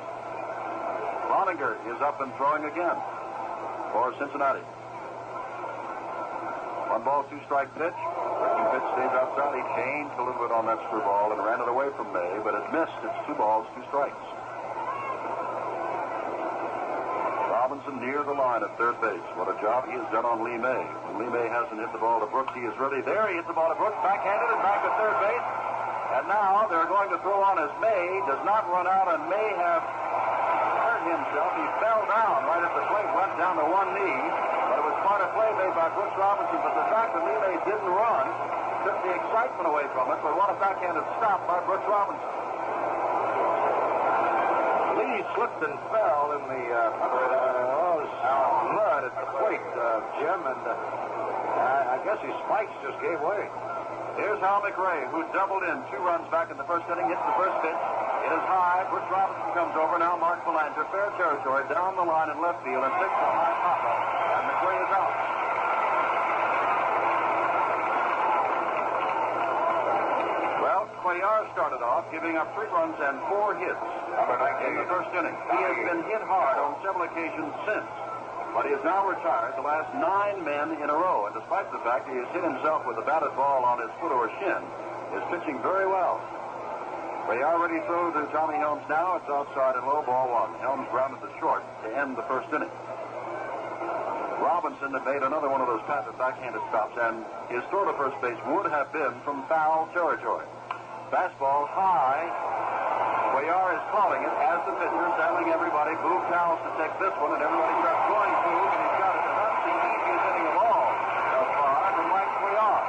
Cloninger 1.28 1.76
is 1.92 2.00
up 2.02 2.18
and 2.24 2.34
throwing 2.34 2.64
again 2.64 2.96
for 3.92 4.10
Cincinnati. 4.18 4.64
One 6.88 7.04
ball, 7.04 7.24
two 7.28 7.38
strike 7.44 7.68
pitch. 7.76 8.00
Pitch 8.82 8.98
stays 8.98 9.14
outside. 9.14 9.54
He 9.54 9.64
changed 9.78 10.14
a 10.18 10.22
little 10.26 10.42
bit 10.42 10.50
on 10.50 10.66
that 10.66 10.82
screwball 10.90 11.30
and 11.30 11.38
ran 11.38 11.62
it 11.62 11.70
away 11.70 11.94
from 11.94 12.10
May, 12.10 12.42
but 12.42 12.54
it 12.58 12.66
missed. 12.74 12.98
It's 13.06 13.20
two 13.30 13.34
balls, 13.38 13.66
two 13.78 13.84
strikes. 13.86 14.18
Robinson 17.46 18.02
near 18.02 18.26
the 18.26 18.34
line 18.34 18.66
at 18.66 18.74
third 18.74 18.98
base. 18.98 19.22
What 19.38 19.46
a 19.46 19.56
job 19.62 19.86
he 19.86 19.94
has 19.94 20.04
done 20.10 20.26
on 20.26 20.42
Lee 20.42 20.58
May. 20.58 20.82
When 21.06 21.22
Lee 21.22 21.30
May 21.30 21.46
hasn't 21.46 21.78
hit 21.78 21.94
the 21.94 22.02
ball 22.02 22.18
to 22.20 22.26
Brooks, 22.26 22.50
he 22.58 22.66
is 22.66 22.74
really 22.76 23.00
there. 23.06 23.30
He 23.30 23.38
hits 23.38 23.46
the 23.46 23.54
ball 23.54 23.70
to 23.70 23.78
Brooks, 23.78 23.96
backhanded 24.02 24.50
and 24.50 24.60
back 24.66 24.82
to 24.82 24.90
third 24.98 25.16
base. 25.22 25.46
And 26.18 26.26
now 26.26 26.66
they're 26.66 26.90
going 26.90 27.08
to 27.14 27.18
throw 27.22 27.38
on 27.38 27.62
as 27.62 27.70
May 27.78 28.20
does 28.26 28.42
not 28.42 28.66
run 28.66 28.90
out 28.90 29.08
and 29.14 29.30
may 29.30 29.48
have 29.62 29.80
hurt 29.80 31.02
himself. 31.06 31.54
He 31.54 31.66
fell 31.80 32.02
down 32.10 32.44
right 32.50 32.66
at 32.66 32.72
the 32.74 32.84
plate, 32.90 33.08
went 33.14 33.32
down 33.38 33.56
to 33.62 33.64
one 33.64 33.88
knee. 33.94 34.20
But 34.68 34.76
it 34.82 34.84
was 34.84 34.98
quite 35.06 35.22
a 35.22 35.30
play 35.32 35.50
made 35.56 35.72
by 35.72 35.88
Brooks 35.94 36.18
Robinson. 36.18 36.58
But 36.60 36.74
the 36.76 36.86
fact 36.90 37.14
that 37.14 37.22
Lee 37.24 37.38
May 37.46 37.56
didn't 37.62 37.88
run 37.88 38.26
took 38.84 38.98
the 39.02 39.12
excitement 39.14 39.66
away 39.66 39.86
from 39.94 40.10
it. 40.10 40.18
But 40.22 40.36
what 40.36 40.50
a 40.50 40.56
backhanded 40.58 41.04
stop 41.18 41.46
by 41.46 41.62
Brooks 41.66 41.86
Robinson. 41.86 42.30
Lee 44.98 45.24
slipped 45.34 45.62
and 45.64 45.76
fell 45.88 46.36
in 46.36 46.42
the 46.52 46.64
uh, 46.68 46.92
uh, 48.22 48.74
mud 48.74 49.02
at 49.08 49.14
the 49.18 49.28
plate, 49.38 49.66
uh, 49.74 50.04
Jim, 50.20 50.40
and 50.46 50.62
uh, 50.62 50.74
I, 50.74 51.96
I 51.96 52.04
guess 52.04 52.18
his 52.22 52.34
spikes 52.46 52.74
just 52.84 52.98
gave 53.02 53.18
way. 53.20 53.48
Here's 54.16 54.38
Hal 54.44 54.60
McRae, 54.60 55.08
who 55.08 55.24
doubled 55.32 55.64
in 55.64 55.80
two 55.88 55.96
runs 56.04 56.28
back 56.28 56.52
in 56.52 56.60
the 56.60 56.68
first 56.68 56.84
inning, 56.92 57.08
hits 57.08 57.24
the 57.24 57.36
first 57.40 57.56
pitch. 57.64 57.80
It 58.22 58.30
is 58.30 58.44
high. 58.46 58.84
Brooks 58.92 59.08
Robinson 59.10 59.50
comes 59.56 59.74
over. 59.74 59.98
Now 59.98 60.20
Mark 60.20 60.44
Belanger, 60.44 60.84
fair 60.92 61.10
territory, 61.16 61.64
down 61.72 61.96
the 61.96 62.04
line 62.04 62.28
in 62.30 62.36
left 62.38 62.62
field, 62.62 62.84
and 62.84 62.92
takes 63.00 63.18
a 63.18 63.30
high 63.32 63.56
pop-up. 63.64 63.98
And 64.36 64.44
McRae 64.52 64.78
is 64.78 64.92
out. 64.92 65.12
Well, 70.62 70.82
Cuellar 71.02 71.41
started 71.52 71.84
off 71.84 72.08
giving 72.10 72.36
up 72.36 72.48
three 72.56 72.68
runs 72.72 72.96
and 72.96 73.20
four 73.28 73.54
hits 73.56 73.80
in 74.64 74.72
the 74.76 74.86
first 74.88 75.12
inning. 75.12 75.36
He 75.52 75.60
has 75.60 75.78
been 75.84 76.02
hit 76.08 76.24
hard 76.24 76.56
on 76.56 76.80
several 76.80 77.04
occasions 77.04 77.52
since. 77.68 77.88
But 78.52 78.68
he 78.68 78.72
has 78.76 78.84
now 78.84 79.08
retired 79.08 79.56
the 79.56 79.64
last 79.64 79.88
nine 79.96 80.44
men 80.44 80.76
in 80.80 80.88
a 80.92 80.96
row. 80.96 81.28
And 81.28 81.32
despite 81.32 81.72
the 81.72 81.80
fact 81.80 82.08
he 82.08 82.16
has 82.20 82.28
hit 82.36 82.44
himself 82.44 82.84
with 82.84 83.00
a 83.00 83.04
batted 83.04 83.32
ball 83.32 83.64
on 83.64 83.80
his 83.80 83.88
foot 83.96 84.12
or 84.12 84.28
shin, 84.40 84.60
is 85.16 85.24
pitching 85.32 85.60
very 85.64 85.88
well. 85.88 86.20
Cuellar 87.28 87.60
ready 87.60 87.80
to 87.80 87.86
throw 87.86 88.12
to 88.12 88.28
Tommy 88.32 88.56
Helms 88.60 88.84
now. 88.88 89.16
It's 89.16 89.28
outside 89.28 89.76
and 89.76 89.86
low, 89.86 90.02
ball 90.04 90.28
one. 90.28 90.52
Helms 90.60 90.88
grounded 90.92 91.20
to 91.20 91.30
short 91.40 91.64
to 91.84 91.88
end 91.96 92.16
the 92.16 92.26
first 92.28 92.52
inning. 92.52 92.72
Robinson 94.42 94.92
had 94.92 95.04
made 95.06 95.22
another 95.22 95.48
one 95.48 95.60
of 95.60 95.68
those 95.68 95.80
passive 95.86 96.18
backhanded 96.18 96.60
stops, 96.68 96.98
and 96.98 97.24
his 97.48 97.62
throw 97.70 97.86
to 97.86 97.94
first 97.96 98.20
base 98.20 98.36
would 98.50 98.68
have 98.68 98.92
been 98.92 99.14
from 99.24 99.46
foul 99.46 99.88
territory. 99.94 100.44
Fastball 101.12 101.68
high. 101.76 102.24
Cuellar 103.36 103.76
is 103.76 103.84
calling 103.92 104.24
it 104.24 104.32
as 104.32 104.64
the 104.64 104.72
pitcher, 104.80 105.08
telling 105.20 105.44
everybody, 105.52 105.92
Boog 106.00 106.24
Powell 106.32 106.56
to 106.56 106.70
take 106.80 106.88
this 106.96 107.12
one, 107.20 107.36
and 107.36 107.44
everybody 107.44 107.74
starts 107.84 108.04
going 108.08 108.32
Boog, 108.32 108.68
and 108.72 108.80
he's 108.80 108.96
got 108.96 109.12
it. 109.12 109.24
And 109.28 109.36
that's 109.36 109.60
the 109.60 109.74
easiest 109.76 110.24
inning 110.32 110.46
of 110.48 110.56
all 110.56 110.88
thus 111.36 111.48
far 111.52 111.76
from 112.00 112.06
Mike 112.16 112.32
Cuellar. 112.40 112.80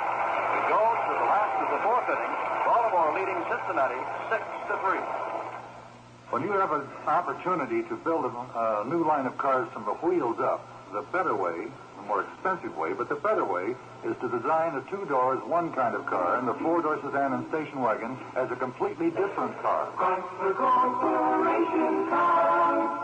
It 0.55 0.65
goes 0.71 0.97
to 1.03 1.13
the 1.19 1.27
last 1.27 1.55
of 1.59 1.67
the 1.67 1.81
fourth 1.83 2.07
inning. 2.15 2.33
Baltimore 2.63 3.11
leading 3.11 3.39
Cincinnati 3.51 4.01
six 4.31 4.41
to 4.71 4.73
three. 4.87 5.03
When 6.31 6.47
you 6.47 6.55
have 6.55 6.71
an 6.71 6.87
opportunity 7.03 7.83
to 7.91 7.95
build 8.07 8.23
a, 8.23 8.31
a 8.31 8.87
new 8.87 9.03
line 9.03 9.27
of 9.27 9.35
cars 9.35 9.67
from 9.75 9.83
the 9.83 9.99
wheels 9.99 10.39
up, 10.39 10.63
the 10.94 11.02
better 11.11 11.36
way, 11.36 11.65
the 11.98 12.03
more 12.06 12.22
expensive 12.22 12.78
way, 12.78 12.94
but 12.94 13.10
the 13.10 13.15
better 13.15 13.44
way 13.44 13.74
is 14.06 14.15
to 14.22 14.30
design 14.30 14.78
a 14.78 14.82
two 14.94 15.03
doors, 15.10 15.41
one 15.49 15.74
kind 15.74 15.95
of 15.95 16.06
car, 16.06 16.38
and 16.38 16.48
the 16.48 16.53
four 16.61 16.82
door 16.84 17.02
sedan 17.02 17.34
and 17.34 17.49
station 17.49 17.82
wagon 17.82 18.15
as 18.36 18.49
a 18.52 18.56
completely 18.56 19.10
different 19.10 19.57
car. 19.65 19.90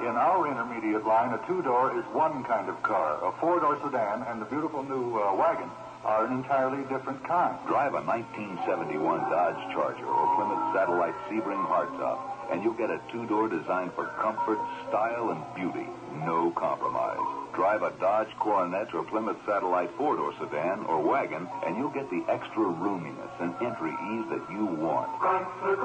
In 0.05 0.15
our 0.15 0.45
intermediate 0.47 1.05
line, 1.05 1.33
a 1.33 1.41
two 1.47 1.63
door 1.63 1.97
is 1.97 2.05
one 2.13 2.43
kind 2.43 2.69
of 2.69 2.81
car. 2.83 3.17
A 3.25 3.31
four 3.41 3.59
door 3.59 3.79
sedan 3.83 4.21
and 4.29 4.39
the 4.39 4.45
beautiful 4.45 4.83
new 4.83 5.17
uh, 5.17 5.33
wagon 5.33 5.69
are 6.05 6.25
an 6.25 6.33
entirely 6.33 6.83
different 6.93 7.25
kind. 7.25 7.57
Drive 7.67 7.93
a 7.93 8.01
1971 8.05 9.19
Dodge 9.33 9.59
Charger 9.73 10.05
or 10.05 10.35
Plymouth 10.37 10.73
Satellite 10.73 11.17
Sebring 11.27 11.65
hardtop, 11.65 12.53
and 12.53 12.63
you'll 12.63 12.77
get 12.77 12.89
a 12.89 13.01
two-door 13.11 13.49
designed 13.49 13.93
for 13.93 14.05
comfort, 14.21 14.59
style, 14.87 15.31
and 15.31 15.41
beauty. 15.55 15.89
No 16.23 16.51
compromise. 16.51 17.38
Drive 17.59 17.83
a 17.83 17.91
Dodge 17.99 18.31
Coronet 18.39 18.93
or 18.93 19.03
Plymouth 19.03 19.35
Satellite 19.45 19.91
four-door 19.97 20.31
sedan 20.39 20.85
or 20.87 21.03
wagon, 21.03 21.45
and 21.67 21.75
you'll 21.75 21.91
get 21.91 22.09
the 22.09 22.23
extra 22.31 22.63
roominess 22.63 23.35
and 23.41 23.53
entry 23.59 23.91
ease 23.91 24.23
that 24.31 24.47
you 24.47 24.63
want. 24.63 25.11
Chrysler. 25.19 25.75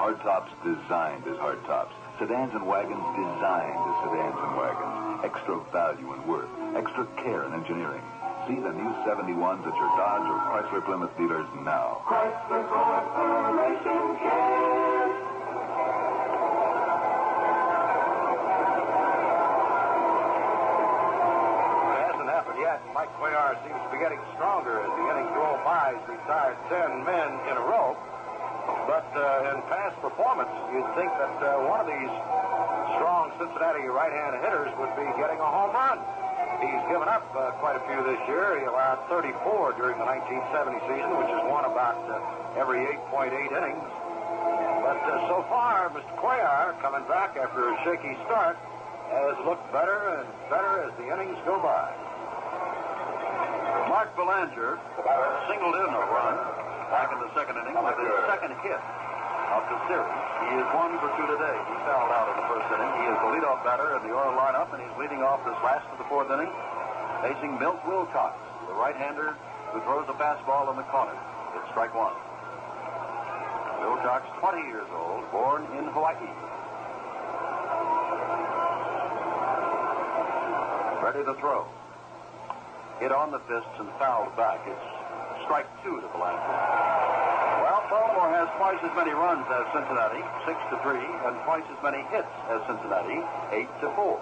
Hardtops 0.00 0.48
designed 0.64 1.28
as 1.28 1.36
hardtops. 1.36 1.92
Sedans 2.18 2.54
and 2.54 2.66
wagons 2.66 3.04
designed 3.20 3.76
as 3.76 3.96
sedans 4.08 4.40
and 4.48 4.56
wagons. 4.56 5.20
Extra 5.20 5.60
value 5.76 6.10
and 6.10 6.24
worth. 6.24 6.48
Extra 6.74 7.04
care 7.20 7.42
and 7.42 7.52
engineering. 7.52 8.00
See 8.48 8.56
the 8.56 8.72
new 8.72 8.92
71s 9.04 9.60
at 9.60 9.76
your 9.76 9.92
Dodge 10.00 10.24
or 10.24 10.40
Chrysler 10.48 10.80
Plymouth 10.86 11.14
dealers 11.18 11.46
now. 11.68 12.00
Chrysler 12.08 12.64
Corporation 12.64 14.16
cares. 14.24 15.27
Cuellar 23.18 23.58
seems 23.66 23.82
to 23.82 23.90
be 23.90 23.98
getting 23.98 24.22
stronger 24.38 24.78
as 24.78 24.90
the 24.94 25.04
innings 25.10 25.34
roll 25.34 25.58
by. 25.66 25.90
He's 25.90 26.06
retired 26.22 26.54
10 26.70 27.02
men 27.02 27.28
in 27.50 27.54
a 27.58 27.64
row. 27.66 27.98
But 28.86 29.10
uh, 29.10 29.50
in 29.50 29.58
past 29.66 29.98
performance, 29.98 30.54
you'd 30.70 30.86
think 30.94 31.10
that 31.18 31.36
uh, 31.42 31.66
one 31.66 31.82
of 31.82 31.90
these 31.90 32.14
strong 32.94 33.34
Cincinnati 33.42 33.90
right-hand 33.90 34.38
hitters 34.38 34.70
would 34.78 34.94
be 34.94 35.06
getting 35.18 35.34
a 35.42 35.50
home 35.50 35.74
run. 35.74 35.98
He's 36.62 36.84
given 36.86 37.10
up 37.10 37.26
uh, 37.34 37.58
quite 37.58 37.74
a 37.74 37.82
few 37.90 37.98
this 38.06 38.22
year. 38.30 38.62
He 38.62 38.64
allowed 38.70 39.02
34 39.10 39.74
during 39.74 39.98
the 39.98 40.06
1970 40.06 40.78
season, 40.86 41.10
which 41.18 41.32
is 41.34 41.42
one 41.50 41.66
about 41.66 41.98
uh, 42.06 42.22
every 42.54 42.86
8.8 43.10 43.34
innings. 43.34 43.86
But 44.86 45.02
uh, 45.10 45.26
so 45.26 45.42
far, 45.50 45.90
Mr. 45.90 46.06
Cuellar, 46.22 46.78
coming 46.78 47.02
back 47.10 47.34
after 47.34 47.66
a 47.66 47.74
shaky 47.82 48.14
start, 48.30 48.54
has 49.10 49.34
looked 49.42 49.66
better 49.74 50.22
and 50.22 50.28
better 50.46 50.86
as 50.86 50.94
the 51.02 51.10
innings 51.10 51.38
go 51.42 51.58
by. 51.58 52.07
Mark 53.68 54.16
Belanger 54.16 54.80
singled 55.44 55.76
in 55.76 55.90
a 55.92 56.04
run 56.08 56.36
back 56.88 57.12
in 57.12 57.20
the 57.20 57.28
second 57.36 57.60
inning 57.60 57.76
with 57.76 58.00
his 58.00 58.12
second 58.24 58.56
hit 58.64 58.80
of 59.52 59.62
the 59.68 59.78
series. 59.88 60.18
He 60.48 60.56
is 60.56 60.68
one 60.72 60.96
for 60.96 61.12
two 61.20 61.28
today. 61.28 61.52
He 61.52 61.74
fouled 61.84 62.12
out 62.12 62.32
in 62.32 62.36
the 62.40 62.48
first 62.48 62.68
inning. 62.72 62.92
He 63.00 63.04
is 63.12 63.16
the 63.20 63.28
leadoff 63.36 63.60
batter 63.64 63.96
in 63.96 64.08
the 64.08 64.12
Oriole 64.12 64.40
lineup, 64.40 64.72
and 64.72 64.80
he's 64.80 64.96
leading 64.96 65.20
off 65.20 65.44
this 65.44 65.56
last 65.60 65.84
of 65.92 66.00
the 66.00 66.08
fourth 66.08 66.32
inning, 66.32 66.48
facing 67.20 67.60
Milt 67.60 67.80
Wilcox, 67.84 68.36
the 68.68 68.76
right-hander 68.76 69.36
who 69.72 69.80
throws 69.84 70.08
a 70.08 70.16
fastball 70.16 70.72
in 70.72 70.76
the 70.80 70.88
corner. 70.88 71.16
It's 71.56 71.68
strike 71.68 71.92
one. 71.92 72.16
Wilcox, 73.84 74.24
20 74.40 74.64
years 74.68 74.88
old, 74.96 75.28
born 75.28 75.68
in 75.76 75.84
Hawaii. 75.92 76.24
Ready 81.04 81.24
to 81.24 81.34
throw. 81.40 81.68
Hit 83.00 83.12
on 83.12 83.30
the 83.30 83.38
fists 83.46 83.78
and 83.78 83.88
fouled 83.98 84.34
back. 84.36 84.58
It's 84.66 84.86
strike 85.46 85.70
two 85.86 86.00
to 86.02 86.08
Belanger. 86.10 86.54
Well, 87.62 87.80
Baltimore 87.86 88.30
has 88.34 88.50
twice 88.58 88.82
as 88.82 88.90
many 88.98 89.14
runs 89.14 89.46
as 89.46 89.64
Cincinnati, 89.70 90.22
six 90.44 90.58
to 90.74 90.76
three, 90.82 91.06
and 91.26 91.34
twice 91.46 91.62
as 91.70 91.78
many 91.82 92.02
hits 92.10 92.30
as 92.50 92.58
Cincinnati, 92.66 93.22
eight 93.54 93.70
to 93.80 93.88
four. 93.94 94.18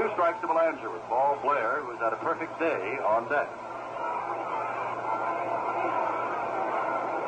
Two 0.00 0.08
strikes 0.16 0.40
to 0.40 0.48
Belanger 0.48 0.88
with 0.88 1.04
Paul 1.12 1.38
Blair, 1.44 1.84
who 1.84 1.92
has 1.92 2.00
had 2.00 2.12
a 2.12 2.20
perfect 2.24 2.58
day 2.58 2.98
on 3.04 3.28
deck. 3.28 3.48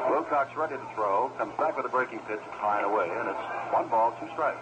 Wilcox 0.09 0.56
ready 0.56 0.76
to 0.76 0.88
throw, 0.94 1.28
comes 1.36 1.52
back 1.56 1.76
with 1.76 1.86
a 1.86 1.88
breaking 1.88 2.20
pitch, 2.28 2.40
high 2.56 2.80
and 2.80 2.92
away, 2.92 3.09
and 3.09 3.28
it's 3.28 3.44
one 3.72 3.88
ball, 3.88 4.16
two 4.20 4.28
strikes. 4.32 4.60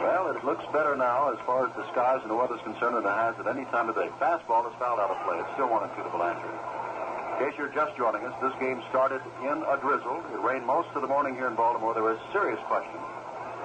Well, 0.00 0.28
it 0.30 0.35
looks 0.46 0.62
better 0.70 0.94
now 0.94 1.34
as 1.34 1.38
far 1.42 1.66
as 1.66 1.74
the 1.74 1.82
skies 1.90 2.22
and 2.22 2.30
the 2.30 2.38
weather's 2.38 2.62
concerned 2.62 2.94
than 2.94 3.02
it 3.02 3.18
has 3.18 3.34
at 3.42 3.50
any 3.50 3.66
time 3.74 3.90
of 3.90 3.98
day. 3.98 4.06
Fastball 4.22 4.62
is 4.70 4.74
fouled 4.78 5.02
out 5.02 5.10
of 5.10 5.18
play. 5.26 5.42
It's 5.42 5.50
still 5.58 5.66
one 5.66 5.82
and 5.82 5.90
two 5.98 6.06
to 6.06 6.12
Belanger. 6.14 6.46
In 6.46 7.34
case 7.42 7.58
you're 7.58 7.74
just 7.74 7.98
joining 7.98 8.22
us, 8.22 8.32
this 8.38 8.54
game 8.62 8.78
started 8.88 9.20
in 9.42 9.58
a 9.66 9.76
drizzle. 9.82 10.22
It 10.30 10.40
rained 10.40 10.64
most 10.64 10.88
of 10.94 11.02
the 11.02 11.10
morning 11.10 11.34
here 11.34 11.50
in 11.50 11.58
Baltimore. 11.58 11.92
There 11.98 12.06
was 12.06 12.16
serious 12.30 12.62
questions. 12.70 13.02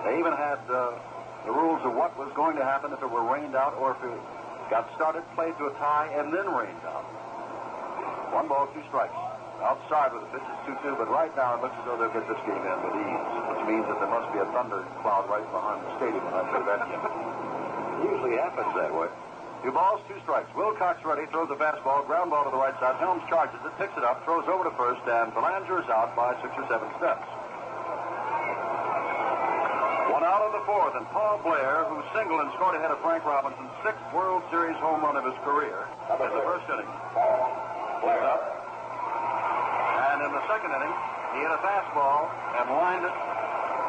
They 0.10 0.18
even 0.18 0.34
had 0.34 0.58
uh, 0.66 0.98
the 1.46 1.54
rules 1.54 1.86
of 1.86 1.94
what 1.94 2.18
was 2.18 2.34
going 2.34 2.58
to 2.58 2.66
happen 2.66 2.92
if 2.92 3.00
it 3.00 3.08
were 3.08 3.24
rained 3.30 3.54
out 3.54 3.78
or 3.78 3.94
if 3.94 4.02
it 4.02 4.18
got 4.74 4.90
started, 4.98 5.22
played 5.38 5.54
to 5.62 5.70
a 5.70 5.74
tie, 5.78 6.10
and 6.18 6.34
then 6.34 6.50
rained 6.50 6.82
out. 6.90 7.06
One 8.34 8.50
ball, 8.50 8.66
two 8.74 8.82
strikes. 8.90 9.14
Outside 9.62 10.10
with 10.10 10.26
the 10.26 10.32
pitch 10.34 10.48
is 10.50 10.60
2-2, 10.82 10.98
but 10.98 11.06
right 11.14 11.30
now 11.38 11.54
it 11.54 11.62
looks 11.62 11.78
as 11.78 11.86
though 11.86 11.94
they'll 11.94 12.10
get 12.10 12.26
this 12.26 12.42
game 12.50 12.66
in 12.66 12.78
with 12.82 12.98
ease, 12.98 13.26
which 13.54 13.64
means 13.70 13.86
that 13.86 14.02
there 14.02 14.10
must 14.10 14.34
be 14.34 14.42
a 14.42 14.48
thunder 14.50 14.82
cloud 15.06 15.30
right 15.30 15.46
behind 15.54 15.86
the 15.86 15.92
stadium 16.02 16.26
when 16.26 16.34
I 16.34 16.44
play 16.50 16.66
that 16.66 16.82
game. 16.90 16.98
It 16.98 18.10
usually 18.10 18.36
happens 18.42 18.74
that 18.74 18.90
way. 18.90 19.06
Two 19.62 19.70
balls, 19.70 20.02
two 20.10 20.18
strikes. 20.26 20.50
Wilcox 20.58 21.06
ready, 21.06 21.30
throws 21.30 21.54
a 21.54 21.58
fastball, 21.62 22.02
ground 22.10 22.34
ball 22.34 22.50
to 22.50 22.50
the 22.50 22.58
right 22.58 22.74
side. 22.82 22.98
Helms 22.98 23.22
charges 23.30 23.62
it, 23.62 23.70
picks 23.78 23.94
it 23.94 24.02
up, 24.02 24.26
throws 24.26 24.50
over 24.50 24.66
to 24.66 24.74
first, 24.74 25.06
and 25.06 25.30
Belanger 25.38 25.86
is 25.86 25.90
out 25.94 26.18
by 26.18 26.34
six 26.42 26.50
or 26.58 26.66
seven 26.66 26.90
steps. 26.98 27.30
One 30.10 30.26
out 30.26 30.42
in 30.50 30.58
the 30.58 30.66
fourth, 30.66 30.98
and 30.98 31.06
Paul 31.14 31.38
Blair, 31.46 31.86
who 31.86 32.02
singled 32.18 32.42
and 32.42 32.50
scored 32.58 32.74
ahead 32.82 32.90
of 32.90 32.98
Frank 33.06 33.22
Robinson's 33.22 33.70
sixth 33.86 34.02
World 34.10 34.42
Series 34.50 34.76
home 34.82 35.06
run 35.06 35.14
of 35.14 35.26
his 35.30 35.38
career 35.46 35.86
in 36.10 36.18
the 36.18 36.42
first 36.42 36.66
inning. 36.66 36.90
Blair 38.02 38.26
up. 38.26 38.51
And 40.22 40.30
in 40.30 40.38
the 40.38 40.46
second 40.46 40.70
inning, 40.70 40.94
he 41.34 41.42
hit 41.42 41.50
a 41.50 41.58
fastball 41.66 42.30
and 42.62 42.70
lined 42.78 43.02
it 43.02 43.16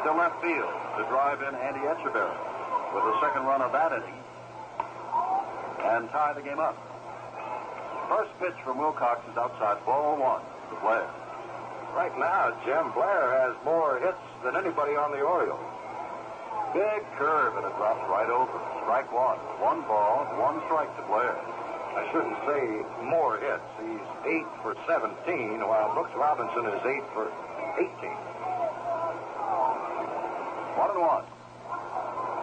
to 0.08 0.16
left 0.16 0.40
field 0.40 0.72
to 0.96 1.04
drive 1.12 1.44
in 1.44 1.52
Andy 1.52 1.84
Etchebarren 1.84 2.40
with 2.96 3.04
the 3.04 3.20
second 3.20 3.44
run 3.44 3.60
of 3.60 3.68
that 3.76 3.92
inning 3.92 4.16
and 5.92 6.08
tie 6.08 6.32
the 6.32 6.40
game 6.40 6.56
up. 6.56 6.72
First 8.08 8.32
pitch 8.40 8.56
from 8.64 8.80
Wilcox 8.80 9.20
is 9.28 9.36
outside 9.36 9.84
ball 9.84 10.16
one 10.16 10.40
to 10.72 10.80
Blair. 10.80 11.04
Right 11.92 12.16
now, 12.16 12.56
Jim 12.64 12.96
Blair 12.96 13.36
has 13.36 13.52
more 13.60 14.00
hits 14.00 14.24
than 14.40 14.56
anybody 14.56 14.96
on 14.96 15.12
the 15.12 15.20
Orioles. 15.20 15.60
Big 16.72 17.04
curve 17.20 17.60
and 17.60 17.66
it 17.68 17.76
drops 17.76 18.08
right 18.08 18.32
over. 18.32 18.56
Strike 18.80 19.12
one. 19.12 19.36
One 19.60 19.84
ball, 19.84 20.24
one 20.40 20.64
strike 20.64 20.96
to 20.96 21.04
Blair. 21.12 21.36
I 21.92 22.08
shouldn't 22.08 22.40
say 22.48 22.62
more 23.04 23.36
hits. 23.36 23.68
He's 23.76 24.08
8 24.24 24.48
for 24.64 24.72
17, 24.88 25.60
while 25.60 25.92
Brooks 25.92 26.16
Robinson 26.16 26.64
is 26.72 26.80
8 26.80 27.04
for 27.12 27.28
18. 27.76 28.08
One 30.80 30.88
and 30.88 31.00
one. 31.04 31.24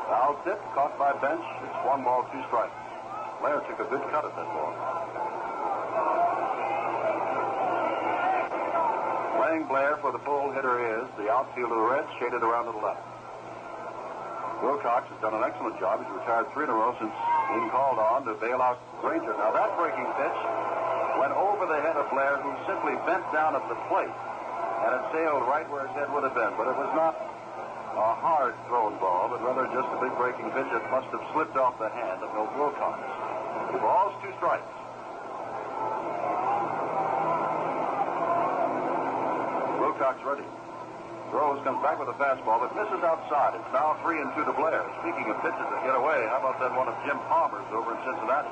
Foul 0.05 0.37
tip, 0.45 0.61
caught 0.77 0.93
by 1.01 1.13
bench. 1.17 1.41
It's 1.65 1.79
one 1.81 2.03
ball, 2.03 2.29
two 2.31 2.41
strikes. 2.45 2.77
Blair 3.41 3.61
took 3.65 3.79
a 3.81 3.89
good 3.89 4.05
cut 4.13 4.25
at 4.25 4.35
that 4.37 4.49
ball. 4.53 4.73
Playing 9.37 9.65
Blair 9.65 9.97
for 9.97 10.11
the 10.11 10.19
pull 10.19 10.51
hitter 10.51 11.01
is 11.01 11.07
the 11.17 11.29
outfield 11.31 11.71
of 11.71 11.77
the 11.77 11.89
Reds, 11.89 12.09
shaded 12.19 12.43
around 12.43 12.65
to 12.65 12.71
the 12.73 12.85
left. 12.85 13.01
Wilcox 14.59 15.07
has 15.07 15.19
done 15.23 15.33
an 15.33 15.43
excellent 15.43 15.79
job. 15.79 16.03
He's 16.03 16.11
retired 16.11 16.51
three 16.51 16.67
in 16.67 16.71
a 16.71 16.75
row 16.75 16.91
since 16.99 17.15
being 17.55 17.69
called 17.71 17.95
on 17.95 18.27
to 18.27 18.35
bail 18.43 18.59
out 18.59 18.79
Granger. 18.99 19.31
Now 19.39 19.55
that 19.55 19.71
breaking 19.79 20.07
pitch 20.19 20.39
went 21.15 21.31
over 21.31 21.63
the 21.63 21.79
head 21.79 21.95
of 21.95 22.11
Blair, 22.11 22.39
who 22.43 22.51
simply 22.67 22.95
bent 23.07 23.23
down 23.31 23.55
at 23.55 23.63
the 23.71 23.79
plate, 23.87 24.11
and 24.11 24.91
it 24.99 25.03
sailed 25.15 25.47
right 25.47 25.63
where 25.71 25.87
his 25.87 25.95
head 25.95 26.11
would 26.11 26.27
have 26.27 26.35
been. 26.35 26.51
But 26.59 26.67
it 26.67 26.75
was 26.75 26.91
not 26.91 27.15
a 27.15 28.15
hard 28.19 28.55
thrown 28.67 28.99
ball, 28.99 29.31
but 29.31 29.39
rather 29.43 29.63
just 29.71 29.87
a 29.95 29.99
big 30.03 30.11
breaking 30.19 30.51
pitch 30.51 30.67
that 30.75 30.83
must 30.91 31.07
have 31.15 31.23
slipped 31.31 31.55
off 31.55 31.79
the 31.79 31.89
hand 31.89 32.19
of 32.19 32.27
Milt 32.35 32.51
Wilcox. 32.59 32.99
Two 33.71 33.79
balls, 33.79 34.11
two 34.23 34.31
strikes. 34.39 34.67
Wilcox 39.79 40.19
ready. 40.27 40.58
Rose 41.29 41.61
comes 41.61 41.77
back 41.85 42.01
with 42.01 42.09
a 42.09 42.17
fastball, 42.17 42.57
but 42.57 42.73
misses 42.73 43.05
outside. 43.05 43.53
It's 43.53 43.69
now 43.69 43.93
three 44.01 44.17
and 44.17 44.33
two 44.33 44.41
to 44.49 44.53
Blair. 44.57 44.81
Speaking 45.05 45.29
of 45.29 45.37
pitches 45.45 45.61
that 45.61 45.81
get 45.85 45.93
away, 45.93 46.25
how 46.25 46.41
about 46.41 46.57
that 46.57 46.73
one 46.73 46.89
of 46.89 46.97
Jim 47.05 47.21
Palmer's 47.29 47.69
over 47.69 47.93
in 47.93 48.01
Cincinnati? 48.01 48.49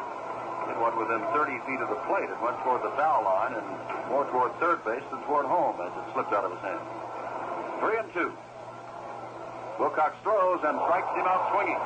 It 0.70 0.78
went 0.78 0.94
within 0.94 1.26
30 1.34 1.58
feet 1.66 1.82
of 1.82 1.90
the 1.90 1.98
plate. 2.06 2.30
It 2.30 2.38
went 2.38 2.60
toward 2.62 2.86
the 2.86 2.94
foul 2.94 3.26
line 3.26 3.58
and 3.58 3.66
more 4.14 4.30
toward 4.30 4.54
third 4.62 4.86
base 4.86 5.02
than 5.10 5.26
toward 5.26 5.50
home 5.50 5.80
as 5.82 5.90
it 5.90 6.06
slipped 6.14 6.34
out 6.38 6.46
of 6.46 6.54
his 6.54 6.62
hand. 6.62 6.84
Three 7.82 7.98
and 7.98 8.10
two. 8.14 8.30
Wilcox 9.82 10.14
throws 10.22 10.62
and 10.62 10.78
strikes 10.86 11.12
him 11.18 11.26
out 11.26 11.50
swinging. 11.50 11.82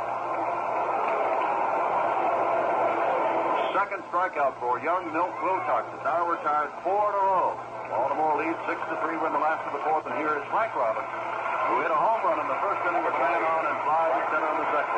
Second 3.71 4.03
strikeout 4.11 4.59
for 4.59 4.79
young 4.83 5.07
Milt 5.15 5.35
Wilcox. 5.39 5.87
Is 5.95 6.03
now 6.03 6.27
retired 6.27 6.71
four 6.83 6.99
in 6.99 7.15
a 7.15 7.23
row. 7.23 7.70
Baltimore 7.91 8.39
leads 8.39 8.55
six 8.71 8.79
to 8.87 8.95
three. 9.03 9.19
We're 9.19 9.27
in 9.27 9.35
the 9.35 9.43
last 9.43 9.67
of 9.67 9.75
the 9.75 9.83
fourth, 9.83 10.07
and 10.07 10.15
here 10.15 10.31
is 10.39 10.43
Frank 10.47 10.71
Robinson, 10.79 11.11
who 11.67 11.83
hit 11.83 11.91
a 11.91 11.99
home 11.99 12.23
run 12.23 12.39
in 12.39 12.47
the 12.47 12.59
first 12.63 12.79
inning 12.87 13.03
with 13.03 13.19
man 13.19 13.43
on 13.43 13.63
and 13.67 13.77
five 13.83 14.11
to 14.15 14.21
center 14.31 14.47
in 14.47 14.57
the 14.63 14.69
second. 14.71 14.95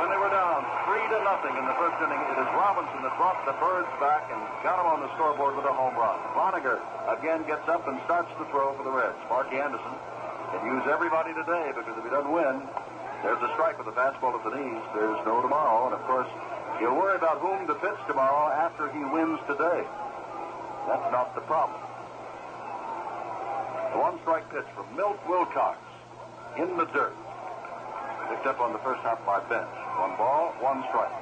When 0.00 0.08
they 0.08 0.16
were 0.16 0.32
down 0.32 0.64
three 0.88 1.04
to 1.12 1.18
nothing 1.28 1.52
in 1.60 1.64
the 1.68 1.76
first 1.76 2.00
inning, 2.00 2.16
it 2.16 2.40
is 2.40 2.48
Robinson 2.56 3.04
that 3.04 3.12
brought 3.20 3.36
the 3.44 3.52
Birds 3.60 3.92
back 4.00 4.32
and 4.32 4.40
got 4.64 4.80
them 4.80 4.88
on 4.88 5.04
the 5.04 5.12
scoreboard 5.12 5.60
with 5.60 5.68
a 5.68 5.74
home 5.76 5.92
run. 5.92 6.16
Cloninger 6.32 6.80
again 7.20 7.44
gets 7.44 7.68
up 7.68 7.84
and 7.84 8.00
starts 8.08 8.32
to 8.40 8.48
throw 8.48 8.72
for 8.80 8.84
the 8.88 8.92
Reds. 8.96 9.20
Sparky 9.28 9.60
Anderson 9.60 9.92
can 10.56 10.64
use 10.72 10.88
everybody 10.88 11.36
today 11.36 11.76
because 11.76 12.00
if 12.00 12.04
he 12.04 12.08
doesn't 12.08 12.32
win, 12.32 12.64
there's 13.28 13.44
a 13.44 13.52
strike 13.60 13.76
with 13.76 13.92
a 13.92 13.96
fastball 13.96 14.32
at 14.32 14.40
the 14.40 14.56
knees. 14.56 14.84
There's 14.96 15.20
no 15.28 15.44
tomorrow, 15.44 15.92
and 15.92 15.92
of 15.92 16.00
course, 16.08 16.32
he'll 16.80 16.96
worry 16.96 17.20
about 17.20 17.44
whom 17.44 17.68
to 17.68 17.76
pitch 17.76 18.00
tomorrow 18.08 18.48
after 18.56 18.88
he 18.88 19.04
wins 19.04 19.36
today. 19.44 19.84
That's 20.88 21.08
not 21.12 21.36
the 21.36 21.44
problem. 21.44 21.85
One 23.96 24.20
strike 24.22 24.44
pitch 24.52 24.68
from 24.76 24.84
Milt 24.94 25.16
Wilcox. 25.26 25.80
in 26.60 26.76
the 26.76 26.84
dirt. 26.92 27.16
Picked 28.28 28.46
up 28.46 28.60
on 28.60 28.72
the 28.72 28.78
first 28.80 29.00
hop 29.00 29.24
by 29.24 29.40
Bench. 29.48 29.72
One 29.96 30.16
ball, 30.20 30.52
one 30.60 30.84
strike. 30.92 31.12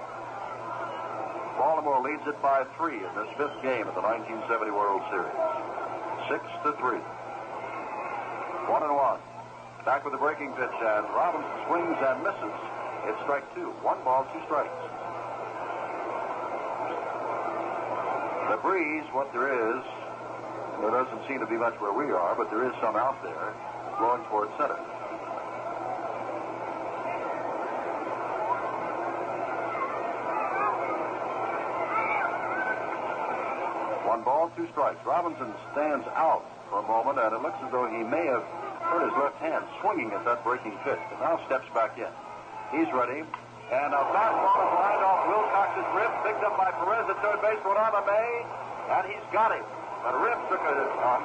Baltimore 1.58 2.02
leads 2.02 2.26
it 2.26 2.34
by 2.42 2.66
three 2.78 2.98
in 2.98 3.12
this 3.14 3.30
fifth 3.38 3.54
game 3.62 3.86
of 3.86 3.94
the 3.94 4.02
1970 4.02 4.74
World 4.74 5.02
Series. 5.10 5.38
Six 6.26 6.42
to 6.66 6.74
three. 6.82 7.02
One 8.66 8.82
and 8.82 8.94
one. 8.94 9.22
Back 9.86 10.02
with 10.02 10.10
the 10.10 10.18
breaking 10.18 10.50
pitch, 10.58 10.74
and 10.82 11.06
Robinson 11.14 11.54
swings 11.70 11.98
and 11.98 12.26
misses. 12.26 12.58
It's 13.06 13.20
strike 13.22 13.46
two. 13.54 13.70
One 13.86 14.02
ball, 14.02 14.26
two 14.34 14.42
strikes. 14.50 14.74
The 18.50 18.58
breeze, 18.58 19.06
what 19.14 19.30
there 19.30 19.50
is, 19.50 19.82
there 20.84 21.00
doesn't 21.00 21.24
seem 21.26 21.40
to 21.40 21.48
be 21.48 21.56
much 21.56 21.72
where 21.80 21.96
we 21.96 22.12
are, 22.12 22.36
but 22.36 22.52
there 22.52 22.68
is 22.68 22.76
some 22.76 22.92
out 22.92 23.16
there 23.24 23.56
blowing 23.96 24.20
towards 24.28 24.52
center. 24.60 24.76
One 34.04 34.20
ball, 34.28 34.52
two 34.52 34.68
strikes. 34.76 35.00
Robinson 35.08 35.56
stands 35.72 36.04
out 36.12 36.44
for 36.68 36.84
a 36.84 36.86
moment, 36.86 37.16
and 37.16 37.32
it 37.32 37.40
looks 37.40 37.56
as 37.64 37.72
though 37.72 37.88
he 37.88 38.04
may 38.04 38.28
have 38.28 38.44
hurt 38.84 39.08
his 39.08 39.16
left 39.16 39.40
hand 39.40 39.64
swinging 39.80 40.12
at 40.12 40.20
that 40.28 40.44
breaking 40.44 40.76
pitch, 40.84 41.00
but 41.08 41.16
now 41.24 41.40
steps 41.48 41.64
back 41.72 41.96
in. 41.96 42.12
He's 42.76 42.92
ready. 42.92 43.24
And 43.72 43.90
a 43.96 44.02
fastball 44.12 44.60
is 44.60 44.72
lined 44.76 45.00
off 45.00 45.24
Wilcox's 45.32 45.88
rib, 45.96 46.12
picked 46.28 46.44
up 46.44 46.60
by 46.60 46.68
Perez 46.76 47.08
at 47.08 47.16
third 47.24 47.40
base, 47.40 47.56
Ronaldo 47.64 48.04
May, 48.04 48.44
and 48.92 49.08
he's 49.08 49.24
got 49.32 49.56
him. 49.56 49.64
But 50.04 50.20
Rib 50.20 50.36
took 50.52 50.60
a, 50.60 50.76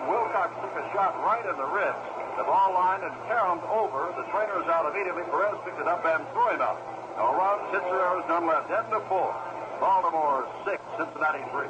Wilcox 0.08 0.56
took 0.64 0.72
a 0.80 0.86
shot 0.96 1.20
right 1.28 1.44
in 1.44 1.52
the 1.60 1.68
ribs. 1.68 2.00
The 2.40 2.48
ball 2.48 2.72
lined 2.72 3.04
and 3.04 3.12
caromed 3.28 3.68
over. 3.68 4.16
The 4.16 4.24
trainer 4.32 4.56
is 4.64 4.68
out 4.72 4.88
immediately. 4.88 5.28
Perez 5.28 5.60
picked 5.68 5.84
it 5.84 5.88
up 5.92 6.00
and 6.08 6.24
threw 6.32 6.56
him 6.56 6.64
out. 6.64 6.80
No 7.20 7.36
runs, 7.36 7.68
hits 7.76 7.84
or 7.92 8.00
errors, 8.00 8.24
left. 8.32 8.72
Ten 8.72 8.88
to 8.96 9.04
four. 9.12 9.36
Baltimore 9.84 10.48
six, 10.64 10.80
Cincinnati 10.96 11.44
three. 11.52 11.68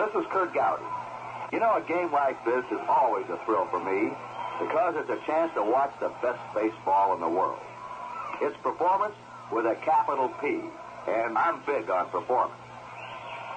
This 0.00 0.08
is 0.16 0.24
Curt 0.32 0.56
Gowdy. 0.56 0.88
You 1.52 1.60
know, 1.60 1.76
a 1.76 1.84
game 1.84 2.08
like 2.10 2.42
this 2.48 2.64
is 2.72 2.80
always 2.88 3.28
a 3.28 3.36
thrill 3.44 3.68
for 3.68 3.84
me 3.84 4.08
because 4.56 4.96
it's 4.96 5.12
a 5.12 5.20
chance 5.26 5.52
to 5.52 5.62
watch 5.62 5.92
the 6.00 6.08
best 6.24 6.40
baseball 6.56 7.12
in 7.12 7.20
the 7.20 7.28
world. 7.28 7.60
It's 8.40 8.56
performance 8.62 9.14
with 9.52 9.66
a 9.66 9.76
capital 9.84 10.32
P, 10.40 10.64
and 11.08 11.36
I'm 11.36 11.60
big 11.66 11.90
on 11.90 12.08
performance. 12.08 12.61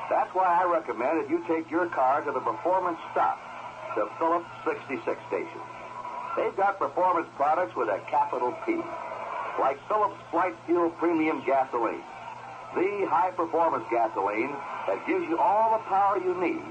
That's 0.09 0.29
why 0.35 0.45
I 0.45 0.69
recommend 0.69 1.23
that 1.23 1.29
you 1.29 1.43
take 1.47 1.69
your 1.71 1.87
car 1.87 2.21
to 2.21 2.31
the 2.31 2.39
Performance 2.39 2.99
Stop, 3.11 3.41
the 3.95 4.05
Phillips 4.19 4.49
66 4.65 5.01
station. 5.27 5.61
They've 6.37 6.55
got 6.55 6.77
performance 6.77 7.27
products 7.35 7.75
with 7.75 7.89
a 7.89 7.99
capital 8.09 8.53
P, 8.65 8.77
like 9.59 9.79
Phillips 9.87 10.19
Flight 10.29 10.53
Fuel 10.67 10.91
Premium 11.01 11.41
Gasoline, 11.45 12.03
the 12.75 13.07
high 13.09 13.31
performance 13.31 13.85
gasoline 13.89 14.53
that 14.85 15.01
gives 15.07 15.25
you 15.29 15.39
all 15.39 15.77
the 15.77 15.83
power 15.89 16.19
you 16.21 16.35
need, 16.37 16.61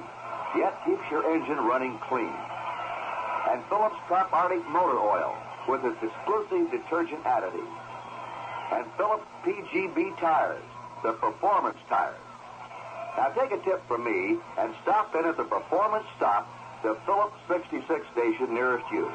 yet 0.55 0.79
keeps 0.85 1.03
your 1.11 1.25
engine 1.35 1.59
running 1.65 1.99
clean. 2.07 2.35
And 3.51 3.65
Phillips 3.69 3.97
Trop-Artic 4.07 4.63
Motor 4.69 5.01
Oil 5.01 5.35
with 5.67 5.85
its 5.85 5.99
exclusive 5.99 6.71
detergent 6.71 7.25
additive. 7.25 7.67
And 8.73 8.87
Phillips 8.97 9.27
PGB 9.43 10.19
tires, 10.21 10.63
the 11.03 11.13
performance 11.13 11.79
tires. 11.89 12.24
Now 13.17 13.29
take 13.31 13.53
a 13.53 13.63
tip 13.63 13.87
from 13.87 14.05
me 14.05 14.39
and 14.59 14.75
stop 14.83 15.15
in 15.15 15.25
at 15.25 15.37
the 15.37 15.45
Performance 15.45 16.05
Stop, 16.17 16.49
the 16.83 16.97
Phillips 17.07 17.39
66 17.49 17.87
station 18.13 18.55
nearest 18.55 18.85
you. 18.93 19.07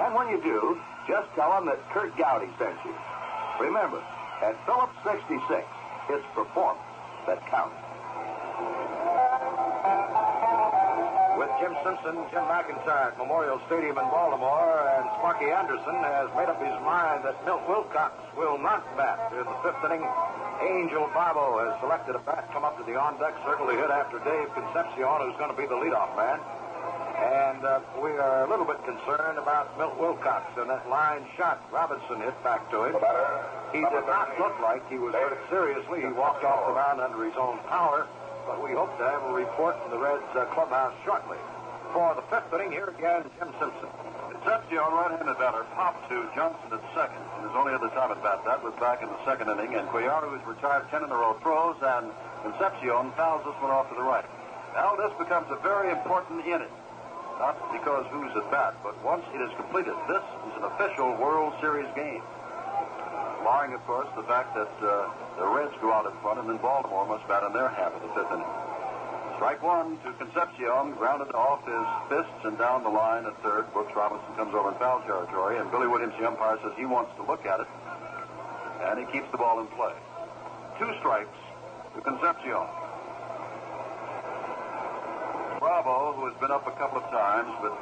And 0.00 0.14
when 0.14 0.28
you 0.28 0.40
do, 0.42 0.78
just 1.08 1.28
tell 1.34 1.50
them 1.50 1.66
that 1.66 1.80
Curt 1.90 2.16
Gowdy 2.16 2.50
sent 2.58 2.76
you. 2.84 2.94
Remember, 3.60 4.02
at 4.42 4.54
Phillips 4.66 4.96
66, 5.04 5.64
it's 6.10 6.24
performance 6.34 6.84
that 7.26 7.40
counts. 7.50 7.83
Jim 11.60 11.74
Simpson, 11.84 12.16
Jim 12.34 12.44
McIntyre 12.50 13.16
Memorial 13.16 13.60
Stadium 13.66 13.96
in 13.98 14.08
Baltimore, 14.10 14.90
and 14.98 15.06
Sparky 15.18 15.50
Anderson 15.50 15.96
has 16.02 16.28
made 16.34 16.50
up 16.50 16.58
his 16.58 16.74
mind 16.82 17.22
that 17.22 17.38
Milt 17.46 17.62
Wilcox 17.68 18.14
will 18.36 18.58
not 18.58 18.82
bat 18.96 19.30
in 19.32 19.44
the 19.46 19.58
fifth 19.62 19.82
inning. 19.86 20.02
Angel 20.62 21.06
Bravo 21.14 21.62
has 21.62 21.78
selected 21.80 22.16
a 22.16 22.22
bat, 22.26 22.50
come 22.52 22.64
up 22.64 22.76
to 22.78 22.84
the 22.84 22.98
on-deck 22.98 23.34
circle 23.46 23.66
to 23.66 23.74
hit 23.76 23.90
after 23.90 24.18
Dave 24.26 24.50
Concepcion, 24.54 25.18
who's 25.22 25.38
going 25.38 25.50
to 25.50 25.58
be 25.58 25.66
the 25.66 25.78
leadoff 25.78 26.16
man. 26.18 26.42
And 27.14 27.64
uh, 27.64 27.80
we 28.02 28.10
are 28.18 28.44
a 28.44 28.50
little 28.50 28.66
bit 28.66 28.82
concerned 28.84 29.38
about 29.38 29.78
Milt 29.78 29.96
Wilcox 29.98 30.50
and 30.58 30.68
that 30.68 30.88
line 30.90 31.24
shot 31.38 31.62
Robinson 31.72 32.20
hit 32.20 32.34
back 32.42 32.68
to 32.70 32.90
him. 32.90 32.94
He 33.72 33.80
did 33.80 34.06
not 34.10 34.34
look 34.38 34.58
like 34.60 34.82
he 34.90 34.98
was 34.98 35.14
hurt 35.14 35.38
seriously. 35.48 36.02
He 36.02 36.10
walked 36.10 36.44
off 36.44 36.66
the 36.66 36.74
mound 36.74 37.00
under 37.00 37.24
his 37.24 37.34
own 37.38 37.58
power, 37.70 38.06
but 38.46 38.60
we 38.62 38.72
hope 38.76 38.92
to 38.98 39.04
have 39.04 39.22
a 39.24 39.32
report 39.32 39.76
from 39.82 39.90
the 39.90 39.98
Reds 39.98 40.24
uh, 40.36 40.44
clubhouse 40.52 40.92
shortly. 41.04 41.38
For 41.92 42.14
the 42.14 42.26
fifth 42.28 42.52
inning, 42.52 42.72
here 42.72 42.92
again, 42.92 43.24
Jim 43.38 43.48
Simpson. 43.56 43.88
Concepcion, 44.32 44.90
right-handed 44.92 45.38
batter, 45.38 45.64
popped 45.72 46.08
to 46.10 46.28
Johnson 46.36 46.68
at 46.76 46.82
second. 46.92 47.22
His 47.40 47.54
only 47.56 47.72
other 47.72 47.88
time 47.96 48.12
at 48.12 48.20
bat 48.20 48.44
that 48.44 48.60
was 48.60 48.74
back 48.82 49.00
in 49.00 49.08
the 49.08 49.20
second 49.24 49.48
inning, 49.48 49.74
and 49.74 49.88
Cuellar, 49.88 50.28
who's 50.28 50.44
retired 50.44 50.84
10 50.90 51.04
in 51.04 51.10
a 51.10 51.16
row, 51.16 51.38
throws, 51.40 51.76
and 51.80 52.10
Concepcion 52.42 53.12
fouls 53.16 53.40
this 53.48 53.56
one 53.64 53.72
off 53.72 53.88
to 53.88 53.96
the 53.96 54.04
right. 54.04 54.26
Now 54.74 54.96
this 54.96 55.14
becomes 55.16 55.46
a 55.48 55.56
very 55.62 55.90
important 55.94 56.44
inning. 56.44 56.72
Not 57.38 57.56
because 57.72 58.06
who's 58.10 58.30
at 58.36 58.50
bat, 58.50 58.74
but 58.82 58.94
once 59.02 59.24
it 59.34 59.40
is 59.40 59.50
completed, 59.56 59.94
this 60.06 60.22
is 60.50 60.54
an 60.58 60.64
official 60.74 61.16
World 61.16 61.54
Series 61.60 61.88
game. 61.94 62.22
Barring, 63.44 63.74
of 63.74 63.84
course, 63.86 64.08
the 64.16 64.24
fact 64.24 64.54
that 64.54 64.72
uh, 64.80 65.08
the 65.36 65.46
Reds 65.46 65.74
go 65.80 65.92
out 65.92 66.06
in 66.06 66.12
front 66.20 66.40
and 66.40 66.48
then 66.48 66.58
Baltimore 66.58 67.06
must 67.06 67.28
bat 67.28 67.42
in 67.44 67.52
their 67.52 67.68
half 67.68 67.92
of 67.92 68.02
the 68.02 68.08
fifth 68.16 68.32
inning. 68.32 68.52
Strike 69.36 69.62
one 69.62 69.98
to 70.06 70.12
Concepcion, 70.16 70.94
grounded 70.96 71.34
off 71.34 71.60
his 71.66 71.86
fists 72.08 72.40
and 72.44 72.56
down 72.56 72.84
the 72.84 72.88
line 72.88 73.26
at 73.26 73.36
third. 73.42 73.66
Brooks 73.72 73.92
Robinson 73.96 74.32
comes 74.36 74.54
over 74.54 74.70
in 74.70 74.78
foul 74.78 75.02
territory, 75.02 75.58
and 75.58 75.70
Billy 75.70 75.88
Williams, 75.88 76.14
the 76.18 76.26
umpire, 76.26 76.56
says 76.62 76.72
he 76.76 76.86
wants 76.86 77.10
to 77.16 77.22
look 77.26 77.44
at 77.44 77.60
it, 77.60 77.66
and 78.88 78.98
he 78.98 79.04
keeps 79.12 79.30
the 79.32 79.38
ball 79.38 79.60
in 79.60 79.66
play. 79.74 79.92
Two 80.78 80.90
strikes 81.00 81.36
to 81.94 82.00
Concepcion. 82.00 82.64
Bravo, 85.58 86.12
who 86.14 86.26
has 86.30 86.36
been 86.40 86.50
up 86.50 86.66
a 86.66 86.72
couple 86.78 86.98
of 86.98 87.10
times 87.10 87.50
but 87.60 87.74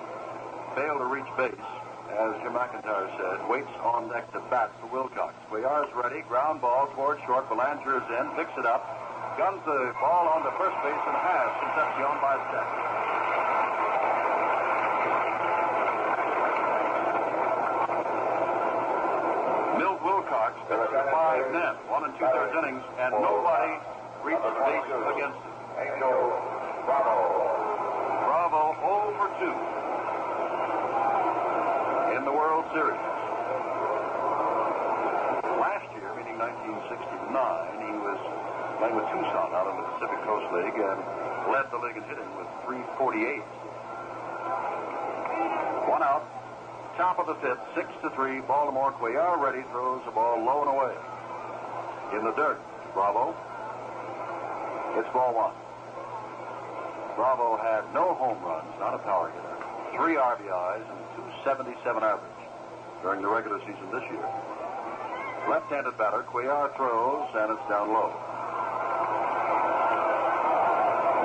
failed 0.74 1.00
to 1.00 1.06
reach 1.06 1.28
base, 1.36 1.71
as 2.12 2.36
Jim 2.44 2.52
McIntyre 2.52 3.08
said, 3.16 3.48
waits 3.48 3.72
on 3.80 4.08
deck 4.12 4.28
to 4.32 4.40
bat 4.52 4.68
for 4.80 4.86
Wilcox. 4.92 5.32
Cuellar 5.48 5.88
is 5.88 5.92
ready. 5.96 6.20
Ground 6.28 6.60
ball 6.60 6.88
towards 6.94 7.20
short. 7.24 7.48
Belanger 7.48 7.96
is 7.96 8.08
in. 8.20 8.26
Picks 8.36 8.52
it 8.58 8.66
up. 8.66 8.84
Guns 9.40 9.64
the 9.64 9.96
ball 9.96 10.28
on 10.28 10.44
to 10.44 10.52
first 10.60 10.76
base 10.84 11.04
and 11.08 11.16
has 11.16 11.50
Concepcion 11.56 12.14
by 12.20 12.36
step. 12.52 12.68
Milt 19.80 20.00
Wilcox 20.04 20.52
pitched 20.68 20.96
five 21.08 21.44
net, 21.56 21.76
one 21.88 22.04
and 22.04 22.12
two 22.20 22.28
thirds 22.28 22.52
innings, 22.60 22.84
and 23.00 23.16
nobody 23.24 23.72
reached 24.20 24.52
base 24.68 24.88
against 25.16 25.40
him. 25.40 25.52
Bravo. 26.84 27.16
Bravo 28.28 28.76
0 28.84 29.16
for 29.16 29.30
2 29.40 29.48
in 29.48 29.71
the 32.32 32.38
World 32.38 32.64
Series. 32.72 32.96
Last 35.60 35.84
year, 35.92 36.08
meaning 36.16 36.40
1969, 36.40 37.28
he 37.84 37.92
was 38.00 38.20
playing 38.80 38.96
with 38.96 39.04
Tucson 39.12 39.52
out 39.52 39.68
in 39.68 39.76
the 39.76 39.84
Pacific 39.92 40.16
Coast 40.24 40.48
League 40.56 40.80
and 40.80 40.96
led 41.52 41.68
the 41.68 41.76
league 41.76 42.00
in 42.00 42.04
hitting 42.08 42.24
with 42.40 42.48
348. 42.64 43.44
One 45.92 46.00
out. 46.00 46.24
Top 46.96 47.20
of 47.20 47.28
the 47.28 47.36
fifth, 47.44 47.60
six 47.76 47.92
to 48.00 48.08
three. 48.16 48.40
Baltimore 48.48 48.96
Cuellar 48.96 49.36
ready 49.36 49.60
throws 49.68 50.00
the 50.08 50.12
ball 50.12 50.40
low 50.40 50.64
and 50.64 50.72
away. 50.72 50.96
In 52.16 52.24
the 52.24 52.32
dirt, 52.32 52.60
Bravo. 52.96 53.36
It's 54.96 55.08
ball 55.12 55.36
one. 55.36 55.56
Bravo 57.12 57.60
had 57.60 57.84
no 57.92 58.16
home 58.16 58.40
runs, 58.40 58.72
not 58.80 58.96
a 58.96 59.00
power 59.04 59.28
hitter, 59.28 59.56
three 59.96 60.16
RBIs, 60.16 60.84
and 60.88 61.02
277 61.42 62.06
average 62.06 62.42
during 63.02 63.18
the 63.18 63.26
regular 63.26 63.58
season 63.66 63.90
this 63.90 64.06
year. 64.14 64.22
Left-handed 65.50 65.98
batter, 65.98 66.22
Cuellar 66.30 66.70
throws, 66.78 67.26
and 67.34 67.50
it's 67.50 67.66
down 67.66 67.90
low. 67.90 68.14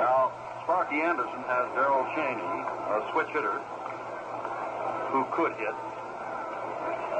Now, 0.02 0.34
Sparky 0.66 0.98
Anderson 0.98 1.38
has 1.46 1.70
Darrel 1.78 2.02
Chaney, 2.18 2.42
a 2.42 2.98
switch 3.14 3.30
hitter, 3.30 3.62
who 5.14 5.22
could 5.30 5.54
hit. 5.54 5.76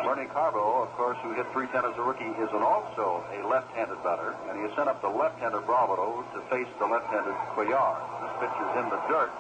Bernie 0.02 0.26
Carbo, 0.34 0.82
of 0.82 0.90
course, 0.98 1.18
who 1.22 1.38
hit 1.38 1.46
310 1.54 1.86
as 1.86 1.94
a 1.94 2.02
rookie, 2.02 2.34
is 2.42 2.50
an 2.50 2.66
also 2.66 3.22
a 3.30 3.46
left-handed 3.46 4.02
batter, 4.02 4.34
and 4.50 4.58
he 4.58 4.66
has 4.66 4.74
sent 4.74 4.90
up 4.90 4.98
the 5.02 5.08
left-handed 5.08 5.62
Bravo 5.70 6.26
to 6.34 6.38
face 6.50 6.66
the 6.82 6.86
left-handed 6.90 7.34
Cuellar. 7.54 7.94
This 8.26 8.34
pitch 8.42 8.58
is 8.58 8.70
in 8.82 8.90
the 8.90 8.98
dirt, 9.06 9.30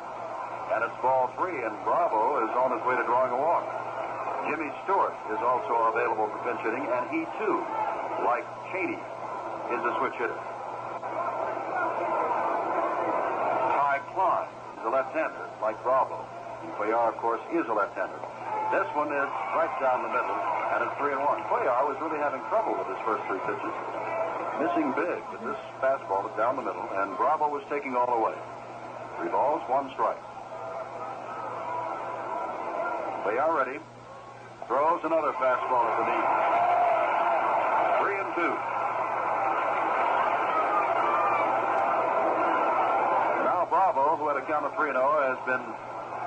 and 0.74 0.84
it's 0.84 0.98
ball 1.00 1.32
three, 1.36 1.64
and 1.64 1.72
Bravo 1.84 2.44
is 2.44 2.52
on 2.56 2.72
his 2.76 2.82
way 2.84 2.96
to 2.96 3.04
drawing 3.04 3.32
a 3.32 3.40
walk. 3.40 3.64
Jimmy 4.48 4.70
Stewart 4.84 5.16
is 5.32 5.40
also 5.44 5.92
available 5.92 6.28
for 6.28 6.38
pinch 6.44 6.60
hitting, 6.64 6.84
and 6.84 7.04
he 7.12 7.24
too, 7.36 7.60
like 8.24 8.44
Chaney, 8.72 8.96
is 8.96 9.82
a 9.84 9.92
switch 10.00 10.16
hitter. 10.16 10.40
Ty 13.76 14.00
Cline 14.14 14.48
is 14.80 14.84
a 14.88 14.92
left-hander, 14.92 15.44
like 15.60 15.76
Bravo. 15.82 16.24
And 16.64 16.72
Cuellar, 16.74 17.12
of 17.12 17.16
course, 17.20 17.40
is 17.52 17.66
a 17.68 17.74
left-hander. 17.76 18.18
This 18.72 18.88
one 18.96 19.12
is 19.12 19.30
right 19.52 19.72
down 19.80 20.02
the 20.02 20.12
middle, 20.12 20.38
and 20.72 20.84
it's 20.84 20.96
three 20.96 21.12
and 21.12 21.20
one. 21.20 21.44
Cuellar 21.52 21.84
was 21.84 21.96
really 22.00 22.18
having 22.18 22.40
trouble 22.48 22.72
with 22.76 22.88
his 22.88 23.00
first 23.04 23.24
three 23.28 23.40
pitches. 23.44 23.74
Missing 24.58 24.90
big, 24.96 25.20
but 25.30 25.40
this 25.44 25.60
fastball 25.78 26.26
is 26.28 26.34
down 26.36 26.56
the 26.56 26.66
middle, 26.66 26.88
and 26.98 27.16
Bravo 27.16 27.48
was 27.48 27.62
taking 27.70 27.94
all 27.94 28.10
away. 28.10 28.34
Three 29.20 29.30
balls, 29.30 29.62
one 29.68 29.90
strike. 29.94 30.18
They 33.28 33.36
are 33.36 33.52
ready. 33.52 33.76
Throws 34.64 35.04
another 35.04 35.36
fastball 35.36 35.84
at 35.84 35.94
the 36.00 36.04
knee. 36.08 36.24
Three 38.00 38.16
and 38.24 38.30
two. 38.32 38.54
Now 43.44 43.68
Bravo, 43.68 44.16
who 44.16 44.32
had 44.32 44.40
a 44.40 44.46
count 44.48 44.64
of 44.64 44.72
3 44.80 44.96
and 44.96 44.96
0, 44.96 45.04
has 45.28 45.36
been 45.44 45.60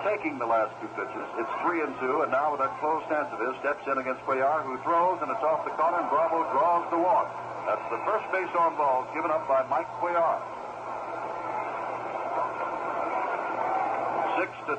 taking 0.06 0.38
the 0.38 0.46
last 0.46 0.78
two 0.78 0.94
pitches. 0.94 1.26
It's 1.42 1.50
3 1.66 1.90
and 1.90 1.98
2, 1.98 2.22
and 2.22 2.30
now 2.30 2.54
with 2.54 2.62
that 2.62 2.78
close 2.78 3.02
stance 3.10 3.34
of 3.34 3.42
his, 3.50 3.58
steps 3.66 3.82
in 3.90 3.98
against 3.98 4.22
Cuellar, 4.30 4.62
who 4.62 4.78
throws, 4.86 5.26
and 5.26 5.34
it's 5.34 5.42
off 5.42 5.66
the 5.66 5.74
corner, 5.74 6.06
and 6.06 6.10
Bravo 6.14 6.46
draws 6.54 6.86
the 6.94 7.02
walk. 7.02 7.34
That's 7.66 7.82
the 7.90 7.98
first 8.06 8.30
base 8.30 8.54
on 8.54 8.78
balls 8.78 9.10
given 9.18 9.34
up 9.34 9.50
by 9.50 9.66
Mike 9.74 9.90
Cuellar. 9.98 10.38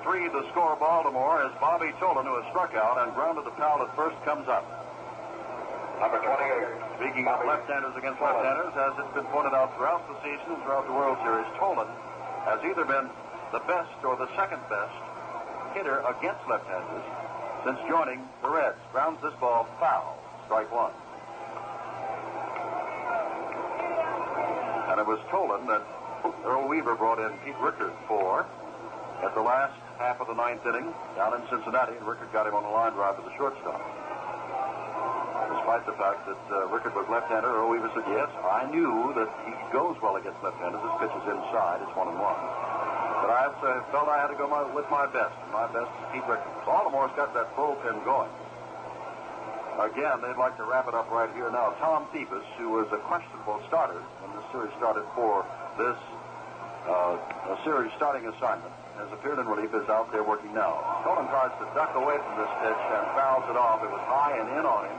To 0.03 0.11
three 0.11 0.27
the 0.29 0.43
score 0.51 0.75
Baltimore 0.77 1.47
as 1.47 1.53
Bobby 1.61 1.95
Tolan, 2.03 2.27
who 2.27 2.35
has 2.35 2.47
struck 2.51 2.75
out 2.75 2.99
and 2.99 3.15
grounded 3.15 3.45
the 3.47 3.55
foul 3.55 3.83
at 3.87 3.95
first, 3.95 4.19
comes 4.25 4.49
up. 4.49 4.67
Number 6.01 6.19
28. 6.19 6.99
Speaking 6.99 7.29
of 7.31 7.47
left-handers 7.47 7.95
against 7.95 8.19
left-handers, 8.19 8.75
as 8.75 8.99
it's 8.99 9.15
been 9.15 9.31
pointed 9.31 9.55
out 9.55 9.71
throughout 9.79 10.03
the 10.11 10.19
season 10.27 10.59
throughout 10.67 10.91
the 10.91 10.93
World 10.93 11.19
Series, 11.23 11.47
Tolan 11.55 11.87
has 12.51 12.59
either 12.67 12.85
been 12.85 13.07
the 13.55 13.63
best 13.71 13.95
or 14.03 14.19
the 14.19 14.27
second 14.35 14.59
best 14.67 14.99
hitter 15.79 16.03
against 16.03 16.43
left-handers 16.51 17.07
since 17.63 17.79
joining 17.87 18.27
the 18.43 18.51
Reds. 18.51 18.83
Grounds 18.91 19.23
this 19.23 19.35
ball 19.39 19.71
foul. 19.79 20.19
Strike 20.51 20.71
one. 20.75 20.91
And 24.91 24.99
it 24.99 25.07
was 25.07 25.23
Tolan 25.31 25.63
that 25.71 25.87
Earl 26.43 26.67
Weaver 26.67 26.97
brought 26.97 27.23
in 27.23 27.31
Pete 27.47 27.55
Richert 27.63 27.95
for 28.09 28.47
at 29.23 29.35
the 29.35 29.41
last 29.41 29.79
half 29.99 30.21
of 30.21 30.27
the 30.27 30.35
ninth 30.35 30.65
inning 30.67 30.93
down 31.17 31.35
in 31.37 31.43
Cincinnati, 31.49 31.97
and 31.97 32.05
Richert 32.07 32.33
got 32.33 32.47
him 32.47 32.55
on 32.55 32.63
the 32.63 32.73
line 32.73 32.93
drive 32.93 33.17
to 33.17 33.25
the 33.25 33.35
shortstop. 33.37 33.81
Despite 35.53 35.85
the 35.87 35.97
fact 36.01 36.27
that 36.27 36.43
uh, 36.51 36.73
Richert 36.73 36.95
was 36.97 37.07
left-hander, 37.11 37.49
Earl 37.49 37.71
Weaver 37.71 37.91
said, 37.95 38.07
yes, 38.09 38.31
I 38.43 38.67
knew 38.73 39.13
that 39.15 39.31
he 39.47 39.53
goes 39.71 39.95
well 40.03 40.17
against 40.17 40.43
left-handers. 40.43 40.81
This 40.81 40.97
pitch 41.03 41.15
is 41.23 41.27
inside. 41.29 41.85
It's 41.85 41.95
one 41.95 42.09
and 42.09 42.19
one. 42.19 42.41
But 43.23 43.31
I 43.31 43.53
uh, 43.55 43.85
felt 43.95 44.09
I 44.09 44.19
had 44.19 44.35
to 44.35 44.39
go 44.39 44.49
my, 44.51 44.67
with 44.75 44.89
my 44.91 45.07
best. 45.07 45.37
My 45.55 45.71
best 45.71 45.87
is 45.87 46.05
Pete 46.11 46.27
Richert. 46.27 46.51
Baltimore's 46.67 47.15
got 47.15 47.31
that 47.35 47.55
bullpen 47.55 48.03
going. 48.05 48.33
Again, 49.79 50.21
they'd 50.21 50.37
like 50.37 50.57
to 50.59 50.65
wrap 50.65 50.89
it 50.89 50.95
up 50.95 51.11
right 51.11 51.33
here 51.33 51.51
now. 51.51 51.73
Tom 51.81 52.07
Phoebus, 52.13 52.45
who 52.59 52.69
was 52.71 52.87
a 52.93 53.01
questionable 53.09 53.63
starter 53.69 54.03
when 54.21 54.31
the 54.37 54.45
series 54.53 54.75
started 54.77 55.07
for 55.17 55.47
this 55.79 55.97
uh, 56.85 57.17
series 57.65 57.91
starting 57.97 58.27
assignment, 58.29 58.73
has 59.01 59.09
appeared 59.13 59.39
in 59.39 59.47
relief, 59.47 59.73
is 59.73 59.89
out 59.89 60.13
there 60.13 60.23
working 60.23 60.53
now. 60.53 61.03
Tolan 61.05 61.29
tries 61.31 61.53
to 61.61 61.67
duck 61.73 61.95
away 61.97 62.17
from 62.21 62.35
this 62.37 62.53
pitch 62.61 62.83
and 62.93 63.05
fouls 63.17 63.45
it 63.49 63.57
off. 63.57 63.81
It 63.81 63.91
was 63.91 64.05
high 64.09 64.37
and 64.37 64.49
in 64.53 64.65
on 64.65 64.85
him, 64.85 64.99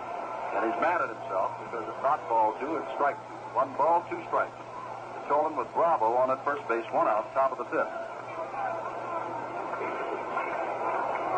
and 0.57 0.61
he's 0.70 0.80
mad 0.82 1.02
at 1.02 1.10
himself 1.14 1.53
because 1.65 1.86
it's 1.86 2.03
not 2.03 2.22
ball 2.28 2.57
two, 2.60 2.78
it's 2.78 2.91
strike 2.98 3.18
two. 3.30 3.34
One 3.53 3.70
ball, 3.78 4.03
two 4.10 4.18
strikes. 4.28 4.57
Tolan 5.30 5.56
with 5.56 5.72
Bravo 5.74 6.14
on 6.18 6.32
at 6.32 6.44
first 6.44 6.68
base, 6.68 6.84
one 6.91 7.07
out, 7.07 7.32
top 7.34 7.52
of 7.53 7.57
the 7.57 7.65
fifth. 7.65 7.94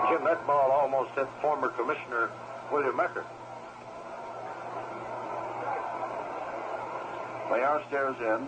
Jim, 0.09 0.23
that 0.23 0.45
ball 0.47 0.71
almost 0.71 1.11
hit 1.15 1.27
former 1.41 1.69
Commissioner 1.69 2.31
William 2.71 2.99
Eckert. 2.99 3.27
Cuellar 7.49 7.87
stares 7.87 8.15
in. 8.19 8.47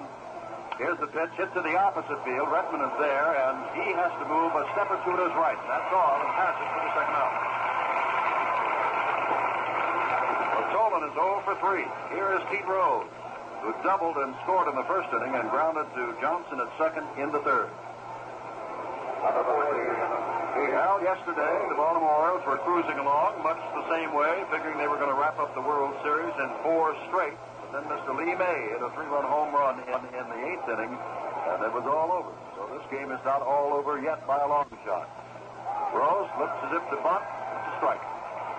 Here's 0.77 0.97
the 1.01 1.09
pitch, 1.09 1.33
hit 1.41 1.49
to 1.57 1.61
the 1.65 1.73
opposite 1.73 2.21
field. 2.21 2.53
Rettenmund 2.53 2.85
is 2.85 2.95
there, 3.01 3.33
and 3.33 3.57
he 3.73 3.97
has 3.97 4.13
to 4.21 4.25
move 4.29 4.53
a 4.53 4.61
step 4.77 4.85
or 4.93 5.01
two 5.01 5.09
to 5.09 5.23
his 5.25 5.33
right. 5.33 5.57
That's 5.65 5.89
all, 5.89 6.21
and 6.21 6.29
passes 6.37 6.69
for 6.69 6.81
the 6.85 6.93
second 6.93 7.17
out. 7.17 7.33
Well, 10.53 10.69
Tolan 10.69 11.01
is 11.09 11.13
0 11.17 11.41
for 11.49 11.57
3. 11.57 11.81
Here 12.13 12.29
is 12.37 12.45
Pete 12.53 12.69
Rose, 12.69 13.09
who 13.65 13.73
doubled 13.81 14.21
and 14.21 14.37
scored 14.45 14.69
in 14.69 14.77
the 14.77 14.85
first 14.85 15.09
inning 15.17 15.33
and 15.33 15.49
grounded 15.49 15.89
to 15.97 16.13
Johnson 16.21 16.61
at 16.61 16.69
second 16.77 17.09
in 17.17 17.33
the 17.33 17.41
third. 17.41 17.73
Well, 20.77 21.01
yesterday, 21.01 21.57
the 21.73 21.77
Baltimore 21.77 22.21
Orioles 22.21 22.45
were 22.45 22.61
cruising 22.61 23.01
along 23.01 23.41
much 23.41 23.57
the 23.73 23.89
same 23.89 24.13
way, 24.13 24.45
figuring 24.53 24.77
they 24.77 24.87
were 24.87 25.01
going 25.01 25.09
to 25.09 25.17
wrap 25.17 25.41
up 25.41 25.57
the 25.57 25.61
World 25.65 25.97
Series 26.05 26.37
in 26.37 26.49
four 26.61 26.93
straight. 27.09 27.33
But 27.68 27.84
then 27.84 27.99
Mr. 27.99 28.15
Lee 28.15 28.31
May 28.31 28.60
hit 28.72 28.80
a 28.80 28.88
three-run 28.95 29.27
home 29.27 29.52
run 29.52 29.84
in, 29.84 30.02
in 30.15 30.26
the 30.31 30.39
eighth 30.39 30.64
inning, 30.72 30.95
and 30.95 31.60
it 31.68 31.73
was 31.76 31.84
all 31.84 32.15
over. 32.15 32.31
So 32.56 32.64
this 32.72 32.88
game 32.88 33.11
is 33.11 33.19
not 33.27 33.44
all 33.44 33.76
over 33.76 33.99
yet 33.99 34.23
by 34.23 34.39
a 34.39 34.48
long 34.48 34.72
shot. 34.88 35.11
Rose 35.91 36.31
looks 36.39 36.56
as 36.64 36.80
if 36.80 36.84
to 36.95 36.98
bunt. 37.03 37.27
It's 37.27 37.68
a 37.68 37.73
strike. 37.84 38.03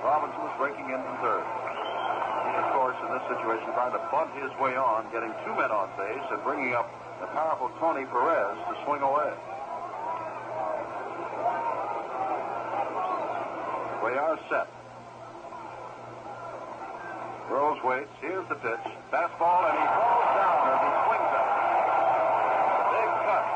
Robinson 0.05 0.45
is 0.45 0.55
breaking 0.61 0.93
in 0.93 1.01
from 1.01 1.17
third. 1.25 1.41
He, 1.41 2.53
of 2.61 2.69
course, 2.77 3.01
in 3.01 3.09
this 3.17 3.25
situation, 3.33 3.73
trying 3.73 3.97
to 3.97 4.03
bunt 4.13 4.29
his 4.45 4.53
way 4.61 4.77
on, 4.77 5.09
getting 5.09 5.33
two 5.41 5.57
men 5.57 5.73
on 5.73 5.89
base 5.97 6.27
and 6.29 6.45
bringing 6.45 6.77
up 6.77 6.93
the 7.25 7.33
powerful 7.33 7.73
Tony 7.81 8.05
Perez 8.13 8.61
to 8.69 8.75
swing 8.85 9.01
away. 9.01 9.33
We 14.05 14.13
are 14.21 14.37
set. 14.53 14.69
Rose 17.49 17.81
waits. 17.81 18.13
Here's 18.21 18.45
the 18.53 18.61
pitch. 18.61 18.85
Fastball, 19.09 19.63
and 19.73 19.77
he 19.81 19.87
falls 19.97 20.29
down 20.37 20.59
as 20.69 20.81
he 20.85 20.91
swings 21.09 21.33
it. 21.33 21.49
Big 22.93 23.11
cut. 23.25 23.47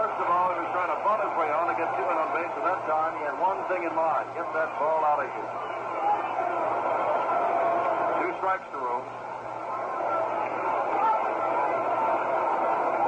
First 0.00 0.16
of 0.16 0.26
all, 0.32 0.48
he 0.56 0.58
was 0.64 0.70
trying 0.72 0.92
to 0.96 1.00
bunt 1.04 1.20
his 1.28 1.34
way 1.36 1.48
on 1.52 1.68
to 1.68 1.76
get 1.76 1.92
two 1.92 2.06
men 2.08 2.16
on 2.16 2.32
base. 2.32 2.48
At 2.56 2.64
that 2.64 2.82
time, 2.88 3.12
he 3.20 3.22
had 3.28 3.36
one 3.36 3.60
thing 3.68 3.84
in 3.84 3.92
mind. 3.92 4.32
Get 4.32 4.48
that 4.56 4.70
ball 4.80 5.04
out 5.04 5.20
of 5.20 5.28
here. 5.28 5.52
Two 8.16 8.32
strikes 8.40 8.64
to 8.72 8.78
Rose. 8.80 9.12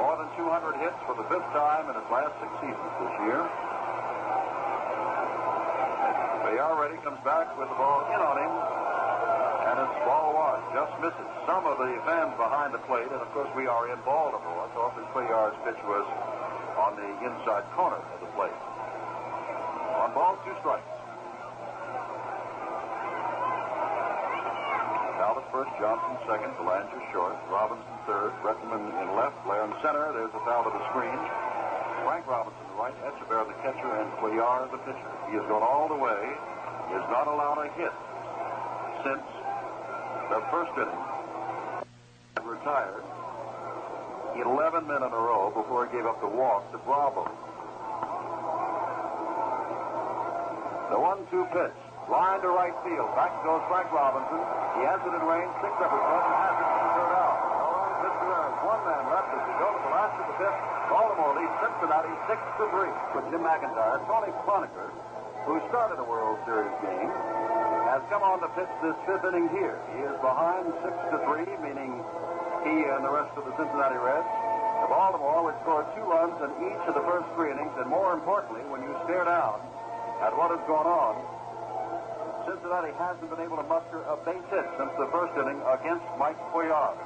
More 0.05 0.15
than 0.21 0.29
200 0.37 0.85
hits 0.85 0.99
for 1.09 1.17
the 1.17 1.25
fifth 1.33 1.49
time 1.57 1.89
in 1.89 1.97
his 1.97 2.09
last 2.13 2.37
six 2.37 2.51
seasons 2.61 2.93
this 3.01 3.15
year. 3.25 3.41
He 6.51 6.59
already 6.59 6.99
comes 7.01 7.17
back 7.23 7.47
with 7.57 7.69
the 7.69 7.75
ball 7.79 8.03
in 8.11 8.19
on 8.19 8.35
him, 8.35 8.51
it's 9.81 9.99
ball 10.05 10.37
one. 10.37 10.61
Just 10.77 10.93
misses. 11.01 11.29
Some 11.49 11.65
of 11.65 11.81
the 11.81 11.89
fans 12.05 12.37
behind 12.37 12.73
the 12.73 12.83
plate, 12.85 13.09
and 13.09 13.21
of 13.21 13.29
course 13.33 13.49
we 13.57 13.65
are 13.65 13.89
in 13.89 13.97
Baltimore, 14.05 14.69
thought 14.77 14.93
that 14.93 15.05
Cuellar's 15.13 15.57
pitch 15.65 15.81
was 15.89 16.05
on 16.77 16.93
the 16.97 17.09
inside 17.25 17.65
corner 17.73 17.97
of 17.97 18.19
the 18.21 18.29
plate. 18.37 18.53
One 19.97 20.13
ball, 20.13 20.37
two 20.45 20.53
strikes. 20.61 20.85
Talbot 25.17 25.45
first, 25.53 25.71
Johnson 25.77 26.17
second, 26.25 26.53
Belanger 26.57 27.01
short, 27.13 27.37
Robinson 27.49 27.97
third, 28.05 28.33
Rettenmund 28.41 28.89
in 29.01 29.09
left, 29.17 29.37
Blair 29.45 29.65
in 29.65 29.73
center. 29.81 30.13
There's 30.13 30.33
a 30.33 30.41
foul 30.45 30.65
to 30.65 30.73
the 30.73 30.83
screen. 30.93 31.17
Frank 32.05 32.25
Robinson 32.25 32.65
the 32.73 32.77
right, 32.81 32.97
Etchebarren 33.05 33.45
the 33.49 33.57
catcher, 33.61 33.89
and 34.01 34.09
Cuellar 34.17 34.69
the 34.73 34.81
pitcher. 34.81 35.11
He 35.29 35.37
has 35.37 35.45
gone 35.45 35.61
all 35.61 35.85
the 35.89 35.97
way. 35.97 36.21
He 36.89 36.93
has 36.97 37.05
not 37.13 37.29
allowed 37.29 37.61
a 37.61 37.69
hit 37.77 37.93
since 39.05 39.40
the 40.31 40.39
first 40.47 40.71
inning. 40.79 41.03
Retired 42.47 43.03
11 44.39 44.87
men 44.87 45.03
in 45.03 45.11
a 45.11 45.21
row 45.27 45.51
before 45.51 45.85
he 45.85 45.91
gave 45.91 46.07
up 46.07 46.15
the 46.23 46.31
walk 46.31 46.63
to 46.71 46.79
Bravo. 46.87 47.27
The 50.87 50.99
one-two 50.99 51.45
pitch. 51.51 51.75
Line 52.07 52.39
to 52.39 52.49
right 52.49 52.75
field. 52.83 53.11
Back 53.13 53.35
goes 53.43 53.59
Frank 53.67 53.91
Robinson. 53.91 54.39
He 54.79 54.87
has 54.87 55.03
it 55.03 55.11
in 55.11 55.23
range, 55.27 55.51
picks 55.59 55.79
up 55.83 55.91
his 55.91 55.99
glove, 55.99 56.25
and 56.25 56.39
has 56.47 56.55
it 56.57 56.67
for 56.67 56.79
the 56.79 56.91
third 56.95 57.11
out. 57.11 57.37
One 58.65 58.81
man 58.87 59.03
left 59.11 59.29
as 59.35 59.43
we 59.45 59.53
go 59.59 59.67
to 59.67 59.79
the 59.83 59.91
last 59.91 60.15
of 60.15 60.25
the 60.31 60.35
fifth. 60.39 60.59
Baltimore 60.87 61.33
leads 61.35 61.55
Cincinnati 61.59 62.13
six 62.31 62.39
to 62.39 62.63
three. 62.71 62.93
With 63.19 63.25
Jim 63.35 63.43
McIntyre, 63.43 63.99
Tony 64.07 64.31
Cloninger, 64.47 64.89
who 65.45 65.57
started 65.69 65.97
a 65.97 66.05
World 66.05 66.37
Series 66.45 66.73
game, 66.85 67.11
has 67.89 68.01
come 68.07 68.23
on 68.23 68.39
to 68.39 68.49
pitch 68.55 68.71
this 68.85 68.95
fifth 69.03 69.25
inning 69.27 69.49
here. 69.51 69.75
He 69.97 70.01
is 70.05 70.15
behind 70.23 70.69
six 70.79 70.95
to 71.11 71.17
three, 71.27 71.49
meaning 71.59 71.99
he 72.63 72.87
and 72.87 73.03
the 73.03 73.11
rest 73.11 73.33
of 73.35 73.43
the 73.43 73.53
Cincinnati 73.57 73.99
Reds. 73.99 74.31
The 74.85 74.89
Baltimore 74.89 75.45
would 75.45 75.57
score 75.61 75.83
two 75.93 76.05
runs 76.05 76.37
in 76.41 76.49
each 76.71 76.83
of 76.87 76.93
the 76.95 77.05
first 77.05 77.27
three 77.35 77.51
innings, 77.51 77.73
and 77.77 77.89
more 77.89 78.13
importantly, 78.13 78.61
when 78.69 78.81
you 78.81 78.93
stare 79.05 79.25
down 79.25 79.59
at 80.21 80.33
what 80.37 80.53
has 80.53 80.61
gone 80.65 80.87
on, 80.87 81.13
Cincinnati 82.45 82.93
hasn't 82.97 83.29
been 83.29 83.43
able 83.45 83.57
to 83.57 83.67
muster 83.69 84.01
a 84.09 84.17
base 84.25 84.45
hit 84.49 84.65
since 84.77 84.93
the 84.97 85.09
first 85.13 85.37
inning 85.37 85.61
against 85.69 86.05
Mike 86.17 86.39
Cuellar. 86.49 86.97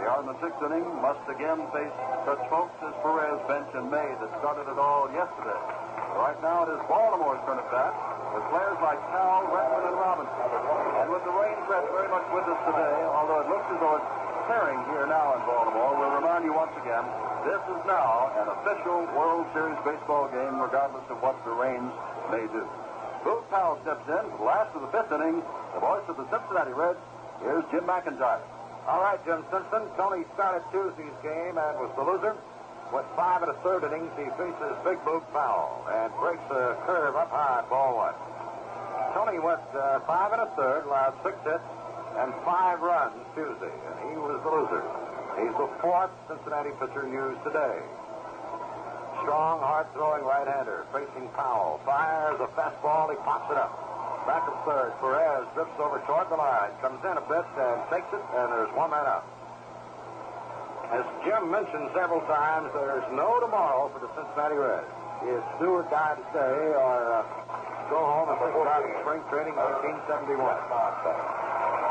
They 0.00 0.04
are 0.04 0.20
in 0.20 0.26
the 0.26 0.38
sixth 0.42 0.58
inning, 0.60 0.84
must 0.98 1.22
again 1.30 1.62
face 1.70 1.96
such 2.26 2.42
folks 2.50 2.74
as 2.82 2.92
Perez, 3.00 3.38
Bench, 3.46 3.70
and 3.74 3.90
May 3.90 4.10
that 4.18 4.30
started 4.42 4.66
it 4.66 4.78
all 4.78 5.06
yesterday. 5.14 5.85
Right 6.14 6.38
now 6.44 6.62
it 6.68 6.70
is 6.76 6.80
Baltimore's 6.86 7.42
turn 7.42 7.58
at 7.58 7.68
bat 7.74 7.92
with 8.36 8.44
players 8.52 8.78
like 8.84 9.00
Powell, 9.10 9.48
Rettenmund, 9.50 9.84
and 9.90 9.96
Robinson. 9.98 10.42
And 11.02 11.08
with 11.10 11.24
the 11.24 11.34
rain 11.34 11.56
threat 11.66 11.84
very 11.90 12.08
much 12.12 12.26
with 12.30 12.46
us 12.46 12.60
today, 12.68 12.96
although 13.10 13.40
it 13.42 13.48
looks 13.50 13.66
as 13.72 13.78
though 13.80 13.96
it's 13.96 14.10
clearing 14.46 14.78
here 14.92 15.08
now 15.10 15.34
in 15.34 15.40
Baltimore, 15.42 15.96
we'll 15.98 16.14
remind 16.20 16.46
you 16.46 16.54
once 16.54 16.74
again, 16.78 17.02
this 17.42 17.62
is 17.66 17.80
now 17.88 18.30
an 18.38 18.46
official 18.60 19.08
World 19.16 19.46
Series 19.54 19.78
baseball 19.82 20.30
game, 20.30 20.60
regardless 20.60 21.06
of 21.10 21.18
what 21.22 21.34
the 21.42 21.54
rains 21.54 21.90
may 22.30 22.46
do. 22.54 22.62
Boog 23.26 23.42
Powell 23.50 23.78
steps 23.82 24.06
in 24.06 24.22
for 24.34 24.38
the 24.38 24.46
last 24.46 24.70
of 24.78 24.86
the 24.86 24.90
fifth 24.94 25.10
inning. 25.10 25.42
The 25.74 25.82
voice 25.82 26.06
of 26.06 26.16
the 26.16 26.26
Cincinnati 26.30 26.74
Reds, 26.74 27.02
here's 27.42 27.66
Jim 27.74 27.82
McIntyre. 27.86 28.42
All 28.86 29.02
right, 29.02 29.18
Jim 29.26 29.42
Simpson. 29.50 29.82
Tony 29.98 30.22
started 30.34 30.62
Tuesday's 30.70 31.18
game 31.22 31.58
and 31.58 31.74
was 31.82 31.90
the 31.98 32.06
loser. 32.06 32.38
With 32.94 33.04
five 33.16 33.42
and 33.42 33.50
a 33.50 33.58
third 33.66 33.82
innings, 33.84 34.12
he 34.16 34.30
faces 34.38 34.72
Big 34.86 34.98
Boog 35.02 35.26
Powell 35.32 35.84
and 35.90 36.08
breaks 36.22 36.46
a 36.54 36.78
curve 36.86 37.16
up 37.16 37.30
high, 37.30 37.66
ball 37.68 37.96
one. 37.96 38.14
Tony 39.12 39.38
went 39.38 39.60
uh, 39.74 40.00
five 40.06 40.32
and 40.32 40.42
a 40.42 40.50
third, 40.54 40.86
allowed 40.86 41.18
six 41.24 41.36
hits 41.42 41.66
and 42.16 42.32
five 42.44 42.80
runs 42.80 43.18
Tuesday, 43.34 43.74
and 43.74 43.94
he 44.08 44.16
was 44.16 44.40
the 44.40 44.50
loser. 44.50 44.84
He's 45.36 45.52
the 45.60 45.68
fourth 45.84 46.14
Cincinnati 46.28 46.70
pitcher 46.80 47.04
used 47.04 47.42
today. 47.44 47.76
Strong, 49.20 49.60
hard-throwing 49.60 50.24
right-hander 50.24 50.86
facing 50.94 51.28
Powell. 51.36 51.80
Fires 51.84 52.40
a 52.40 52.48
fastball, 52.56 53.10
he 53.10 53.16
pops 53.20 53.50
it 53.52 53.58
up. 53.58 53.74
Back 54.24 54.48
of 54.48 54.56
third, 54.64 54.96
Perez 55.00 55.44
drifts 55.52 55.76
over 55.76 56.00
toward 56.06 56.30
the 56.30 56.36
line, 56.40 56.70
comes 56.80 57.04
in 57.04 57.16
a 57.18 57.24
bit 57.28 57.44
and 57.60 57.76
takes 57.92 58.08
it, 58.14 58.24
and 58.40 58.52
there's 58.52 58.72
one 58.72 58.90
man 58.90 59.04
out. 59.04 59.35
As 60.86 61.02
Jim 61.26 61.50
mentioned 61.50 61.90
several 61.98 62.22
times, 62.30 62.70
there's 62.70 63.06
no 63.10 63.42
tomorrow 63.42 63.90
for 63.90 63.98
the 63.98 64.06
Cincinnati 64.14 64.54
Reds. 64.54 64.86
It's 65.26 65.50
do 65.58 65.82
or 65.82 65.82
die 65.90 66.14
today 66.30 66.78
or 66.78 66.98
uh, 67.10 67.26
go 67.90 67.98
home 67.98 68.30
and 68.30 68.38
think 68.38 68.54
about 68.54 68.86
spring 69.02 69.22
training 69.26 69.58
1971. 69.58 70.38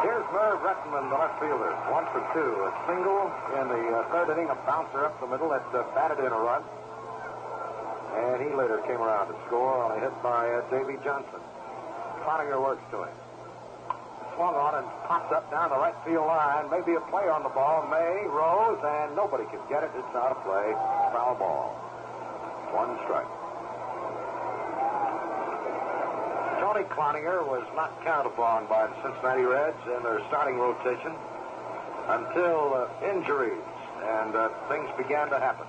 Here's 0.08 0.24
Merv 0.32 0.64
Rettenmund, 0.64 1.12
the 1.12 1.20
left 1.20 1.36
fielder. 1.44 1.76
One 1.92 2.08
for 2.16 2.24
two. 2.32 2.52
A 2.64 2.72
single 2.88 3.28
in 3.60 3.66
the 3.68 3.84
uh, 4.00 4.08
third 4.16 4.32
inning, 4.32 4.48
a 4.48 4.56
bouncer 4.64 5.04
up 5.04 5.20
the 5.20 5.28
middle 5.28 5.50
that 5.52 5.66
uh, 5.76 5.84
batted 5.92 6.24
in 6.24 6.32
a 6.32 6.40
run. 6.40 6.64
And 8.16 8.40
he 8.48 8.56
later 8.56 8.80
came 8.88 9.04
around 9.04 9.28
to 9.28 9.36
score 9.48 9.76
on 9.84 9.98
a 9.98 10.00
hit 10.00 10.16
by 10.24 10.48
uh, 10.48 10.64
Davey 10.72 10.96
Johnson. 11.04 11.44
Cloninger 12.24 12.62
works 12.64 12.86
to 12.96 13.04
him. 13.04 13.25
Swung 14.36 14.56
on 14.56 14.84
and 14.84 14.88
pops 15.08 15.32
up 15.32 15.48
down 15.50 15.72
the 15.72 15.80
right 15.80 15.96
field 16.04 16.28
line. 16.28 16.68
Maybe 16.68 16.92
a 17.00 17.04
play 17.08 17.32
on 17.32 17.44
the 17.44 17.54
ball. 17.56 17.88
May, 17.88 18.28
Rose, 18.28 18.84
and 18.84 19.16
nobody 19.16 19.48
can 19.48 19.64
get 19.72 19.84
it. 19.84 19.92
It's 19.96 20.14
not 20.14 20.36
a 20.36 20.40
play. 20.44 20.76
Foul 21.16 21.40
ball. 21.40 21.72
One 22.76 23.00
strike. 23.08 23.32
Tony 26.60 26.84
Cloninger 26.92 27.48
was 27.48 27.64
not 27.80 27.96
counted 28.04 28.28
upon 28.36 28.68
by 28.68 28.88
the 28.88 28.96
Cincinnati 29.08 29.48
Reds 29.48 29.80
in 29.88 30.04
their 30.04 30.20
starting 30.28 30.60
rotation 30.60 31.16
until 32.12 32.76
uh, 32.76 33.08
injuries 33.08 33.64
and 34.04 34.36
uh, 34.36 34.50
things 34.68 34.90
began 34.98 35.32
to 35.32 35.40
happen. 35.40 35.64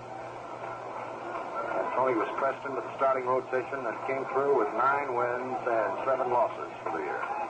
And 1.79 1.87
Tony 1.95 2.19
was 2.19 2.27
pressed 2.35 2.67
into 2.67 2.83
the 2.83 2.95
starting 2.99 3.27
rotation 3.31 3.87
and 3.87 3.95
came 4.11 4.27
through 4.35 4.59
with 4.59 4.69
nine 4.75 5.15
wins 5.15 5.63
and 5.71 5.91
seven 6.03 6.35
losses 6.35 6.71
for 6.83 6.99
the 6.99 7.05
year. 7.07 7.46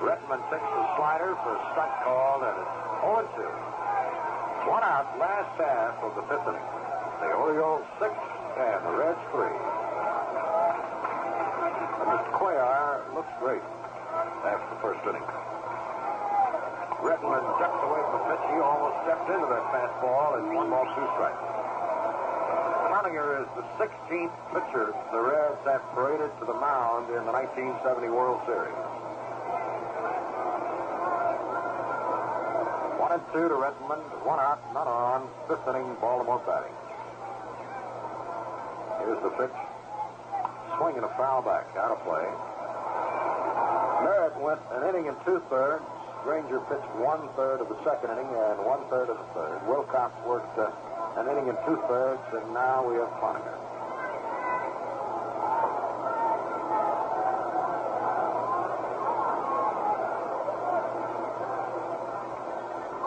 Rettenmund 0.00 0.44
takes 0.52 0.60
the 0.60 0.84
slider 1.00 1.32
for 1.40 1.56
a 1.56 1.60
strike 1.72 1.96
call, 2.04 2.44
and 2.44 2.52
it's 2.52 2.76
0-2. 3.00 3.48
One 4.68 4.82
out 4.84 5.08
last 5.16 5.56
half 5.56 5.96
of 6.04 6.12
the 6.18 6.24
fifth 6.28 6.44
inning. 6.44 6.68
The 7.22 7.32
Orioles 7.32 7.86
six 7.96 8.12
and 8.12 8.80
the 8.84 8.92
Reds 8.92 9.22
three. 9.32 9.56
And 12.02 12.08
Mr. 12.12 12.30
Cuellar 12.36 13.08
looks 13.14 13.30
great 13.40 13.64
after 14.44 14.68
the 14.68 14.80
first 14.84 15.00
inning. 15.06 15.24
Rettenmund 17.00 17.46
ducked 17.56 17.80
away 17.86 18.02
from 18.10 18.20
pitch. 18.26 18.44
He 18.52 18.58
almost 18.60 19.00
stepped 19.06 19.30
into 19.32 19.48
that 19.48 19.64
fastball. 19.72 20.36
It's 20.42 20.50
one 20.50 20.68
ball, 20.68 20.84
two 20.92 21.08
strikes. 21.14 21.40
Cloninger 22.90 23.46
is 23.46 23.48
the 23.56 23.64
16th 23.80 24.34
pitcher 24.52 24.92
the 25.12 25.20
Reds 25.22 25.62
have 25.64 25.80
paraded 25.94 26.34
to 26.40 26.44
the 26.44 26.58
mound 26.58 27.08
in 27.14 27.24
the 27.24 27.32
1970 27.32 28.10
World 28.10 28.42
Series. 28.44 28.74
And 33.16 33.24
two 33.32 33.48
to 33.48 33.56
Rettenmund, 33.56 34.04
one 34.28 34.36
out, 34.36 34.60
none 34.76 34.84
on. 34.84 35.24
Fifth 35.48 35.64
inning, 35.64 35.88
Baltimore 36.04 36.36
batting. 36.44 36.76
Here's 39.00 39.16
the 39.24 39.32
pitch. 39.40 39.56
Swinging 40.76 41.00
a 41.00 41.08
foul 41.16 41.40
back, 41.40 41.64
out 41.80 41.96
of 41.96 42.04
play. 42.04 42.28
Merritt 44.04 44.36
went 44.36 44.60
an 44.68 44.84
inning 44.92 45.08
and 45.08 45.16
two 45.24 45.40
thirds. 45.48 45.80
Granger 46.28 46.60
pitched 46.68 46.92
one 47.00 47.24
third 47.40 47.64
of 47.64 47.72
the 47.72 47.80
second 47.88 48.12
inning 48.12 48.28
and 48.28 48.60
one 48.68 48.84
third 48.92 49.08
of 49.08 49.16
the 49.16 49.28
third. 49.32 49.64
Wilcox 49.64 50.12
worked 50.28 50.52
uh, 50.60 50.68
an 51.16 51.24
inning 51.32 51.48
and 51.48 51.56
two 51.64 51.80
thirds, 51.88 52.20
and 52.36 52.52
now 52.52 52.84
we 52.84 53.00
have 53.00 53.08
Cloninger. 53.16 53.56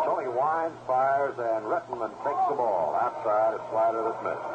Tony 0.06 0.28
winds, 0.28 0.79
fires, 0.90 1.38
and 1.38 1.70
Rettenmund 1.70 2.18
takes 2.26 2.44
the 2.50 2.58
ball 2.58 2.98
outside 2.98 3.54
a 3.54 3.62
slider 3.70 4.02
that 4.10 4.18
missed. 4.26 4.50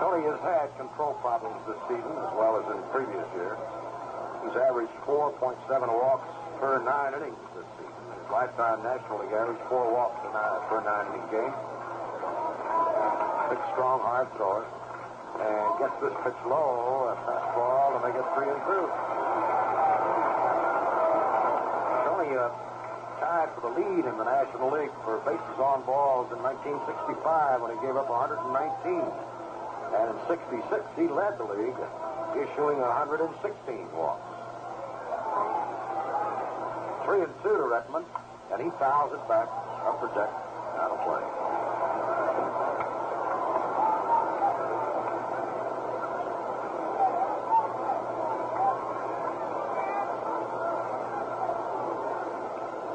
Tony 0.00 0.24
has 0.24 0.40
had 0.40 0.72
control 0.80 1.12
problems 1.20 1.60
this 1.68 1.76
season 1.84 2.16
as 2.24 2.32
well 2.32 2.56
as 2.56 2.64
in 2.72 2.80
previous 2.88 3.28
years. 3.36 3.60
He's 4.40 4.56
averaged 4.56 4.96
4.7 5.04 5.36
walks 5.84 6.24
per 6.56 6.80
nine 6.80 7.12
innings 7.12 7.36
this 7.52 7.68
season. 7.76 8.04
His 8.16 8.24
lifetime 8.32 8.80
National 8.80 9.20
League 9.20 9.36
average 9.36 9.60
four 9.68 9.84
walks 9.92 10.16
per 10.72 10.80
nine, 10.80 11.12
inning 11.12 11.28
game. 11.28 11.54
Big, 13.52 13.60
strong, 13.76 14.00
hard 14.00 14.32
thrower. 14.40 14.64
And 15.44 15.68
gets 15.76 15.96
this 16.00 16.16
pitch 16.24 16.40
low, 16.48 17.12
a 17.12 17.20
fastball, 17.28 17.96
to 17.96 17.98
make 18.00 18.16
it 18.16 18.24
three 18.32 18.48
and 18.48 18.60
two. 18.64 18.84
Tony 22.08 22.32
uh, 22.32 22.48
tied 23.30 23.54
for 23.54 23.62
the 23.62 23.74
lead 23.78 24.04
in 24.10 24.18
the 24.18 24.26
National 24.26 24.74
League 24.74 24.90
for 25.06 25.22
bases 25.22 25.58
on 25.62 25.86
balls 25.86 26.26
in 26.34 26.42
1965 26.42 27.62
when 27.62 27.70
he 27.70 27.78
gave 27.78 27.94
up 27.94 28.10
119. 28.10 28.42
And 28.42 30.06
in 30.10 30.18
66, 30.26 30.66
he 30.98 31.06
led 31.06 31.38
the 31.38 31.46
league, 31.46 31.78
issuing 32.34 32.82
116 32.82 33.30
walks. 33.94 34.26
Three 37.06 37.22
and 37.22 37.30
two 37.46 37.54
to 37.54 37.66
Rettenmund, 37.70 38.10
and 38.50 38.58
he 38.58 38.70
fouls 38.82 39.14
it 39.14 39.22
back, 39.30 39.46
upper 39.86 40.10
deck, 40.10 40.30
out 40.82 40.90
of 40.90 40.98
play. 41.06 41.22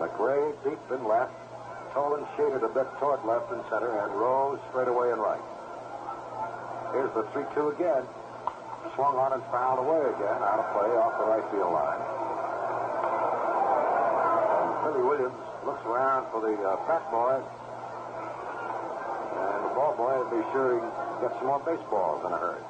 McRae 0.06 0.55
deep 0.66 0.82
in 0.90 1.06
left. 1.06 1.32
Tolan 1.94 2.26
shaded 2.36 2.66
a 2.66 2.72
bit 2.74 2.90
toward 2.98 3.24
left 3.24 3.54
and 3.54 3.62
center, 3.70 4.02
and 4.02 4.12
Rose 4.18 4.58
straight 4.74 4.90
away 4.90 5.14
and 5.14 5.22
right. 5.22 5.46
Here's 6.92 7.14
the 7.14 7.24
3-2 7.38 7.78
again. 7.78 8.04
Swung 8.98 9.16
on 9.16 9.34
and 9.38 9.44
fouled 9.54 9.80
away 9.80 10.02
again, 10.10 10.42
out 10.42 10.58
of 10.58 10.68
play 10.74 10.90
off 10.98 11.14
the 11.22 11.28
right 11.30 11.46
field 11.54 11.70
line. 11.70 12.02
And 14.66 14.70
Billy 14.90 15.04
Williams 15.06 15.38
looks 15.66 15.86
around 15.86 16.26
for 16.34 16.42
the 16.42 16.58
uh, 16.58 16.82
boy. 17.14 17.38
And 19.38 19.60
the 19.70 19.74
ball 19.78 19.94
boy 19.94 20.18
will 20.18 20.34
be 20.34 20.44
sure 20.50 20.82
he 20.82 20.88
gets 21.22 21.38
some 21.38 21.48
more 21.48 21.62
baseballs 21.62 22.26
in 22.26 22.32
a 22.34 22.40
hurry. 22.42 22.66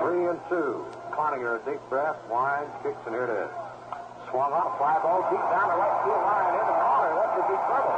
Three 0.00 0.24
and 0.32 0.40
two. 0.48 0.86
Cloninger, 1.12 1.60
a 1.60 1.70
deep 1.70 1.80
breath, 1.88 2.16
winds, 2.30 2.72
kicks, 2.82 2.98
and 3.06 3.14
here 3.14 3.24
it 3.28 3.34
is. 3.44 3.63
Swung 4.34 4.50
on 4.50 4.66
a 4.66 4.74
fly 4.82 4.98
ball 4.98 5.22
deep 5.30 5.38
down 5.46 5.70
the 5.70 5.78
right 5.78 5.94
field 6.02 6.18
line 6.26 6.58
in 6.58 6.66
the 6.66 6.74
corner. 6.74 7.14
That 7.22 7.38
could 7.38 7.46
be 7.46 7.54
trouble. 7.70 7.94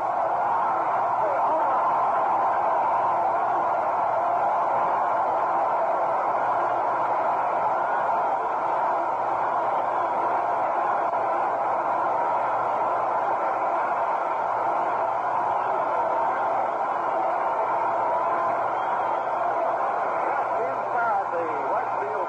Inside 20.60 21.32
the 21.32 21.48
right 21.72 21.90
field 22.04 22.28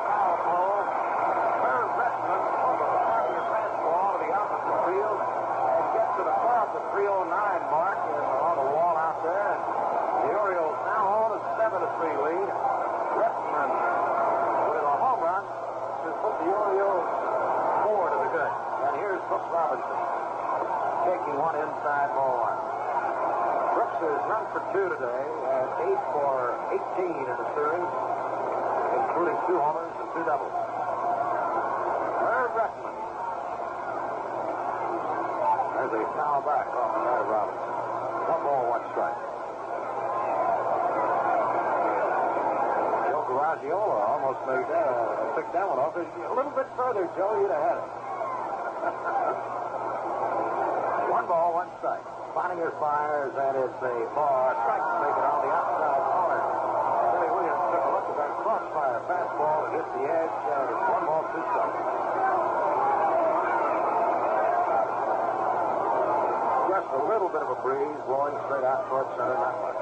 Brooks 19.28 19.52
Robinson. 19.52 20.00
Taking 21.04 21.36
one 21.36 21.56
inside 21.60 22.08
ball 22.16 22.40
one. 22.40 22.60
Brooks 23.76 24.00
is 24.00 24.20
run 24.32 24.48
for 24.56 24.64
two 24.72 24.88
today 24.96 25.24
and 25.28 25.68
eight 25.92 26.02
for 26.16 26.56
18 26.72 27.04
in 27.04 27.36
the 27.36 27.48
series, 27.52 27.92
including 28.96 29.36
two 29.52 29.60
homers 29.60 29.92
and 30.00 30.08
two 30.16 30.24
doubles. 30.24 30.56
Herb 32.24 32.56
Reckman. 32.56 32.96
There's 35.76 35.94
a 36.00 36.04
foul 36.16 36.42
back 36.48 36.68
off 36.72 36.92
the 36.96 37.04
right 37.04 37.22
of 37.22 37.28
Robinson. 37.28 37.74
One 38.32 38.42
ball, 38.48 38.64
one 38.72 38.84
strike. 38.96 39.20
Joe 43.12 43.24
Garagiola 43.28 43.98
almost 44.16 44.40
made 44.48 44.64
that, 44.72 44.88
uh, 44.88 45.36
picked 45.36 45.52
that 45.52 45.68
one 45.68 45.80
off. 45.80 45.96
A 46.00 46.08
little 46.34 46.56
bit 46.56 46.68
further, 46.80 47.04
Joe, 47.20 47.36
you'd 47.40 47.52
have 47.52 47.64
had 47.68 47.78
it. 47.84 48.08
one 51.12 51.26
ball, 51.28 51.54
one 51.54 51.68
strike. 51.82 52.06
Cloninger 52.32 52.72
fires, 52.78 53.34
and 53.34 53.58
it's 53.58 53.82
a 53.82 53.96
ball. 54.14 54.54
Strike 54.54 54.86
to 54.86 54.96
make 55.02 55.18
it 55.18 55.26
on 55.26 55.40
the 55.42 55.52
outside 55.52 56.04
corner. 56.14 56.42
Billy 57.18 57.30
Williams 57.34 57.64
took 57.74 57.84
a 57.84 57.92
look 57.98 58.08
at 58.08 58.18
that 58.22 58.34
crossfire 58.46 59.02
fastball 59.10 59.58
that 59.66 59.72
hit 59.76 59.88
the 59.98 60.04
edge, 60.06 60.38
and 60.46 60.66
it's 60.70 60.86
one 60.88 61.04
ball, 61.10 61.24
two 61.34 61.44
strikes. 61.52 61.82
Just 66.70 66.90
a 66.94 67.04
little 67.10 67.30
bit 67.34 67.42
of 67.42 67.50
a 67.50 67.60
breeze 67.66 68.02
blowing 68.06 68.38
straight 68.46 68.64
out 68.64 68.86
towards 68.88 69.10
center, 69.18 69.34
not 69.34 69.58
much. 69.66 69.82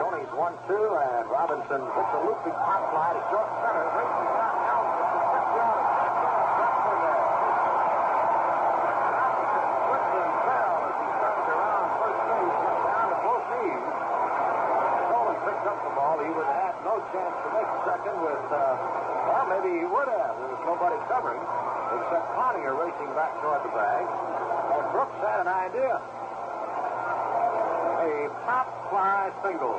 Tony's 0.00 0.32
one, 0.32 0.56
two, 0.64 0.88
and 0.96 1.28
Robinson 1.46 1.78
hits 1.78 2.10
a 2.10 2.20
looping 2.26 2.58
pop 2.58 2.82
fly 2.90 3.14
to 3.14 3.22
short 3.30 3.46
center. 3.62 3.86
Races 3.86 4.34
out 4.34 4.58
now. 4.66 4.82
Gets 4.82 5.46
the 5.46 5.62
out 5.62 5.78
of 5.78 5.86
Drops 6.58 6.82
in 6.90 6.98
there. 7.06 7.22
Robinson 9.86 10.26
fell 10.42 10.78
as 10.90 10.96
he 10.98 11.06
started 11.06 11.46
around 11.46 11.86
first 12.02 12.22
base, 12.26 12.56
went 12.66 12.82
down 12.82 13.06
to 13.06 13.18
both 13.22 13.44
knees. 13.46 13.86
Tolan 15.06 15.38
picked 15.46 15.66
up 15.70 15.78
the 15.86 15.92
ball. 15.94 16.18
He 16.18 16.30
would 16.34 16.50
have 16.50 16.62
had 16.66 16.76
no 16.82 16.98
chance 17.14 17.34
to 17.38 17.48
make 17.54 17.70
second 17.86 18.16
with, 18.26 18.46
uh, 18.50 18.58
well, 19.30 19.46
maybe 19.46 19.70
he 19.70 19.86
would 19.86 20.10
have. 20.18 20.34
There 20.42 20.50
was 20.50 20.62
nobody 20.66 20.98
covering 21.06 21.38
except 21.38 22.26
Cloninger 22.34 22.74
racing 22.74 23.10
back 23.14 23.38
toward 23.38 23.62
the 23.62 23.70
bag. 23.70 24.02
And 24.02 24.82
Brooks 24.90 25.14
had 25.22 25.46
an 25.46 25.50
idea. 25.54 25.94
A 28.02 28.34
pop 28.42 28.66
fly 28.90 29.30
single 29.46 29.78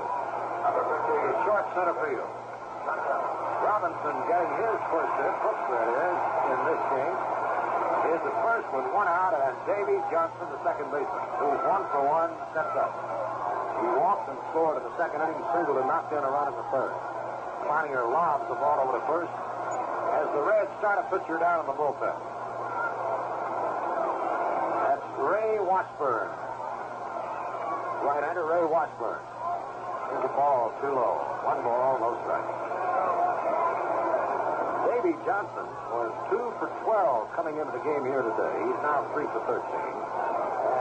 to 0.67 1.31
short 1.47 1.63
center 1.71 1.95
field. 2.03 2.27
Robinson 3.63 4.15
getting 4.27 4.51
his 4.59 4.79
first 4.91 5.13
hit, 5.15 5.33
Brooks 5.39 5.65
that 5.71 5.87
is, 5.87 6.17
in 6.51 6.59
this 6.67 6.81
game, 6.91 7.17
is 8.15 8.21
the 8.27 8.35
first 8.43 8.67
with 8.75 8.87
one 8.91 9.07
out, 9.07 9.35
and 9.35 9.55
Davy 9.67 9.99
Johnson, 10.11 10.47
the 10.51 10.61
second 10.63 10.91
baseman, 10.91 11.23
who's 11.39 11.61
one 11.67 11.83
for 11.91 12.03
one, 12.67 12.75
steps 12.75 12.99
up. 12.99 13.79
He 13.79 13.87
walked 13.95 14.27
and 14.29 14.39
scored 14.51 14.77
in 14.77 14.83
the 14.83 14.95
second 14.97 15.21
inning, 15.21 15.39
singled 15.53 15.77
and 15.77 15.87
knocked 15.87 16.11
in 16.11 16.19
a 16.19 16.31
run 16.31 16.51
in 16.51 16.55
the 16.57 16.67
third. 16.73 16.93
Cloninger 17.63 18.05
lobs 18.11 18.47
the 18.49 18.55
ball 18.55 18.79
over 18.83 18.99
to 18.99 19.03
first 19.07 19.31
as 20.17 20.27
the 20.33 20.41
Reds 20.41 20.71
start 20.79 20.99
a 20.99 21.05
pitcher 21.13 21.37
down 21.37 21.61
in 21.61 21.67
the 21.67 21.77
bullpen. 21.77 22.15
That's 24.87 25.07
Ray 25.19 25.59
Washburn. 25.61 26.31
Right-hander 28.03 28.45
Ray 28.45 28.65
Washburn. 28.65 29.19
Here's 30.09 30.23
the 30.23 30.33
ball 30.33 30.71
too 30.79 30.91
low. 30.95 31.19
One 31.43 31.59
ball, 31.61 31.99
no 31.99 32.15
strike. 32.23 32.47
Davy 34.87 35.13
Johnson 35.27 35.67
was 35.91 36.09
two 36.31 36.45
for 36.57 36.71
12 36.87 37.35
coming 37.35 37.59
into 37.59 37.71
the 37.75 37.83
game 37.83 38.07
here 38.07 38.23
today. 38.23 38.55
He's 38.63 38.79
now 38.81 39.05
three 39.13 39.27
for 39.35 39.43
13. 39.45 40.26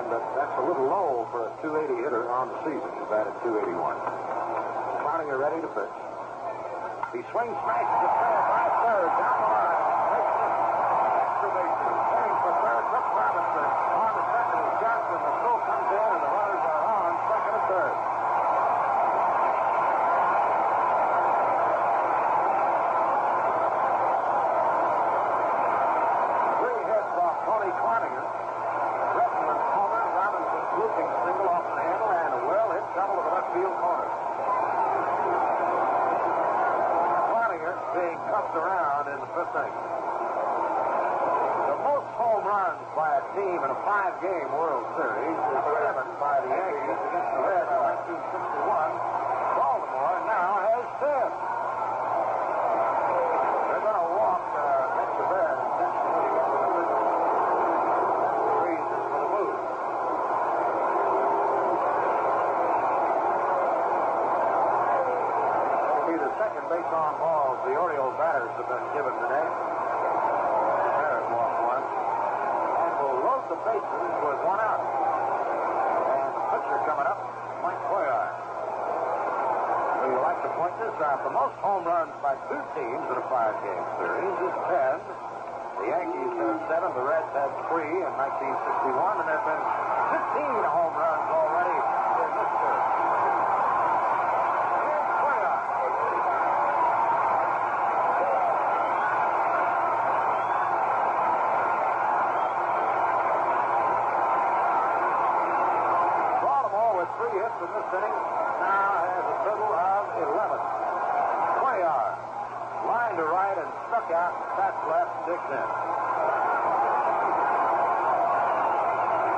And 0.07 0.15
uh, 0.15 0.23
that's 0.39 0.55
a 0.55 0.63
little 0.63 0.87
low 0.87 1.27
for 1.35 1.51
a 1.51 1.51
280 1.67 1.99
hitter 1.99 2.31
on 2.31 2.47
the 2.47 2.59
season. 2.63 2.87
He's 2.95 3.11
batted 3.11 3.35
281. 3.43 3.75
Cloninger 5.03 5.35
ready 5.35 5.59
to 5.59 5.71
pitch. 5.75 5.97
He 7.11 7.27
swings, 7.35 7.59
smashes 7.67 8.01
it 8.07 8.13
fair 8.15 8.41
by 8.47 8.71
third, 8.87 9.11
down 9.19 9.35
the 9.35 9.51
line. 9.51 9.83
Makes 10.15 10.31
it. 10.47 10.55
Heading 12.07 12.37
for 12.39 12.55
third, 12.55 12.85
Brooks 12.87 13.13
Robinson. 13.19 13.67
On 13.67 14.13
the 14.15 14.25
second 14.31 14.61
is 14.63 14.75
Johnson. 14.79 15.19
The 15.27 15.33
throw 15.43 15.57
comes 15.67 15.91
in, 15.91 16.07
and 16.07 16.23
the 16.23 16.31
runners 16.31 16.65
are 16.71 16.83
on 16.87 17.11
second 17.27 17.55
and 17.57 17.67
third. 17.67 17.95
Three 26.63 26.83
hits 26.95 27.13
off 27.19 27.37
Tony 27.47 27.71
Cloninger. 27.75 28.27
Rettenmund 29.17 29.63
homer, 29.73 30.05
Robinson 30.13 30.63
looping 30.77 31.09
single 31.25 31.49
off 31.49 31.65
the 31.65 31.81
handle, 31.81 32.11
and 32.13 32.33
a 32.37 32.41
well-hit 32.45 32.85
double 32.93 33.17
to 33.17 33.23
the 33.25 33.33
left 33.33 33.49
field 33.57 33.77
corner. 33.81 34.09
Cloninger 37.33 37.75
being 37.97 38.19
cuffed 38.29 38.57
around 38.57 39.05
in 39.09 39.19
the 39.21 39.31
fifth 39.33 39.57
inning. 39.57 39.77
The 41.67 41.79
most 41.81 42.09
home 42.21 42.45
runs 42.45 42.83
by 42.93 43.09
a 43.21 43.25
team 43.37 43.59
in 43.65 43.71
a 43.73 43.81
five-game 43.89 44.49
World 44.53 44.85
Series 45.01 45.37
is 45.37 45.65
seven 45.81 46.07
by 46.21 46.41
the 46.45 46.51
Yankees 46.53 46.99
against 47.09 47.31
the 47.37 47.41
Reds 47.41 47.69
in 47.73 47.81
1961. 48.05 48.93
Baltimore 49.57 50.19
now 50.29 50.51
has 50.61 50.85
ten. 51.01 51.29
They're 53.67 53.85
going 53.87 54.01
to 54.01 54.09
walk 54.13 54.45
uh, 54.57 55.03
Etchebarren 55.05 55.57
intentionally 55.57 56.29
reasons 58.67 59.05
for 59.09 59.19
the 59.21 59.31
move. 59.37 59.57
It'll 65.87 66.09
be 66.11 66.17
the 66.19 66.33
second 66.41 66.65
base 66.73 66.91
on 66.93 67.13
balls 67.21 67.59
the 67.67 67.75
Orioles 67.77 68.17
batters 68.17 68.51
have 68.57 68.69
been 68.69 68.87
given 68.97 69.15
today. 69.23 69.47
Merritt 69.47 71.29
walked 71.31 71.61
one. 71.67 71.85
And 71.85 72.93
will 72.99 73.19
load 73.23 73.45
the 73.51 73.59
bases 73.63 74.13
with 74.25 74.41
one 74.43 74.59
out. 74.59 74.83
And 74.83 76.31
the 76.35 76.43
pitcher 76.51 76.79
coming 76.91 77.07
up, 77.07 77.21
Mike 77.63 77.83
Cuellar. 77.87 78.27
We 80.07 80.15
like 80.23 80.41
to 80.43 80.51
point 80.59 80.75
this 80.79 80.97
out. 81.03 81.23
The 81.23 81.35
most 81.35 81.55
home 81.63 81.85
runs 81.87 82.15
by 82.23 82.35
two 82.47 82.63
teams 82.79 83.03
in 83.11 83.17
a 83.19 83.27
five-game 83.27 83.87
series 83.99 84.37
is 84.39 84.55
10. 84.71 85.03
The 85.83 85.87
Yankees 85.91 86.33
had 86.39 86.63
seven. 86.71 86.95
The 86.95 87.03
Reds 87.03 87.27
had 87.35 87.51
three 87.67 87.91
in 87.91 88.13
1961. 88.15 89.19
And 89.19 89.27
there 89.27 89.35
have 89.35 89.51
been 89.51 89.67
15 90.15 90.63
home 90.63 90.95
runs 90.95 91.27
already 91.27 91.75
in 91.75 92.31
this 92.39 92.51
series. 92.55 92.87
Here's 94.79 95.11
Cuellar. 95.27 95.59
Baltimore 106.47 106.95
with 107.03 107.11
three 107.19 107.35
hits 107.43 107.59
in 107.59 107.71
this 107.75 107.91
inning 107.91 108.17
now 108.63 109.03
has 109.03 109.25
a 109.35 109.37
total 109.51 109.71
of 109.75 110.05
11. 110.31 110.63
Cuellar 111.59 112.27
line 112.87 113.17
to 113.19 113.27
right 113.27 113.59
and 113.59 113.71
stuck 113.91 114.07
out, 114.15 114.33
taps 114.55 114.79
left, 114.87 115.11
digs 115.27 115.51
in. 115.51 115.69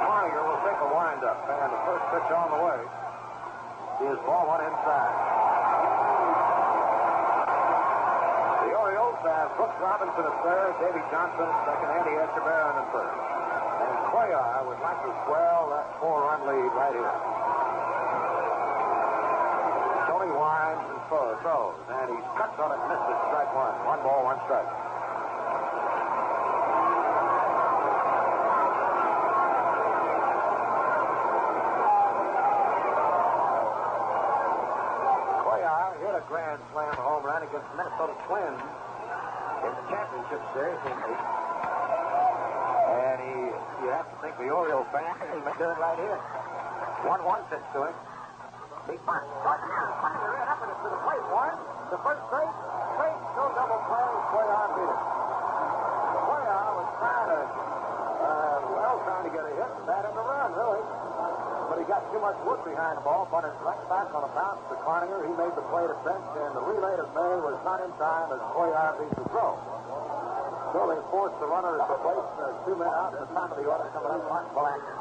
Cloninger 0.04 0.42
will 0.44 0.60
take 0.68 0.80
a 0.84 0.90
windup, 0.92 1.38
and 1.48 1.68
the 1.72 1.80
first 1.88 2.04
pitch 2.12 2.28
on 2.28 2.48
the 2.52 2.60
way 2.60 2.80
is 4.12 4.16
ball 4.28 4.44
one 4.46 4.62
inside. 4.68 5.16
The 8.68 8.72
Orioles 8.76 9.18
have 9.24 9.48
Brooks 9.56 9.80
Robinson 9.80 10.24
at 10.28 10.36
third, 10.44 10.72
Davy 10.84 11.02
Johnson 11.08 11.48
at 11.48 11.58
second, 11.64 11.88
Andy 11.88 12.14
Etchebarren 12.20 12.76
in 12.84 12.86
third. 12.92 13.16
And 13.80 13.96
Cuellar 14.12 14.66
would 14.68 14.80
like 14.84 15.00
to 15.08 15.12
swell 15.24 15.72
that 15.72 15.88
four-run 16.04 16.40
lead 16.44 16.72
right 16.76 16.92
here. 16.92 17.16
Tony 20.08 20.32
winds 20.32 20.82
and 20.88 21.00
throws, 21.08 21.36
throws, 21.42 21.76
and 21.84 22.08
he 22.10 22.18
cuts 22.32 22.56
on 22.58 22.72
it, 22.72 22.80
missed 22.88 23.08
it, 23.12 23.18
strike 23.28 23.52
one. 23.54 23.76
One 23.84 24.00
ball, 24.02 24.24
one 24.24 24.40
strike. 24.48 24.64
Cuellar 35.44 35.92
hit 36.00 36.08
a 36.08 36.16
grand 36.28 36.60
slam 36.76 36.92
home 37.00 37.24
run 37.24 37.40
against 37.40 37.64
the 37.72 37.76
Minnesota 37.80 38.12
Twins 38.28 38.60
in 39.64 39.72
the 39.72 39.84
championship 39.88 40.44
series. 40.52 40.76
And 40.76 40.92
he, 43.24 43.48
you 43.80 43.88
have 43.96 44.04
to 44.12 44.16
think 44.20 44.36
the 44.36 44.52
Oriole 44.52 44.84
fan, 44.92 45.08
he 45.24 45.40
may 45.40 45.56
do 45.56 45.72
it 45.72 45.80
right 45.80 45.96
here. 45.96 46.20
1-1 47.08 47.48
pitch 47.48 47.64
to 47.72 47.88
him. 47.88 47.96
Big 48.92 49.00
bunt. 49.08 49.24
Down. 49.24 49.88
Cloninger 50.04 50.36
ran 50.36 50.52
up 50.52 50.60
and 50.60 50.68
it's 50.68 50.84
to 50.84 50.92
the 50.92 51.00
plate. 51.00 51.24
One. 51.32 51.56
The 51.88 51.96
first 52.04 52.20
base. 52.28 52.56
Straight. 52.92 53.20
No 53.32 53.48
double 53.56 53.80
play. 53.88 54.04
Cuellar 54.28 54.68
beat 54.76 54.84
it. 54.84 55.00
Cuellar 56.28 56.76
was 56.76 56.92
trying 57.00 57.28
to, 57.32 57.40
uh, 57.40 58.68
well, 58.76 59.00
trying 59.08 59.24
to 59.24 59.32
get 59.32 59.48
a 59.48 59.52
hit 59.56 59.72
and 59.80 59.88
that 59.88 60.04
in 60.04 60.12
the 60.12 60.28
run, 60.28 60.52
really. 60.52 60.84
Got 61.88 62.04
too 62.12 62.20
much 62.20 62.36
wood 62.44 62.60
behind 62.68 63.00
the 63.00 63.04
ball, 63.08 63.24
but 63.32 63.48
it's 63.48 63.56
right 63.64 63.80
back 63.88 64.12
on 64.12 64.20
a 64.20 64.28
bounce 64.36 64.60
to 64.68 64.76
Cloninger. 64.84 65.24
He 65.24 65.32
made 65.40 65.56
the 65.56 65.64
play 65.72 65.88
to 65.88 65.96
Bench, 66.04 66.28
and 66.36 66.52
the 66.52 66.60
relay 66.68 67.00
to 67.00 67.08
May 67.16 67.34
was 67.40 67.56
not 67.64 67.80
in 67.80 67.88
time 67.96 68.28
as 68.28 68.44
Cuellar 68.52 68.92
beat 69.00 69.08
the 69.16 69.24
throw. 69.32 69.56
So 70.76 70.84
they 70.84 71.00
forced 71.08 71.40
the 71.40 71.48
runner 71.48 71.80
at 71.80 71.88
the 71.88 71.96
two 72.68 72.76
men 72.76 72.92
out 72.92 73.16
at 73.16 73.24
the 73.24 73.32
top 73.32 73.48
of 73.48 73.56
the 73.56 73.64
order 73.64 73.88
coming 73.96 74.12
up, 74.12 74.20
Mark 74.28 74.52
Belanger. 74.52 74.96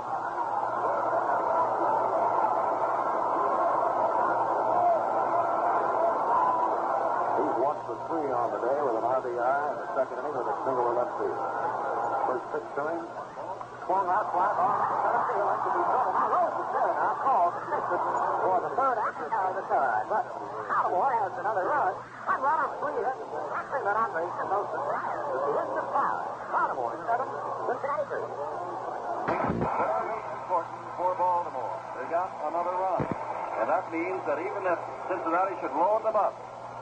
He's 7.36 7.56
one 7.68 7.80
for 7.84 8.00
three 8.08 8.32
on 8.32 8.48
the 8.56 8.64
day 8.64 8.80
with 8.80 8.96
an 8.96 9.04
RBI 9.12 9.60
and 9.76 9.80
the 9.84 9.88
second 9.92 10.24
inning 10.24 10.40
with 10.40 10.48
a 10.48 10.58
single 10.64 10.96
left 10.96 11.20
field. 11.20 11.36
First 12.32 12.48
pitch 12.56 12.70
to 12.80 12.84
him. 12.96 13.27
Swung 13.88 14.04
out, 14.12 14.28
ball 14.36 14.52
to 14.52 14.96
center 15.00 15.24
field. 15.32 15.48
That 15.48 15.60
could 15.64 15.76
be 15.80 15.84
trouble. 15.88 16.12
Now 16.12 16.28
Rose 16.28 16.60
is 16.60 16.70
there. 16.76 16.92
Now 16.92 17.16
fix 17.72 17.84
it 17.88 18.04
for 18.44 18.58
the 18.68 18.72
third 18.76 18.98
action 19.00 19.30
or 19.32 19.52
the 19.56 19.64
third. 19.64 20.04
But 20.12 20.24
Baltimore 20.68 21.12
has 21.24 21.32
another 21.40 21.64
run. 21.64 21.96
One 22.28 22.42
run 22.44 22.58
on 22.68 22.70
three 22.84 23.00
hits. 23.00 23.24
Actually, 23.56 23.84
but 23.88 23.96
on 23.96 24.10
base 24.12 24.36
and 24.44 24.50
those 24.52 24.68
with 24.76 24.84
the 24.84 25.52
hits 25.56 25.72
of 25.72 25.88
power. 25.96 26.20
Baltimore 26.52 27.00
seven, 27.08 27.28
Cincinnati 27.32 28.04
three. 28.12 28.28
important 29.48 30.80
for 31.00 31.12
Baltimore. 31.16 31.76
They 31.96 32.12
got 32.12 32.28
another 32.44 32.76
run. 32.76 33.04
And 33.08 33.72
that 33.72 33.88
means 33.88 34.20
that 34.28 34.38
even 34.44 34.68
if 34.68 34.80
Cincinnati 35.08 35.56
should 35.64 35.72
load 35.72 36.04
them 36.04 36.20
up 36.20 36.36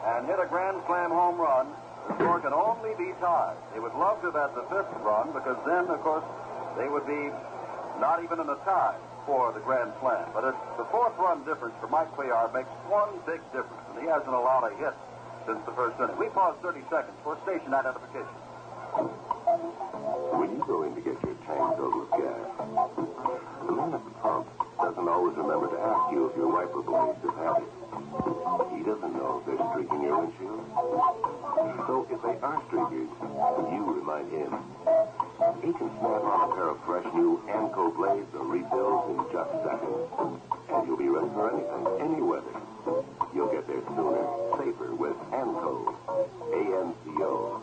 and 0.10 0.26
hit 0.26 0.42
a 0.42 0.50
grand 0.50 0.82
slam 0.90 1.14
home 1.14 1.38
run, 1.38 1.70
the 2.10 2.18
score 2.18 2.42
can 2.42 2.54
only 2.54 2.94
be 2.98 3.14
tied. 3.22 3.58
They 3.74 3.82
would 3.82 3.94
love 3.94 4.22
to 4.22 4.34
have 4.34 4.38
had 4.38 4.52
the 4.58 4.66
fifth 4.74 4.90
run 5.02 5.34
because 5.34 5.58
then, 5.66 5.90
of 5.90 6.02
course, 6.02 6.26
they 6.78 6.88
would 6.88 7.08
be 7.08 7.32
not 8.00 8.24
even 8.24 8.40
in 8.40 8.50
a 8.50 8.60
tie 8.68 8.98
for 9.26 9.52
the 9.54 9.60
grand 9.60 9.92
slam. 10.00 10.30
But 10.34 10.44
it's 10.46 10.64
the 10.78 10.86
fourth 10.92 11.18
run 11.18 11.44
difference 11.46 11.76
for 11.80 11.88
Mike 11.88 12.12
Cuellar 12.16 12.54
makes 12.54 12.70
one 12.88 13.16
big 13.26 13.42
difference, 13.52 13.84
and 13.94 14.02
he 14.02 14.08
hasn't 14.08 14.34
allowed 14.34 14.68
a 14.70 14.74
hit 14.78 14.94
since 15.48 15.60
the 15.66 15.74
first 15.74 16.00
inning. 16.00 16.18
We 16.18 16.30
pause 16.30 16.56
30 16.62 16.82
seconds 16.90 17.18
for 17.24 17.38
station 17.44 17.74
identification. 17.74 18.36
When 20.36 20.52
you 20.52 20.64
go 20.68 20.84
in 20.84 20.96
to 20.96 21.02
get 21.02 21.18
your 21.24 21.36
tank 21.46 21.78
filled 21.78 21.96
with 21.96 22.12
gas, 22.12 22.48
the 23.66 23.72
the 23.72 24.14
pump 24.22 24.65
doesn't 24.78 25.08
always 25.08 25.36
remember 25.38 25.68
to 25.72 25.80
ask 25.80 26.12
you 26.12 26.28
if 26.28 26.36
your 26.36 26.52
wiper 26.52 26.82
blades 26.82 27.20
have 27.24 27.38
had 27.40 27.64
it. 27.64 27.72
He 28.76 28.84
doesn't 28.84 29.14
know 29.16 29.40
if 29.40 29.46
they're 29.48 29.68
streaking 29.72 30.02
your 30.04 30.20
windshield. 30.20 30.64
So 31.88 32.08
if 32.10 32.20
they 32.22 32.36
are 32.44 32.60
streakers, 32.68 33.10
you 33.72 33.82
remind 33.96 34.32
him. 34.32 34.52
He 35.64 35.72
can 35.74 35.90
snap 36.00 36.24
on 36.24 36.52
a 36.52 36.56
pair 36.56 36.70
of 36.70 36.80
fresh 36.86 37.06
new 37.14 37.42
Anco 37.50 37.92
blades 37.92 38.32
or 38.36 38.46
refills 38.46 39.04
in 39.12 39.18
just 39.32 39.52
seconds. 39.64 40.40
And 40.70 40.88
you'll 40.88 40.98
be 40.98 41.10
ready 41.10 41.30
for 41.34 41.52
anything, 41.52 41.84
any 42.00 42.22
weather. 42.22 42.56
You'll 43.34 43.52
get 43.52 43.68
there 43.68 43.82
sooner, 43.96 44.28
safer 44.60 44.96
with 44.96 45.18
Anco. 45.34 45.96
A-N-C-O 46.54 47.62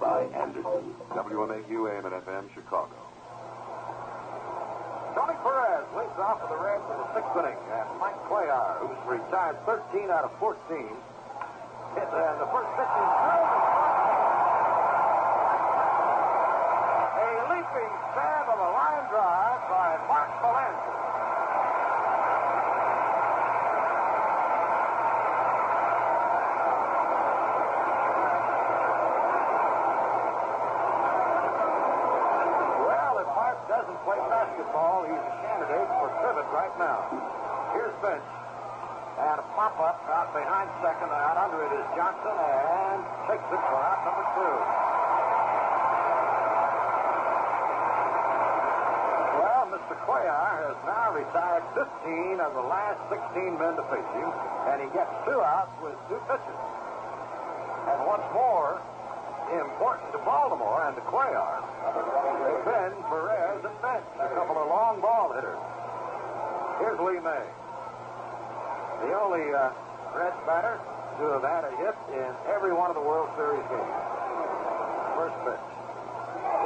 by 0.00 0.24
Anderson. 0.36 0.94
WMAQ 1.12 1.70
AM 1.92 2.04
and 2.06 2.14
FM 2.24 2.54
Chicago. 2.54 3.03
Tony 5.14 5.34
Perez 5.46 5.86
leads 5.94 6.18
off 6.18 6.42
for 6.42 6.50
the 6.50 6.58
Reds 6.58 6.82
in 6.90 6.98
the 6.98 7.08
sixth 7.14 7.34
inning. 7.38 7.58
And 7.70 7.86
Mike 8.02 8.18
Cuellar, 8.26 8.82
who's 8.82 8.98
retired 9.06 9.56
13 9.66 10.10
out 10.10 10.24
of 10.26 10.32
14, 10.42 10.58
hit 11.94 12.10
and 12.10 12.36
the 12.42 12.48
first 12.50 12.70
pitch 12.74 12.90
is. 12.90 13.10
A 17.14 17.30
leaping 17.54 17.94
stab 18.10 18.50
of 18.50 18.58
a 18.58 18.70
line 18.74 19.06
drive 19.14 19.62
by 19.70 19.94
Mark 20.10 20.30
Belanger. 20.42 20.94
Well, 32.84 33.14
if 33.22 33.28
Mark 33.38 33.58
doesn't 33.68 34.00
play 34.02 34.18
basketball, 34.26 35.06
he's 35.06 35.22
a 35.22 35.34
candidate 35.46 35.88
for 35.98 36.10
pivot 36.22 36.48
right 36.50 36.74
now. 36.78 37.06
Here's 37.74 37.94
Bench. 38.02 38.26
And 39.14 39.38
a 39.38 39.46
pop 39.54 39.78
up 39.78 40.02
out 40.10 40.14
behind 40.34 40.66
second. 40.82 41.14
Out 41.14 41.38
under 41.38 41.62
it 41.62 41.72
is 41.78 41.86
Johnson 41.94 42.34
and 42.34 42.98
takes 43.30 43.46
it 43.46 43.62
for 43.70 43.78
out 43.78 44.02
number 44.02 44.26
two. 44.34 44.54
Well, 49.38 49.64
Mr. 49.78 49.94
Cuellar 50.02 50.52
has 50.66 50.78
now 50.82 51.14
retired 51.14 51.64
15 51.78 52.42
of 52.42 52.50
the 52.58 52.66
last 52.66 52.98
16 53.14 53.62
men 53.62 53.78
to 53.78 53.84
face 53.94 54.10
him, 54.18 54.30
and 54.74 54.82
he 54.82 54.90
gets 54.90 55.14
two 55.22 55.38
outs 55.38 55.70
with 55.78 55.94
two 56.10 56.18
pitches. 56.26 56.60
And 57.94 58.02
what's 58.10 58.26
more 58.34 58.82
important 59.54 60.10
to 60.12 60.20
Baltimore 60.26 60.82
and 60.90 60.98
to 60.98 61.04
Cuellar 61.06 61.62
been 62.64 62.96
Perez 63.12 63.60
and 63.60 63.76
Bench, 63.84 64.08
a 64.18 64.28
couple 64.34 64.56
of 64.56 64.66
long 64.68 65.00
ball 65.00 65.36
hitters. 65.36 65.60
Here's 66.80 66.98
Lee 66.98 67.20
May. 67.20 67.44
The 69.04 69.12
only 69.20 69.52
uh, 69.52 69.68
Reds 70.14 70.38
batter 70.46 70.78
to 71.18 71.24
have 71.34 71.42
had 71.42 71.66
a 71.66 71.72
hit 71.74 71.96
in 72.14 72.30
every 72.54 72.70
one 72.70 72.86
of 72.86 72.94
the 72.94 73.02
World 73.02 73.26
Series 73.34 73.66
games. 73.66 73.94
First 75.18 75.34
pitch. 75.42 75.66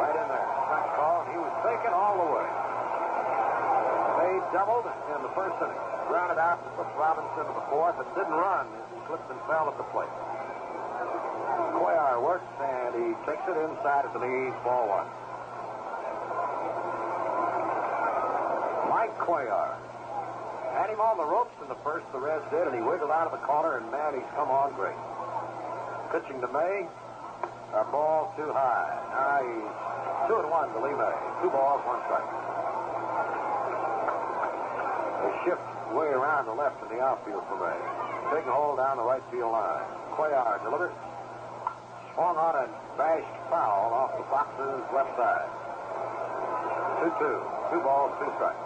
Right 0.05 0.17
in 0.21 0.27
there. 0.29 0.49
Strike 0.69 0.93
call, 1.01 1.25
and 1.25 1.29
he 1.33 1.41
was 1.41 1.55
taken 1.65 1.97
all 1.97 2.21
the 2.21 2.29
way. 2.29 2.49
May 4.21 4.37
doubled 4.53 4.85
in 4.85 5.21
the 5.25 5.33
first 5.33 5.57
inning. 5.65 5.81
Grounded 6.13 6.37
out 6.37 6.61
to 6.61 6.85
Robinson 7.01 7.49
in 7.49 7.57
the 7.57 7.67
fourth 7.73 7.97
and 7.97 8.09
didn't 8.13 8.37
run. 8.37 8.69
As 8.69 8.85
he 8.93 9.01
slipped 9.09 9.29
and 9.33 9.41
fell 9.49 9.73
at 9.73 9.81
the 9.81 9.89
plate. 9.97 10.13
Cuellar 11.81 12.21
works, 12.21 12.53
and 12.61 12.93
he 13.01 13.17
takes 13.25 13.45
it 13.49 13.57
inside 13.65 14.05
at 14.05 14.13
the 14.13 14.21
knees, 14.21 14.53
ball 14.61 14.93
one. 14.93 15.09
Mike 18.93 19.17
Cuellar. 19.25 19.88
Had 20.79 20.95
him 20.95 21.03
on 21.03 21.19
the 21.19 21.27
ropes 21.27 21.59
in 21.59 21.67
the 21.67 21.81
first, 21.83 22.07
the 22.15 22.23
Reds 22.23 22.47
did, 22.55 22.71
and 22.71 22.71
he 22.71 22.79
wiggled 22.79 23.11
out 23.11 23.27
of 23.27 23.35
the 23.35 23.43
corner, 23.43 23.83
and 23.83 23.91
man, 23.91 24.15
he's 24.15 24.31
come 24.39 24.47
on 24.47 24.71
great. 24.79 24.95
Pitching 26.15 26.39
to 26.39 26.47
May, 26.55 26.87
a 27.75 27.83
ball 27.91 28.31
too 28.39 28.47
high. 28.55 28.87
Now 29.11 29.43
he's 29.43 30.31
two 30.31 30.39
and 30.39 30.47
one 30.47 30.71
to 30.71 30.79
Lee 30.79 30.95
May. 30.95 31.17
Two 31.43 31.51
balls, 31.51 31.83
one 31.83 31.99
strike. 32.07 32.31
They 35.27 35.33
shift 35.51 35.67
way 35.99 36.15
around 36.15 36.47
the 36.47 36.55
left 36.55 36.79
in 36.87 36.95
the 36.95 37.03
outfield 37.03 37.43
for 37.51 37.59
May. 37.59 37.79
Taking 38.31 38.55
hold 38.55 38.79
down 38.79 39.03
the 39.03 39.09
right 39.09 39.25
field 39.35 39.51
line. 39.51 39.83
Cuellar 40.15 40.63
delivers. 40.63 40.95
Swung 42.15 42.39
on 42.39 42.55
and 42.55 42.71
bashed 42.95 43.35
foul 43.51 43.91
off 43.91 44.15
the 44.15 44.23
Fox's 44.31 44.87
left 44.95 45.11
side. 45.19 45.51
2-2. 47.03 47.19
Two 47.75 47.83
balls, 47.83 48.15
two 48.23 48.31
strikes. 48.39 48.63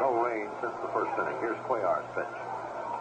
No 0.00 0.24
rain 0.24 0.48
since 0.62 0.67
the 0.82 0.92
first 0.94 1.12
inning. 1.18 1.38
Here's 1.42 1.58
Cuellar's 1.66 2.06
pitch. 2.14 2.34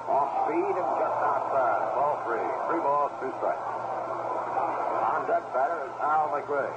Off 0.08 0.32
speed 0.48 0.76
and 0.76 0.91
just 1.04 1.20
outside. 1.20 1.82
Ball 1.94 2.16
three. 2.24 2.48
Three 2.72 2.82
balls, 2.82 3.12
two 3.20 3.32
strikes. 3.44 3.60
On 3.60 5.28
deck 5.28 5.44
batter 5.52 5.84
is 5.84 5.95
Al 5.99 6.32
McRae. 6.32 6.72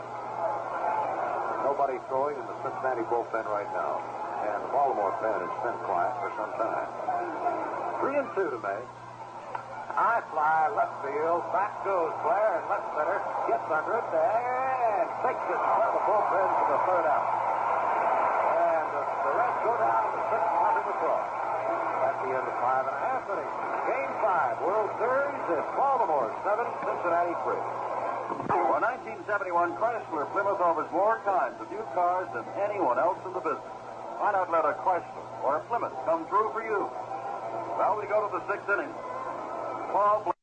Nobody 1.63 2.01
throwing 2.09 2.35
in 2.35 2.47
the 2.51 2.57
Cincinnati 2.65 3.07
bullpen 3.07 3.47
right 3.47 3.71
now. 3.71 4.03
And 4.41 4.65
the 4.65 4.71
Baltimore 4.73 5.13
pen 5.21 5.37
has 5.37 5.57
been 5.63 5.79
quiet 5.85 6.17
for 6.19 6.31
some 6.35 6.53
time. 6.57 6.89
Three 8.01 8.17
and 8.17 8.29
two 8.35 8.49
to 8.51 8.59
make. 8.59 8.89
High 9.93 10.25
fly, 10.33 10.73
left 10.75 11.05
field. 11.05 11.45
Back 11.53 11.85
goes 11.85 12.15
Blair, 12.25 12.63
and 12.63 12.67
left 12.73 12.89
center 12.97 13.21
gets 13.51 13.69
under 13.69 14.01
it 14.01 14.07
and 14.11 15.07
takes 15.23 15.45
it 15.45 15.61
from 15.61 15.91
the 15.93 16.03
bullpen 16.09 16.47
to 16.49 16.65
the 16.73 16.81
third 16.89 17.07
out. 17.11 17.29
And 18.59 18.87
the, 18.97 19.03
the 19.05 19.33
Reds 19.37 19.61
go 19.61 19.73
down 19.77 20.03
to 20.09 20.21
six 20.31 20.43
nothing 20.57 20.70
across. 20.91 21.27
At 22.03 22.17
the 22.27 22.31
end 22.35 22.47
of 22.47 22.57
five 22.59 22.85
and 22.91 22.97
a 22.97 23.01
half 23.01 23.23
innings. 23.31 23.57
Game 23.87 24.13
five, 24.21 24.55
World 24.67 24.91
Series. 24.99 25.39
It's 25.55 25.71
Baltimore 25.79 26.31
seven, 26.43 26.67
Cincinnati 26.83 27.35
three. 27.47 27.63
For 28.51 28.79
1971, 28.83 29.79
Chrysler 29.79 30.27
Plymouth 30.35 30.63
offers 30.63 30.91
more 30.91 31.19
kinds 31.27 31.59
of 31.63 31.71
new 31.71 31.83
cars 31.95 32.31
than 32.35 32.47
anyone 32.59 32.99
else 32.99 33.19
in 33.27 33.33
the 33.35 33.43
business. 33.43 33.75
Why 34.19 34.33
not 34.35 34.51
let 34.51 34.67
a 34.67 34.75
Chrysler 34.83 35.27
or 35.43 35.59
a 35.59 35.63
Plymouth 35.71 35.95
come 36.07 36.27
through 36.27 36.51
for 36.55 36.63
you? 36.63 36.91
Well, 37.79 37.99
we 37.99 38.07
go 38.07 38.27
to 38.27 38.31
the 38.31 38.43
sixth 38.51 38.69
inning. 38.71 38.91
Paul 39.95 40.35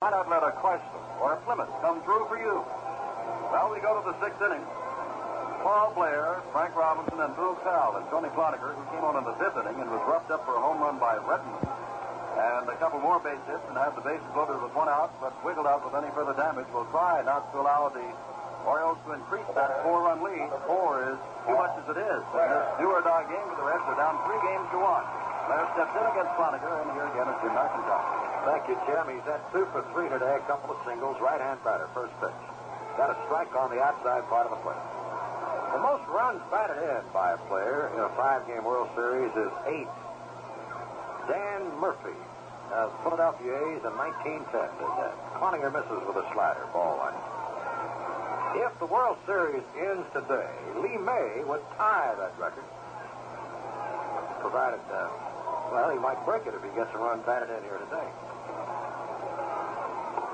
Why 0.00 0.16
not 0.16 0.32
let 0.32 0.40
a 0.40 0.56
question 0.64 0.96
or 1.20 1.36
a 1.36 1.40
Plymouth 1.44 1.68
come 1.84 2.00
through 2.08 2.24
for 2.32 2.40
you? 2.40 2.64
Well, 3.52 3.68
we 3.68 3.84
go 3.84 4.00
to 4.00 4.04
the 4.08 4.16
sixth 4.16 4.40
inning. 4.40 4.64
Paul 5.60 5.92
Blair, 5.92 6.40
Frank 6.56 6.72
Robinson, 6.72 7.20
and 7.20 7.36
Bill 7.36 7.52
Cal 7.60 8.00
and 8.00 8.08
Tony 8.08 8.32
Cloninger, 8.32 8.80
who 8.80 8.84
came 8.96 9.04
on 9.04 9.20
in 9.20 9.28
the 9.28 9.36
fifth 9.36 9.60
inning 9.60 9.76
and 9.76 9.92
was 9.92 10.00
roughed 10.08 10.32
up 10.32 10.48
for 10.48 10.56
a 10.56 10.62
home 10.64 10.80
run 10.80 10.96
by 10.96 11.20
Rettenmund, 11.20 11.68
and 12.32 12.64
a 12.72 12.80
couple 12.80 12.96
more 13.04 13.20
base 13.20 13.44
hits 13.44 13.60
and 13.68 13.76
had 13.76 13.92
the 13.92 14.00
bases 14.00 14.24
loaded 14.32 14.56
with 14.64 14.72
one 14.72 14.88
out, 14.88 15.12
but 15.20 15.36
wiggled 15.44 15.68
out 15.68 15.84
with 15.84 15.92
any 15.92 16.08
further 16.16 16.32
damage, 16.32 16.64
will 16.72 16.88
try 16.88 17.20
not 17.20 17.52
to 17.52 17.60
allow 17.60 17.92
the 17.92 18.08
Orioles 18.64 18.96
to 19.04 19.12
increase 19.12 19.44
that 19.52 19.84
four-run 19.84 20.24
lead. 20.24 20.48
Four 20.64 21.12
is 21.12 21.20
too 21.44 21.52
much 21.60 21.76
as 21.76 21.84
it 21.92 22.00
is. 22.00 22.22
In 22.40 22.48
this 22.48 22.68
do-or-die 22.80 23.28
game 23.28 23.46
with 23.52 23.60
the 23.60 23.68
Reds, 23.68 23.84
they're 23.84 24.00
down 24.00 24.16
three 24.24 24.40
games 24.48 24.64
to 24.72 24.80
one. 24.80 25.04
Blair 25.44 25.68
steps 25.76 25.92
in 25.92 26.08
against 26.08 26.32
Cloninger, 26.40 26.88
and 26.88 26.88
here 26.96 27.04
again 27.04 27.28
is 27.28 27.36
Jim 27.44 27.52
McIntyre. 27.52 28.19
Thank 28.44 28.68
you, 28.68 28.76
Jim. 28.88 29.04
He's 29.12 29.26
had 29.28 29.44
two 29.52 29.68
for 29.68 29.84
three 29.92 30.08
today, 30.08 30.40
a 30.40 30.44
couple 30.48 30.72
of 30.72 30.80
singles, 30.88 31.20
right-hand 31.20 31.60
batter, 31.62 31.88
first 31.92 32.12
pitch. 32.24 32.40
Got 32.96 33.12
a 33.12 33.18
strike 33.28 33.52
on 33.54 33.68
the 33.68 33.80
outside 33.80 34.24
part 34.32 34.48
of 34.48 34.56
the 34.56 34.60
plate. 34.64 34.80
The 35.76 35.80
most 35.84 36.02
runs 36.08 36.40
batted 36.50 36.80
in 36.82 37.04
by 37.12 37.32
a 37.36 37.38
player 37.52 37.92
in 37.94 38.00
a 38.00 38.08
five-game 38.16 38.64
World 38.64 38.88
Series 38.96 39.30
is 39.36 39.52
eight. 39.68 39.92
Dan 41.28 41.68
Murphy 41.78 42.16
of 42.72 42.90
Philadelphia 43.04 43.54
A's 43.54 43.82
in 43.84 43.94
1910 43.94 44.50
did 44.50 44.92
that. 44.98 45.14
Cloninger 45.38 45.70
misses 45.70 46.00
with 46.08 46.16
a 46.16 46.26
slider, 46.32 46.64
ball 46.72 46.98
one. 46.98 47.14
If 48.66 48.72
the 48.80 48.86
World 48.86 49.18
Series 49.26 49.62
ends 49.78 50.06
today, 50.12 50.50
Lee 50.82 50.98
May 50.98 51.44
would 51.46 51.62
tie 51.78 52.14
that 52.18 52.34
record. 52.40 52.66
Provided, 54.40 54.80
uh, 54.90 55.06
well, 55.70 55.90
he 55.90 55.98
might 55.98 56.18
break 56.26 56.46
it 56.46 56.54
if 56.54 56.62
he 56.62 56.70
gets 56.74 56.90
a 56.94 56.98
run 56.98 57.22
batted 57.22 57.50
in 57.50 57.62
here 57.62 57.78
today. 57.78 58.08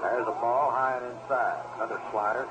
There's 0.03 0.29
a 0.29 0.37
ball 0.41 0.71
high 0.73 0.97
and 0.97 1.13
inside. 1.13 1.61
Another 1.77 2.01
slider. 2.11 2.49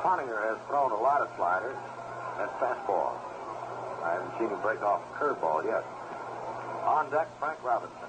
Cloninger 0.00 0.40
has 0.48 0.58
thrown 0.68 0.92
a 0.92 1.00
lot 1.00 1.20
of 1.20 1.28
sliders 1.36 1.76
and 2.40 2.48
fastball. 2.56 3.12
I 4.00 4.16
haven't 4.16 4.32
seen 4.38 4.48
him 4.48 4.60
break 4.62 4.80
off 4.80 5.02
a 5.04 5.12
curveball 5.18 5.64
yet. 5.64 5.84
On 6.88 7.10
deck, 7.10 7.28
Frank 7.38 7.62
Robinson. 7.62 8.08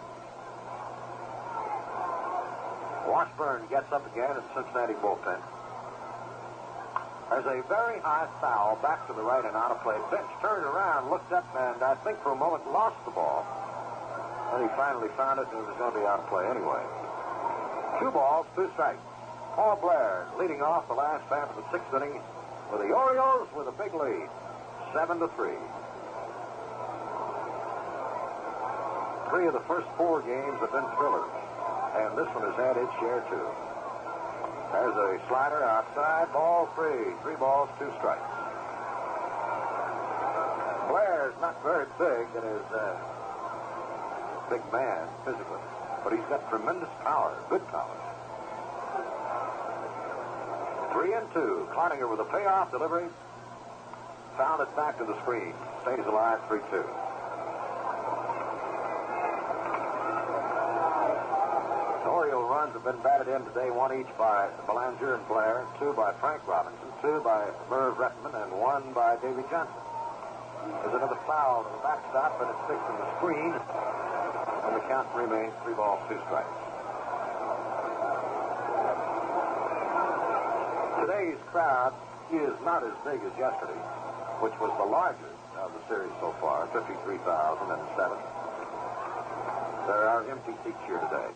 Washburn 3.12 3.68
gets 3.70 3.92
up 3.92 4.06
again 4.14 4.38
in 4.38 4.44
Cincinnati 4.56 4.94
bullpen. 5.04 5.42
There's 7.32 7.48
a 7.48 7.64
very 7.72 7.96
high 8.04 8.28
foul 8.44 8.76
back 8.84 9.08
to 9.08 9.14
the 9.16 9.24
right 9.24 9.40
and 9.40 9.56
out 9.56 9.72
of 9.72 9.80
play. 9.88 9.96
Bench 10.12 10.28
turned 10.44 10.68
around, 10.68 11.10
looked 11.10 11.32
up, 11.32 11.48
and 11.56 11.80
I 11.80 11.96
think 12.04 12.20
for 12.20 12.36
a 12.36 12.36
moment 12.36 12.68
lost 12.68 13.00
the 13.08 13.16
ball. 13.16 13.48
Then 14.52 14.68
he 14.68 14.70
finally 14.76 15.08
found 15.16 15.40
it, 15.40 15.48
and 15.48 15.64
it 15.64 15.66
was 15.66 15.80
going 15.80 15.96
to 15.96 16.00
be 16.00 16.04
out 16.04 16.20
of 16.20 16.28
play 16.28 16.44
anyway. 16.52 16.84
Two 18.04 18.12
balls, 18.12 18.46
two 18.52 18.68
strikes. 18.76 19.00
Paul 19.56 19.80
Blair 19.80 20.28
leading 20.36 20.62
off 20.62 20.92
the 20.92 20.94
last 20.94 21.24
half 21.32 21.56
of 21.56 21.56
the 21.56 21.68
sixth 21.72 21.88
inning 21.96 22.20
for 22.68 22.84
the 22.84 22.92
Orioles 22.92 23.48
with 23.56 23.72
a 23.72 23.76
big 23.80 23.96
lead, 23.96 24.28
seven 24.92 25.24
to 25.24 25.32
three. 25.40 25.56
Three 29.32 29.48
of 29.48 29.56
the 29.56 29.64
first 29.72 29.88
four 29.96 30.20
games 30.20 30.60
have 30.60 30.76
been 30.76 30.88
thrillers, 31.00 31.32
and 31.96 32.12
this 32.20 32.28
one 32.36 32.44
has 32.44 32.60
had 32.60 32.76
its 32.76 32.92
share 33.00 33.24
too. 33.32 33.71
There's 34.72 34.96
a 34.96 35.20
slider 35.28 35.64
outside, 35.64 36.32
ball 36.32 36.70
three, 36.76 37.14
three 37.22 37.36
balls, 37.36 37.70
two 37.78 37.92
strikes. 37.98 38.24
Blair's 40.88 41.36
not 41.42 41.62
very 41.64 41.86
big 42.00 42.28
and 42.36 42.46
is 42.56 42.72
a 42.72 42.88
uh, 42.88 44.50
big 44.50 44.64
man 44.72 45.08
physically, 45.26 45.60
but 46.04 46.14
he's 46.14 46.26
got 46.28 46.48
tremendous 46.50 46.90
power, 47.04 47.36
good 47.50 47.68
power. 47.68 47.98
Three 50.94 51.14
and 51.14 51.28
two. 51.34 51.68
Cloninger 51.72 52.10
with 52.10 52.20
a 52.20 52.26
payoff 52.26 52.72
delivery. 52.72 53.08
Found 54.38 54.62
it 54.62 54.76
back 54.76 54.98
to 55.00 55.06
the 55.06 55.20
screen. 55.22 55.54
Stays 55.84 56.06
alive 56.06 56.40
3 56.48 56.60
2. 56.70 56.84
Oriole 62.08 62.41
runs 62.52 62.76
have 62.76 62.84
been 62.84 63.00
batted 63.00 63.32
in 63.32 63.40
today, 63.48 63.72
one 63.72 63.96
each 63.96 64.12
by 64.20 64.52
Belanger 64.68 65.16
and 65.16 65.24
Blair, 65.32 65.64
two 65.80 65.96
by 65.96 66.12
Frank 66.20 66.44
Robinson, 66.44 66.92
two 67.00 67.24
by 67.24 67.48
Merv 67.72 67.96
Rettenmund, 67.96 68.36
and 68.36 68.52
one 68.60 68.92
by 68.92 69.16
Davy 69.24 69.40
Johnson. 69.48 69.80
There's 70.84 71.00
another 71.00 71.16
foul 71.24 71.64
to 71.64 71.72
the 71.72 71.80
backstop, 71.80 72.36
but 72.36 72.52
it's 72.52 72.64
fixed 72.68 72.84
in 72.92 72.98
the 73.00 73.08
screen, 73.24 73.56
and 73.56 74.72
the 74.76 74.84
count 74.92 75.08
remains 75.16 75.56
three 75.64 75.80
balls, 75.80 76.04
two 76.12 76.20
strikes. 76.28 76.52
Today's 81.08 81.40
crowd 81.56 81.96
is 82.36 82.52
not 82.68 82.84
as 82.84 82.92
big 83.08 83.24
as 83.24 83.32
yesterday, 83.40 83.80
which 84.44 84.60
was 84.60 84.76
the 84.76 84.90
largest 84.92 85.40
of 85.56 85.72
the 85.72 85.80
series 85.88 86.12
so 86.20 86.36
far, 86.44 86.68
53,007. 86.76 87.16
There 89.88 90.04
are 90.04 90.28
empty 90.28 90.52
seats 90.68 90.84
here 90.84 91.00
today. 91.00 91.32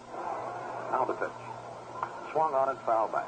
Now 0.91 1.05
the 1.05 1.13
pitch. 1.13 1.29
Swung 2.31 2.53
on 2.53 2.69
and 2.69 2.79
foul 2.79 3.07
back. 3.09 3.27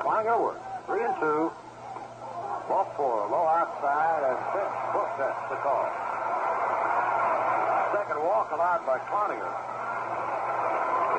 Cloninger 0.00 0.40
works. 0.42 0.60
Three 0.86 1.02
and 1.04 1.14
two. 1.20 1.50
Ball 2.68 2.84
four. 2.96 3.28
Low 3.30 3.46
outside 3.48 4.22
and 4.28 4.38
pitch. 4.52 4.76
Book 4.92 5.10
that's 5.16 5.48
the 5.48 5.56
call. 5.64 5.88
Second 7.92 8.20
walk 8.24 8.52
allowed 8.52 8.84
by 8.86 8.98
Cloninger. 9.08 9.52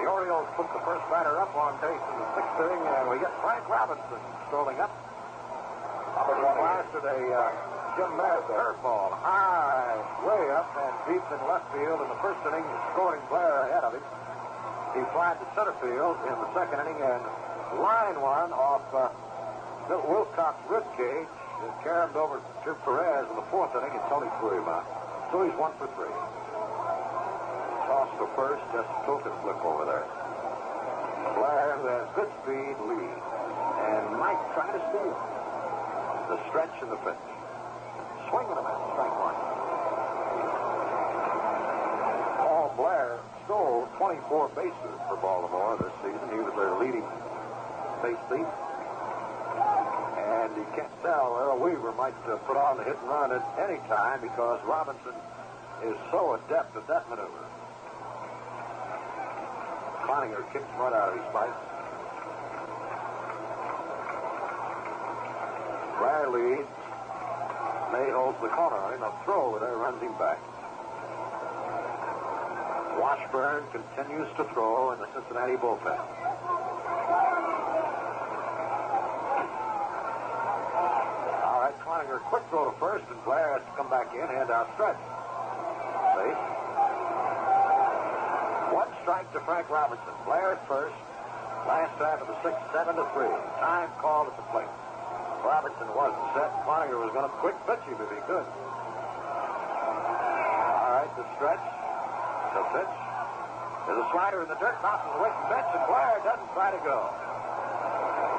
The 0.01 0.07
Orioles 0.09 0.47
put 0.57 0.65
the 0.73 0.81
first 0.81 1.05
batter 1.13 1.37
up 1.37 1.53
on 1.53 1.77
base 1.77 1.93
in 1.93 2.15
the 2.17 2.27
sixth 2.33 2.57
inning, 2.57 2.81
and 2.81 3.09
we 3.09 3.19
get 3.21 3.29
Frank 3.41 3.67
Robinson 3.69 4.21
strolling 4.47 4.79
up. 4.81 4.89
Blasted 6.57 7.05
a 7.05 7.19
uh, 7.33 7.53
Jim 7.97 8.11
Mass 8.17 8.41
curveball 8.49 9.13
high, 9.21 9.97
way 10.25 10.43
up 10.53 10.69
and 10.73 10.93
deep 11.05 11.21
in 11.21 11.39
left 11.45 11.69
field 11.73 12.01
in 12.01 12.07
the 12.09 12.19
first 12.23 12.41
inning, 12.49 12.65
scoring 12.93 13.21
Blair 13.29 13.69
ahead 13.69 13.83
of 13.83 13.93
him. 13.93 14.05
He 14.95 15.01
flied 15.13 15.37
to 15.37 15.40
center 15.55 15.75
field 15.83 16.15
in 16.27 16.35
the 16.39 16.49
second 16.55 16.79
inning 16.79 16.99
and 17.03 17.23
line 17.79 18.15
one 18.23 18.51
off 18.55 18.83
uh, 18.95 19.11
Milt 19.89 20.07
Wilcox 20.07 20.55
ribcage 20.71 21.27
and 21.27 21.71
carried 21.83 22.15
over 22.15 22.39
to 22.39 22.69
Perez 22.87 23.27
in 23.29 23.35
the 23.35 23.47
fourth 23.51 23.75
inning, 23.75 23.91
and 23.91 24.03
Tony 24.07 24.31
threw 24.39 24.63
him. 24.63 24.69
So 25.31 25.43
he's 25.43 25.55
one 25.59 25.75
for 25.75 25.87
three. 25.99 26.15
Toss 27.87 28.09
for 28.15 28.27
first, 28.35 28.63
just 28.71 28.87
tilt 29.03 29.27
and 29.27 29.35
flip 29.43 29.59
over 29.67 29.83
there. 29.83 30.07
Blair, 31.35 31.75
has 31.83 32.07
good 32.15 32.31
speed, 32.43 32.75
lead. 32.87 33.19
And 33.91 34.03
Mike 34.19 34.39
trying 34.55 34.71
to 34.71 34.83
steal. 34.91 35.15
The 36.31 36.37
stretch 36.47 36.75
and 36.81 36.91
the 36.91 36.99
pitch. 37.03 37.25
Swing 38.31 38.47
and 38.47 38.59
a 38.59 38.63
miss, 38.63 38.79
strike 38.95 39.15
one. 39.19 39.37
Paul 42.39 42.73
Blair 42.79 43.19
stole 43.45 43.87
24 43.97 44.49
bases 44.49 44.95
for 45.07 45.17
Baltimore 45.17 45.77
this 45.77 45.93
season. 46.01 46.27
He 46.29 46.39
was 46.39 46.53
their 46.55 46.75
leading 46.77 47.05
base 48.01 48.21
thief. 48.29 48.49
And 50.31 50.55
you 50.57 50.65
can't 50.75 50.91
tell 51.01 51.37
Earl 51.37 51.59
Weaver 51.59 51.91
might 51.93 52.17
uh, 52.27 52.37
put 52.47 52.57
on 52.57 52.77
the 52.77 52.83
hit 52.83 52.97
and 52.97 53.07
run 53.07 53.31
at 53.31 53.43
any 53.59 53.77
time 53.87 54.21
because 54.21 54.59
Robinson 54.65 55.13
is 55.83 55.95
so 56.11 56.35
adept 56.35 56.75
at 56.75 56.87
that 56.87 57.09
maneuver. 57.09 57.45
Cloninger 60.05 60.43
kicks 60.53 60.71
mud 60.77 60.93
out 60.93 61.09
of 61.09 61.15
his 61.15 61.25
spikes. 61.29 61.61
Blair 65.99 66.29
leads. 66.29 66.69
May 67.93 68.09
holds 68.09 68.39
the 68.41 68.47
corner 68.47 68.95
him. 68.95 69.03
A 69.03 69.11
throw 69.25 69.59
there 69.59 69.75
runs 69.75 70.01
him 70.01 70.13
back. 70.17 70.39
Washburn 73.01 73.65
continues 73.73 74.29
to 74.37 74.45
throw 74.53 74.93
in 74.93 74.99
the 75.01 75.09
Cincinnati 75.17 75.57
bullpen. 75.57 75.97
All 81.41 81.65
right, 81.65 81.73
Cloninger, 81.81 82.21
quick 82.29 82.45
throw 82.53 82.69
to 82.69 82.77
first, 82.77 83.09
and 83.09 83.17
Blair 83.25 83.57
has 83.57 83.65
to 83.65 83.73
come 83.73 83.89
back 83.89 84.13
in, 84.13 84.21
hand 84.21 84.53
out 84.53 84.69
stretch. 84.77 85.01
See? 86.13 86.29
One 88.69 88.93
strike 89.01 89.33
to 89.33 89.41
Frank 89.49 89.65
Robinson. 89.73 90.13
Blair 90.29 90.53
at 90.53 90.61
first. 90.67 90.93
Last 91.65 91.97
half 91.97 92.21
of 92.21 92.29
the 92.29 92.37
sixth, 92.45 92.61
seven 92.69 93.01
to 93.01 93.05
three. 93.17 93.33
Time 93.57 93.89
called 93.97 94.29
at 94.29 94.37
the 94.37 94.45
plate. 94.53 94.69
Robinson 95.41 95.89
wasn't 95.97 96.21
set. 96.37 96.53
Cloninger 96.69 97.01
was 97.01 97.09
going 97.17 97.25
to 97.25 97.33
quick 97.41 97.57
pitch 97.65 97.81
him 97.89 97.97
if 97.97 98.13
he 98.13 98.21
could. 98.29 98.45
All 100.85 100.93
right, 101.01 101.09
the 101.17 101.25
stretch, 101.33 101.65
the 102.53 102.63
pitch. 102.75 102.95
There's 103.87 103.97
a 103.97 104.09
slider 104.11 104.43
in 104.43 104.49
the 104.49 104.59
dirt, 104.61 104.77
bounces 104.81 105.09
away 105.17 105.31
from 105.31 105.49
Bench, 105.49 105.67
and 105.73 105.83
Blair 105.87 106.21
doesn't 106.23 106.51
try 106.53 106.69
to 106.71 106.81
go. 106.83 107.09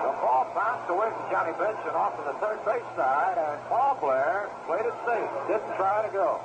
The 0.02 0.12
ball 0.20 0.46
bounced 0.54 0.88
away 0.88 1.10
from 1.10 1.30
Johnny 1.30 1.52
Bench 1.58 1.78
and 1.86 1.96
off 1.96 2.16
to 2.16 2.22
the 2.22 2.38
third 2.38 2.64
base 2.64 2.86
side, 2.94 3.38
and 3.38 3.58
Paul 3.68 3.98
Blair 4.00 4.50
played 4.66 4.86
it 4.86 4.94
safe, 5.06 5.30
didn't 5.48 5.76
try 5.76 6.06
to 6.06 6.12
go. 6.12 6.38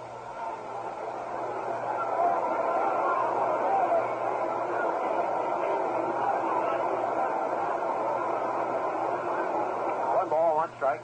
One 10.17 10.29
ball, 10.29 10.55
one 10.55 10.69
strike. 10.77 11.01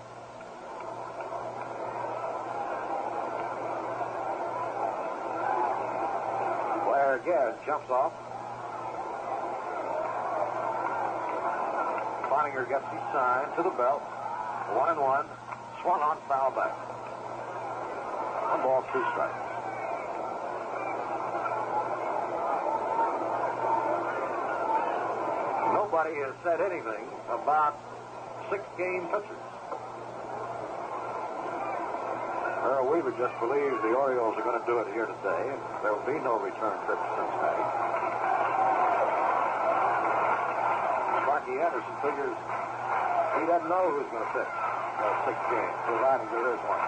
Blair 6.85 7.15
again 7.15 7.52
jumps 7.65 7.89
off. 7.89 8.13
Cloninger 12.27 12.67
gets 12.67 12.87
his 12.91 13.01
sign 13.13 13.55
to 13.55 13.63
the 13.63 13.69
belt. 13.77 14.01
One 14.75 14.89
and 14.89 14.99
one. 14.99 15.25
Swung 15.81 16.01
on 16.01 16.17
foul 16.27 16.51
back. 16.51 16.73
One 18.51 18.61
ball, 18.63 18.81
two 18.91 19.03
strikes. 19.11 19.43
Nobody 25.73 26.15
has 26.25 26.33
said 26.43 26.59
anything 26.61 27.07
about 27.29 27.77
six-game 28.49 29.07
pitchers. 29.07 29.52
Earl 33.03 33.11
just 33.19 33.35
believes 33.43 33.75
the 33.83 33.91
Orioles 33.99 34.31
are 34.39 34.47
going 34.47 34.55
to 34.55 34.63
do 34.63 34.79
it 34.79 34.87
here 34.95 35.03
today. 35.03 35.43
There 35.83 35.91
will 35.91 36.07
be 36.07 36.15
no 36.23 36.39
return 36.39 36.71
trip 36.87 36.95
to 36.95 37.09
Cincinnati. 37.19 37.65
Sparky 41.27 41.59
Anderson 41.59 41.95
figures 41.99 42.37
he 43.35 43.43
doesn't 43.43 43.67
know 43.67 43.91
who's 43.91 44.07
going 44.07 44.23
to 44.23 44.31
pitch 44.31 44.47
those 45.03 45.19
six 45.27 45.35
games, 45.51 45.75
providing 45.83 46.31
there 46.31 46.55
is 46.55 46.61
one. 46.63 46.79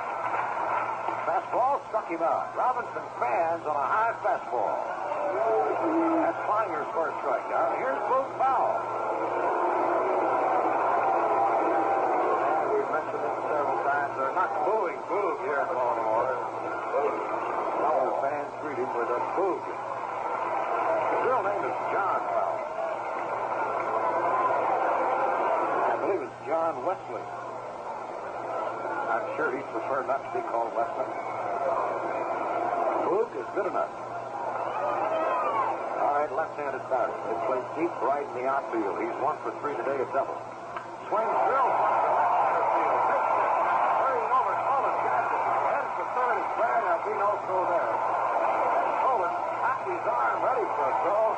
Fastball 1.27 1.83
struck 1.91 2.07
him 2.07 2.23
out. 2.23 2.47
Robinson 2.55 3.03
fans 3.19 3.67
on 3.67 3.75
a 3.75 3.87
high 3.91 4.15
fastball. 4.23 4.79
That's 6.23 6.39
Cloninger's 6.47 6.87
first 6.95 7.17
strikeout. 7.27 7.75
Here's 7.75 7.99
Boog 8.07 8.29
Powell. 8.39 8.79
And 12.39 12.71
we've 12.71 12.87
mentioned 12.87 13.19
it 13.19 13.35
several 13.51 13.83
times. 13.83 14.15
They're 14.15 14.37
not 14.37 14.53
booing 14.63 15.01
Boog 15.11 15.43
here 15.43 15.65
Baltimore. 15.75 16.31
All 17.83 18.05
the 18.07 18.17
fans 18.23 18.51
greet 18.61 18.77
him 18.77 18.84
with 18.95 19.11
a 19.11 19.19
Boog. 19.35 19.59
His 19.59 21.21
real 21.27 21.43
name 21.43 21.63
is 21.67 21.75
John 21.91 22.19
Powell. 22.31 22.63
I 25.83 25.95
believe 25.99 26.21
it's 26.23 26.39
John 26.47 26.79
Wesley. 26.87 27.25
I'm 29.11 29.27
sure 29.35 29.51
he'd 29.51 29.67
prefer 29.75 30.07
not 30.07 30.23
to 30.23 30.31
be 30.31 30.39
called 30.47 30.71
Wesley. 30.79 31.11
Boog 33.03 33.35
is 33.35 33.47
good 33.51 33.67
enough. 33.67 33.91
All 35.99 36.15
right, 36.15 36.31
left-handed 36.31 36.87
batter. 36.87 37.11
They 37.27 37.35
play 37.51 37.59
deep 37.75 37.91
right 37.99 38.23
in 38.23 38.33
the 38.39 38.47
outfield. 38.47 38.95
He's 39.03 39.11
one 39.19 39.35
for 39.43 39.51
three 39.59 39.75
today 39.75 39.99
at 39.99 40.07
double. 40.15 40.39
Swing 41.11 41.27
drill. 41.27 41.71
Hurrying 43.99 44.31
over, 44.39 44.55
Coleman 44.55 44.95
got 45.03 45.27
it. 45.27 45.43
Heads 45.67 45.91
for 45.99 46.07
third 46.15 46.39
is 46.39 46.47
fair. 46.55 46.79
There'll 46.79 47.03
be 47.03 47.15
no 47.19 47.35
throw 47.43 47.67
there. 47.75 47.94
Arm 50.05 50.37
ready 50.45 50.65
for 50.77 50.85
a 50.85 50.95
throw. 51.01 51.33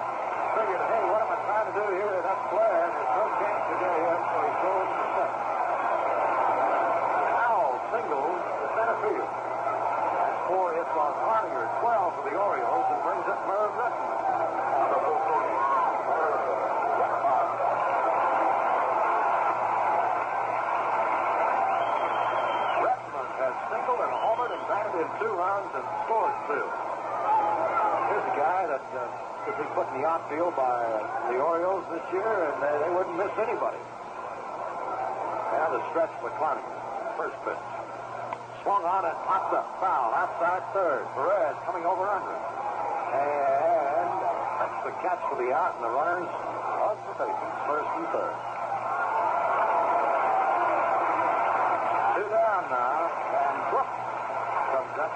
Figured, 0.60 0.84
hey, 0.92 1.04
what 1.08 1.24
am 1.24 1.32
I 1.32 1.40
trying 1.48 1.68
to 1.72 1.76
do 1.80 1.88
here? 1.88 2.20
That's 2.20 2.44
Blair. 2.52 2.84
There's 2.92 3.14
no 3.16 3.26
chance 3.40 3.64
to 3.64 3.76
get 3.80 3.96
him, 3.96 4.20
so 4.28 4.38
he 4.44 4.52
throws 4.60 4.90
to 4.92 5.06
second. 5.16 5.44
Powell 7.32 7.76
singles 7.96 8.40
to 8.44 8.66
center 8.76 8.98
field. 9.08 9.32
That's 9.32 10.40
four 10.52 10.68
hits 10.76 10.94
on 11.00 11.12
Cloninger, 11.16 11.66
12 11.80 12.16
for 12.20 12.24
the 12.28 12.36
Orioles, 12.36 12.86
and 12.92 13.00
brings 13.08 13.28
up 13.32 13.40
Merv 13.48 13.68
in 24.98 25.06
two 25.22 25.30
runs 25.30 25.70
and 25.78 25.86
scored 26.10 26.34
two. 26.50 26.68
Here's 28.10 28.28
a 28.34 28.36
guy 28.36 28.66
that 28.66 28.82
uh, 29.48 29.56
could 29.56 29.64
be 29.64 29.70
put 29.72 29.88
in 29.96 30.02
the 30.02 30.08
outfield 30.08 30.56
by 30.60 30.84
the 31.32 31.40
Orioles 31.40 31.88
this 31.88 32.04
year, 32.12 32.52
and 32.52 32.60
they, 32.60 32.74
they 32.84 32.92
wouldn't 32.92 33.16
miss 33.16 33.32
anybody. 33.40 33.80
Now 35.56 35.72
the 35.72 35.82
stretch 35.96 36.12
Cloninger. 36.20 36.76
First 37.16 37.40
pitch. 37.48 37.64
Swung 38.62 38.84
on 38.84 39.08
and 39.08 39.18
popped 39.26 39.56
up. 39.56 39.66
Foul. 39.80 40.14
Outside 40.14 40.62
third. 40.76 41.08
Perez 41.16 41.56
coming 41.66 41.88
over 41.88 42.04
under. 42.04 42.36
And 43.16 44.12
that's 44.60 44.84
the 44.86 44.92
catch 45.00 45.24
for 45.32 45.40
the 45.40 45.56
out, 45.56 45.76
and 45.80 45.84
the 45.88 45.90
runners 45.90 46.28
on 46.28 46.96
for 47.08 47.16
bases, 47.18 47.56
first 47.66 47.90
and 47.96 48.08
third. 48.12 48.36
Two 52.16 52.28
down 52.30 52.64
now, 52.70 53.08
and 53.08 53.56
Brooks 53.72 53.98
comes 54.72 55.00
up. 55.00 55.14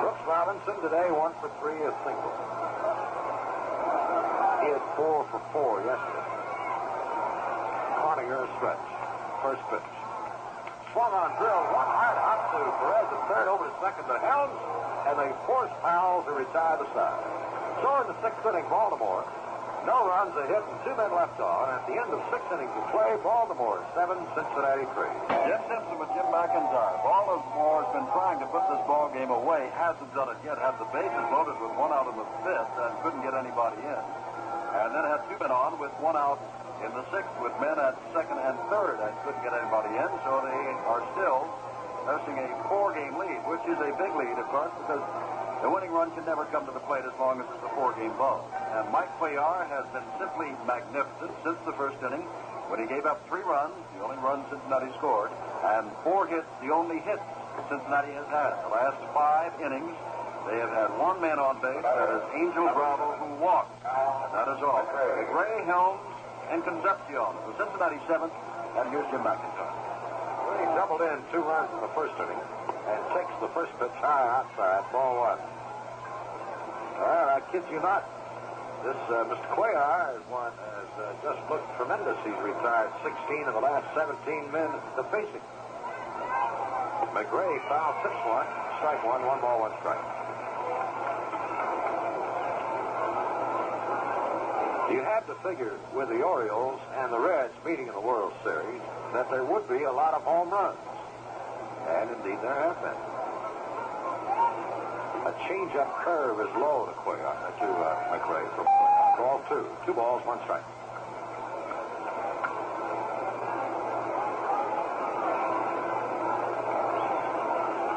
Brooks 0.00 0.24
Robinson 0.60 0.90
today, 0.90 1.08
one 1.10 1.32
for 1.40 1.48
three, 1.60 1.80
a 1.80 1.92
single. 2.04 2.32
He 4.60 4.68
had 4.68 4.84
four 4.92 5.24
for 5.32 5.40
four 5.56 5.80
yesterday. 5.88 6.28
Cloninger 7.96 8.44
a 8.44 8.48
stretch. 8.60 8.86
First 9.40 9.64
pitch. 9.72 9.90
Swung 10.92 11.12
on 11.16 11.32
drill, 11.40 11.64
one 11.72 11.88
hard 11.88 12.18
out 12.20 12.52
to 12.52 12.60
Perez 12.76 13.08
at 13.08 13.20
third, 13.30 13.48
over 13.48 13.64
to 13.64 13.74
second 13.80 14.04
to 14.04 14.18
Helms, 14.20 14.52
and 15.08 15.16
they 15.16 15.32
force 15.48 15.72
Powell 15.80 16.28
to 16.28 16.32
retire 16.36 16.76
the 16.76 16.88
side. 16.92 17.24
So 17.80 17.88
in 18.04 18.12
the 18.12 18.18
sixth 18.20 18.44
inning, 18.44 18.68
Baltimore, 18.68 19.24
no 19.88 20.04
runs, 20.04 20.36
a 20.36 20.44
hit, 20.44 20.60
and 20.60 20.78
two 20.84 20.94
men 20.96 21.08
left 21.12 21.40
on. 21.40 21.72
At 21.72 21.84
the 21.88 21.96
end 21.96 22.12
of 22.12 22.20
six 22.28 22.44
innings 22.52 22.72
of 22.76 22.84
play, 22.92 23.16
Baltimore 23.24 23.80
seven, 23.96 24.20
Cincinnati 24.36 24.84
three. 24.92 25.14
Jim 25.48 25.60
Simpson 25.68 25.96
with 25.96 26.12
Jim 26.12 26.28
McIntyre. 26.28 26.96
Baltimore 27.00 27.84
has 27.84 27.90
been 27.96 28.08
trying 28.12 28.38
to 28.44 28.48
put 28.52 28.64
this 28.68 28.82
ball 28.84 29.08
game 29.12 29.32
away. 29.32 29.72
Hasn't 29.76 30.12
done 30.12 30.28
it 30.28 30.40
yet. 30.44 30.60
Had 30.60 30.76
the 30.76 30.88
bases 30.92 31.26
loaded 31.32 31.56
with 31.60 31.72
one 31.80 31.92
out 31.96 32.08
in 32.12 32.16
the 32.16 32.28
fifth 32.44 32.74
and 32.76 32.92
couldn't 33.00 33.24
get 33.24 33.32
anybody 33.32 33.80
in. 33.80 34.02
And 34.70 34.94
then 34.94 35.02
had 35.08 35.24
two 35.26 35.38
men 35.40 35.50
on 35.50 35.80
with 35.80 35.92
one 35.98 36.14
out 36.14 36.38
in 36.84 36.92
the 36.92 37.04
sixth 37.12 37.32
with 37.40 37.52
men 37.60 37.76
at 37.80 37.96
second 38.12 38.38
and 38.40 38.56
third 38.72 39.00
and 39.00 39.12
couldn't 39.24 39.42
get 39.42 39.52
anybody 39.56 39.92
in. 39.96 40.10
So 40.24 40.44
they 40.44 40.60
are 40.88 41.02
still 41.16 41.48
nursing 42.06 42.36
a 42.36 42.48
four-game 42.68 43.16
lead, 43.16 43.40
which 43.48 43.64
is 43.68 43.76
a 43.76 43.90
big 43.96 44.12
lead, 44.16 44.36
of 44.40 44.48
course, 44.48 44.72
because 44.80 45.04
the 45.60 45.68
winning 45.68 45.92
run 45.92 46.08
can 46.16 46.24
never 46.24 46.44
come 46.48 46.64
to 46.64 46.72
the 46.72 46.80
plate 46.88 47.04
as 47.04 47.12
long 47.20 47.40
as 47.40 47.46
it's 47.52 47.64
a 47.64 47.72
four-game 47.76 48.16
ball. 48.16 48.44
And 48.70 48.86
Mike 48.92 49.10
Cuellar 49.18 49.66
has 49.66 49.84
been 49.90 50.06
simply 50.18 50.54
magnificent 50.66 51.32
since 51.42 51.58
the 51.66 51.72
first 51.74 51.98
inning 52.02 52.22
when 52.70 52.78
he 52.78 52.86
gave 52.86 53.02
up 53.04 53.18
three 53.26 53.42
runs, 53.42 53.74
the 53.98 54.04
only 54.06 54.16
run 54.22 54.46
Cincinnati 54.46 54.94
scored, 54.94 55.34
and 55.74 55.90
four 56.06 56.30
hits, 56.30 56.46
the 56.62 56.70
only 56.70 57.02
hits 57.02 57.22
Cincinnati 57.66 58.14
has 58.14 58.30
had. 58.30 58.54
The 58.62 58.70
last 58.70 58.98
five 59.10 59.50
innings, 59.58 59.90
they 60.46 60.62
have 60.62 60.70
had 60.70 60.94
one 60.94 61.18
man 61.18 61.42
on 61.42 61.58
base, 61.58 61.82
that 61.82 62.08
is 62.14 62.22
Angel 62.38 62.70
Bravo, 62.70 63.18
who 63.18 63.42
walked. 63.42 63.74
And 63.82 64.30
that 64.38 64.46
is 64.54 64.62
all. 64.62 64.86
Gray, 65.34 65.66
Helms, 65.66 65.98
and 66.54 66.62
Concepcion. 66.62 67.34
The 67.50 67.54
Cincinnati 67.58 67.98
seventh, 68.06 68.32
and 68.78 68.86
here's 68.94 69.10
Jim 69.10 69.26
McIntyre. 69.26 69.74
He 70.62 70.66
doubled 70.78 71.02
in 71.02 71.18
two 71.34 71.42
runs 71.42 71.74
in 71.74 71.80
the 71.82 71.90
first 71.90 72.14
inning 72.22 72.38
and 72.38 73.00
takes 73.18 73.34
the 73.42 73.50
first 73.50 73.74
pitch 73.82 73.98
high 73.98 74.30
outside, 74.30 74.86
ball 74.94 75.18
one. 75.26 75.42
Well, 77.02 77.28
I 77.34 77.42
kid 77.50 77.66
you 77.70 77.82
not. 77.82 78.06
This 78.80 78.96
uh, 79.12 79.28
Mr. 79.28 79.44
Cuellar 79.52 79.76
has, 80.08 80.24
one, 80.32 80.52
has 80.56 80.88
uh, 80.96 81.12
just 81.20 81.40
looked 81.52 81.68
tremendous. 81.76 82.16
He's 82.24 82.32
retired 82.40 82.88
16 83.04 83.44
of 83.44 83.52
the 83.52 83.60
last 83.60 83.84
17 83.92 84.16
men 84.50 84.72
to 84.96 85.04
face 85.12 85.28
him. 85.28 85.44
McRae 87.12 87.60
foul 87.68 87.92
tips 88.00 88.16
one, 88.24 88.48
strike 88.80 89.04
one, 89.04 89.20
one 89.26 89.40
ball, 89.44 89.60
one 89.60 89.76
strike. 89.84 90.00
You 94.90 95.04
have 95.04 95.26
to 95.28 95.34
figure 95.44 95.76
with 95.94 96.08
the 96.08 96.22
Orioles 96.22 96.80
and 96.96 97.12
the 97.12 97.20
Reds 97.20 97.52
meeting 97.66 97.86
in 97.86 97.92
the 97.92 98.00
World 98.00 98.32
Series 98.42 98.80
that 99.12 99.30
there 99.30 99.44
would 99.44 99.68
be 99.68 99.84
a 99.84 99.92
lot 99.92 100.14
of 100.14 100.22
home 100.22 100.48
runs. 100.48 100.78
And 101.86 102.10
indeed 102.16 102.38
there 102.40 102.54
have 102.54 102.80
been. 102.80 103.09
A 105.30 105.32
change-up 105.46 106.02
curve 106.02 106.40
is 106.42 106.50
low 106.58 106.90
to 106.90 106.92
Cuellar, 107.06 107.22
uh, 107.22 107.54
to 107.62 107.68
uh, 107.70 108.18
McRae 108.18 108.50
Ball 109.14 109.38
two. 109.46 109.62
Two 109.86 109.94
balls, 109.94 110.26
one 110.26 110.42
strike. 110.42 110.66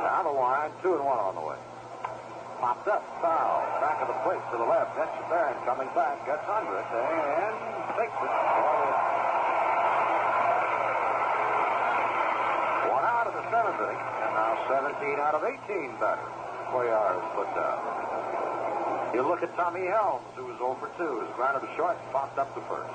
Now 0.05 0.21
the 0.21 0.29
line, 0.29 0.69
two 0.85 0.93
and 0.93 1.01
one 1.01 1.17
on 1.17 1.33
the 1.33 1.41
way. 1.41 1.57
Popped 2.61 2.85
up, 2.85 3.01
foul. 3.17 3.65
Back 3.81 3.97
of 4.05 4.13
the 4.13 4.19
plate 4.21 4.45
to 4.53 4.57
the 4.61 4.69
left. 4.69 4.93
That's 4.93 5.17
Baron 5.25 5.57
coming 5.65 5.89
back, 5.97 6.21
gets 6.29 6.45
under 6.45 6.77
it, 6.77 6.85
and 6.85 7.55
takes 7.97 8.13
it. 8.13 8.33
One 12.93 13.05
out 13.09 13.25
of 13.25 13.33
the 13.33 13.45
seventh 13.49 13.81
inning, 13.81 14.05
and 14.21 14.31
now 14.37 14.53
17 14.69 15.17
out 15.17 15.33
of 15.33 15.41
18 15.41 15.97
batters. 15.97 16.42
Cuellar 16.73 17.21
put 17.37 17.45
down. 17.53 17.77
You 19.13 19.21
look 19.21 19.45
at 19.45 19.53
Tommy 19.53 19.85
Helms, 19.85 20.25
who 20.33 20.49
was 20.49 20.57
0 20.57 20.73
for 20.81 20.89
2, 20.97 21.05
is 21.21 21.29
grounded 21.37 21.69
short, 21.77 22.01
popped 22.09 22.41
up 22.41 22.49
to 22.57 22.61
first. 22.65 22.89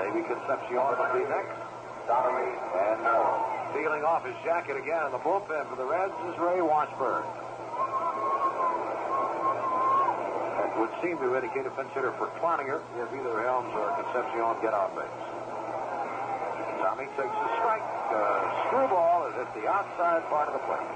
Davey 0.00 0.24
Concepcion 0.24 0.80
will 0.80 1.12
be 1.12 1.28
next. 1.28 1.60
Tommy 2.08 2.48
and 2.48 3.04
uh, 3.04 3.76
feeling 3.76 4.00
off 4.00 4.24
his 4.24 4.32
jacket 4.48 4.80
again 4.80 5.04
in 5.04 5.12
the 5.12 5.20
bullpen 5.20 5.68
for 5.68 5.76
the 5.76 5.84
Reds 5.84 6.16
is 6.32 6.34
Ray 6.40 6.64
Washburn. 6.64 7.20
That 10.56 10.72
would 10.80 10.90
seem 11.04 11.20
to 11.20 11.36
indicate 11.36 11.68
a 11.68 11.72
pinch 11.76 11.92
hitter 11.92 12.16
for 12.16 12.32
Cloninger 12.40 12.80
if 12.96 13.12
either 13.12 13.44
Helms 13.44 13.76
or 13.76 13.92
Concepcion 14.00 14.56
get 14.64 14.72
on 14.72 14.88
base. 14.96 15.20
Tommy 16.80 17.04
takes 17.12 17.36
a 17.36 17.48
strike. 17.60 17.84
Uh, 18.08 18.72
screwball 18.72 19.28
is 19.28 19.36
at 19.36 19.52
the 19.52 19.68
outside 19.68 20.24
part 20.32 20.48
of 20.48 20.56
the 20.56 20.64
plate. 20.64 20.88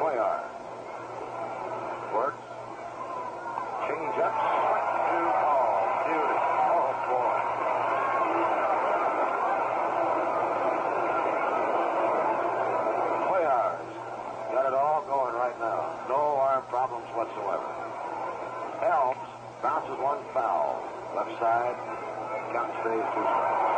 Cuellar. 0.00 0.40
Works. 2.14 2.42
Change 3.86 4.16
up. 4.16 4.32
Strike 4.32 4.88
two 5.10 5.26
ball. 5.44 5.76
Beauty. 6.08 6.38
Oh, 6.72 6.88
boy. 7.06 7.36
Cuellar's 13.28 13.92
got 14.52 14.64
it 14.66 14.74
all 14.74 15.02
going 15.06 15.34
right 15.34 15.58
now. 15.60 16.00
No 16.08 16.40
arm 16.40 16.64
problems 16.68 17.06
whatsoever. 17.14 17.68
Helms 18.80 19.28
bounces 19.62 19.98
one 20.00 20.24
foul. 20.32 20.82
Left 21.14 21.38
side. 21.38 21.76
Count 22.56 22.72
stays 22.80 23.04
two 23.14 23.24
strikes. 23.28 23.68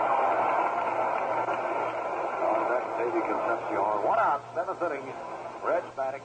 On 2.46 2.60
deck, 2.70 2.84
Davey 2.98 3.22
Concepcion. 3.26 4.06
One 4.06 4.18
out, 4.18 4.42
seventh 4.54 4.80
inning. 4.82 5.12
Reds 5.64 5.86
batting. 5.96 6.22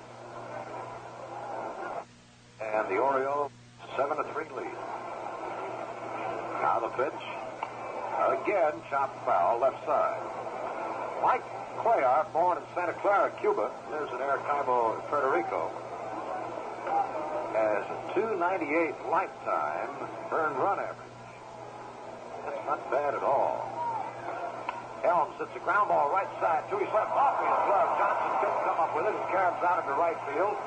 And 2.59 2.89
the 2.89 2.97
Orioles, 2.97 3.51
7 3.95 4.17
to 4.17 4.23
3 4.33 4.45
lead. 4.57 4.65
Now 6.61 6.79
the 6.81 6.89
pitch. 6.97 7.21
Again, 8.17 8.81
chopped 8.89 9.23
foul, 9.25 9.59
left 9.59 9.85
side. 9.85 10.21
Mike 11.21 11.43
Cuellar, 11.77 12.25
born 12.33 12.57
in 12.57 12.63
Santa 12.73 12.93
Clara, 12.93 13.31
Cuba, 13.47 13.71
lives 13.95 14.11
in 14.11 14.19
Arecibo, 14.19 14.99
Puerto 15.07 15.31
Rico. 15.31 15.71
Has 17.55 17.87
a 17.87 17.97
298 18.11 18.91
lifetime 19.07 19.87
earned 20.35 20.59
run 20.59 20.83
average. 20.83 21.15
That's 22.43 22.59
not 22.67 22.83
bad 22.91 23.15
at 23.15 23.23
all. 23.23 23.63
Helms 24.99 25.39
hits 25.39 25.55
a 25.55 25.63
ground 25.63 25.87
ball 25.87 26.11
right 26.11 26.27
side 26.43 26.67
to 26.67 26.75
his 26.75 26.91
left 26.91 27.07
off 27.15 27.39
his 27.39 27.55
glove. 27.71 27.87
Johnson 27.95 28.35
couldn't 28.43 28.63
come 28.67 28.79
up 28.83 28.91
with 28.91 29.07
it. 29.07 29.15
It 29.15 29.27
carries 29.31 29.63
out 29.63 29.79
into 29.79 29.95
right 29.95 30.19
field. 30.27 30.59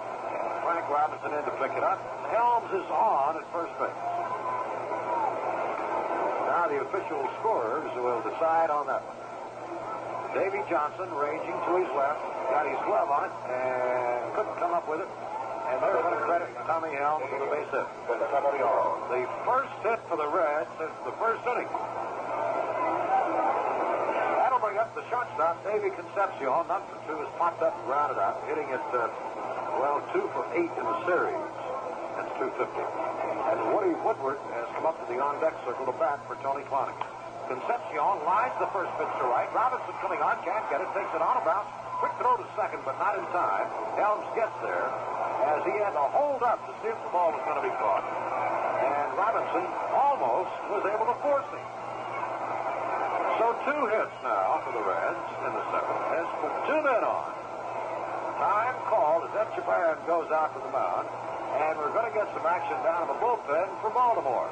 Frank 0.64 0.88
Robinson 0.88 1.36
in 1.36 1.44
to 1.44 1.52
pick 1.60 1.76
it 1.76 1.84
up. 1.84 2.00
Helms 2.32 2.72
is 2.72 2.88
on 2.88 3.36
at 3.36 3.44
first 3.52 3.76
base. 3.76 3.92
Now 6.48 6.64
the 6.64 6.80
official 6.80 7.28
scorers 7.44 7.92
will 8.00 8.24
decide 8.24 8.72
on 8.72 8.88
that 8.88 9.04
one. 9.04 9.19
Davy 10.30 10.62
Johnson 10.70 11.10
ranging 11.10 11.58
to 11.66 11.72
his 11.82 11.90
left, 11.90 12.22
got 12.54 12.62
his 12.62 12.78
glove 12.86 13.10
on 13.10 13.26
it, 13.26 13.34
and 13.50 14.30
couldn't 14.38 14.54
come 14.62 14.70
up 14.70 14.86
with 14.86 15.02
it. 15.02 15.10
And 15.10 15.82
they're 15.82 15.98
going 15.98 16.14
to 16.14 16.22
credit 16.22 16.46
Tommy 16.70 16.94
Helms 16.94 17.26
for 17.26 17.38
the 17.42 17.50
base 17.50 17.66
hit. 17.74 17.86
The 18.06 19.26
first 19.42 19.74
hit 19.82 19.98
for 20.06 20.14
the 20.14 20.30
Reds 20.30 20.70
since 20.78 20.94
the 21.02 21.10
first 21.18 21.42
inning. 21.50 21.66
That'll 24.38 24.62
bring 24.62 24.78
up 24.78 24.94
the 24.94 25.02
shortstop, 25.10 25.58
Davy 25.66 25.90
Concepcion. 25.98 26.46
For 26.46 26.98
two 27.10 27.18
is 27.26 27.30
popped 27.34 27.62
up 27.66 27.74
and 27.74 27.86
grounded 27.90 28.22
out, 28.22 28.38
hitting 28.46 28.70
it, 28.70 28.86
uh, 28.94 29.10
well, 29.82 29.98
two 30.14 30.30
for 30.30 30.46
eight 30.54 30.70
in 30.70 30.84
the 30.86 30.98
series. 31.10 31.42
That's 32.14 32.30
250. 32.38 32.70
And 32.70 33.58
Woody 33.74 33.98
Woodward 34.06 34.38
has 34.54 34.70
come 34.78 34.86
up 34.86 34.94
to 34.94 35.06
the 35.10 35.18
on-deck 35.18 35.58
circle 35.66 35.90
to 35.90 35.94
bat 35.98 36.22
for 36.30 36.38
Tony 36.38 36.62
Cloninger. 36.70 37.09
Concepcion 37.50 38.22
lines 38.22 38.54
the 38.62 38.70
first 38.70 38.94
pitch 38.94 39.10
to 39.18 39.26
right. 39.26 39.50
Robinson 39.50 39.90
coming 39.98 40.22
on, 40.22 40.38
can't 40.46 40.62
get 40.70 40.78
it, 40.78 40.86
takes 40.94 41.10
it 41.10 41.18
on 41.18 41.34
a 41.34 41.42
bounce. 41.42 41.66
Quick 41.98 42.14
throw 42.22 42.38
to 42.38 42.46
second, 42.54 42.78
but 42.86 42.94
not 43.02 43.18
in 43.18 43.26
time. 43.34 43.66
Helms 43.98 44.24
gets 44.38 44.54
there 44.62 44.86
as 45.50 45.60
he 45.66 45.74
had 45.82 45.90
to 45.98 46.04
hold 46.14 46.46
up 46.46 46.62
to 46.64 46.72
see 46.78 46.94
if 46.94 46.96
the 47.02 47.10
ball 47.10 47.34
was 47.34 47.42
going 47.42 47.58
to 47.58 47.66
be 47.66 47.74
caught. 47.82 48.06
And 48.06 49.18
Robinson 49.18 49.66
almost 49.92 50.54
was 50.70 50.86
able 50.94 51.10
to 51.10 51.16
force 51.26 51.50
him. 51.50 51.66
So 53.42 53.50
two 53.66 53.82
hits 53.98 54.16
now 54.22 54.62
for 54.62 54.70
the 54.70 54.84
Reds 54.86 55.26
in 55.42 55.50
the 55.50 55.64
seventh. 55.74 56.06
Has 56.12 56.28
put 56.38 56.52
two 56.70 56.80
men 56.86 57.02
on. 57.02 57.34
Time 58.38 58.78
called 58.86 59.26
as 59.26 59.34
Etchebarren 59.34 59.98
goes 60.06 60.30
out 60.30 60.54
to 60.54 60.60
the 60.62 60.70
mound. 60.70 61.10
And 61.66 61.74
we're 61.82 61.90
going 61.90 62.06
to 62.06 62.14
get 62.14 62.30
some 62.30 62.46
action 62.46 62.78
down 62.86 63.08
in 63.08 63.08
the 63.10 63.18
bullpen 63.18 63.66
for 63.82 63.90
Baltimore. 63.90 64.48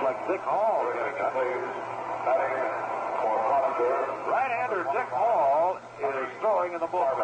Looks 0.00 0.16
like 0.16 0.19
Dick 0.30 0.46
Hall 0.46 0.86
is 0.86 0.94
getting 0.94 1.26
up. 1.26 1.34
Right-hander 4.30 4.86
Dick 4.94 5.10
Hall 5.10 5.74
is 5.98 6.30
throwing 6.38 6.70
in 6.70 6.78
the 6.78 6.86
bullpen. 6.86 7.18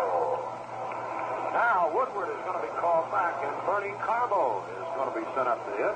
Now 1.54 1.86
Woodward 1.94 2.34
is 2.34 2.42
going 2.42 2.58
to 2.58 2.66
be 2.66 2.74
called 2.82 3.06
back, 3.14 3.38
and 3.46 3.54
Bernie 3.62 3.94
Carbo 4.02 4.58
is 4.74 4.90
going 4.98 5.06
to 5.06 5.14
be 5.22 5.26
sent 5.38 5.46
up 5.46 5.62
to 5.70 5.72
hit 5.78 5.94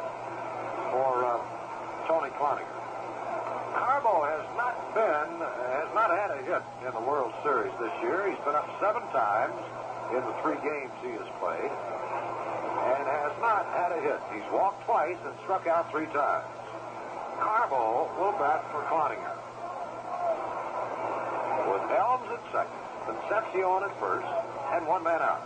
for 0.94 1.26
uh, 1.26 1.42
Tony 2.06 2.30
Cloninger. 2.38 2.78
Carbo 3.74 4.30
has 4.30 4.46
not 4.54 4.78
been, 4.94 5.42
has 5.42 5.90
not 5.90 6.14
had 6.14 6.30
a 6.30 6.38
hit 6.46 6.62
in 6.86 6.94
the 6.94 7.02
World 7.02 7.34
Series 7.42 7.74
this 7.82 7.90
year. 8.06 8.30
He's 8.30 8.38
been 8.46 8.54
up 8.54 8.70
seven 8.78 9.02
times 9.10 9.58
in 10.14 10.22
the 10.22 10.34
three 10.46 10.62
games 10.62 10.94
he 11.02 11.10
has 11.18 11.26
played, 11.42 11.74
and 11.74 13.02
has 13.02 13.34
not 13.42 13.66
had 13.74 13.98
a 13.98 13.98
hit. 13.98 14.22
He's 14.30 14.46
walked 14.54 14.86
twice 14.86 15.18
and 15.26 15.34
struck 15.42 15.66
out 15.66 15.90
three 15.90 16.06
times. 16.14 16.46
Carbo 17.40 18.08
will 18.20 18.32
bat 18.38 18.64
for 18.70 18.84
Cloninger. 18.86 19.36
With 21.72 21.90
Helms 21.90 22.28
at 22.30 22.42
second, 22.52 22.80
Concepcion 23.06 23.82
at 23.82 23.98
first, 23.98 24.28
and 24.72 24.86
one 24.86 25.02
man 25.02 25.20
out. 25.20 25.42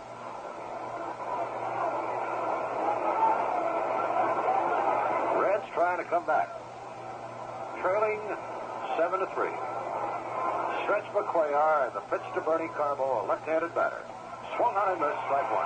Reds 5.41 5.65
trying 5.73 5.97
to 5.97 6.05
come 6.05 6.25
back. 6.25 6.49
Trailing 7.81 8.19
7 8.97 9.19
to 9.19 9.25
3. 9.33 9.49
Stretch 10.85 11.05
Cuellar 11.11 11.87
and 11.87 11.95
the 11.95 12.01
pitch 12.11 12.21
to 12.35 12.41
Bernie 12.41 12.69
Carbo, 12.77 13.25
a 13.25 13.27
left-handed 13.27 13.73
batter. 13.73 14.03
Swung 14.55 14.75
on 14.75 14.91
and 14.91 15.01
missed, 15.01 15.17
strike 15.25 15.49
one. 15.49 15.65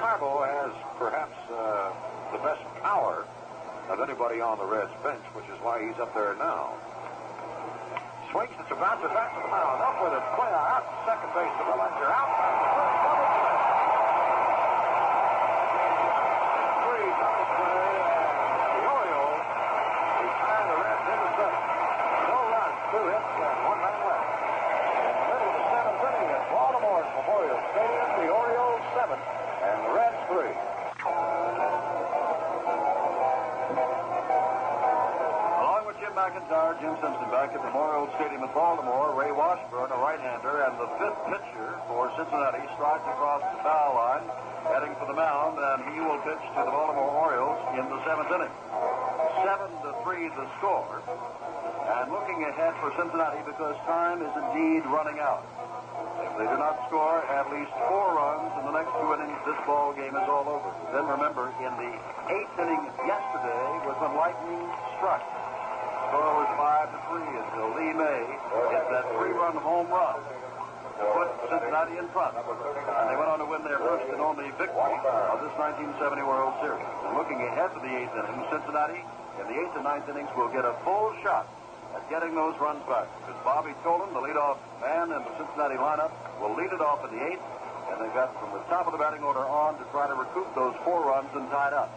Carbo 0.00 0.44
has 0.46 0.72
perhaps 0.96 1.36
uh, 1.50 1.92
the 2.32 2.38
best 2.38 2.62
power 2.82 3.26
of 3.90 4.00
anybody 4.00 4.33
on 4.44 4.58
the 4.58 4.68
Reds 4.68 4.92
bench, 5.02 5.24
which 5.32 5.48
is 5.48 5.56
why 5.64 5.80
he's 5.80 5.96
up 5.96 6.12
there 6.12 6.36
now. 6.36 6.76
Swings 8.30 8.52
it 8.60 8.68
to 8.68 8.76
bounce 8.76 9.00
it 9.00 9.08
back 9.16 9.32
to 9.32 9.40
the 9.40 9.48
mound. 9.48 9.80
Up 9.80 9.96
with 10.04 10.12
it. 10.12 10.24
Cuellar 10.36 10.64
out 10.68 10.84
second 11.08 11.32
base 11.32 11.54
to 11.56 11.64
Belanger. 11.64 12.12
Out. 12.12 13.13
Along 36.44 36.76
with 36.76 36.84
Jim 36.84 36.92
Simpson 37.00 37.30
back 37.32 37.56
at 37.56 37.62
Memorial 37.64 38.04
Stadium 38.20 38.44
in 38.44 38.52
Baltimore. 38.52 39.16
Ray 39.16 39.32
Washburn, 39.32 39.88
a 39.88 39.96
right-hander, 39.96 40.68
and 40.68 40.76
the 40.76 40.88
fifth 41.00 41.16
pitcher 41.24 41.72
for 41.88 42.12
Cincinnati 42.20 42.60
strides 42.76 43.06
across 43.08 43.40
the 43.40 43.64
foul 43.64 43.96
line, 43.96 44.28
heading 44.68 44.92
for 45.00 45.08
the 45.08 45.16
mound, 45.16 45.56
and 45.56 45.88
he 45.88 46.04
will 46.04 46.20
pitch 46.20 46.44
to 46.52 46.60
the 46.68 46.74
Baltimore 46.74 47.32
Orioles 47.32 47.56
in 47.80 47.88
the 47.88 47.96
seventh 48.04 48.28
inning. 48.28 48.52
Seven 49.40 49.72
to 49.88 49.96
three 50.04 50.28
the 50.36 50.44
score. 50.60 51.00
And 51.96 52.12
looking 52.12 52.44
ahead 52.44 52.76
for 52.76 52.92
Cincinnati 52.92 53.40
because 53.48 53.80
time 53.88 54.20
is 54.20 54.32
indeed 54.36 54.84
running 54.92 55.24
out. 55.24 55.48
If 56.28 56.32
they 56.36 56.44
do 56.44 56.58
not 56.60 56.76
score 56.92 57.24
at 57.24 57.48
least 57.56 57.72
four 57.88 58.20
runs 58.20 58.52
in 58.60 58.68
the 58.68 58.74
next 58.76 58.92
two 59.00 59.08
innings, 59.16 59.40
this 59.48 59.56
ball 59.64 59.96
game 59.96 60.12
is 60.12 60.28
all 60.28 60.44
over. 60.44 60.68
Then 60.92 61.08
remember, 61.08 61.48
in 61.56 61.72
the 61.80 61.92
eighth 62.36 62.56
inning 62.60 62.84
yesterday 63.08 63.68
was 63.88 63.96
when 63.96 64.12
lightning 64.12 64.60
struck. 65.00 65.24
Score 66.14 66.46
was 66.46 66.52
five 66.54 66.94
to 66.94 66.98
three 67.10 67.26
until 67.26 67.74
Lee 67.74 67.90
May 67.90 68.22
hit 68.70 68.86
that 68.86 69.02
three-run 69.18 69.58
home 69.58 69.90
run 69.90 70.22
to 70.22 71.04
put 71.10 71.26
Cincinnati 71.50 71.98
in 71.98 72.06
front. 72.14 72.38
And 72.38 73.04
they 73.10 73.18
went 73.18 73.34
on 73.34 73.42
to 73.42 73.48
win 73.50 73.66
their 73.66 73.82
first 73.82 74.06
and 74.14 74.22
only 74.22 74.46
victory 74.54 74.94
of 74.94 75.42
this 75.42 75.50
1970 75.58 76.22
World 76.22 76.54
Series. 76.62 76.86
And 77.02 77.18
looking 77.18 77.42
ahead 77.42 77.74
to 77.74 77.82
the 77.82 77.90
eighth 77.90 78.14
inning, 78.14 78.46
Cincinnati 78.46 79.02
in 79.42 79.44
the 79.50 79.58
eighth 79.58 79.74
and 79.74 79.82
ninth 79.82 80.06
innings 80.06 80.30
will 80.38 80.54
get 80.54 80.62
a 80.62 80.78
full 80.86 81.10
shot 81.26 81.50
at 81.98 82.06
getting 82.06 82.38
those 82.38 82.54
runs 82.62 82.86
back. 82.86 83.10
Because 83.18 83.34
Bobby 83.42 83.74
Tolan, 83.82 84.14
the 84.14 84.22
leadoff 84.22 84.62
man 84.78 85.10
in 85.10 85.18
the 85.18 85.34
Cincinnati 85.34 85.82
lineup, 85.82 86.14
will 86.38 86.54
lead 86.54 86.70
it 86.70 86.78
off 86.78 87.02
in 87.02 87.10
the 87.10 87.26
eighth, 87.26 87.42
and 87.90 87.98
they've 87.98 88.14
got 88.14 88.30
from 88.38 88.54
the 88.54 88.62
top 88.70 88.86
of 88.86 88.94
the 88.94 89.02
batting 89.02 89.26
order 89.26 89.42
on 89.42 89.74
to 89.82 89.84
try 89.90 90.06
to 90.06 90.14
recoup 90.14 90.46
those 90.54 90.78
four 90.86 91.10
runs 91.10 91.34
and 91.34 91.50
tie 91.50 91.74
it 91.74 91.74
up. 91.74 91.90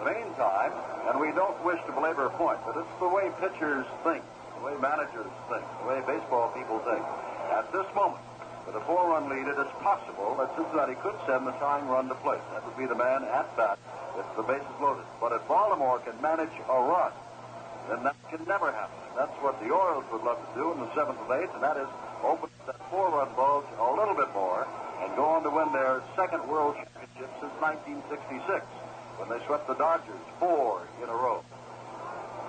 Meantime, 0.00 0.72
and 1.12 1.20
we 1.20 1.28
don't 1.36 1.60
wish 1.62 1.76
to 1.84 1.92
belabor 1.92 2.24
a 2.24 2.34
point, 2.40 2.58
but 2.64 2.76
it's 2.76 2.96
the 3.00 3.08
way 3.08 3.28
pitchers 3.36 3.84
think, 4.02 4.24
the 4.56 4.64
way 4.64 4.72
managers 4.80 5.28
think, 5.52 5.60
the 5.84 5.86
way 5.92 6.00
baseball 6.08 6.48
people 6.56 6.80
think. 6.88 7.04
At 7.52 7.68
this 7.68 7.84
moment, 7.94 8.24
with 8.64 8.80
a 8.80 8.84
four-run 8.88 9.28
lead, 9.28 9.44
it 9.44 9.60
is 9.60 9.68
possible 9.84 10.36
that 10.40 10.56
Cincinnati 10.56 10.96
could 11.04 11.16
send 11.28 11.46
the 11.46 11.52
tying 11.60 11.84
run 11.86 12.08
to 12.08 12.16
place. 12.24 12.40
That 12.56 12.64
would 12.64 12.78
be 12.80 12.86
the 12.86 12.96
man 12.96 13.28
at 13.28 13.44
bat 13.60 13.78
if 14.16 14.24
the 14.36 14.42
base 14.42 14.64
is 14.64 14.78
loaded. 14.80 15.04
But 15.20 15.32
if 15.36 15.46
Baltimore 15.46 15.98
can 16.00 16.16
manage 16.22 16.54
a 16.68 16.78
run, 16.80 17.12
then 17.88 18.02
that 18.04 18.16
can 18.32 18.40
never 18.48 18.72
happen. 18.72 18.96
That's 19.16 19.36
what 19.44 19.60
the 19.60 19.68
Orioles 19.68 20.08
would 20.12 20.24
love 20.24 20.40
to 20.40 20.50
do 20.56 20.72
in 20.72 20.80
the 20.80 20.88
seventh 20.94 21.20
and 21.28 21.44
eighth, 21.44 21.52
and 21.52 21.62
that 21.62 21.76
is 21.76 21.88
open 22.24 22.48
that 22.64 22.80
four-run 22.88 23.28
bulge 23.36 23.68
a 23.76 23.90
little 23.92 24.14
bit 24.14 24.32
more 24.32 24.66
and 25.02 25.12
go 25.16 25.24
on 25.36 25.42
to 25.42 25.50
win 25.50 25.72
their 25.72 26.00
second 26.16 26.46
World 26.48 26.76
Championship 26.76 27.28
since 27.40 27.52
1966, 27.60 28.64
when 29.20 29.28
they 29.28 29.44
swept 29.44 29.68
the 29.68 29.76
Dodgers 29.76 30.24
four 30.40 30.80
in 31.04 31.08
a 31.08 31.12
row. 31.12 31.44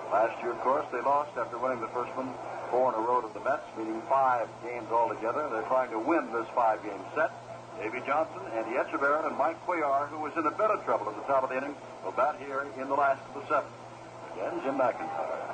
Last 0.07 0.39
year, 0.39 0.55
of 0.55 0.59
course, 0.63 0.87
they 0.91 1.03
lost 1.03 1.35
after 1.35 1.59
winning 1.59 1.83
the 1.83 1.91
first 1.91 2.15
one 2.15 2.31
four 2.71 2.95
in 2.95 2.95
a 2.95 3.03
row 3.03 3.19
to 3.19 3.27
the 3.35 3.43
Mets, 3.43 3.67
meaning 3.75 3.99
five 4.07 4.47
games 4.63 4.87
altogether. 4.87 5.51
They're 5.51 5.67
trying 5.67 5.91
to 5.91 5.99
win 5.99 6.31
this 6.31 6.47
five-game 6.55 7.03
set. 7.13 7.31
Davy 7.75 7.99
Johnson, 8.07 8.39
Andy 8.55 8.79
Etchebarren, 8.79 9.27
and 9.27 9.35
Mike 9.35 9.59
Cuellar, 9.67 10.07
who 10.07 10.23
was 10.23 10.31
in 10.39 10.47
a 10.47 10.55
bit 10.55 10.71
of 10.71 10.83
trouble 10.87 11.11
at 11.11 11.15
the 11.15 11.27
top 11.27 11.43
of 11.43 11.49
the 11.51 11.57
inning, 11.59 11.75
will 12.03 12.15
bat 12.15 12.39
here 12.39 12.63
in 12.63 12.87
the 12.87 12.95
last 12.95 13.19
of 13.35 13.43
the 13.43 13.45
seventh. 13.51 13.75
Again, 14.35 14.63
Jim 14.63 14.79
McIntyre. 14.79 15.51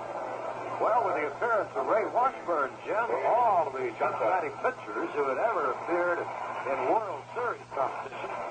Well, 0.77 1.10
with 1.10 1.18
the 1.18 1.26
appearance 1.34 1.73
of 1.73 1.89
Ray 1.89 2.06
Washburn, 2.14 2.69
Jim, 2.85 3.10
all 3.26 3.73
the 3.73 3.89
Cincinnati 3.98 4.53
pitchers 4.61 5.10
who 5.18 5.26
had 5.26 5.41
ever 5.41 5.73
appeared 5.73 6.22
in 6.22 6.77
World 6.94 7.26
Series 7.34 7.65
competition 7.73 8.46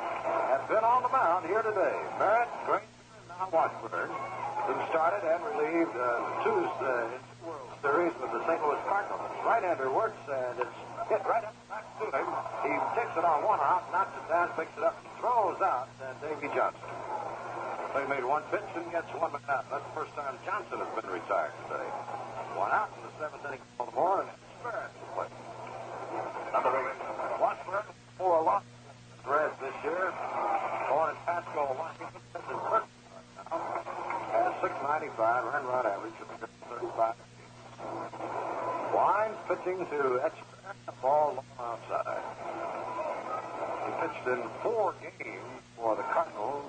been 0.69 0.83
on 0.83 1.03
the 1.07 1.13
mound 1.15 1.47
here 1.47 1.63
today. 1.63 1.95
Merritt, 2.19 2.51
Granger, 2.67 2.91
and 2.91 3.27
now 3.31 3.47
Washburn, 3.55 4.11
who 4.67 4.75
started 4.91 5.23
and 5.23 5.39
relieved 5.55 5.95
uh, 5.95 6.43
two 6.43 6.59
uh, 6.83 7.07
World 7.47 7.71
Series 7.79 8.11
with 8.19 8.35
the 8.35 8.43
St. 8.51 8.59
Louis 8.59 8.83
Cardinals. 8.91 9.23
Right-hander 9.47 9.87
works, 9.95 10.19
and 10.27 10.59
it's 10.59 10.79
hit 11.07 11.23
right 11.23 11.47
up 11.47 11.55
back 11.71 11.87
to 12.03 12.11
him. 12.11 12.27
He 12.67 12.75
takes 12.99 13.15
it 13.15 13.23
on 13.23 13.47
one 13.47 13.63
out, 13.63 13.87
knocks 13.95 14.11
it 14.19 14.27
down, 14.27 14.51
picks 14.59 14.75
it 14.75 14.83
up, 14.83 14.99
throws 15.23 15.63
out, 15.63 15.87
and 16.03 16.19
Davy 16.19 16.51
Johnson. 16.51 16.83
They 17.95 18.03
made 18.11 18.27
one 18.27 18.43
pitch 18.51 18.67
and 18.75 18.91
gets 18.91 19.07
one 19.15 19.31
man 19.31 19.47
out. 19.47 19.71
That's 19.71 19.87
the 19.87 19.95
first 19.95 20.19
time 20.19 20.35
Johnson 20.43 20.83
has 20.83 20.91
been 20.99 21.11
retired 21.15 21.55
today. 21.71 21.87
One 22.59 22.75
out 22.75 22.91
in 22.99 23.07
the 23.07 23.13
seventh 23.23 23.47
inning 23.47 23.63
Baltimore, 23.79 24.27
and 24.27 24.31
Barrett 24.67 24.91
to 24.91 25.07
play. 25.15 25.31
Another 26.51 26.75
inning. 26.75 26.99
Washburn, 27.39 27.87
four 28.19 28.43
lost 28.43 28.67
Reds 29.27 29.59
this 29.59 29.75
year. 29.83 30.15
Born 30.87 31.11
in 31.11 31.17
Pasco, 31.27 31.36
Washington. 31.36 31.36
This 31.36 31.36
is 31.36 31.36
first 31.36 31.36
now. 31.36 31.36
Has 31.36 31.36
695 34.61 35.45
run 35.45 35.67
run 35.67 35.87
average 35.87 36.15
of 36.21 36.29
35. 36.69 37.15
Wines 38.95 39.37
pitching 39.49 39.79
to 39.87 40.21
Etchebarren, 40.25 40.77
ball 41.03 41.35
long 41.37 41.45
outside. 41.61 42.23
He 43.87 43.93
pitched 44.01 44.27
in 44.27 44.43
four 44.63 44.95
games 45.03 45.63
for 45.77 45.95
the 45.95 46.03
Cardinals 46.15 46.65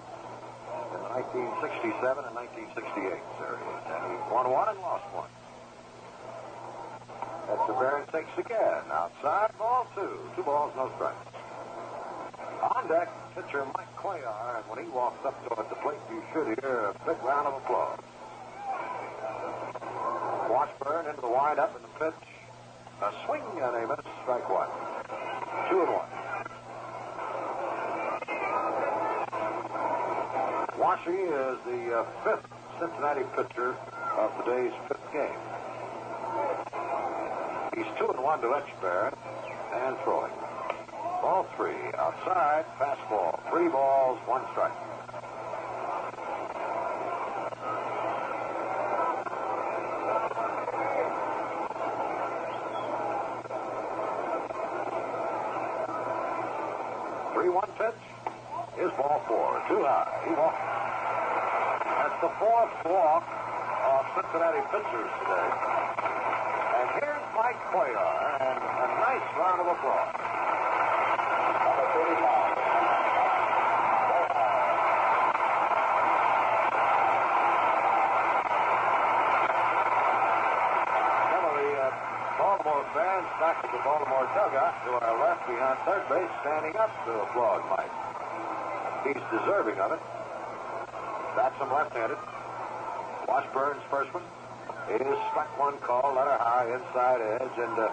in 0.93 0.99
the 1.01 1.09
1967 1.09 2.25
and 2.25 2.35
1968 2.35 3.17
series. 3.39 3.83
And 3.89 4.01
he 4.11 4.17
won 4.29 4.51
one 4.51 4.69
and 4.69 4.79
lost 4.79 5.05
one. 5.15 5.29
Baron 7.79 8.07
takes 8.11 8.33
again. 8.37 8.83
Outside, 8.91 9.51
ball 9.57 9.87
two. 9.93 10.17
Two 10.35 10.43
balls, 10.43 10.73
no 10.75 10.91
strikes. 10.95 11.15
On 12.75 12.87
deck, 12.87 13.07
pitcher 13.37 13.63
Mike 13.77 13.95
Cuellar, 13.97 14.57
and 14.57 14.65
when 14.65 14.83
he 14.83 14.89
walks 14.89 15.23
up 15.23 15.37
toward 15.45 15.69
the 15.69 15.75
plate, 15.75 16.01
you 16.09 16.23
should 16.33 16.57
hear 16.59 16.89
a 16.89 16.93
big 17.05 17.21
round 17.21 17.45
of 17.45 17.53
applause. 17.61 17.99
Washburn 20.49 21.05
into 21.05 21.21
the 21.21 21.29
windup 21.29 21.75
and 21.75 21.85
the 21.85 21.93
pitch. 22.01 22.27
A 23.03 23.13
swing 23.25 23.43
and 23.61 23.75
a 23.75 23.87
miss, 23.87 24.05
strike 24.23 24.49
one. 24.49 24.69
Two 25.69 25.85
and 25.85 25.93
one. 25.93 26.09
Washy 30.81 31.11
is 31.11 31.57
the 31.69 31.93
uh, 31.93 32.05
fifth 32.23 32.47
Cincinnati 32.79 33.21
pitcher 33.35 33.77
of 34.17 34.33
the 34.37 34.43
day's 34.49 34.73
fifth 34.87 35.13
game. 35.13 35.37
He's 37.75 37.85
two 37.99 38.09
and 38.09 38.23
one 38.23 38.41
to 38.41 38.47
Etchebarren 38.47 39.13
and 39.73 39.95
throwing. 40.03 40.46
Ball 41.27 41.43
three 41.57 41.75
outside, 41.99 42.63
fastball. 42.79 43.37
Three 43.51 43.67
balls, 43.67 44.17
one 44.27 44.43
strike. 44.53 44.71
Three 57.33 57.49
one 57.49 57.67
pitch 57.75 57.99
is 58.79 58.91
ball 58.95 59.19
four. 59.27 59.61
Too 59.67 59.83
high. 59.83 60.07
He 60.23 60.31
walked. 60.31 60.63
That's 61.83 62.21
the 62.23 62.31
fourth 62.39 62.71
walk 62.87 63.27
of 63.83 64.07
Cincinnati 64.15 64.63
pitchers 64.71 65.11
today. 65.19 65.49
And 66.71 66.87
here's 67.03 67.27
Mike 67.35 67.59
Cuellar, 67.67 68.15
and 68.39 68.63
a 68.63 68.87
nice 69.03 69.27
round 69.35 69.59
of 69.59 69.67
applause. 69.75 70.27
Number 71.67 71.83
35. 71.93 73.57
Some 81.27 81.43
of 81.43 81.53
the 81.59 81.69
uh, 81.75 81.91
Baltimore 82.39 82.85
fans 82.93 83.27
back 83.47 83.63
to 83.63 83.71
the 83.71 83.79
Baltimore 83.79 84.27
dugout 84.35 84.75
to 84.83 84.91
our 84.91 85.15
left 85.23 85.47
behind 85.47 85.79
third 85.87 86.03
base 86.11 86.27
standing 86.43 86.75
up 86.75 86.91
to 87.07 87.15
applaud 87.15 87.63
Mike. 87.71 87.95
He's 89.07 89.23
deserving 89.31 89.79
of 89.79 89.95
it. 89.95 90.03
That's 91.39 91.55
him 91.55 91.71
left-handed. 91.71 92.19
Washburn's 93.23 93.79
first 93.87 94.11
one 94.11 94.27
is 94.91 95.15
strike 95.31 95.47
one 95.55 95.79
call, 95.79 96.11
letter 96.11 96.35
high, 96.35 96.67
inside 96.75 97.23
edge, 97.39 97.55
and 97.55 97.71
uh, 97.79 97.87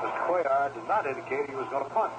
Mr. 0.00 0.16
Cuellar 0.24 0.72
did 0.72 0.88
not 0.88 1.04
indicate 1.04 1.44
he 1.52 1.56
was 1.60 1.68
going 1.68 1.84
to 1.84 1.92
punt. 1.92 2.16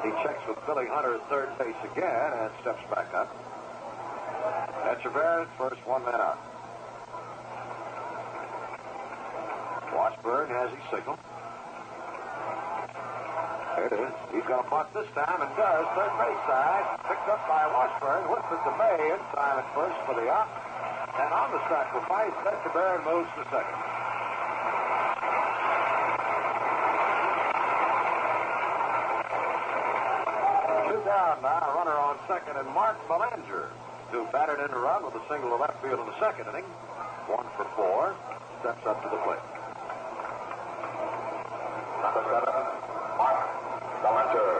He 0.00 0.08
checks 0.24 0.40
with 0.48 0.64
Billy 0.64 0.88
Hunter 0.88 1.20
at 1.20 1.28
third 1.28 1.52
base 1.60 1.76
again 1.92 2.32
and 2.40 2.48
steps 2.64 2.80
back 2.88 3.12
up. 3.12 3.28
That's 4.88 5.04
Etchebarren, 5.04 5.44
first 5.60 5.84
one 5.84 6.08
man 6.08 6.24
out. 6.24 6.40
Washburn 10.20 10.48
has 10.52 10.68
his 10.68 10.84
signal. 10.92 11.16
There 13.76 13.88
it 13.88 13.96
is. 13.96 14.12
He's 14.36 14.44
going 14.44 14.60
to 14.60 14.68
punt 14.68 14.92
this 14.92 15.08
time 15.16 15.40
and 15.40 15.48
does. 15.56 15.86
Third 15.96 16.12
base 16.20 16.42
side. 16.44 16.84
Picked 17.08 17.28
up 17.32 17.40
by 17.48 17.64
Washburn. 17.72 18.28
It 18.28 18.60
to 18.68 18.72
May 18.76 19.16
in 19.16 19.20
time 19.32 19.64
at 19.64 19.68
first 19.72 19.96
for 20.04 20.12
the 20.12 20.28
out. 20.28 20.44
And 21.16 21.32
on 21.32 21.48
the 21.56 21.62
sacrifice, 21.72 22.36
Etchebarren 22.44 23.00
moves 23.08 23.32
to 23.32 23.48
second. 23.48 23.80
Two 30.84 31.00
down 31.08 31.40
now. 31.40 31.64
Runner 31.80 31.96
on 31.96 32.20
second 32.28 32.60
and 32.60 32.68
Mark 32.76 33.00
Belanger, 33.08 33.72
who 34.12 34.26
batted 34.28 34.60
in 34.60 34.68
a 34.68 34.78
run 34.78 35.00
with 35.00 35.14
a 35.14 35.24
single 35.32 35.48
to 35.48 35.56
left 35.56 35.80
field 35.80 36.00
in 36.00 36.06
the 36.12 36.20
second 36.20 36.44
inning, 36.52 36.68
one 37.24 37.48
for 37.56 37.64
four, 37.72 38.14
steps 38.60 38.84
up 38.84 39.00
to 39.00 39.08
the 39.08 39.16
plate. 39.24 39.59
Mark 42.10 43.38
Belanger. 44.02 44.52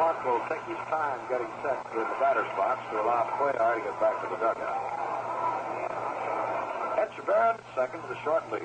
Mark 0.00 0.24
will 0.24 0.40
take 0.48 0.64
his 0.64 0.80
time 0.88 1.20
getting 1.28 1.52
set 1.60 1.84
in 1.92 2.00
the 2.00 2.16
batter's 2.16 2.48
box 2.56 2.80
to 2.90 2.96
allow 3.02 3.28
Cuellar 3.36 3.76
to 3.76 3.80
get 3.84 4.00
back 4.00 4.16
to 4.24 4.28
the 4.32 4.40
dugout. 4.40 4.80
Etchebarren 6.96 7.60
second 7.76 8.00
with 8.08 8.16
a 8.16 8.20
short 8.24 8.40
lead. 8.50 8.64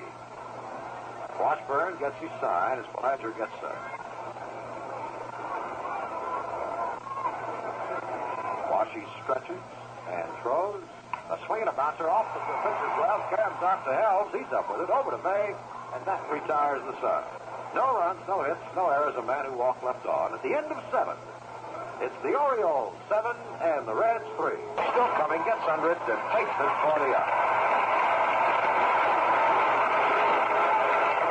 Washburn 1.38 2.00
gets 2.00 2.16
his 2.24 2.32
sign 2.40 2.80
as 2.80 2.86
Belanger 2.96 3.32
gets 3.36 3.52
set. 3.60 3.76
Washy 8.72 9.04
stretches 9.24 9.64
and 10.08 10.32
throws. 10.42 10.84
A 11.30 11.38
swing 11.46 11.62
and 11.62 11.70
a 11.70 11.74
bouncer 11.74 12.08
off 12.08 12.28
the 12.32 12.40
pitcher's 12.40 12.96
glove. 12.96 13.20
Carams 13.36 13.60
off 13.60 13.84
to 13.84 13.92
Helms. 13.92 14.32
He's 14.32 14.52
up 14.54 14.72
with 14.72 14.88
it. 14.88 14.90
Over 14.94 15.12
to 15.12 15.20
May. 15.24 15.56
And 15.94 16.06
that 16.06 16.26
retires 16.32 16.82
the 16.90 16.96
side. 17.02 17.26
No 17.76 17.94
runs, 17.98 18.20
no 18.28 18.44
hits, 18.44 18.62
no 18.76 18.90
errors. 18.90 19.16
A 19.18 19.22
man 19.22 19.46
who 19.46 19.58
walked 19.58 19.84
left 19.84 20.06
on. 20.06 20.34
At 20.34 20.42
the 20.42 20.54
end 20.54 20.66
of 20.74 20.84
seven, 20.92 21.18
it's 22.02 22.16
the 22.22 22.34
Orioles 22.34 22.94
seven 23.10 23.36
and 23.62 23.88
the 23.88 23.94
Reds 23.94 24.26
three. 24.38 24.58
Still 24.74 25.10
coming, 25.18 25.42
gets 25.46 25.66
under 25.70 25.92
it, 25.92 26.02
and 26.10 26.20
takes 26.34 26.50
it 26.50 26.74
for 26.82 26.98
the 26.98 27.14
out. 27.14 27.34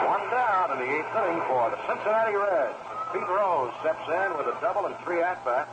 One 0.07 0.25
down 0.31 0.67
in 0.75 0.79
the 0.87 0.91
eighth 0.95 1.15
inning 1.15 1.43
for 1.51 1.71
the 1.71 1.79
Cincinnati 1.87 2.35
Reds. 2.39 2.79
Pete 3.13 3.29
Rose 3.29 3.75
steps 3.83 4.09
in 4.09 4.39
with 4.39 4.47
a 4.47 4.57
double 4.63 4.87
and 4.87 4.97
three 5.05 5.21
at 5.21 5.45
bats. 5.45 5.71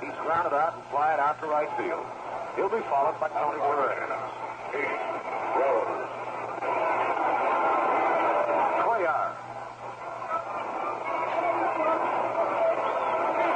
He's 0.00 0.14
grounded 0.20 0.52
out 0.52 0.74
and 0.74 0.84
flying 0.90 1.18
out 1.18 1.40
to 1.40 1.46
right 1.46 1.70
field. 1.78 2.04
He'll 2.56 2.68
be 2.68 2.82
followed 2.90 3.18
by 3.18 3.28
Tony 3.30 3.58
Perez. 3.58 4.10
Rose. 5.56 6.10
Cuellar. 8.84 9.32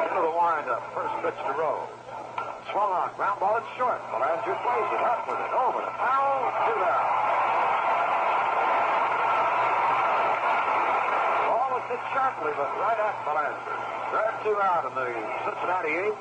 Into 0.09 0.20
the 0.24 0.32
windup. 0.34 0.82
First 0.94 1.07
pitch 1.23 1.39
to 1.43 1.55
Rose. 1.59 1.90
Swung 2.70 2.93
on. 2.93 3.11
Ground 3.16 3.40
ball. 3.40 3.59
It's 3.59 3.70
short. 3.74 3.99
Belanger 4.12 4.55
plays 4.62 4.90
it 4.93 5.03
up 5.03 5.27
with 5.27 5.40
it. 5.40 5.51
Over 5.57 5.81
to 5.82 5.93
foul. 5.99 6.53
Two 6.69 6.78
down. 6.78 7.07
Ball 11.49 11.69
was 11.74 11.85
hit 11.90 12.03
sharply, 12.12 12.53
but 12.55 12.70
right 12.78 13.01
at 13.01 13.16
Belanger. 13.24 13.77
There 14.09 14.32
two 14.45 14.57
out 14.62 14.85
in 14.89 14.95
the 14.95 15.09
Cincinnati 15.45 15.93
eighth. 16.09 16.20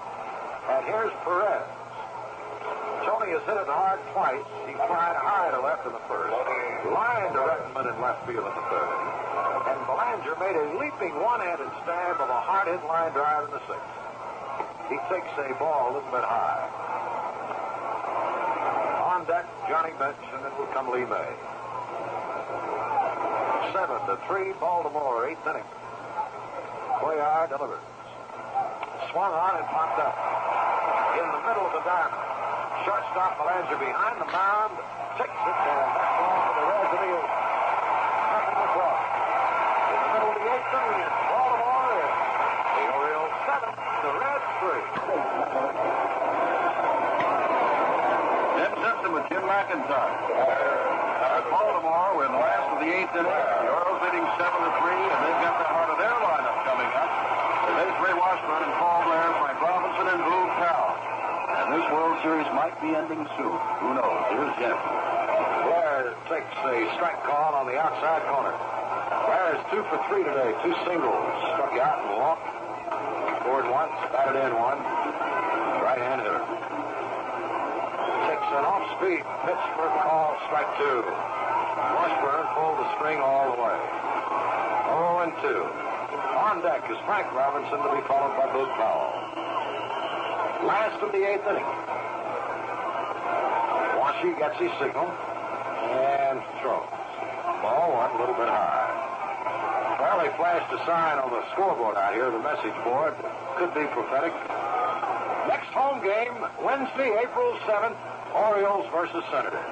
And 0.68 0.84
here's 0.84 1.14
Perez. 1.24 1.64
Tony 3.08 3.32
has 3.32 3.44
hit 3.48 3.56
it 3.56 3.72
hard 3.72 4.04
twice. 4.12 4.44
He 4.68 4.76
flied 4.76 5.16
high 5.16 5.52
to 5.56 5.64
left 5.64 5.88
in 5.88 5.96
the 5.96 6.04
first, 6.12 6.36
line 6.92 7.32
to 7.32 7.40
Rettenmund 7.40 7.88
in 7.88 7.96
left 8.04 8.28
field 8.28 8.44
in 8.44 8.52
the 8.52 8.66
third. 8.68 9.00
And 9.72 9.80
Belanger 9.88 10.36
made 10.36 10.60
a 10.60 10.76
leaping 10.76 11.16
one-handed 11.24 11.72
stab 11.88 12.20
of 12.20 12.28
a 12.28 12.42
hard-hit 12.44 12.84
line 12.84 13.16
drive 13.16 13.48
in 13.48 13.52
the 13.56 13.64
sixth. 13.64 13.97
He 14.90 14.98
takes 15.12 15.28
a 15.38 15.54
ball 15.60 15.92
a 15.92 16.00
little 16.00 16.12
bit 16.12 16.24
high. 16.24 16.64
On 19.04 19.26
deck, 19.26 19.46
Johnny 19.68 19.92
Bench, 20.00 20.16
and 20.32 20.44
then 20.46 20.52
will 20.58 20.72
come 20.72 20.92
Lee 20.92 21.04
May. 21.04 21.32
Seven 23.74 24.00
to 24.08 24.16
three, 24.28 24.54
Baltimore, 24.60 25.28
eighth 25.28 25.44
inning. 25.44 25.68
Cuellar 27.04 27.50
delivers. 27.50 27.84
Swung 29.12 29.34
on 29.34 29.60
and 29.60 29.68
popped 29.68 30.00
up. 30.00 30.16
In 31.20 31.28
the 31.36 31.42
middle 31.46 31.68
of 31.68 31.74
the 31.76 31.84
diamond. 31.84 32.24
Shortstop 32.88 33.36
Belanger 33.36 33.76
behind 33.84 34.22
the 34.24 34.30
mound. 34.32 34.72
Takes 35.20 35.34
it 35.34 35.58
and 35.68 35.90
that's 35.98 36.16
all 36.24 36.40
for 36.48 36.54
the 36.56 36.66
Reds 36.68 36.94
of 36.96 37.00
the 37.04 37.10
eighth. 37.12 37.34
Nothing 38.32 38.60
across. 38.64 39.02
In 39.92 40.00
the 40.00 40.10
middle 40.16 40.32
of 40.32 40.38
the 40.40 40.48
eighth 40.48 40.72
inning, 40.78 41.04
it's 41.04 41.20
Baltimore 41.28 41.92
is 42.00 42.14
the 42.78 42.86
Orioles 42.96 43.36
seven, 43.44 43.72
the 43.76 44.12
Reds 44.16 44.48
three. 44.62 44.86
Jim 49.30 49.37
At 49.48 51.44
Baltimore, 51.48 52.28
in 52.28 52.32
the 52.36 52.44
last 52.44 52.68
of 52.76 52.84
the 52.84 52.92
eighth 52.92 53.16
inning. 53.16 53.32
The 53.32 53.72
Orioles 53.72 54.04
leading 54.04 54.28
seven 54.36 54.60
to 54.60 54.72
three, 54.84 55.00
and 55.08 55.20
they've 55.24 55.40
got 55.40 55.56
the 55.56 55.72
heart 55.72 55.88
of 55.88 55.96
their 56.04 56.12
lineup 56.20 56.68
coming 56.68 56.92
up. 56.92 57.08
There's 57.80 57.96
Ray 58.04 58.12
Washburn 58.12 58.68
and 58.68 58.76
Paul 58.76 59.08
Blair, 59.08 59.32
Frank 59.40 59.60
Robinson, 59.64 60.06
and 60.12 60.20
Boog 60.20 60.50
Powell. 60.60 61.00
And 61.48 61.80
this 61.80 61.88
World 61.96 62.20
Series 62.28 62.50
might 62.52 62.76
be 62.84 62.92
ending 62.92 63.24
soon. 63.40 63.56
Who 63.56 63.96
knows? 63.96 64.20
Here's 64.36 64.52
Jim. 64.60 64.76
Blair 64.76 66.12
takes 66.28 66.52
a 66.68 66.76
strike 67.00 67.24
call 67.24 67.56
on 67.56 67.72
the 67.72 67.80
outside 67.80 68.28
corner. 68.28 68.52
Blair 68.52 69.56
is 69.56 69.64
two 69.72 69.80
for 69.88 69.96
three 70.12 70.28
today. 70.28 70.52
Two 70.60 70.76
singles. 70.84 71.24
Struck 71.56 71.72
out 71.80 72.04
and 72.04 72.20
walked. 72.20 72.52
Scored 73.48 73.72
once, 73.72 73.96
batted 74.12 74.44
in 74.44 74.52
one. 74.60 74.76
Right 75.88 76.04
hand 76.04 76.20
hitter. 76.20 76.44
Takes 78.28 78.47
an 78.58 78.66
off-speed 78.66 79.22
pitch 79.46 79.64
for 79.78 79.88
call. 80.02 80.34
Strike 80.50 80.70
two. 80.82 81.06
Washburn 81.06 82.46
pulled 82.58 82.78
the 82.82 82.90
string 82.98 83.22
all 83.22 83.54
the 83.54 83.60
way. 83.62 83.78
0 84.90 85.30
and 85.30 85.34
2. 85.46 85.48
On 86.42 86.62
deck 86.66 86.82
is 86.90 86.98
Frank 87.06 87.30
Robinson 87.34 87.78
to 87.78 87.90
be 87.94 88.02
followed 88.10 88.34
by 88.34 88.50
Boog 88.50 88.72
Powell. 88.76 89.14
Last 90.66 90.98
of 91.04 91.12
the 91.12 91.22
eighth 91.22 91.46
inning. 91.46 91.70
Washy 94.02 94.34
gets 94.42 94.58
his 94.58 94.74
signal 94.82 95.06
and 95.06 96.42
throws. 96.62 96.90
Ball 97.62 97.94
one 97.94 98.12
a 98.12 98.18
little 98.20 98.36
bit 98.36 98.50
high. 98.50 98.98
They 100.18 100.36
flashed 100.36 100.74
a 100.74 100.82
sign 100.84 101.20
on 101.24 101.32
the 101.32 101.40
scoreboard 101.54 101.96
out 101.96 102.12
here, 102.12 102.28
the 102.28 102.44
message 102.44 102.76
board. 102.84 103.16
Could 103.56 103.72
be 103.72 103.88
prophetic. 103.96 104.34
Next 105.48 105.72
home 105.72 106.04
game, 106.04 106.36
Wednesday, 106.60 107.16
April 107.22 107.56
7th, 107.64 107.96
Orioles 108.38 108.86
versus 108.94 109.24
Senators. 109.34 109.66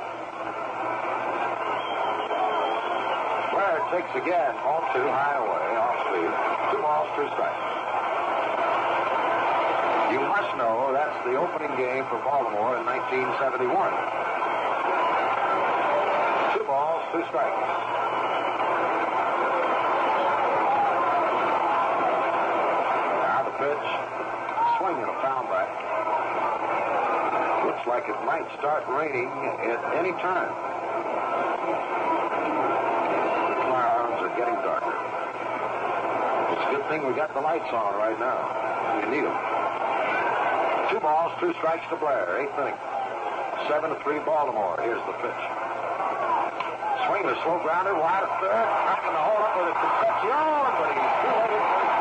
Blair 3.53 3.77
takes 3.93 4.09
again, 4.17 4.57
ball 4.65 4.81
two, 4.89 5.05
high 5.05 5.37
away, 5.37 5.67
off 5.77 6.01
speed. 6.09 6.33
Two 6.73 6.81
balls, 6.81 7.05
two 7.13 7.29
strikes. 7.37 7.61
You 10.09 10.19
must 10.25 10.49
know 10.57 10.89
that's 10.97 11.13
the 11.29 11.37
opening 11.37 11.77
game 11.77 12.09
for 12.09 12.17
Baltimore 12.25 12.81
in 12.81 12.85
1971. 12.89 13.69
Two 16.57 16.65
balls, 16.65 17.05
two 17.13 17.21
strikes. 17.29 17.61
Now 23.21 23.45
the 23.45 23.55
pitch, 23.61 23.85
swing 24.81 24.97
and 25.05 25.09
a 25.13 25.17
foul 25.21 25.45
back. 25.53 25.69
Looks 27.65 27.84
like 27.95 28.11
it 28.11 28.25
might 28.27 28.43
start 28.59 28.83
raining 28.91 29.31
at 29.31 29.79
any 29.95 30.11
time. 30.19 30.51
The 33.47 33.55
clouds 33.71 34.19
are 34.19 34.35
getting 34.35 34.59
darker. 34.67 34.99
It's 36.51 36.59
a 36.59 36.69
good 36.75 36.83
thing 36.91 37.07
we 37.07 37.15
got 37.15 37.31
the 37.31 37.39
lights 37.39 37.71
on 37.71 37.95
right 37.95 38.19
now. 38.19 38.99
We 38.99 39.15
need 39.15 39.23
them. 39.23 39.39
Two 40.91 40.99
balls, 40.99 41.39
two 41.39 41.55
strikes 41.55 41.87
to 41.87 41.95
Blair. 41.95 42.43
Eighth 42.43 42.59
inning. 42.59 42.75
Seven 43.71 43.95
to 43.95 43.97
three 44.03 44.19
Baltimore. 44.27 44.75
Here's 44.83 44.99
the 45.07 45.15
pitch. 45.23 45.43
Swing 47.07 47.23
a 47.31 47.35
slow 47.47 47.63
grounder, 47.63 47.95
wide 47.95 48.27
of 48.27 48.31
third. 48.43 48.67
Not 48.91 49.07
going 49.07 49.15
to 49.15 49.23
hold 49.23 49.39
up 49.39 49.55
with 49.55 49.71
a 49.71 49.75
Concepcion, 49.79 50.67
but 50.83 50.91
he's 50.99 51.15
too 51.23 51.31
late 51.31 51.94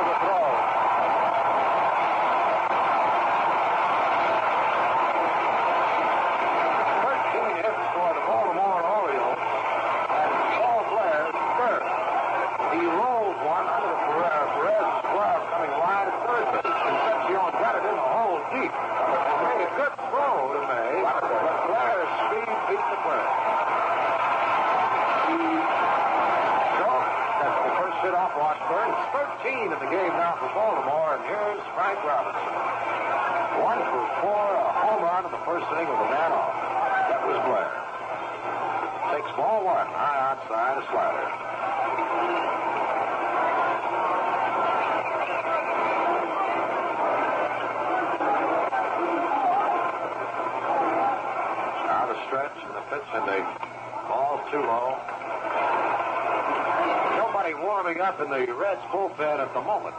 in 58.24 58.30
the 58.30 58.54
Reds 58.54 58.80
bullpen 58.88 59.38
at 59.38 59.52
the 59.52 59.60
moment. 59.60 59.94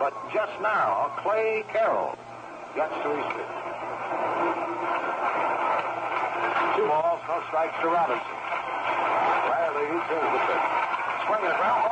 But 0.00 0.12
just 0.34 0.52
now, 0.60 1.12
Clay 1.22 1.62
Carroll 1.72 2.18
gets 2.74 2.94
to 2.94 3.08
his 3.14 3.26
feet. 3.30 3.50
Two 6.74 6.86
balls, 6.90 7.20
no 7.28 7.42
strikes 7.46 7.78
to 7.80 7.86
Robinson. 7.86 8.36
Riley 9.46 9.86
turns 10.10 10.30
the 10.34 10.40
pitch. 10.50 10.66
Swing 11.26 11.44
it, 11.46 11.54
around. 11.60 11.85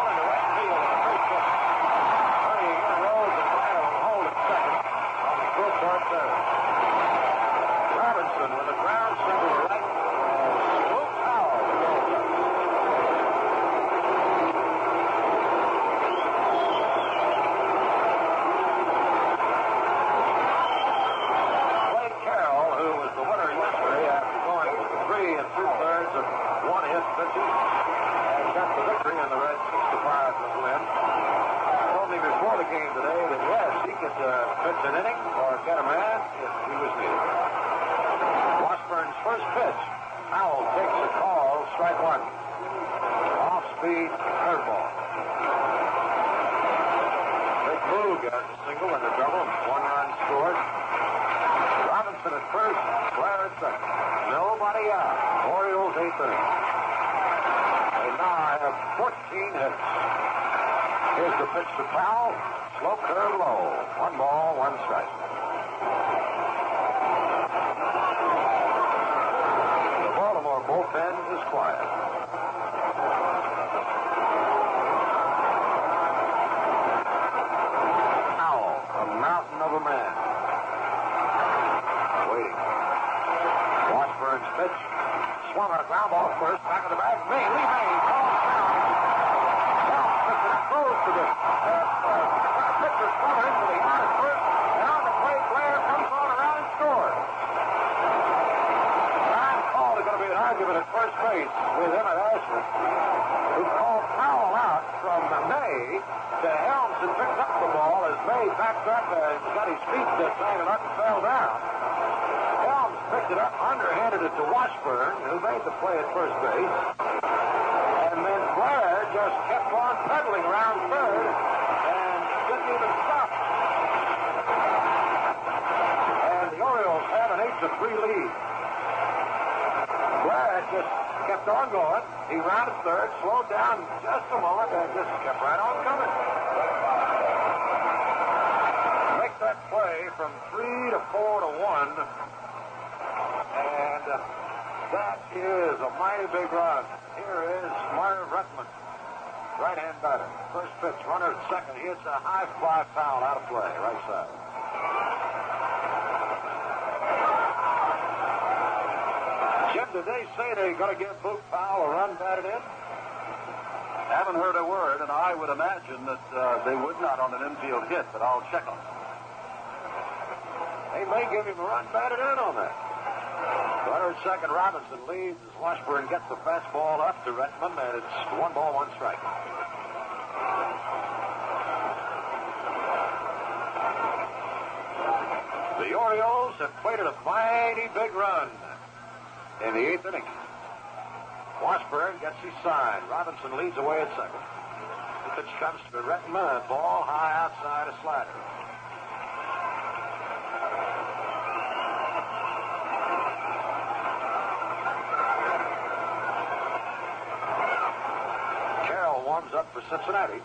up 209.54 209.72
for 209.72 209.82
Cincinnati. 209.88 210.42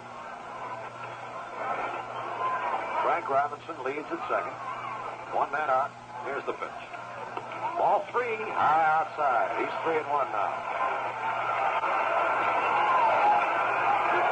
Frank 3.01 3.29
Robinson 3.29 3.75
leads 3.83 4.05
at 4.11 4.21
second. 4.29 4.53
One 5.33 5.51
man 5.51 5.69
out. 5.69 5.89
Here's 6.25 6.45
the 6.45 6.53
pitch. 6.53 6.81
Ball 7.77 8.05
three, 8.11 8.37
high 8.53 8.85
outside. 9.01 9.49
He's 9.57 9.73
three 9.83 9.97
and 9.97 10.09
one 10.13 10.29
now. 10.29 10.53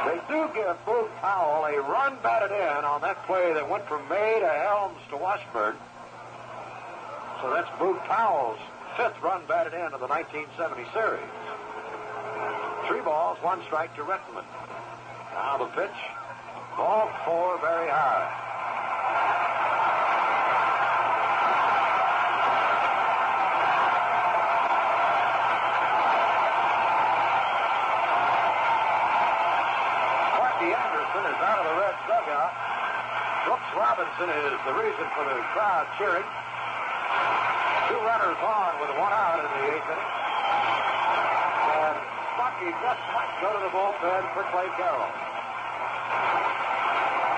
They 0.05 0.19
do 0.29 0.45
give 0.53 0.77
Boog 0.85 1.09
Powell 1.21 1.65
a 1.65 1.81
run 1.81 2.17
batted 2.21 2.51
in 2.51 2.85
on 2.85 3.01
that 3.01 3.25
play 3.25 3.53
that 3.53 3.67
went 3.67 3.87
from 3.87 4.07
May 4.09 4.39
to 4.39 4.47
Helms 4.47 5.01
to 5.09 5.17
Washburn. 5.17 5.75
So 7.41 7.49
that's 7.49 7.69
Boog 7.79 7.97
Powell's 8.05 8.59
fifth 8.95 9.21
run 9.23 9.41
batted 9.47 9.73
in 9.73 9.93
of 9.93 9.99
the 9.99 10.07
1970 10.07 10.85
series. 10.93 11.25
Three 12.87 13.01
balls, 13.01 13.37
one 13.41 13.61
strike 13.65 13.95
to 13.95 14.01
Rettenmund. 14.03 14.66
Now 15.37 15.57
the 15.57 15.69
pitch. 15.77 15.99
Ball 16.75 17.13
four, 17.23 17.61
very 17.61 17.89
high. 17.93 18.25
Sparky 30.33 30.73
Anderson 30.73 31.23
is 31.29 31.37
out 31.45 31.61
of 31.61 31.65
the 31.69 31.75
red 31.85 31.95
dugout. 32.09 32.53
Brooks 33.45 33.71
Robinson 33.77 34.29
is 34.41 34.57
the 34.65 34.73
reason 34.73 35.05
for 35.13 35.21
the 35.21 35.37
crowd 35.53 35.85
cheering. 36.01 36.25
Two 37.93 38.01
runners 38.01 38.41
on 38.41 38.73
with 38.81 38.89
one 38.97 39.13
out 39.13 39.37
in 39.37 39.45
the 39.45 39.61
eighth 39.69 39.85
inning. 39.85 40.11
And 41.77 41.97
Bucky 42.41 42.69
just 42.81 43.03
might 43.13 43.33
go 43.37 43.53
to 43.53 43.61
the 43.61 43.69
bullpen 43.69 44.33
for 44.33 44.41
Clay 44.49 44.69
Carroll. 44.77 45.26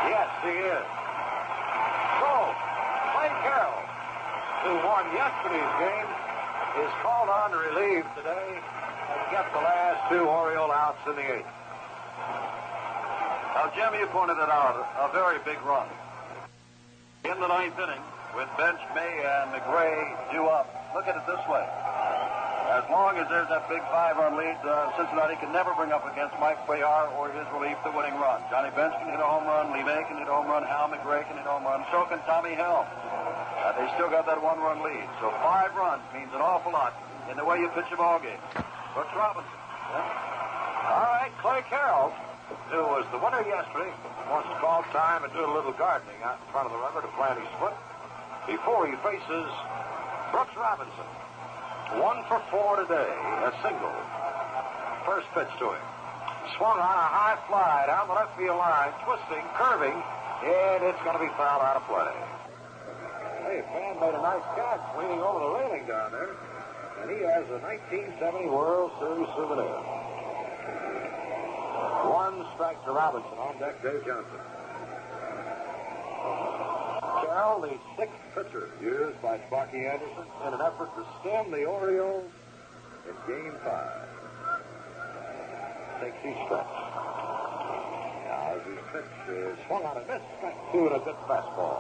Yes, 0.09 0.29
he 0.41 0.49
is. 0.57 0.85
So, 2.17 2.33
Clay 3.13 3.29
Carroll, 3.45 3.85
who 4.65 4.73
won 4.81 5.05
yesterday's 5.13 5.73
game, 5.77 6.09
is 6.81 6.91
called 7.05 7.29
on 7.29 7.51
to 7.51 7.57
relieve 7.57 8.05
today 8.17 8.49
and 8.57 9.19
get 9.29 9.45
the 9.53 9.61
last 9.61 10.09
two 10.09 10.25
Oriole 10.25 10.71
outs 10.71 10.97
in 11.05 11.15
the 11.15 11.27
eighth. 11.37 11.53
Now, 13.53 13.69
Jim, 13.75 13.93
you 13.99 14.07
pointed 14.07 14.41
it 14.41 14.49
out, 14.49 14.81
a 14.97 15.13
very 15.13 15.37
big 15.45 15.61
run. 15.61 15.87
In 17.25 17.39
the 17.39 17.47
ninth 17.47 17.77
inning, 17.77 18.01
with 18.35 18.49
Bench 18.57 18.79
May 18.95 19.13
and 19.21 19.53
McRae 19.53 20.31
due 20.31 20.47
up, 20.47 20.73
look 20.95 21.05
at 21.05 21.17
it 21.17 21.25
this 21.27 21.41
way. 21.49 21.65
As 22.69 22.85
long 22.85 23.17
as 23.17 23.25
there's 23.33 23.49
that 23.49 23.65
big 23.65 23.81
five-run 23.89 24.37
lead, 24.37 24.53
uh, 24.61 24.93
Cincinnati 24.93 25.33
can 25.41 25.49
never 25.49 25.73
bring 25.73 25.89
up 25.89 26.05
against 26.05 26.37
Mike 26.37 26.61
Cuellar 26.69 27.09
or 27.17 27.33
his 27.33 27.49
relief 27.49 27.73
the 27.81 27.89
winning 27.89 28.13
run. 28.21 28.45
Johnny 28.53 28.69
Bench 28.77 28.93
can 29.01 29.09
hit 29.09 29.17
a 29.17 29.25
home 29.25 29.49
run, 29.49 29.73
Lee 29.73 29.81
May 29.81 30.05
can 30.05 30.21
hit 30.21 30.29
a 30.29 30.35
home 30.37 30.45
run, 30.45 30.61
Hal 30.61 30.85
McRae 30.85 31.25
can 31.25 31.41
hit 31.41 31.49
a 31.49 31.53
home 31.57 31.65
run, 31.65 31.81
so 31.89 32.05
can 32.05 32.21
Tommy 32.29 32.53
Helm. 32.53 32.85
Uh, 32.85 33.73
they 33.73 33.89
still 33.97 34.05
got 34.13 34.29
that 34.29 34.37
one-run 34.37 34.85
lead. 34.85 35.01
So 35.17 35.33
five 35.41 35.73
runs 35.73 36.05
means 36.13 36.29
an 36.37 36.45
awful 36.45 36.69
lot 36.69 36.93
in 37.25 37.41
the 37.41 37.45
way 37.45 37.57
you 37.57 37.73
pitch 37.73 37.89
a 37.89 37.97
ball 37.97 38.21
game. 38.21 38.37
Brooks 38.93 39.17
Robinson. 39.17 39.49
Yeah. 39.49 40.93
All 40.93 41.09
right, 41.09 41.33
Clay 41.41 41.65
Carroll, 41.73 42.13
who 42.69 42.85
was 42.85 43.09
the 43.09 43.17
winner 43.17 43.41
yesterday, 43.49 43.89
wants 44.29 44.45
to 44.45 44.57
call 44.61 44.85
time 44.93 45.25
and 45.25 45.33
do 45.33 45.41
a 45.41 45.49
little 45.49 45.73
gardening 45.73 46.21
out 46.21 46.37
in 46.37 46.45
front 46.53 46.69
of 46.69 46.71
the 46.71 46.77
rubber 46.77 47.01
to 47.01 47.09
plant 47.17 47.41
his 47.41 47.49
foot 47.57 47.73
before 48.45 48.85
he 48.85 48.93
faces 49.01 49.49
Brooks 50.29 50.53
Robinson. 50.53 51.09
One 51.97 52.21
for 52.29 52.37
four 52.53 52.77
today, 52.77 53.09
a 53.49 53.51
single. 53.65 53.97
First 55.09 55.25
pitch 55.33 55.49
to 55.57 55.73
him. 55.73 55.85
Swung 56.53 56.77
on 56.77 56.97
a 56.97 57.09
high 57.09 57.37
fly 57.49 57.89
down 57.89 58.07
the 58.07 58.13
left 58.13 58.37
field 58.37 58.61
line, 58.61 58.93
twisting, 59.01 59.41
curving, 59.57 59.97
and 59.97 60.85
it's 60.85 61.01
going 61.01 61.17
to 61.17 61.23
be 61.25 61.33
fouled 61.33 61.65
out 61.65 61.81
of 61.81 61.85
play. 61.89 62.13
Hey, 63.41 63.65
fan 63.73 63.97
made 63.97 64.13
a 64.13 64.21
nice 64.21 64.45
catch 64.53 64.85
leaning 65.01 65.17
over 65.17 65.41
the 65.41 65.51
railing 65.57 65.89
down 65.89 66.13
there, 66.13 66.37
and 67.01 67.09
he 67.09 67.25
has 67.25 67.49
a 67.49 67.57
1970 67.57 68.45
World 68.53 68.93
Series 69.01 69.29
souvenir. 69.33 69.81
One 72.05 72.45
strike 72.53 72.77
to 72.85 72.91
Robinson 72.93 73.33
on 73.33 73.57
deck, 73.57 73.81
Dave 73.81 74.05
Johnson. 74.05 74.58
Carroll, 77.29 77.61
the 77.61 77.77
sixth 77.95 78.17
pitcher 78.33 78.69
used 78.81 79.21
by 79.21 79.39
Sparky 79.45 79.85
Anderson 79.85 80.25
in 80.47 80.53
an 80.53 80.61
effort 80.61 80.89
to 80.97 81.05
stem 81.21 81.51
the 81.51 81.63
Orioles 81.63 82.25
in 83.05 83.13
Game 83.29 83.53
Five. 83.63 84.09
Takes 86.01 86.17
his 86.25 86.33
stretch. 86.45 86.73
Now, 88.25 88.57
as 88.57 88.65
his 88.65 88.81
pitch 88.91 89.13
is 89.29 89.57
swung 89.67 89.85
on 89.85 89.97
and 89.97 90.07
missed, 90.07 90.25
strike 90.39 90.57
two 90.71 90.87
and 90.87 90.95
a 90.95 90.99
good 91.05 91.15
fastball. 91.29 91.77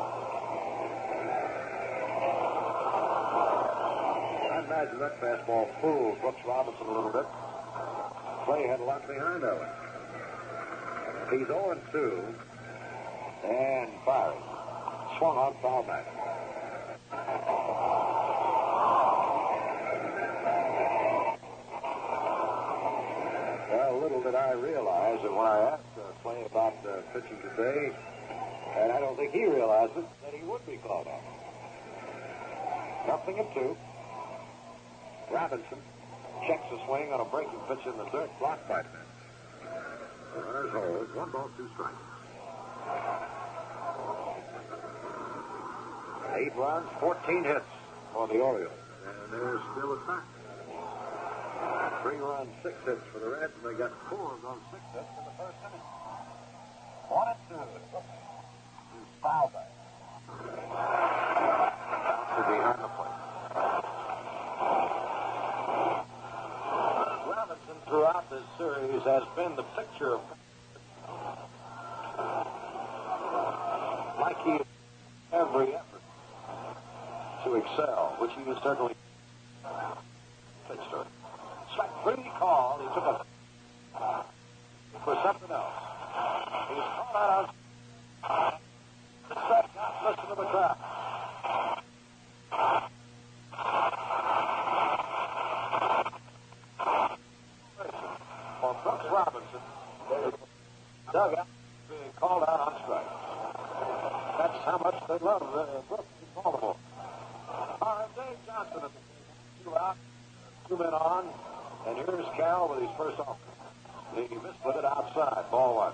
I 4.53 4.63
imagine 4.67 4.99
that 4.99 5.19
fastball 5.19 5.81
fooled 5.81 6.21
Brooks 6.21 6.45
Robinson 6.45 6.85
a 6.85 6.93
little 6.93 7.11
bit. 7.11 7.25
Clay 8.45 8.67
had 8.67 8.79
a 8.81 8.83
lot 8.83 9.07
behind 9.07 9.43
it. 9.43 9.61
He's 11.31 11.47
0 11.47 11.75
2 11.91 12.23
and 13.49 13.89
firing 14.05 14.58
swung 15.19 15.37
on 15.37 15.53
foul 15.61 15.83
back. 15.83 16.05
Well, 23.69 23.99
little 23.99 24.23
did 24.23 24.35
I 24.35 24.53
realize 24.53 25.21
that 25.21 25.31
when 25.31 25.45
I 25.45 25.75
asked 25.75 25.83
uh, 25.99 26.03
Clay 26.23 26.45
about 26.45 26.73
uh, 26.87 27.01
pitching 27.11 27.37
today, 27.51 27.91
and 28.77 28.91
I 28.93 28.99
don't 29.01 29.17
think 29.17 29.33
he 29.33 29.45
realized 29.45 29.91
it, 29.97 30.05
that 30.23 30.33
he 30.33 30.41
would 30.45 30.65
be 30.65 30.77
called 30.77 31.07
on. 31.07 31.21
Nothing 33.07 33.37
in 33.39 33.45
two. 33.53 33.77
Robinson 35.31 35.79
checks 36.47 36.63
the 36.71 36.79
swing 36.87 37.11
on 37.11 37.19
a 37.19 37.25
breaking 37.25 37.59
pitch 37.67 37.85
in 37.85 37.97
the 37.97 38.05
third, 38.05 38.29
blocked 38.39 38.67
by. 38.69 38.83
The 40.33 40.41
runners 40.41 40.71
hold. 40.71 41.15
One 41.15 41.31
ball, 41.31 41.49
two 41.57 41.67
strikes. 41.73 43.28
Eight 46.35 46.55
runs, 46.55 46.87
14 46.99 47.43
hits 47.43 47.65
for 48.13 48.27
the 48.27 48.39
Orioles. 48.39 48.71
And 49.05 49.33
they're 49.33 49.59
still 49.73 49.93
a 49.93 49.99
time. 50.05 50.23
Three 52.03 52.17
runs, 52.17 52.49
six 52.63 52.75
hits 52.85 53.01
for 53.11 53.19
the 53.19 53.29
Reds, 53.29 53.53
and 53.61 53.73
they 53.73 53.77
got 53.77 53.91
four 54.09 54.33
of 54.33 54.41
those 54.41 54.61
six 54.71 54.81
hits 54.93 55.09
in 55.17 55.25
the 55.25 55.31
first 55.37 55.57
inning. 55.65 55.81
One 57.09 57.27
and 57.27 57.39
two. 57.49 57.55
To 57.55 59.23
back. 59.23 59.69
To 62.29 62.41
behind 62.47 62.79
the 62.79 62.91
plate. 62.93 63.19
Robinson 67.27 67.77
throughout 67.87 68.29
this 68.29 68.45
series 68.57 69.03
has 69.03 69.23
been 69.35 69.55
the 69.55 69.63
picture 69.75 70.13
of 70.13 70.21
like 74.21 74.37
he 74.43 74.59
every 75.33 75.73
effort 75.73 75.88
to 77.43 77.55
excel, 77.55 78.15
which 78.19 78.31
he 78.37 78.43
was 78.43 78.57
certainly 78.63 78.95
to. 80.69 81.05
Strike 81.73 82.03
three 82.03 82.31
called. 82.37 82.81
He 82.81 82.87
took 82.87 83.05
a 83.05 83.25
for 85.03 85.15
something 85.23 85.51
else. 85.51 85.73
He's 86.69 86.77
called 86.77 87.15
out 87.15 87.49
on 88.23 88.53
strike 89.29 89.69
out. 89.77 89.93
Listen 90.05 90.29
to 90.29 90.35
the 90.35 90.45
crowd. 90.45 90.77
For 98.61 98.73
Brooks 98.83 99.05
Robinson, 99.11 99.61
dugout 101.13 101.47
being 101.89 102.11
called 102.19 102.43
out 102.43 102.59
on 102.59 102.73
strike. 102.83 103.11
That's 104.37 104.57
how 104.65 104.77
much 104.83 105.07
they 105.07 105.25
love 105.25 105.43
uh, 105.43 105.81
Brooks 105.87 106.03
in 106.21 106.27
Baltimore. 106.35 106.75
Johnson 107.89 108.91
two 109.63 109.75
out, 109.75 109.97
two 110.67 110.77
men 110.77 110.93
on, 110.93 111.25
and 111.87 111.97
here's 111.97 112.25
Cal 112.37 112.69
with 112.69 112.81
his 112.81 112.89
first 112.95 113.17
offense. 113.17 114.29
He 114.29 114.35
misput 114.35 114.77
it 114.77 114.85
outside, 114.85 115.49
ball 115.49 115.75
one. 115.75 115.93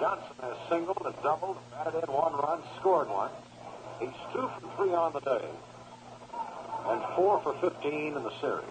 Johnson 0.00 0.34
has 0.42 0.56
singled 0.68 1.02
and 1.04 1.14
doubled, 1.22 1.58
batted 1.70 2.02
in 2.02 2.10
one 2.12 2.32
run, 2.32 2.60
scored 2.80 3.08
one. 3.08 3.30
He's 4.00 4.18
two 4.32 4.50
for 4.50 4.76
three 4.76 4.92
on 4.94 5.12
the 5.12 5.20
day, 5.20 5.46
and 6.88 7.00
four 7.14 7.40
for 7.42 7.54
15 7.60 8.16
in 8.16 8.22
the 8.24 8.32
series. 8.40 8.66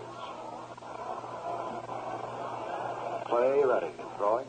Play 3.27 3.63
ready 3.63 3.91
throwing. 4.17 4.47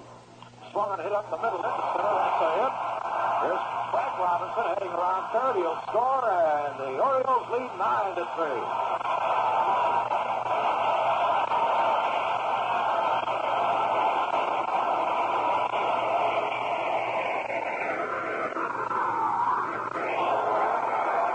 Swung 0.73 0.91
and 0.95 1.03
hit 1.03 1.13
up 1.13 1.31
the 1.31 1.37
middle. 1.37 1.63
Into 1.63 1.83
center. 1.95 2.15
That's 2.19 2.43
a 2.43 2.51
hit. 2.59 3.74
Frank 4.15 4.31
Robinson 4.31 4.65
heading 4.75 4.95
around 4.95 5.33
third. 5.33 5.57
He'll 5.57 5.83
score, 5.89 6.31
and 6.31 6.79
the 6.79 7.03
Orioles 7.03 7.51
lead 7.51 7.71
nine 7.79 8.15
to 8.15 8.25
three. 8.39 8.63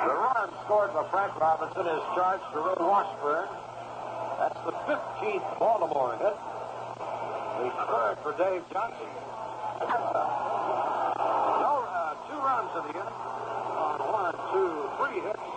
The 0.08 0.16
run 0.16 0.50
scored 0.64 0.94
by 0.94 1.08
Frank 1.12 1.36
Robinson 1.36 1.86
is 1.86 2.04
charged 2.16 2.44
to 2.54 2.60
Ray 2.60 2.80
Washburn. 2.80 3.50
That's 4.40 4.60
the 4.64 4.72
15th 4.88 5.60
Baltimore 5.60 6.16
hit. 6.16 6.38
The 7.60 7.72
third 7.92 8.18
for 8.24 8.32
Dave 8.38 8.64
Johnson. 8.72 10.59
Runs 12.70 12.86
in 12.86 12.94
the 12.94 13.00
inning 13.02 13.18
on 13.82 13.98
one, 13.98 14.38
two, 14.54 14.74
three 15.02 15.18
hits. 15.26 15.48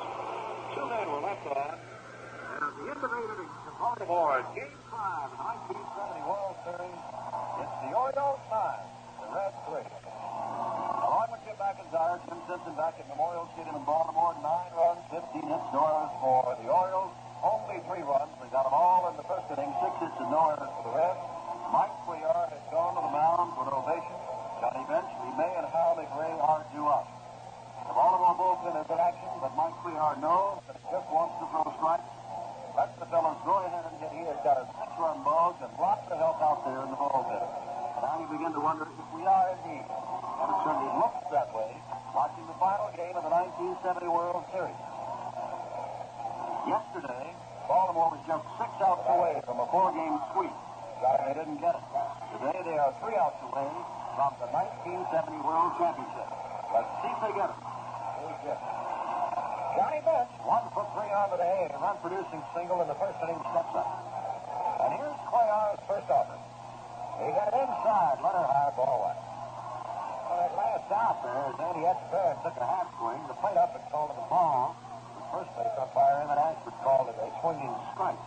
Two 0.72 0.86
men 0.88 1.04
were 1.12 1.20
left 1.20 1.44
on. 1.44 1.76
And 1.76 2.72
the 2.72 2.88
innings 2.88 3.52
in 3.68 3.74
Baltimore, 3.76 4.40
Game 4.56 4.72
5 4.88 5.28
of 5.28 5.36
the 5.36 5.44
1970 5.76 6.24
World 6.24 6.56
Series, 6.64 7.00
it's 7.60 7.76
the 7.84 7.90
Orioles 7.92 8.42
9, 8.48 8.64
the 9.20 9.28
Reds 9.28 9.60
3. 9.68 9.84
Along 11.04 11.28
with 11.36 11.42
Jim 11.44 11.56
McIntyre, 11.60 12.16
Jim 12.24 12.40
Simpson 12.48 12.74
back 12.80 12.96
at 12.96 13.04
Memorial 13.12 13.44
Stadium 13.52 13.76
in 13.76 13.84
Baltimore. 13.84 14.32
Nine 14.40 14.72
runs, 14.72 15.04
15 15.12 15.52
hits, 15.52 15.68
no 15.76 15.84
errors 15.84 16.16
for 16.16 16.56
the 16.64 16.68
Orioles. 16.72 17.12
Only 17.44 17.76
three 17.92 18.04
runs. 18.08 18.32
They 18.40 18.48
got 18.54 18.64
them 18.64 18.72
all 18.72 19.12
in 19.12 19.20
the 19.20 19.26
first 19.28 19.52
inning. 19.52 19.68
Six 19.84 19.92
hits 20.00 20.16
and 20.16 20.32
no 20.32 20.54
errors 20.54 20.72
for 20.80 20.84
the 20.88 20.94
Reds. 20.96 21.20
Mike 21.74 21.92
Cuellar 22.08 22.48
has 22.48 22.64
gone 22.72 22.96
to 22.96 23.02
the 23.04 23.12
mound 23.12 23.52
for 23.58 23.68
an 23.68 23.74
ovation. 23.76 24.16
Johnny 24.62 24.86
Bench, 24.86 25.10
Lee 25.26 25.34
May, 25.34 25.52
and 25.58 25.66
Hal 26.02 26.18
McRae 26.18 26.34
are 26.42 26.64
due 26.74 26.86
up. 26.86 27.06
The 27.86 27.94
Baltimore 27.94 28.34
bullpen 28.34 28.74
is 28.74 28.90
in 28.90 28.98
action, 28.98 29.30
but 29.38 29.54
Mike 29.54 29.74
Cuellar 29.86 30.18
knows 30.18 30.58
that 30.66 30.74
he 30.74 30.86
just 30.90 31.06
wants 31.14 31.34
to 31.38 31.46
throw 31.50 31.66
strikes. 31.78 32.10
Let 32.74 32.90
the 32.98 33.06
fellows 33.06 33.38
go 33.46 33.62
ahead 33.62 33.84
and 33.86 33.94
get 34.00 34.10
here. 34.10 34.32
He's 34.32 34.42
got 34.42 34.58
a 34.58 34.66
six-run 34.82 35.22
balls 35.22 35.58
and 35.62 35.70
lots 35.78 36.02
of 36.10 36.18
help 36.18 36.42
out 36.42 36.66
there 36.66 36.82
in 36.82 36.90
the 36.90 36.98
bullpen. 36.98 37.42
Now 38.02 38.18
you 38.18 38.26
begin 38.34 38.50
to 38.50 38.62
wonder 38.62 38.82
if 38.82 39.08
we 39.14 39.22
are 39.22 39.46
indeed. 39.54 39.86
And 39.86 40.46
it 40.50 40.58
certainly 40.66 40.90
looks 40.98 41.22
that 41.30 41.48
way, 41.54 41.70
watching 42.10 42.46
the 42.50 42.58
final 42.58 42.90
game 42.98 43.14
of 43.14 43.22
the 43.22 43.30
1970 43.30 44.10
World 44.10 44.42
Series. 44.50 44.82
Yesterday, 46.66 47.26
Baltimore 47.70 48.10
was 48.18 48.22
just 48.26 48.42
six 48.58 48.70
outs 48.82 49.06
away 49.06 49.38
from 49.46 49.62
a 49.62 49.66
four-game 49.70 50.18
sweep. 50.34 50.56
They 50.98 51.34
didn't 51.34 51.62
get 51.62 51.78
it. 51.78 51.86
Today 52.38 52.58
they 52.66 52.78
are 52.78 52.90
three 53.02 53.14
outs 53.18 53.38
away 53.42 53.70
from 54.12 54.32
the 54.44 54.48
1970 54.52 55.40
World 55.40 55.72
Championship. 55.80 56.28
Let's 56.72 56.92
see 57.00 57.10
if 57.12 57.20
they 57.24 57.32
get 57.32 57.48
it. 57.48 57.60
Johnny 59.72 60.04
Bench, 60.04 60.28
one 60.44 60.68
for 60.76 60.84
three 60.92 61.08
on 61.08 61.32
the 61.32 61.40
day, 61.40 61.72
a 61.72 61.78
run-producing 61.80 62.44
single 62.52 62.84
in 62.84 62.88
the 62.92 62.98
first 63.00 63.16
inning, 63.24 63.40
steps 63.40 63.72
up. 63.72 63.88
And 64.84 65.00
here's 65.00 65.16
Cuellar's 65.32 65.80
first 65.88 66.12
offer. 66.12 66.36
He 67.24 67.32
got 67.32 67.48
it 67.48 67.56
inside, 67.56 68.20
let 68.20 68.36
her 68.36 68.48
high, 68.52 68.72
ball 68.76 69.00
one. 69.00 69.16
Well, 69.16 70.38
that 70.44 70.52
last 70.60 70.92
out 70.92 71.24
there, 71.24 71.48
as 71.48 71.56
Andy 71.56 71.88
Etchebarren 71.88 72.36
took 72.44 72.56
a 72.60 72.68
half 72.68 72.92
swing, 73.00 73.20
the 73.32 73.36
plate 73.40 73.56
up 73.56 73.72
and 73.72 73.84
called 73.88 74.12
it 74.12 74.20
a 74.20 74.26
ball. 74.28 74.76
The 75.16 75.24
first 75.32 75.50
base 75.56 75.72
umpire, 75.80 76.20
Emmett 76.20 76.36
Ashford, 76.36 76.76
called 76.84 77.08
it 77.08 77.16
a 77.16 77.28
swinging 77.40 77.72
strike. 77.96 78.20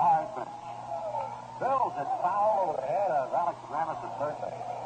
Hard 0.00 0.32
bench. 0.32 0.56
Bills 1.60 1.92
it 1.92 2.08
foul 2.24 2.72
over 2.72 2.80
the 2.80 2.88
head 2.88 3.10
of 3.12 3.36
Alex 3.36 3.58
Ramis 3.68 4.00
at 4.00 4.12
third 4.16 4.36
base. 4.40 4.77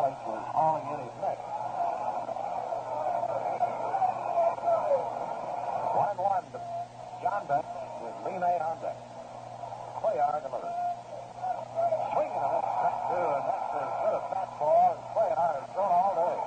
Alex 0.00 0.16
was 0.24 0.40
hauling 0.56 0.88
in 0.96 0.98
his 1.04 1.12
neck. 1.20 1.36
One 5.92 6.16
one 6.16 6.46
John 7.20 7.44
Beck 7.44 7.68
with 8.00 8.16
Lena 8.24 8.48
on 8.64 8.80
deck. 8.80 8.96
Cuellar 10.00 10.40
delivers. 10.40 10.72
Swinging 12.16 12.32
a 12.32 12.48
miss, 12.48 12.64
step 12.80 12.96
to, 13.12 13.20
and 13.28 13.44
that's 13.44 13.76
as 13.76 13.92
good 14.00 14.16
a 14.16 14.22
fastball 14.32 14.96
as 14.96 15.04
Cuellar 15.12 15.52
has 15.60 15.68
thrown 15.76 15.92
all 15.92 16.16
day. 16.16 16.38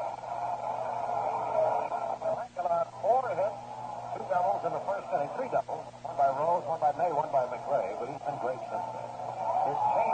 Mackillard, 2.33 2.90
four 3.06 3.22
hits, 3.38 3.59
two 4.17 4.25
doubles 4.33 4.65
in 4.65 4.73
the 4.73 4.82
first 4.90 5.06
inning, 5.14 5.30
three 5.38 5.53
doubles, 5.53 5.85
one 6.01 6.17
by 6.17 6.33
Rose, 6.41 6.65
one 6.65 6.82
by 6.82 6.90
May, 6.98 7.14
one 7.14 7.30
by 7.30 7.45
McRae, 7.53 8.01
but 8.01 8.09
he's 8.09 8.23
been 8.25 8.40
great 8.41 8.65
since 8.65 8.88
then. 8.98 9.09
His 9.69 9.77
change 9.93 10.12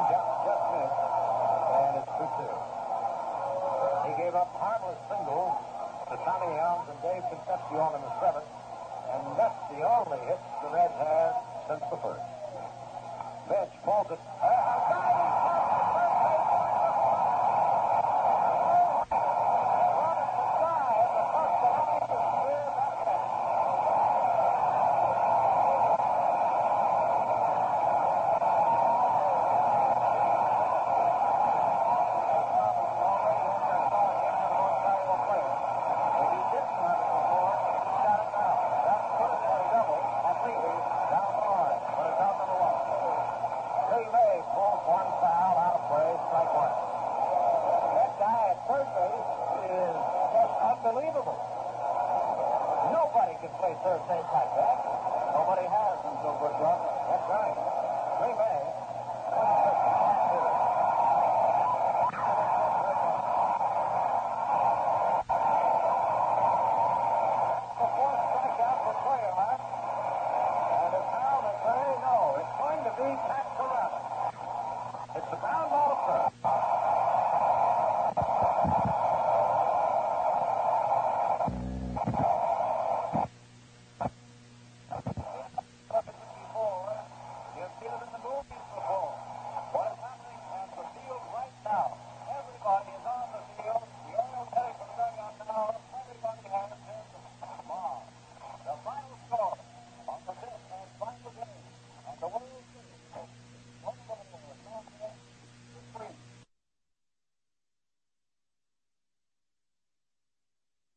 gave 4.30 4.36
up 4.36 4.54
harmless 4.62 5.02
singles 5.10 5.58
to 6.06 6.16
Tommy 6.22 6.54
Helms 6.54 6.86
and 6.86 7.02
Dave 7.02 7.26
Concepcion 7.34 7.98
in 7.98 8.02
the 8.06 8.14
seventh, 8.22 8.46
and 9.10 9.26
that's 9.34 9.58
the 9.74 9.82
only 9.82 10.22
hit 10.30 10.38
the 10.62 10.70
Reds 10.70 10.94
had 11.02 11.34
since 11.66 11.82
the 11.90 11.98
first. 11.98 12.30
Bench 13.50 13.74
pulls 13.82 14.06
it. 14.14 14.22
Ah! 14.46 14.89